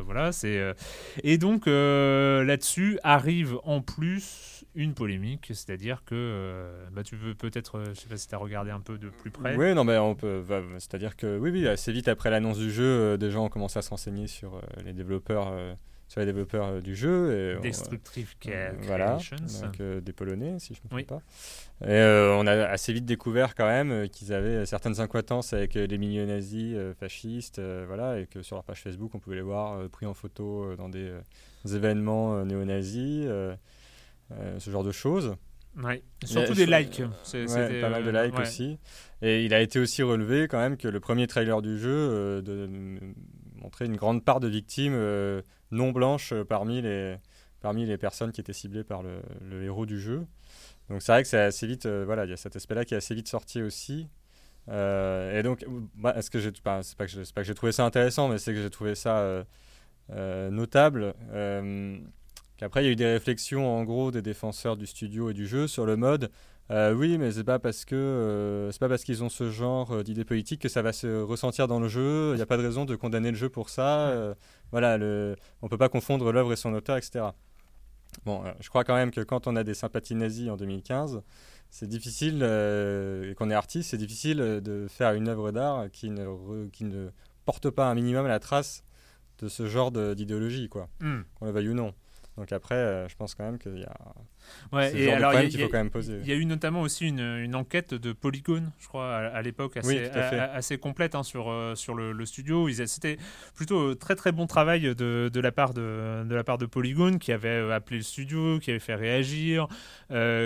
voilà, 0.06 0.32
c'est 0.32 0.60
euh, 0.60 0.74
et 1.24 1.38
donc 1.38 1.68
euh, 1.68 2.44
là-dessus 2.44 3.00
arrive 3.04 3.58
en 3.64 3.82
plus 3.82 4.64
une 4.76 4.94
polémique, 4.94 5.48
c'est-à-dire 5.48 6.04
que 6.06 6.16
euh, 6.16 6.88
bah, 6.92 7.04
tu 7.04 7.16
veux 7.16 7.34
peut-être, 7.34 7.84
je 7.90 8.00
sais 8.00 8.08
pas 8.08 8.18
si 8.18 8.28
tu 8.28 8.36
as 8.36 8.38
regardé 8.38 8.72
un 8.72 8.80
peu 8.80 8.98
de 8.98 9.10
plus 9.10 9.32
près. 9.32 9.56
Oui, 9.56 9.74
non, 9.74 9.84
mais 9.84 9.98
c'est-à-dire 10.80 11.16
que 11.16 11.38
oui, 11.38 11.50
oui, 11.50 11.68
assez 11.68 11.92
vite 11.92 12.08
après 12.08 12.30
l'annonce 12.30 12.58
du 12.58 12.72
jeu, 12.72 13.18
des 13.18 13.32
gens 13.32 13.46
ont 13.46 13.50
commencé 13.50 13.80
à 13.80 13.82
se 13.82 13.90
renseigner 13.90 14.28
sur 14.28 14.62
les 14.84 14.94
développeurs 14.94 15.54
sur 16.08 16.20
les 16.20 16.26
développeurs 16.26 16.66
euh, 16.66 16.82
du 16.82 16.96
jeu. 16.96 17.58
Et 17.58 17.62
Destructive 17.62 18.34
euh, 18.48 18.72
Voilà, 18.82 19.18
donc, 19.62 19.80
euh, 19.80 20.02
des 20.02 20.14
Polonais, 20.14 20.60
si 20.60 20.74
je 20.74 20.80
ne 20.80 20.98
me 20.98 21.04
trompe 21.04 21.20
pas. 21.20 21.88
Et 21.88 22.02
on 22.38 22.48
a 22.48 22.68
assez 22.68 22.94
vite 22.94 23.06
découvert 23.06 23.56
quand 23.56 23.66
même 23.66 24.08
qu'ils 24.10 24.34
avaient 24.34 24.66
certaines 24.66 25.00
incohérences 25.02 25.54
avec 25.54 25.74
les 25.74 25.98
milieux 25.98 26.26
nazis 26.26 26.76
fascistes, 27.00 27.60
voilà, 27.88 28.20
et 28.20 28.28
que 28.28 28.42
sur 28.42 28.56
leur 28.56 28.64
page 28.64 28.82
Facebook, 28.82 29.12
on 29.14 29.20
pouvait 29.20 29.36
les 29.36 29.42
voir 29.42 29.90
pris 29.90 30.06
en 30.06 30.14
photo 30.14 30.76
dans 30.78 30.88
des, 30.88 31.12
événements 31.66 32.46
néo-nazis, 32.46 33.28
ce 34.30 34.70
genre 34.72 34.84
de 34.84 34.94
choses. 34.94 35.36
Ouais. 35.84 36.02
Surtout 36.24 36.54
des 36.54 36.66
likes. 36.66 37.02
C'est 37.24 37.46
pas 37.82 37.90
mal 37.90 38.06
de 38.06 38.12
likes 38.12 38.40
aussi. 38.40 38.78
Et 39.22 39.44
il 39.44 39.54
a 39.54 39.60
été 39.60 39.80
aussi 39.80 40.02
relevé 40.02 40.48
quand 40.48 40.60
même 40.60 40.78
que 40.78 40.88
le 40.88 41.00
premier 41.02 41.28
trailer 41.28 41.62
du 41.62 41.78
jeu 41.78 42.42
de, 42.42 42.70
montrait 43.56 43.86
une 43.86 43.98
grande 43.98 44.24
part 44.24 44.40
de 44.40 44.48
victimes 44.48 44.96
non 45.72 45.92
blanches 45.92 46.32
euh, 46.34 46.44
parmi 46.44 46.82
les, 46.82 47.18
parmi 47.62 47.86
les 47.86 47.98
personnes 47.98 48.32
qui 48.32 48.42
étaient 48.42 48.54
ciblées 48.54 48.84
par 48.84 49.04
le, 49.04 49.64
héros 49.64 49.86
du 49.86 50.00
jeu. 50.00 50.26
Donc 50.90 51.02
c'est 51.02 51.12
vrai 51.12 51.24
que 51.24 51.30
c'est 51.30 51.40
assez 51.40 51.68
vite, 51.68 51.86
euh, 51.86 52.04
voilà, 52.06 52.26
il 52.26 52.30
y 52.30 52.34
a 52.34 52.38
cet 52.38 52.56
aspect-là 52.56 52.86
qui 52.86 52.94
est 52.94 52.98
assez 52.98 53.16
vite 53.16 53.28
sorti 53.28 53.62
aussi. 53.62 54.08
Euh, 54.68 55.40
et 55.40 55.44
donc, 55.44 55.66
bah, 55.96 56.14
est-ce 56.18 56.30
que 56.32 56.40
j'ai, 56.40 56.52
pas, 56.52 56.84
c'est 56.84 56.98
pas 56.98 57.06
que 57.06 57.44
j'ai 57.44 57.56
trouvé 57.56 57.72
ça 57.72 57.86
intéressant, 57.86 58.30
mais 58.30 58.38
c'est 58.38 58.54
que 58.54 58.62
j'ai 58.62 58.70
trouvé 58.70 58.96
ça 58.96 59.46
notable. 60.10 61.14
qu'après, 62.58 62.84
il 62.84 62.86
y 62.86 62.90
a 62.90 62.92
eu 62.92 62.96
des 62.96 63.06
réflexions 63.06 63.68
en 63.68 63.84
gros 63.84 64.12
des 64.12 64.22
défenseurs 64.22 64.78
du 64.78 64.86
studio 64.86 65.30
et 65.30 65.34
du 65.34 65.48
jeu 65.48 65.68
sur 65.68 65.86
le 65.86 65.96
mode. 65.96 66.32
Oui, 66.70 67.18
mais 67.18 67.32
c'est 67.32 67.44
pas 67.44 67.60
parce 67.60 67.86
que 67.86 68.70
c'est 68.72 68.80
pas 68.80 68.90
parce 68.90 69.04
qu'ils 69.04 69.24
ont 69.24 69.30
ce 69.30 69.52
genre 69.52 70.04
d'idées 70.04 70.26
politiques 70.26 70.62
que 70.62 70.70
ça 70.70 70.82
va 70.82 70.94
se 70.94 71.22
ressentir 71.22 71.68
dans 71.68 71.80
le 71.80 71.88
jeu. 71.88 72.32
Il 72.34 72.38
n'y 72.38 72.42
a 72.42 72.46
pas 72.46 72.58
de 72.58 72.64
raison 72.64 72.86
de 72.86 72.96
condamner 72.96 73.32
le 73.32 73.38
jeu 73.38 73.50
pour 73.50 73.70
ça 73.70 74.36
voilà, 74.72 74.98
le, 74.98 75.36
on 75.62 75.70
peut 75.70 75.78
pas 75.78 75.90
confondre 75.90 76.32
l'œuvre 76.32 76.54
et 76.54 76.56
son 76.56 76.74
auteur, 76.74 76.98
etc. 76.98 77.28
Bon, 78.26 78.46
euh, 78.46 78.52
je 78.60 78.70
crois 78.70 78.84
quand 78.84 78.96
même 78.96 79.12
que 79.12 79.22
quand 79.22 79.48
on 79.48 79.56
a 79.56 79.64
des 79.64 79.74
sympathies 79.74 80.16
nazies 80.16 80.50
en 80.50 80.58
2015, 80.58 81.22
c'est 81.70 81.88
difficile, 81.88 82.40
euh, 82.42 83.32
et 83.32 83.36
qu'on 83.36 83.50
est 83.50 83.56
artiste, 83.56 83.92
c'est 83.92 83.98
difficile 83.98 84.38
de 84.38 84.88
faire 84.90 85.14
une 85.14 85.28
œuvre 85.28 85.52
d'art 85.52 85.90
qui 85.92 86.10
ne, 86.10 86.68
qui 86.70 86.86
ne 86.86 87.10
porte 87.46 87.70
pas 87.70 87.90
un 87.90 87.96
minimum 87.96 88.28
la 88.28 88.40
trace 88.40 88.84
de 89.40 89.48
ce 89.48 89.68
genre 89.68 89.92
d'idéologie, 89.92 90.70
quoi, 90.70 90.90
hmm. 91.02 91.22
qu'on 91.36 91.46
le 91.46 91.52
veuille 91.52 91.70
ou 91.70 91.74
non. 91.74 91.94
Donc 92.38 92.52
après, 92.52 92.76
euh, 92.76 93.08
je 93.08 93.16
pense 93.16 93.36
quand 93.36 93.44
même 93.44 93.58
qu'il 93.58 93.80
y 93.80 93.86
a 93.86 93.98
Ouais, 94.72 94.96
et 94.96 95.12
alors 95.12 95.34
il 95.34 96.28
y 96.28 96.32
a 96.32 96.36
eu 96.36 96.46
notamment 96.46 96.82
aussi 96.82 97.08
une, 97.08 97.20
une 97.20 97.56
enquête 97.56 97.94
de 97.94 98.14
Polygon, 98.14 98.64
je 98.80 98.88
crois, 98.88 99.16
à, 99.16 99.42
l'époque, 99.42 99.78
assez, 99.78 100.10
assez 100.10 100.78
complète 100.78 101.16
hein, 101.16 101.24
sur, 101.24 101.50
euh, 101.50 101.76
sur 101.76 101.96
le, 101.96 102.26
studio. 102.26 102.68
C'était 102.86 103.18
plutôt 103.54 103.92
euh, 103.92 103.96
très 103.96 104.16
très 104.16 104.32
bon 104.32 104.48
travail 104.48 104.96
de, 104.96 105.30
de, 105.32 105.40
la 105.40 105.52
part 105.52 105.74
de, 105.74 106.24
de 106.24 106.36
la 106.36 106.44
part 106.44 106.58
de 106.58 106.66
Polygon, 106.66 107.18
qui 107.18 107.32
avait 107.32 107.50
euh, 107.50 107.76
appelé 107.76 107.98
le 107.98 108.04
studio, 108.04 108.60
qui 108.60 108.72
avait 108.72 108.80
fait 108.80 108.96
réagir, 108.96 109.68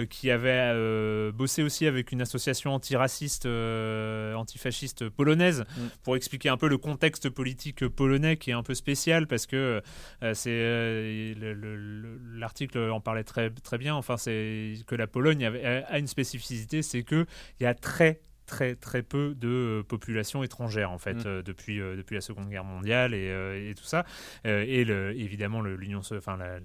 qui 0.10 0.32
avait 0.32 1.32
bossé 1.32 1.64
aussi 1.64 1.86
avec 1.86 2.12
une 2.12 2.22
association 2.22 2.74
antiraciste, 2.74 3.46
antifasciste 3.46 5.10
polonaise, 5.10 5.62
mm. 5.62 5.82
pour 6.04 6.16
expliquer 6.16 6.50
un 6.50 6.58
peu 6.58 6.68
le 6.68 6.78
contexte 6.78 7.30
politique 7.30 7.88
polonais 7.88 8.38
qui 8.38 8.52
est 8.52 8.54
un 8.54 8.64
peu 8.64 8.74
spécial 8.74 9.28
parce 9.28 9.46
que 9.46 9.82
c'est 10.34 11.36
l'article 12.34 12.90
en 12.90 13.00
parlait 13.00 13.24
très 13.24 13.50
très 13.50 13.78
bien 13.78 13.89
Enfin, 13.96 14.18
c'est 14.18 14.74
que 14.88 14.96
la 14.96 15.08
Pologne 15.08 15.46
a 15.46 16.00
une 16.00 16.08
spécificité, 16.08 16.82
c'est 16.82 17.04
que 17.04 17.26
il 17.60 17.64
y 17.64 17.66
a 17.66 17.74
très 17.74 18.22
très 18.50 18.76
très 18.76 19.04
peu 19.04 19.36
de 19.36 19.86
population 19.88 20.44
étrangère 20.44 20.92
en 20.92 20.98
fait 20.98 21.14
mm. 21.14 21.28
euh, 21.28 21.42
depuis 21.44 21.80
euh, 21.80 21.96
depuis 21.96 22.16
la 22.16 22.22
Seconde 22.22 22.50
Guerre 22.50 22.64
mondiale 22.64 23.14
et, 23.14 23.30
euh, 23.30 23.70
et 23.70 23.76
tout 23.76 23.84
ça 23.84 24.06
et 24.44 24.84
le, 24.84 25.16
évidemment 25.16 25.62
l'Union 25.62 26.02
enfin 26.12 26.36
la, 26.36 26.60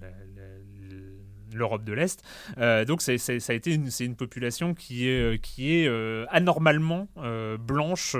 l'Europe 1.55 1.83
de 1.83 1.93
l'Est. 1.93 2.23
Euh, 2.57 2.85
donc 2.85 3.01
c'est, 3.01 3.17
ça 3.17 3.33
a 3.33 3.55
été 3.55 3.73
une, 3.73 3.89
c'est 3.89 4.05
une 4.05 4.15
population 4.15 4.73
qui 4.73 5.07
est, 5.07 5.41
qui 5.41 5.77
est 5.77 5.87
euh, 5.87 6.25
anormalement 6.29 7.07
euh, 7.17 7.57
blanche, 7.57 8.15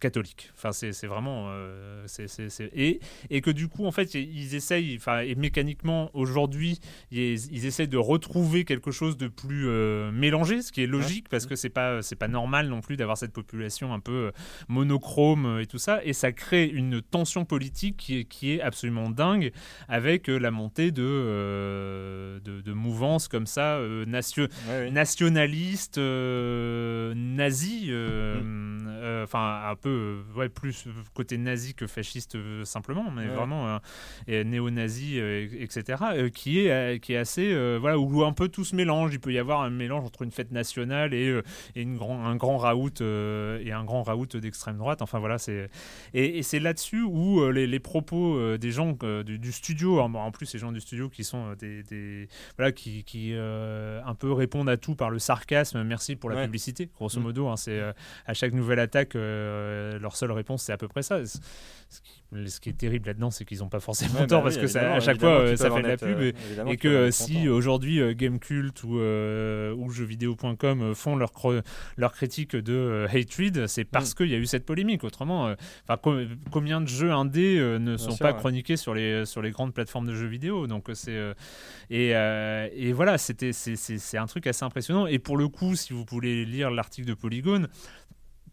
catholique. 0.00 0.50
Enfin, 0.56 0.72
c'est 0.72 1.06
vraiment. 1.06 1.46
Euh, 1.48 2.04
c'est 2.06 2.26
et, 2.74 3.00
et 3.30 3.40
que 3.40 3.50
du 3.50 3.68
coup, 3.68 3.86
en 3.86 3.92
fait, 3.92 4.14
ils 4.14 4.54
essayent, 4.54 4.96
enfin, 4.96 5.20
et 5.20 5.34
mécaniquement, 5.34 6.10
aujourd'hui, 6.14 6.80
ils, 7.10 7.34
ils, 7.52 7.66
essayent 7.66 7.88
de 7.88 7.98
retrouver 7.98 8.64
quelque 8.64 8.90
chose 8.90 9.16
de 9.16 9.28
plus 9.28 9.68
euh, 9.68 10.10
mélangé, 10.12 10.62
ce 10.62 10.72
qui 10.72 10.82
est 10.82 10.86
logique 10.86 11.28
parce 11.28 11.46
que 11.46 11.56
c'est 11.56 11.70
pas, 11.70 12.00
pas 12.18 12.28
normal 12.28 12.68
non 12.68 12.80
plus 12.80 12.96
d'avoir 12.96 13.16
cette 13.16 13.32
population 13.32 13.92
un 13.92 14.00
peu 14.00 14.12
euh, 14.12 14.30
monochrome 14.68 15.60
et 15.60 15.66
tout 15.66 15.78
ça. 15.78 16.04
Et 16.04 16.12
ça 16.12 16.32
crée 16.32 16.66
une 16.66 17.02
tension 17.02 17.44
politique 17.44 17.96
qui 17.96 18.18
est, 18.18 18.24
qui 18.24 18.52
est 18.52 18.60
absolument 18.60 19.10
dingue 19.10 19.52
avec 19.88 20.28
la 20.28 20.50
montée 20.50 20.83
de, 20.90 22.40
de, 22.44 22.60
de, 22.60 22.72
mouvances 22.72 23.28
comme 23.28 23.46
ça, 23.46 23.80
nation, 24.06 24.48
nationalistes, 24.90 25.98
nazis, 25.98 27.90
mm. 27.90 29.22
enfin, 29.24 29.62
un 29.70 29.76
peu, 29.76 30.22
ouais, 30.36 30.48
plus 30.48 30.86
côté 31.14 31.38
nazi 31.38 31.74
que 31.74 31.86
fasciste 31.86 32.34
euh, 32.34 32.64
simplement, 32.64 33.10
mais 33.10 33.26
vraiment 33.26 33.80
euh, 34.28 34.44
néo-nazi, 34.44 35.18
euh, 35.18 35.46
etc., 35.58 36.30
qui, 36.34 36.60
est, 36.60 37.00
qui 37.00 37.14
est 37.14 37.16
assez. 37.16 37.54
voilà, 37.78 37.98
où 37.98 38.24
un 38.24 38.32
peu 38.32 38.48
tout 38.48 38.64
se 38.64 38.74
mélange. 38.74 39.14
Il 39.14 39.20
peut 39.20 39.32
y 39.32 39.38
avoir 39.38 39.62
un 39.62 39.70
mélange 39.70 40.04
entre 40.04 40.22
une 40.22 40.30
fête 40.30 40.52
nationale 40.52 41.14
et, 41.14 41.40
et 41.74 41.82
une 41.82 41.96
grand, 41.96 42.24
un 42.24 42.36
grand 42.36 42.56
raout 42.56 43.00
et 43.00 43.72
un 43.72 43.84
grand 43.84 44.02
raout 44.02 44.36
d'extrême 44.36 44.76
droite. 44.76 45.02
Enfin 45.02 45.18
voilà, 45.18 45.38
c'est. 45.38 45.68
Et, 46.12 46.42
c'est 46.42 46.60
là-dessus 46.60 47.02
où 47.02 47.48
les, 47.50 47.80
propos 47.80 48.56
des 48.58 48.70
gens 48.70 48.96
du, 49.24 49.52
studio, 49.52 50.00
en, 50.00 50.30
plus, 50.30 50.46
ces 50.46 50.58
gens 50.58 50.72
du 50.74 50.80
studio 50.80 51.08
qui 51.08 51.24
sont 51.24 51.54
des. 51.54 52.28
voilà, 52.56 52.72
qui, 52.72 53.04
qui 53.04 53.32
un 53.34 54.14
peu 54.14 54.32
répondent 54.32 54.68
à 54.68 54.76
tout 54.76 54.94
par 54.94 55.10
le 55.10 55.18
sarcasme. 55.18 55.82
Merci 55.84 56.16
pour 56.16 56.30
la 56.30 56.44
publicité, 56.44 56.90
grosso 56.94 57.18
mm. 57.18 57.22
modo. 57.22 57.48
Hein, 57.48 57.56
c'est 57.56 57.80
à 58.26 58.34
chaque 58.34 58.52
nouvelle 58.52 58.80
attaque, 58.80 59.14
leur 59.14 60.16
seule 60.16 60.32
réponse, 60.32 60.64
c'est 60.64 60.72
à 60.72 60.76
peu 60.76 60.88
près 60.88 61.02
ça 61.02 61.20
ce 61.94 62.00
qui 62.00 62.22
est 62.36 62.78
terrible 62.78 63.08
là-dedans, 63.08 63.30
c'est 63.30 63.44
qu'ils 63.44 63.58
n'ont 63.58 63.68
pas 63.68 63.80
forcément 63.80 64.26
tort 64.26 64.40
bah 64.40 64.44
parce 64.44 64.58
que 64.58 64.66
ça, 64.66 64.94
à 64.94 65.00
chaque 65.00 65.20
fois 65.20 65.40
euh, 65.40 65.56
ça 65.56 65.70
fait 65.70 65.82
de 65.82 65.88
la 65.88 65.96
pub 65.96 66.20
et, 66.20 66.34
euh, 66.58 66.76
que 66.76 66.88
euh, 66.88 67.10
si 67.10 67.48
aujourd'hui 67.48 68.00
Gamecult 68.14 68.82
ou, 68.84 68.96
ou 68.96 69.90
jeuxvideo.com 69.90 70.94
font 70.94 71.16
leur, 71.16 71.32
leur 71.96 72.12
critique 72.12 72.56
de 72.56 73.06
Hatred, 73.12 73.66
c'est 73.66 73.84
parce 73.84 74.12
mm. 74.12 74.14
qu'il 74.14 74.28
y 74.28 74.34
a 74.34 74.38
eu 74.38 74.46
cette 74.46 74.64
polémique. 74.64 75.04
Autrement, 75.04 75.54
combien 76.50 76.80
de 76.80 76.88
jeux 76.88 77.12
indés 77.12 77.58
ne 77.78 77.96
sont 77.96 78.16
pas 78.16 78.32
chroniqués 78.32 78.76
sur 78.76 78.94
les, 78.94 79.24
sur 79.26 79.42
les 79.42 79.50
grandes 79.50 79.74
plateformes 79.74 80.06
de 80.06 80.14
jeux 80.14 80.26
vidéo 80.26 80.66
Donc 80.66 80.90
c'est 80.94 81.18
et, 81.90 82.10
et, 82.10 82.92
voilà, 82.92 83.18
c'était 83.18 83.52
c'est 83.52 84.18
un 84.18 84.26
truc 84.26 84.46
assez 84.46 84.64
impressionnant. 84.64 85.06
Et 85.06 85.18
pour 85.18 85.36
le 85.36 85.48
coup, 85.48 85.74
si 85.76 85.92
vous 85.92 86.04
voulez 86.08 86.44
lire 86.44 86.70
l'article 86.70 87.08
de 87.08 87.14
Polygon, 87.14 87.68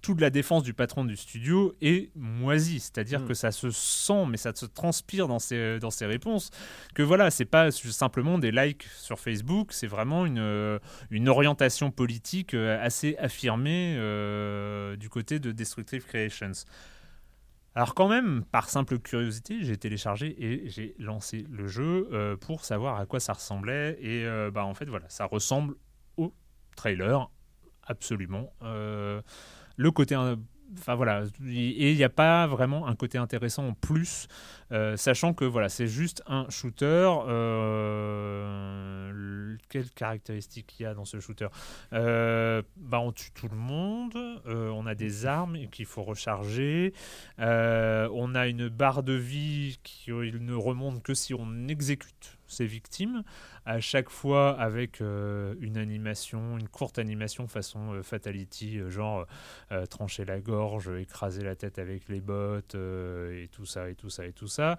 toute 0.01 0.19
la 0.19 0.29
défense 0.29 0.63
du 0.63 0.73
patron 0.73 1.05
du 1.05 1.15
studio 1.15 1.75
est 1.81 2.09
moisie. 2.15 2.79
C'est-à-dire 2.79 3.21
mm. 3.21 3.27
que 3.27 3.33
ça 3.33 3.51
se 3.51 3.69
sent, 3.69 4.25
mais 4.27 4.37
ça 4.37 4.53
se 4.53 4.65
transpire 4.65 5.27
dans 5.27 5.39
ses, 5.39 5.79
dans 5.79 5.91
ses 5.91 6.05
réponses. 6.05 6.49
Que 6.95 7.03
voilà, 7.03 7.29
c'est 7.29 7.45
pas 7.45 7.71
simplement 7.71 8.39
des 8.39 8.51
likes 8.51 8.83
sur 8.83 9.19
Facebook, 9.19 9.73
c'est 9.73 9.87
vraiment 9.87 10.25
une, 10.25 10.39
euh, 10.39 10.79
une 11.09 11.29
orientation 11.29 11.91
politique 11.91 12.53
euh, 12.53 12.83
assez 12.83 13.15
affirmée 13.17 13.95
euh, 13.97 14.95
du 14.95 15.09
côté 15.09 15.39
de 15.39 15.51
Destructive 15.51 16.05
Creations. 16.05 16.51
Alors 17.75 17.93
quand 17.93 18.09
même, 18.09 18.43
par 18.51 18.69
simple 18.69 18.99
curiosité, 18.99 19.59
j'ai 19.61 19.77
téléchargé 19.77 20.35
et 20.43 20.69
j'ai 20.69 20.93
lancé 20.99 21.45
le 21.49 21.67
jeu 21.67 22.09
pour 22.41 22.65
savoir 22.65 22.99
à 22.99 23.05
quoi 23.05 23.21
ça 23.21 23.31
ressemblait. 23.31 23.97
Et 24.01 24.27
bah 24.51 24.65
en 24.65 24.73
fait 24.73 24.89
voilà, 24.89 25.07
ça 25.07 25.23
ressemble 25.23 25.75
au 26.17 26.33
trailer, 26.75 27.31
absolument 27.87 28.51
le 29.81 29.91
côté 29.91 30.15
enfin 30.15 30.95
voilà 30.95 31.23
et 31.45 31.91
il 31.91 31.97
n'y 31.97 32.03
a 32.03 32.09
pas 32.09 32.47
vraiment 32.47 32.87
un 32.87 32.95
côté 32.95 33.17
intéressant 33.17 33.67
en 33.67 33.73
plus 33.73 34.27
euh, 34.71 34.95
sachant 34.95 35.33
que 35.33 35.43
voilà 35.43 35.67
c'est 35.69 35.87
juste 35.87 36.21
un 36.27 36.45
shooter 36.49 37.11
euh, 37.27 37.97
quelles 39.69 39.89
caractéristiques 39.91 40.79
il 40.79 40.83
y 40.83 40.85
a 40.85 40.93
dans 40.93 41.05
ce 41.05 41.19
shooter? 41.19 41.47
Euh, 41.93 42.61
bah 42.77 42.99
on 42.99 43.11
tue 43.11 43.31
tout 43.31 43.47
le 43.49 43.57
monde 43.57 44.13
on 44.45 44.85
a 44.85 44.93
des 44.95 45.25
armes 45.25 45.57
qu'il 45.71 45.85
faut 45.85 46.03
recharger 46.03 46.93
on 47.37 48.35
a 48.35 48.47
une 48.47 48.69
barre 48.69 49.01
de 49.03 49.13
vie 49.13 49.79
qui 49.83 50.11
ne 50.11 50.53
remonte 50.53 51.01
que 51.03 51.13
si 51.13 51.33
on 51.33 51.67
exécute 51.67 52.37
ses 52.51 52.65
victimes 52.65 53.23
à 53.65 53.79
chaque 53.79 54.09
fois 54.09 54.59
avec 54.59 55.01
euh, 55.01 55.55
une 55.59 55.77
animation, 55.77 56.57
une 56.57 56.67
courte 56.67 56.97
animation 56.99 57.47
façon 57.47 57.93
euh, 57.93 58.03
Fatality, 58.03 58.79
euh, 58.79 58.89
genre 58.89 59.25
trancher 59.89 60.25
la 60.25 60.39
gorge, 60.39 60.89
écraser 60.99 61.43
la 61.43 61.55
tête 61.55 61.79
avec 61.79 62.09
les 62.09 62.19
bottes 62.19 62.75
et 62.75 63.49
tout 63.51 63.65
ça 63.65 63.89
et 63.89 63.95
tout 63.95 64.09
ça 64.09 64.25
et 64.25 64.33
tout 64.33 64.47
ça. 64.47 64.77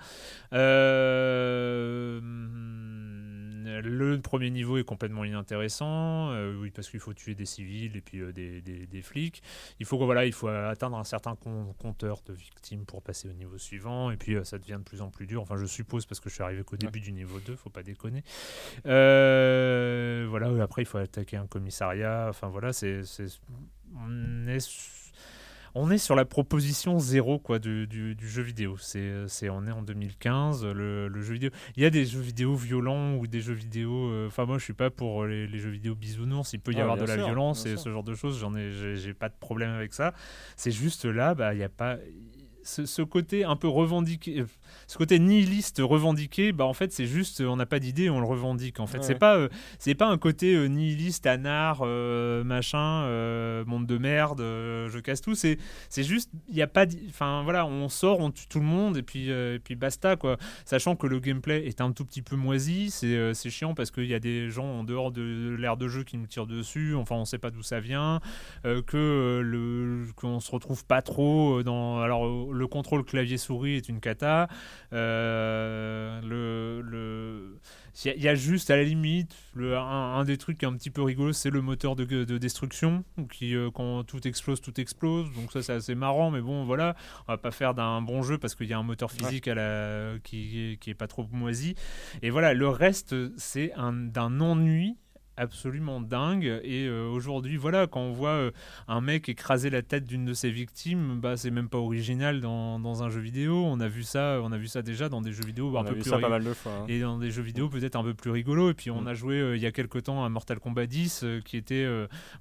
Le 3.65 4.21
premier 4.21 4.51
niveau 4.51 4.79
est 4.79 4.85
complètement 4.85 5.25
inintéressant, 5.25 6.31
oui 6.61 6.71
parce 6.71 6.89
qu'il 6.89 7.01
faut 7.01 7.15
tuer 7.15 7.35
des 7.35 7.47
civils 7.47 7.97
et 7.97 8.01
puis 8.01 8.21
des, 8.33 8.61
des, 8.61 9.03
flics. 9.03 9.43
Il 9.81 9.87
faut 9.87 9.99
voilà, 9.99 10.27
il 10.27 10.33
faut 10.33 10.49
atteindre 10.49 10.97
un 10.97 11.05
certain 11.05 11.37
compteur 11.79 12.21
de 12.27 12.33
victimes 12.33 12.85
pour 12.85 13.03
passer 13.03 13.29
au 13.29 13.33
niveau 13.33 13.59
suivant 13.59 14.11
et 14.11 14.17
puis 14.17 14.37
ça 14.45 14.59
devient 14.59 14.79
de 14.79 14.85
plus 14.85 15.03
en 15.03 15.11
plus 15.11 15.27
dur. 15.27 15.43
Enfin 15.43 15.57
je 15.57 15.67
suppose 15.67 16.07
parce 16.07 16.21
que 16.21 16.29
je 16.29 16.35
suis 16.35 16.43
arrivé 16.43 16.63
qu'au 16.65 16.77
début 16.77 17.01
du 17.01 17.13
niveau 17.13 17.41
2, 17.41 17.57
faut 17.57 17.71
pas 17.71 17.83
déconner. 17.83 18.25
Euh, 18.87 20.27
voilà, 20.29 20.63
après 20.63 20.83
il 20.83 20.87
faut 20.87 20.99
attaquer 20.99 21.37
un 21.37 21.47
commissariat. 21.47 22.27
Enfin 22.29 22.49
voilà, 22.49 22.73
c'est, 22.73 23.03
on 23.97 24.47
est 24.47 24.61
on 25.75 25.91
est 25.91 25.99
sur 25.99 26.15
la 26.15 26.25
proposition 26.25 26.99
zéro 26.99 27.39
quoi 27.39 27.59
du, 27.59 27.87
du, 27.87 28.29
jeu 28.29 28.43
vidéo. 28.43 28.77
C'est, 28.79 29.27
c'est 29.29 29.49
on 29.49 29.67
est 29.67 29.73
en 29.73 29.83
2015. 29.83 30.65
Le, 30.67 31.09
le, 31.09 31.23
jeu 31.23 31.35
vidéo. 31.35 31.51
Il 31.77 31.83
y 31.83 31.87
a 31.87 31.91
des 31.91 32.05
jeux 32.05 32.21
vidéo 32.21 32.55
violents 32.55 33.15
ou 33.15 33.27
des 33.27 33.41
jeux 33.41 33.55
vidéo. 33.55 34.09
Euh, 34.11 34.27
enfin 34.29 34.45
moi 34.45 34.59
je 34.59 34.65
suis 34.65 34.75
pas 34.75 34.91
pour 34.91 35.25
les, 35.25 35.59
jeux 35.59 35.71
vidéo 35.71 35.95
bisounours. 35.95 36.53
Il 36.53 36.61
peut 36.61 36.73
y 36.73 36.81
avoir 36.81 36.97
de 36.97 37.05
la 37.05 37.17
violence 37.17 37.67
et 37.67 37.77
ce 37.77 37.91
genre 37.91 38.05
de 38.05 38.15
choses. 38.15 38.39
J'en 38.39 38.55
ai 38.55 38.71
j'ai, 38.73 38.97
j'ai 38.97 39.15
pas 39.15 39.29
de 39.29 39.37
problème 39.39 39.71
avec 39.71 39.95
ça. 39.95 40.13
C'est 40.57 40.71
juste 40.71 41.05
là 41.05 41.35
bah 41.35 41.55
il 41.55 41.61
y 41.61 41.65
a 41.65 41.69
pas 41.69 41.99
ce, 42.65 43.03
côté 43.03 43.45
un 43.45 43.57
peu 43.57 43.69
revendiqué, 43.69 44.41
euh, 44.41 44.47
ce 44.87 44.99
côté 44.99 45.19
nihiliste 45.19 45.81
revendiqué, 45.83 46.53
bah 46.53 46.65
en 46.65 46.73
fait 46.73 46.93
c'est 46.93 47.07
juste 47.07 47.41
on 47.41 47.57
n'a 47.57 47.67
pas 47.67 47.79
d'idée, 47.79 48.11
on 48.11 48.21
le 48.21 48.27
revendique. 48.27 48.81
En 48.81 48.87
fait, 48.87 49.03
c'est 49.03 49.15
pas 49.15 49.37
euh, 49.37 49.49
c'est 49.79 49.95
pas 49.95 50.07
un 50.07 50.19
côté 50.19 50.55
euh, 50.55 50.67
nihiliste, 50.67 51.27
anard, 51.27 51.85
machin, 52.45 53.05
monde 53.67 53.87
de 53.87 53.99
merde, 53.99 54.41
je 54.41 54.99
casse 54.99 55.21
tout. 55.21 55.35
C'est 55.35 55.59
c'est 55.89 56.05
juste 56.05 56.31
il 56.49 56.57
y 56.57 56.63
a 56.63 56.67
pas, 56.67 56.87
enfin 57.09 57.43
voilà, 57.43 57.67
on 57.67 57.89
sort, 57.89 58.21
on 58.21 58.31
tue 58.31 58.47
tout 58.47 58.61
le 58.61 58.67
monde 58.67 58.97
et 58.97 59.03
puis 59.03 59.31
et 59.31 59.59
puis 59.63 59.75
basta 59.75 60.17
quoi. 60.17 60.37
Sachant 60.65 60.97
que 60.97 61.07
le 61.07 61.21
gameplay 61.21 61.67
est 61.67 61.81
un 61.81 61.93
tout 61.93 62.05
petit 62.05 62.23
peu 62.23 62.37
moisi, 62.37 62.91
c'est 62.91 63.35
c'est 63.35 63.51
chiant 63.51 63.75
parce 63.75 63.91
qu'il 63.91 64.07
y 64.07 64.15
a 64.15 64.21
des 64.21 64.51
gens 64.51 64.67
en 64.67 64.85
dehors 64.85 65.13
de 65.13 65.57
l'ère 65.59 65.77
de 65.77 65.89
jeu 65.89 66.05
qui 66.05 66.17
nous 66.17 66.27
tirent 66.27 66.47
dessus. 66.47 66.95
Enfin 66.95 67.17
on 67.17 67.25
sait 67.25 67.39
pas 67.39 67.51
d'où 67.51 67.63
ça 67.63 67.81
vient, 67.81 68.21
que 68.65 69.41
le 69.43 70.07
qu'on 70.17 70.41
se 70.41 70.51
retrouve 70.51 70.85
pas 70.85 71.03
trop 71.03 71.63
dans 71.63 72.01
alors 72.01 72.52
le 72.53 72.67
contrôle 72.67 73.05
clavier-souris 73.05 73.77
est 73.77 73.89
une 73.89 74.01
cata. 74.01 74.49
Euh, 74.93 76.21
le, 76.23 77.59
il 78.05 78.23
y, 78.23 78.29
a 78.29 78.35
juste 78.35 78.71
à 78.71 78.77
la 78.77 78.85
limite 78.85 79.35
le, 79.55 79.77
un, 79.77 80.25
des 80.25 80.39
trucs 80.39 80.59
qui 80.59 80.65
est 80.65 80.69
un 80.69 80.73
petit 80.75 80.91
peu 80.91 81.03
rigolo, 81.03 81.33
c'est 81.33 81.51
le 81.51 81.61
moteur 81.61 81.95
de, 81.97 82.05
destruction 82.39 83.05
qui 83.31 83.55
euh, 83.55 83.71
quand 83.71 84.05
tout 84.05 84.27
explose, 84.27 84.61
tout 84.61 84.81
explose. 84.81 85.33
Donc 85.33 85.53
ça 85.53 85.63
c'est 85.63 85.73
assez 85.73 85.95
marrant, 85.95 86.31
mais 86.31 86.41
bon 86.41 86.65
voilà, 86.65 86.97
on 87.27 87.33
va 87.33 87.39
pas 87.39 87.51
faire 87.51 87.75
d'un 87.75 88.01
bon 88.03 88.23
jeu 88.23 88.39
parce 88.39 88.55
qu'il 88.55 88.67
y 88.67 88.73
a 88.73 88.79
un 88.79 88.83
moteur 88.83 89.11
physique 89.11 89.49
à 89.49 89.55
la, 89.55 90.15
qui, 90.23 90.79
qui 90.81 90.91
est 90.91 90.95
pas 90.95 91.09
trop 91.09 91.27
moisi. 91.33 91.75
Et 92.23 92.31
voilà, 92.31 92.55
le 92.55 92.69
reste 92.69 93.15
c'est 93.37 93.73
d'un 93.77 94.41
ennui 94.41 94.97
absolument 95.43 96.01
dingue. 96.01 96.61
Et 96.63 96.87
euh, 96.87 97.09
aujourd'hui, 97.09 97.57
voilà, 97.57 97.87
quand 97.87 98.01
on 98.01 98.13
voit 98.13 98.31
euh, 98.31 98.51
un 98.89 99.01
mec 99.01 99.29
écraser 99.29 99.71
la 99.71 99.83
tête 99.83 100.07
d'une 100.07 100.25
de 100.25 100.33
ses 100.33 100.51
victimes, 100.51 101.19
bah 101.21 101.37
c'est 101.37 101.51
même 101.51 101.69
pas 101.69 101.79
original 101.79 102.41
dans, 102.41 102.79
dans, 102.79 103.03
un 103.03 103.11
jeu 103.11 103.21
vidéo. 103.21 103.65
On 103.67 103.81
a 103.81 103.89
vu 103.89 104.05
ça, 104.05 104.41
on 104.43 104.53
a 104.53 104.57
vu 104.57 104.69
ça 104.69 104.83
déjà 104.83 105.09
dans 105.09 105.21
des 105.21 105.33
jeux 105.33 105.45
vidéo 105.45 105.77
un 105.77 105.85
peu 105.85 105.95
plus 105.95 106.11
pas 106.11 106.29
mal 106.29 106.45
de 106.45 106.55
fois, 106.55 106.73
hein. 106.73 106.85
et 106.89 107.01
dans 107.01 107.19
des 107.19 107.31
jeux 107.31 107.43
vidéo 107.43 107.69
peut-être 107.69 107.97
un 107.97 108.05
peu 108.05 108.15
plus 108.15 108.31
rigolo. 108.31 108.71
Et 108.71 108.75
puis 108.75 108.91
on 108.91 109.03
mm. 109.03 109.09
a 109.09 109.15
joué 109.15 109.35
euh, 109.41 109.57
il 109.57 109.63
y 109.63 109.67
a 109.67 109.73
quelque 109.73 109.99
temps 109.99 110.25
à 110.25 110.29
Mortal 110.29 110.61
Kombat 110.61 110.87
10 110.87 111.25
qui 111.45 111.57
était 111.57 111.87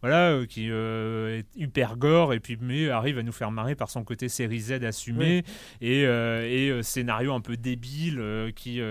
voilà 0.02 0.46
qui 0.48 0.70
est 0.70 1.46
hyper 1.56 1.98
gore 1.98 2.34
et 2.34 2.40
puis 2.40 2.58
mais 2.62 2.90
arrive 2.90 3.18
à 3.18 3.24
nous 3.24 3.32
faire 3.32 3.52
marrer 3.52 3.76
par 3.76 3.90
son 3.90 4.04
côté 4.04 4.30
série 4.30 4.60
Z 4.60 4.84
assumé 4.84 5.44
et, 5.82 6.02
et 6.04 6.84
scénario 6.84 7.34
un 7.34 7.42
peu 7.42 7.58
débile 7.58 8.52
qui, 8.56 8.82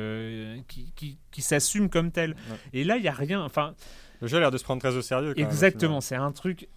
qui, 0.66 0.92
qui, 0.96 1.18
qui 1.30 1.42
s'assume 1.42 1.88
comme 1.88 2.10
tel. 2.10 2.36
Et 2.72 2.84
là 2.84 2.96
il 2.96 3.02
y 3.02 3.08
a 3.08 3.12
rien. 3.12 3.42
Enfin 3.42 3.74
le 4.20 4.28
jeu 4.28 4.36
a 4.36 4.40
l'air 4.40 4.50
de 4.50 4.58
se 4.58 4.64
prendre 4.64 4.80
très 4.80 4.96
au 4.96 5.02
sérieux. 5.02 5.38
Exactement, 5.38 6.00
c'est 6.00 6.16
un 6.16 6.32
truc 6.32 6.68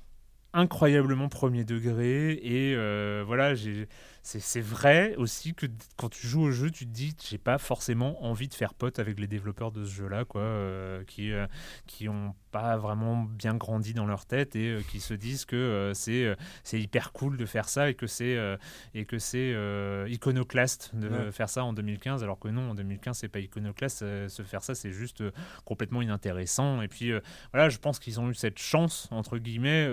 incroyablement 0.53 1.29
premier 1.29 1.63
degré 1.63 2.33
et 2.33 2.75
euh, 2.75 3.23
voilà 3.25 3.55
j'ai 3.55 3.87
c'est 4.25 4.61
vrai 4.61 5.15
aussi 5.17 5.53
que 5.53 5.65
quand 5.97 6.07
tu 6.07 6.27
joues 6.27 6.43
au 6.43 6.51
jeu, 6.51 6.71
tu 6.71 6.85
te 6.85 6.91
dis 6.91 7.13
j'ai 7.29 7.37
pas 7.37 7.57
forcément 7.57 8.23
envie 8.23 8.47
de 8.47 8.53
faire 8.53 8.73
pote 8.73 8.97
avec 8.97 9.19
les 9.19 9.27
développeurs 9.27 9.73
de 9.73 9.83
ce 9.83 9.91
jeu-là, 9.91 10.23
quoi, 10.23 10.41
euh, 10.41 11.03
qui 11.03 11.33
euh, 11.33 11.45
qui 11.87 12.07
ont 12.07 12.33
pas 12.51 12.77
vraiment 12.77 13.23
bien 13.23 13.55
grandi 13.55 13.93
dans 13.93 14.05
leur 14.05 14.25
tête 14.25 14.55
et 14.55 14.69
euh, 14.69 14.81
qui 14.89 15.01
se 15.01 15.13
disent 15.13 15.43
que 15.43 15.91
c'est 15.93 16.33
c'est 16.63 16.79
hyper 16.79 17.11
cool 17.11 17.35
de 17.35 17.45
faire 17.45 17.67
ça 17.67 17.89
et 17.89 17.95
que 17.95 18.07
c'est 18.07 18.37
et 18.93 19.03
que 19.03 19.19
c'est 19.19 19.53
iconoclaste 20.07 20.95
de 20.95 21.29
faire 21.31 21.49
ça 21.49 21.65
en 21.65 21.73
2015, 21.73 22.23
alors 22.23 22.39
que 22.39 22.47
non, 22.47 22.71
en 22.71 22.75
2015 22.75 23.17
c'est 23.17 23.27
pas 23.27 23.39
iconoclaste, 23.39 23.99
se 24.29 24.43
faire 24.43 24.63
ça 24.63 24.73
c'est 24.73 24.91
juste 24.91 25.21
complètement 25.65 26.01
inintéressant. 26.01 26.81
Et 26.81 26.87
puis 26.87 27.11
voilà, 27.51 27.67
je 27.67 27.77
pense 27.77 27.99
qu'ils 27.99 28.21
ont 28.21 28.29
eu 28.29 28.35
cette 28.35 28.59
chance 28.59 29.09
entre 29.11 29.37
guillemets 29.37 29.85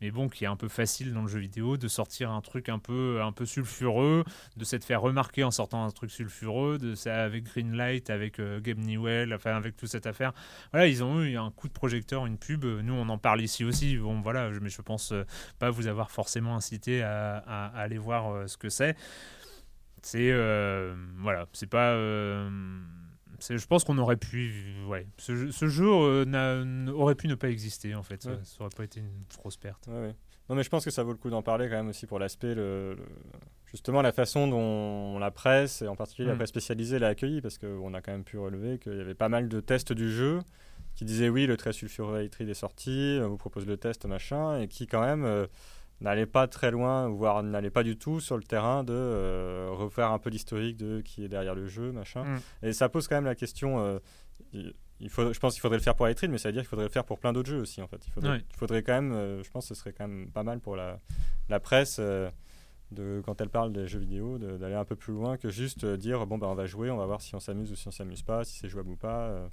mais 0.00 0.10
bon, 0.10 0.28
qui 0.28 0.44
est 0.44 0.48
un 0.48 0.56
peu 0.56 0.68
facile 0.68 1.12
dans 1.12 1.22
le 1.22 1.28
jeu 1.28 1.38
vidéo, 1.38 1.76
de 1.76 1.88
sortir 1.88 2.30
un 2.30 2.40
truc 2.40 2.68
un 2.68 2.78
peu, 2.78 3.20
un 3.22 3.32
peu 3.32 3.46
sulfureux, 3.46 4.24
de 4.56 4.64
s'être 4.64 4.84
fait 4.84 4.96
remarquer 4.96 5.44
en 5.44 5.50
sortant 5.50 5.84
un 5.84 5.90
truc 5.90 6.10
sulfureux, 6.10 6.78
de 6.78 6.94
ça 6.94 7.22
avec 7.22 7.44
Greenlight, 7.44 8.10
avec 8.10 8.38
euh, 8.38 8.60
Gabe 8.60 8.78
Newell, 8.78 9.32
enfin 9.34 9.56
avec 9.56 9.76
toute 9.76 9.88
cette 9.88 10.06
affaire. 10.06 10.32
Voilà, 10.72 10.86
ils 10.86 11.02
ont 11.02 11.22
eu 11.22 11.36
un 11.36 11.50
coup 11.50 11.68
de 11.68 11.72
projecteur, 11.72 12.26
une 12.26 12.38
pub. 12.38 12.64
Nous, 12.64 12.94
on 12.94 13.08
en 13.08 13.18
parle 13.18 13.40
ici 13.40 13.64
aussi. 13.64 13.96
Bon, 13.96 14.20
voilà, 14.20 14.50
mais 14.60 14.68
je 14.68 14.82
pense 14.82 15.12
euh, 15.12 15.24
pas 15.58 15.70
vous 15.70 15.86
avoir 15.86 16.10
forcément 16.10 16.56
incité 16.56 17.02
à, 17.02 17.66
aller 17.74 17.98
voir 17.98 18.30
euh, 18.30 18.46
ce 18.46 18.56
que 18.56 18.68
c'est. 18.68 18.96
C'est 20.02 20.32
voilà, 21.16 21.46
c'est 21.52 21.68
pas 21.68 21.96
je 23.40 23.66
pense 23.66 23.84
qu'on 23.84 23.98
aurait 23.98 24.16
pu. 24.16 24.74
Ouais, 24.88 25.06
ce, 25.18 25.50
ce 25.50 25.68
jeu 25.68 25.86
euh, 25.88 26.86
aurait 26.92 27.14
pu 27.14 27.28
ne 27.28 27.34
pas 27.34 27.48
exister 27.48 27.94
en 27.94 28.02
fait. 28.02 28.22
Ça, 28.22 28.30
aurait 28.60 28.70
pas 28.76 28.84
été 28.84 29.00
une 29.00 29.24
grosse 29.38 29.56
perte. 29.56 29.88
Non, 30.48 30.54
mais 30.54 30.62
je 30.62 30.68
pense 30.68 30.84
que 30.84 30.90
ça 30.90 31.02
vaut 31.02 31.10
le 31.10 31.18
coup 31.18 31.30
d'en 31.30 31.42
parler 31.42 31.68
quand 31.68 31.74
même 31.74 31.88
aussi 31.88 32.06
pour 32.06 32.20
l'aspect, 32.20 32.54
le, 32.54 32.96
justement 33.66 34.00
la 34.00 34.12
façon 34.12 34.46
dont 34.46 35.18
la 35.18 35.32
presse, 35.32 35.82
et 35.82 35.88
en 35.88 35.96
particulier 35.96 36.28
la 36.28 36.34
mm. 36.34 36.38
presse 36.38 36.50
spécialisée, 36.50 36.98
l'a 37.00 37.08
accueilli, 37.08 37.40
parce 37.40 37.58
qu'on 37.58 37.94
a 37.94 38.00
quand 38.00 38.12
même 38.12 38.22
pu 38.22 38.38
relever 38.38 38.78
qu'il 38.78 38.96
y 38.96 39.00
avait 39.00 39.14
pas 39.14 39.28
mal 39.28 39.48
de 39.48 39.60
tests 39.60 39.92
du 39.92 40.10
jeu 40.10 40.40
qui 40.94 41.04
disaient 41.04 41.28
oui, 41.28 41.46
le 41.46 41.56
trait 41.56 41.72
sulfureux 41.72 42.20
est 42.22 42.54
sorti, 42.54 43.18
on 43.20 43.28
vous 43.28 43.36
propose 43.36 43.66
le 43.66 43.76
test, 43.76 44.06
machin, 44.06 44.60
et 44.60 44.68
qui 44.68 44.86
quand 44.86 45.02
même. 45.02 45.24
Euh, 45.24 45.46
n'allait 46.00 46.26
pas 46.26 46.46
très 46.46 46.70
loin, 46.70 47.08
voire 47.08 47.42
n'allait 47.42 47.70
pas 47.70 47.82
du 47.82 47.96
tout 47.96 48.20
sur 48.20 48.36
le 48.36 48.42
terrain 48.42 48.84
de 48.84 48.92
euh, 48.92 49.68
refaire 49.70 50.10
un 50.10 50.18
peu 50.18 50.30
l'historique 50.30 50.76
de 50.76 51.00
qui 51.00 51.24
est 51.24 51.28
derrière 51.28 51.54
le 51.54 51.66
jeu, 51.66 51.92
machin. 51.92 52.24
Mm. 52.24 52.40
Et 52.66 52.72
ça 52.72 52.88
pose 52.88 53.08
quand 53.08 53.16
même 53.16 53.24
la 53.24 53.34
question. 53.34 53.80
Euh, 53.80 53.98
il 55.00 55.10
faut, 55.10 55.32
je 55.32 55.38
pense 55.38 55.54
qu'il 55.54 55.60
faudrait 55.60 55.78
le 55.78 55.82
faire 55.82 55.94
pour 55.94 56.08
Eitrid, 56.08 56.30
mais 56.30 56.38
ça 56.38 56.48
veut 56.48 56.52
dire 56.52 56.62
qu'il 56.62 56.68
faudrait 56.68 56.86
le 56.86 56.90
faire 56.90 57.04
pour 57.04 57.18
plein 57.18 57.32
d'autres 57.32 57.50
jeux 57.50 57.60
aussi, 57.60 57.82
en 57.82 57.86
fait. 57.86 58.00
Il 58.06 58.12
faudrait, 58.12 58.38
il 58.38 58.56
faudrait 58.56 58.82
quand 58.82 58.94
même, 58.94 59.12
euh, 59.12 59.42
je 59.42 59.50
pense 59.50 59.68
que 59.68 59.74
ce 59.74 59.80
serait 59.80 59.92
quand 59.92 60.08
même 60.08 60.30
pas 60.30 60.42
mal 60.42 60.60
pour 60.60 60.76
la, 60.76 61.00
la 61.48 61.60
presse. 61.60 62.00
De, 62.92 63.22
quand 63.24 63.40
elle 63.40 63.48
parle 63.48 63.72
des 63.72 63.86
jeux 63.86 63.98
vidéo, 63.98 64.38
d'aller 64.38 64.74
un 64.74 64.84
peu 64.84 64.96
plus 64.96 65.12
loin 65.12 65.36
que 65.36 65.48
juste 65.50 65.84
dire 65.84 66.26
bon 66.26 66.38
ben 66.38 66.46
on 66.46 66.54
va 66.54 66.66
jouer, 66.66 66.90
on 66.90 66.96
va 66.96 67.06
voir 67.06 67.20
si 67.20 67.34
on 67.34 67.40
s'amuse 67.40 67.72
ou 67.72 67.76
si 67.76 67.88
on 67.88 67.90
s'amuse 67.90 68.22
pas, 68.22 68.44
si 68.44 68.58
c'est 68.58 68.68
jouable 68.68 68.90
ou 68.90 68.96
pas. 68.96 69.48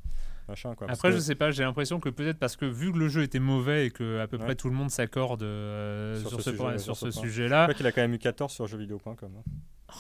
Après, 0.88 1.12
je 1.12 1.20
sais 1.20 1.36
pas, 1.36 1.52
j'ai 1.52 1.64
l'impression 1.64 2.00
que 2.00 2.10
peut-être 2.10 2.38
parce 2.38 2.56
que 2.56 2.66
vu 2.66 2.92
que 2.92 2.98
le 2.98 3.08
jeu 3.08 3.24
était 3.24 3.40
mauvais 3.40 3.88
et 3.88 3.92
que 3.92 4.20
à 4.20 4.28
peu 4.28 4.38
près 4.38 4.56
tout 4.56 4.70
le 4.70 4.76
monde 4.76 4.90
s'accorde 4.90 5.44
euh, 5.44 6.20
sur, 6.20 6.42
ce, 6.42 6.52
sujet, 6.52 6.78
sur 6.78 6.98
ce 6.98 7.12
sujet-là. 7.12 7.68
Je 7.70 7.78
qu'il 7.78 7.88
a 7.88 7.92
quand 7.92 8.02
même 8.02 8.14
eu 8.14 8.20
14 8.20 8.52
sur 8.52 8.68
jeuxvideo.com. 8.68 9.16
Hein. 9.24 9.52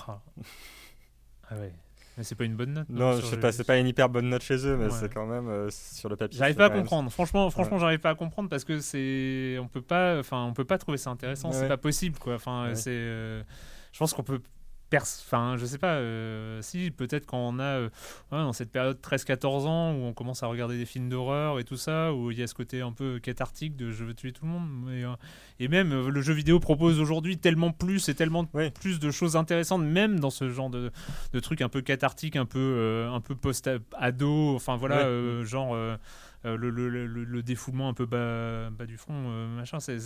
Ah. 0.07 0.21
ah 1.49 1.55
ouais. 1.55 1.73
Mais 2.17 2.23
c'est 2.23 2.35
pas 2.35 2.43
une 2.43 2.55
bonne 2.55 2.73
note. 2.73 2.89
Non, 2.89 3.19
c'est 3.21 3.39
pas, 3.39 3.51
pas 3.65 3.77
une 3.77 3.87
hyper 3.87 4.07
bonne 4.07 4.29
note 4.29 4.43
chez 4.43 4.67
eux, 4.67 4.77
mais 4.77 4.89
c'est 4.91 5.11
quand 5.11 5.25
même 5.25 5.47
euh, 5.49 5.69
sur 5.71 6.09
le 6.09 6.15
papier. 6.15 6.37
J'arrive 6.37 6.55
pas 6.55 6.65
à 6.65 6.69
comprendre. 6.69 7.11
Franchement, 7.11 7.49
franchement, 7.49 7.79
j'arrive 7.79 7.99
pas 7.99 8.11
à 8.11 8.15
comprendre 8.15 8.49
parce 8.49 8.63
que 8.63 8.79
c'est, 8.79 9.57
on 9.59 9.67
peut 9.67 9.81
pas, 9.81 10.19
enfin, 10.19 10.43
on 10.45 10.53
peut 10.53 10.65
pas 10.65 10.77
trouver 10.77 10.97
ça 10.97 11.09
intéressant. 11.09 11.51
C'est 11.51 11.67
pas 11.67 11.77
possible, 11.77 12.19
quoi. 12.19 12.35
Enfin, 12.35 12.71
c'est, 12.75 12.91
euh, 12.91 13.41
je 13.91 13.99
pense 13.99 14.13
qu'on 14.13 14.23
peut 14.23 14.41
Enfin, 15.01 15.55
je 15.57 15.65
sais 15.65 15.77
pas, 15.77 15.95
euh, 15.95 16.61
si 16.61 16.91
peut-être 16.91 17.25
quand 17.25 17.37
on 17.37 17.59
a 17.59 17.63
euh, 17.63 17.89
dans 18.31 18.53
cette 18.53 18.71
période 18.71 18.99
13-14 19.01 19.65
ans 19.65 19.93
où 19.93 20.03
on 20.03 20.13
commence 20.13 20.43
à 20.43 20.47
regarder 20.47 20.77
des 20.77 20.85
films 20.85 21.09
d'horreur 21.09 21.59
et 21.59 21.63
tout 21.63 21.77
ça, 21.77 22.13
où 22.13 22.31
il 22.31 22.39
y 22.39 22.43
a 22.43 22.47
ce 22.47 22.53
côté 22.53 22.81
un 22.81 22.91
peu 22.91 23.19
cathartique 23.19 23.75
de 23.75 23.91
je 23.91 24.03
veux 24.03 24.13
tuer 24.13 24.31
tout 24.31 24.45
le 24.45 24.51
monde. 24.51 24.89
Euh, 24.89 25.15
et 25.59 25.67
même 25.67 26.07
le 26.07 26.21
jeu 26.21 26.33
vidéo 26.33 26.59
propose 26.59 26.99
aujourd'hui 26.99 27.37
tellement 27.37 27.71
plus 27.71 28.09
et 28.09 28.15
tellement 28.15 28.45
plus 28.45 28.99
de 28.99 29.11
choses 29.11 29.35
intéressantes, 29.35 29.83
même 29.83 30.19
dans 30.19 30.29
ce 30.29 30.49
genre 30.49 30.69
de, 30.69 30.91
de 31.31 31.39
trucs 31.39 31.61
un 31.61 31.69
peu 31.69 31.81
cathartiques, 31.81 32.35
un 32.35 32.45
peu, 32.45 33.07
un 33.11 33.21
peu 33.21 33.35
post-ado, 33.35 34.55
enfin 34.55 34.75
voilà, 34.75 35.43
genre 35.43 35.75
le, 35.75 35.99
le, 36.69 36.89
le, 36.89 37.43
défoulement 37.43 37.89
un 37.89 37.93
peu 37.93 38.05
bas, 38.05 38.69
bas 38.71 38.85
du 38.85 38.97
front, 38.97 39.13
machin. 39.55 39.79
c'est 39.79 39.97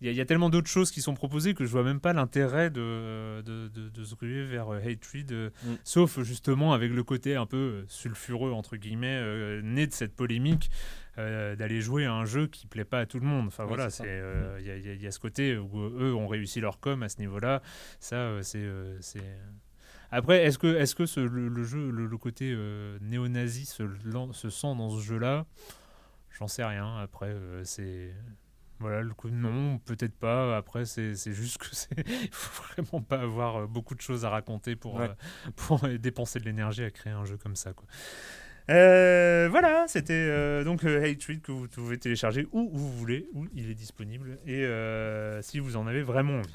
il 0.00 0.12
y, 0.12 0.20
a 0.20 0.24
tellement 0.26 0.50
d'autres 0.50 0.68
choses 0.68 0.90
qui 0.90 1.00
sont 1.00 1.14
proposées 1.14 1.54
que 1.54 1.64
je 1.64 1.70
vois 1.70 1.84
même 1.84 2.00
pas 2.00 2.12
l'intérêt 2.12 2.68
de, 2.68 3.42
de, 3.42 3.68
de, 3.68 4.04
se 4.04 4.14
ruer 4.14 4.44
vers 4.44 4.74
euh, 4.74 4.80
Hatred, 4.84 5.32
euh, 5.32 5.50
mm. 5.62 5.74
sauf 5.84 6.20
justement 6.22 6.72
avec 6.72 6.92
le 6.92 7.02
côté 7.04 7.36
un 7.36 7.46
peu 7.46 7.56
euh, 7.56 7.84
sulfureux, 7.88 8.52
entre 8.52 8.76
guillemets, 8.76 9.22
né 9.62 9.86
de 9.86 9.92
cette 9.92 10.14
polémique. 10.14 10.70
d'aller 11.16 11.80
jouer 11.80 12.06
à 12.06 12.12
un 12.12 12.24
jeu 12.24 12.48
qui 12.48 12.66
plaît 12.66 12.84
pas 12.84 13.00
à 13.00 13.06
tout 13.06 13.20
le 13.20 13.26
monde. 13.26 13.46
Enfin 13.46 13.64
voilà, 13.64 13.88
il 14.58 15.02
y, 15.02 15.06
a 15.06 15.10
ce 15.10 15.18
côté 15.20 15.56
où 15.56 15.80
eux 15.80 16.14
ont 16.14 16.26
réussi 16.26 16.60
leur 16.60 16.80
com 16.80 17.02
à 17.02 17.08
ce 17.08 17.18
niveau-là. 17.20 17.62
Ça, 18.00 18.42
c'est 18.42 18.68
après, 20.10 20.44
est-ce 20.44 20.58
que, 20.58 20.94
que 20.94 21.06
ce, 21.06 21.20
le, 21.20 21.64
jeu, 21.64 21.90
le, 21.90 22.18
côté 22.18 22.54
néo-nazi 23.00 23.64
se, 23.64 23.84
se, 24.32 24.50
sent 24.50 24.74
dans 24.76 24.90
ce 24.90 25.02
jeu-là? 25.02 25.46
J'en 26.30 26.48
sais 26.48 26.64
rien. 26.64 26.98
Après, 26.98 27.34
c'est 27.62 28.12
voilà, 28.80 29.02
le 29.02 29.14
coup, 29.14 29.30
non, 29.30 29.78
peut-être 29.78 30.16
pas. 30.16 30.56
Après, 30.56 30.84
c'est 30.84 31.14
juste 31.32 31.58
que 31.58 31.66
c'est. 31.72 31.96
Il 32.06 32.28
faut 32.32 32.62
vraiment 32.72 33.02
pas 33.02 33.20
avoir 33.20 33.56
euh, 33.56 33.66
beaucoup 33.66 33.94
de 33.94 34.00
choses 34.00 34.24
à 34.24 34.30
raconter 34.30 34.76
pour, 34.76 35.00
euh, 35.00 35.08
pour 35.56 35.80
dépenser 35.88 36.40
de 36.40 36.44
l'énergie 36.44 36.84
à 36.84 36.90
créer 36.90 37.12
un 37.12 37.24
jeu 37.24 37.36
comme 37.36 37.56
ça. 37.56 37.72
Quoi. 37.72 37.86
Euh, 38.70 39.48
voilà, 39.50 39.84
c'était 39.88 40.14
euh, 40.14 40.64
donc 40.64 40.84
euh, 40.84 41.04
Hatred 41.04 41.42
que 41.42 41.52
vous 41.52 41.68
pouvez 41.68 41.98
télécharger 41.98 42.46
où 42.52 42.70
vous 42.72 42.90
voulez, 42.90 43.28
où 43.34 43.44
il 43.54 43.70
est 43.70 43.74
disponible 43.74 44.38
et 44.46 44.64
si 45.42 45.58
vous 45.58 45.76
en 45.76 45.86
avez 45.86 46.02
vraiment 46.02 46.38
envie. 46.38 46.50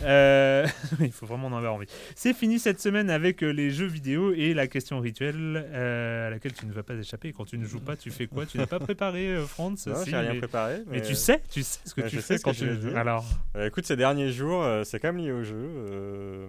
il 1.00 1.12
faut 1.12 1.26
vraiment 1.26 1.48
en 1.48 1.56
avoir 1.56 1.74
envie. 1.74 1.88
C'est 2.14 2.34
fini 2.34 2.58
cette 2.58 2.80
semaine 2.80 3.10
avec 3.10 3.40
les 3.40 3.70
jeux 3.70 3.86
vidéo 3.86 4.32
et 4.32 4.54
la 4.54 4.68
question 4.68 5.00
rituelle 5.00 5.56
à 5.56 6.30
laquelle 6.30 6.52
tu 6.52 6.66
ne 6.66 6.72
vas 6.72 6.82
pas 6.82 6.94
échapper. 6.94 7.32
Quand 7.32 7.44
tu 7.44 7.58
ne 7.58 7.64
joues 7.64 7.80
pas, 7.80 7.96
tu 7.96 8.10
fais 8.10 8.26
quoi? 8.26 8.46
Tu 8.46 8.58
n'es 8.58 8.66
pas 8.66 8.78
préparé, 8.78 9.36
Franz? 9.46 9.88
Non, 9.88 10.04
j'ai 10.04 10.16
rien 10.16 10.36
préparé. 10.36 10.82
Mais... 10.86 11.02
tu 11.02 11.14
sais, 11.14 11.42
tu 11.50 11.62
sais 11.62 11.80
ce 11.84 11.94
que 11.94 12.02
tu 12.02 12.20
fais 12.20 12.38
quand 12.38 12.52
tu 12.52 12.80
joues. 12.80 12.96
Alors, 12.96 13.24
écoute, 13.60 13.86
ces 13.86 13.96
derniers 13.96 14.30
jours, 14.30 14.64
c'est 14.84 15.00
quand 15.00 15.12
même 15.12 15.24
lié 15.24 15.32
au 15.32 15.42
jeu. 15.42 16.48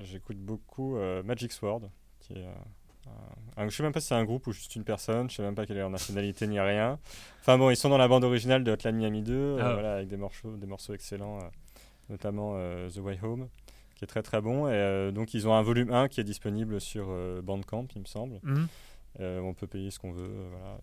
J'écoute 0.00 0.38
beaucoup 0.38 0.98
Magic 1.24 1.52
Sword, 1.52 1.90
qui 2.20 2.34
est 2.34 2.46
je 3.68 3.76
sais 3.76 3.82
même 3.82 3.92
pas 3.92 4.00
si 4.00 4.08
c'est 4.08 4.14
un 4.14 4.24
groupe 4.24 4.46
ou 4.46 4.52
juste 4.52 4.74
une 4.76 4.84
personne, 4.84 5.28
je 5.28 5.36
sais 5.36 5.42
même 5.42 5.54
pas 5.54 5.66
quelle 5.66 5.76
est 5.76 5.80
leur 5.80 5.90
nationalité 5.90 6.46
ni 6.46 6.58
rien. 6.58 6.98
Enfin 7.40 7.58
bon, 7.58 7.70
ils 7.70 7.76
sont 7.76 7.88
dans 7.88 7.98
la 7.98 8.08
bande 8.08 8.24
originale 8.24 8.64
de 8.64 8.72
Hotline 8.72 8.96
Miami 8.96 9.22
2, 9.22 9.32
euh, 9.34 9.58
ah. 9.60 9.72
voilà, 9.74 9.94
avec 9.94 10.08
des 10.08 10.16
morceaux, 10.16 10.56
des 10.56 10.66
morceaux 10.66 10.94
excellents, 10.94 11.38
euh, 11.38 11.48
notamment 12.08 12.52
euh, 12.54 12.88
The 12.88 12.98
Way 12.98 13.18
Home, 13.22 13.48
qui 13.96 14.04
est 14.04 14.08
très 14.08 14.22
très 14.22 14.40
bon. 14.40 14.68
Et 14.68 15.12
donc 15.12 15.34
ils 15.34 15.46
ont 15.46 15.54
un 15.54 15.62
volume 15.62 15.92
1 15.92 16.08
qui 16.08 16.20
est 16.20 16.24
disponible 16.24 16.80
sur 16.80 17.08
Bandcamp, 17.42 17.88
il 17.94 18.02
me 18.02 18.06
semble. 18.06 18.40
Mhm. 18.42 18.68
on 19.18 19.54
peut 19.54 19.66
payer 19.66 19.90
ce 19.90 19.98
qu'on 19.98 20.12
veut. 20.12 20.30
voilà. 20.50 20.78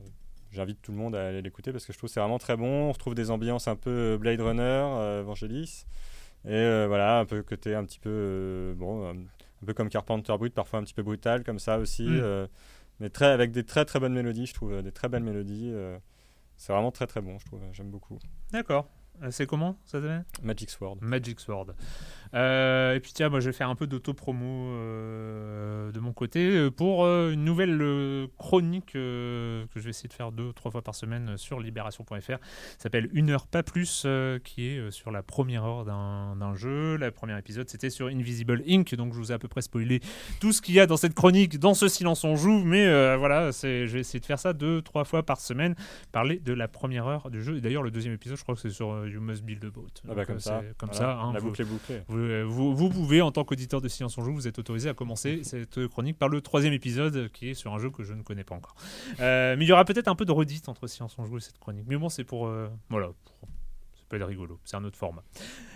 J'invite 0.49 0.81
tout 0.81 0.91
le 0.93 0.97
monde 0.97 1.13
à 1.13 1.27
aller 1.27 1.41
l'écouter 1.41 1.73
parce 1.73 1.85
que 1.85 1.91
je 1.91 1.97
trouve 1.97 2.09
c'est 2.09 2.21
vraiment 2.21 2.39
très 2.39 2.55
bon. 2.55 2.87
On 2.87 2.91
retrouve 2.91 3.15
des 3.15 3.31
ambiances 3.31 3.67
un 3.67 3.75
peu 3.75 4.17
Blade 4.17 4.39
Runner, 4.39 5.19
Evangelis. 5.21 5.85
Et 6.45 6.85
voilà, 6.87 7.19
un 7.19 7.25
peu 7.25 7.43
côté 7.43 7.75
un 7.75 7.83
petit 7.83 7.99
peu 7.99 8.73
bon, 8.77 9.13
un 9.61 9.65
peu 9.65 9.73
comme 9.73 9.89
Carpenter 9.89 10.33
Brut, 10.37 10.53
parfois 10.53 10.79
un 10.79 10.83
petit 10.83 10.93
peu 10.93 11.03
brutal 11.03 11.43
comme 11.43 11.59
ça 11.59 11.79
aussi, 11.79 12.03
mm. 12.03 12.19
euh, 12.21 12.47
mais 12.99 13.09
très, 13.09 13.27
avec 13.27 13.51
des 13.51 13.63
très 13.63 13.85
très 13.85 13.99
bonnes 13.99 14.13
mélodies, 14.13 14.45
je 14.45 14.53
trouve, 14.53 14.81
des 14.81 14.91
très 14.91 15.09
belles 15.09 15.23
mélodies. 15.23 15.71
Euh, 15.73 15.97
c'est 16.55 16.73
vraiment 16.73 16.91
très 16.91 17.07
très 17.07 17.21
bon, 17.21 17.37
je 17.37 17.45
trouve, 17.45 17.61
j'aime 17.71 17.89
beaucoup. 17.89 18.19
D'accord. 18.51 18.89
Euh, 19.23 19.31
c'est 19.31 19.47
comment 19.47 19.77
ça 19.83 19.99
s'appelle? 19.99 20.25
Magic 20.43 20.69
Sword. 20.69 20.97
Magic 21.01 21.39
Sword. 21.39 21.67
Euh, 22.33 22.95
et 22.95 22.99
puis 22.99 23.13
tiens, 23.13 23.29
moi 23.29 23.39
je 23.39 23.45
vais 23.45 23.53
faire 23.53 23.69
un 23.69 23.75
peu 23.75 23.87
d'auto-promo 23.87 24.45
euh, 24.45 25.91
de 25.93 25.99
mon 26.01 26.11
côté 26.11 26.69
pour 26.71 27.05
une 27.05 27.45
nouvelle 27.45 28.27
chronique 28.37 28.93
que 28.93 29.65
je 29.75 29.79
vais 29.79 29.91
essayer 29.91 30.09
de 30.09 30.13
faire 30.13 30.33
deux, 30.33 30.51
trois 30.51 30.69
fois 30.69 30.81
par 30.81 30.93
semaine 30.93 31.37
sur 31.37 31.59
libération.fr. 31.59 32.37
S'appelle 32.77 33.09
Une 33.13 33.29
heure 33.29 33.47
pas 33.47 33.63
plus, 33.63 34.05
qui 34.43 34.67
est 34.67 34.91
sur 34.91 35.11
la 35.11 35.23
première 35.23 35.63
heure 35.63 35.85
d'un 35.85 36.55
jeu. 36.55 36.97
Le 36.97 37.11
premier 37.11 37.37
épisode 37.37 37.69
c'était 37.69 37.89
sur 37.89 38.07
Invisible 38.07 38.61
Inc. 38.67 38.93
Donc 38.95 39.13
je 39.13 39.17
vous 39.17 39.31
ai 39.31 39.35
à 39.35 39.39
peu 39.39 39.47
près 39.47 39.61
spoilé 39.61 40.01
tout 40.41 40.51
ce 40.51 40.61
qu'il 40.61 40.75
y 40.75 40.79
a 40.81 40.85
dans 40.85 40.97
cette 40.97 41.13
chronique, 41.13 41.59
dans 41.59 41.73
ce 41.73 41.87
silence 41.87 42.25
on 42.25 42.35
joue. 42.35 42.61
Mais 42.63 43.15
voilà, 43.15 43.51
je 43.51 43.85
vais 43.85 44.01
essayer 44.01 44.19
de 44.19 44.25
faire 44.25 44.39
ça 44.39 44.51
deux, 44.51 44.81
trois 44.81 45.05
fois 45.05 45.23
par 45.23 45.39
semaine. 45.39 45.75
Parler 46.11 46.39
de 46.39 46.51
la 46.51 46.67
première 46.67 47.07
heure 47.07 47.29
du 47.29 47.41
jeu. 47.41 47.57
Et 47.57 47.61
d'ailleurs, 47.61 47.83
le 47.83 47.91
deuxième 47.91 48.13
épisode, 48.13 48.37
je 48.37 48.43
crois 48.43 48.55
que 48.55 48.61
c'est 48.61 48.69
sur 48.69 49.06
You 49.09 49.21
Must 49.21 49.43
Build 49.43 49.63
a 49.65 49.69
Boat. 49.69 49.87
Ah 50.07 50.13
bah 50.13 50.25
comme, 50.25 50.39
ça, 50.39 50.61
comme 50.77 50.93
ça. 50.93 51.19
Hein, 51.19 51.33
la 51.33 51.39
boucle 51.39 51.61
est 51.61 51.65
bouclée. 51.65 52.01
Euh, 52.09 52.45
vous, 52.47 52.75
vous, 52.75 52.89
pouvez, 52.89 53.21
en 53.21 53.31
tant 53.31 53.43
qu'auditeur 53.43 53.81
de 53.81 53.87
Silence 53.87 54.17
en 54.17 54.23
Joue, 54.23 54.33
vous 54.33 54.47
êtes 54.47 54.59
autorisé 54.59 54.89
à 54.89 54.93
commencer 54.93 55.41
cette 55.43 55.87
chronique 55.87 56.17
par 56.17 56.29
le 56.29 56.41
troisième 56.41 56.73
épisode 56.73 57.29
qui 57.31 57.49
est 57.49 57.53
sur 57.53 57.73
un 57.73 57.79
jeu 57.79 57.89
que 57.89 58.03
je 58.03 58.13
ne 58.13 58.21
connais 58.21 58.43
pas 58.43 58.55
encore. 58.55 58.75
Euh, 59.19 59.55
mais 59.57 59.65
il 59.65 59.67
y 59.67 59.71
aura 59.71 59.85
peut-être 59.85 60.07
un 60.07 60.15
peu 60.15 60.25
de 60.25 60.31
redite 60.31 60.69
entre 60.69 60.87
Silence 60.87 61.17
en 61.17 61.25
Joue 61.25 61.37
et 61.37 61.41
cette 61.41 61.59
chronique. 61.59 61.85
Mais 61.87 61.97
bon, 61.97 62.09
c'est 62.09 62.23
pour. 62.23 62.47
Euh, 62.47 62.67
voilà. 62.89 63.09
peut 64.09 64.17
être 64.17 64.25
rigolo. 64.25 64.59
C'est 64.63 64.77
un 64.77 64.83
autre 64.83 64.97
format. 64.97 65.23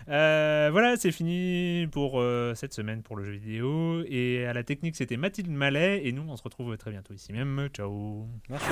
Euh, 0.10 0.70
voilà, 0.72 0.98
c'est 0.98 1.12
fini 1.12 1.88
pour 1.92 2.20
euh, 2.20 2.54
cette 2.56 2.74
semaine 2.74 3.04
pour 3.04 3.16
le 3.16 3.24
jeu 3.24 3.34
vidéo. 3.34 4.04
Et 4.08 4.46
à 4.46 4.54
la 4.54 4.64
technique, 4.64 4.96
c'était 4.96 5.18
Mathilde 5.18 5.52
Mallet. 5.52 6.06
Et 6.06 6.12
nous, 6.12 6.24
on 6.28 6.36
se 6.36 6.44
retrouve 6.44 6.76
très 6.78 6.92
bientôt 6.92 7.14
ici 7.14 7.34
même. 7.34 7.70
Ciao. 7.74 8.28
Merci. 8.50 8.72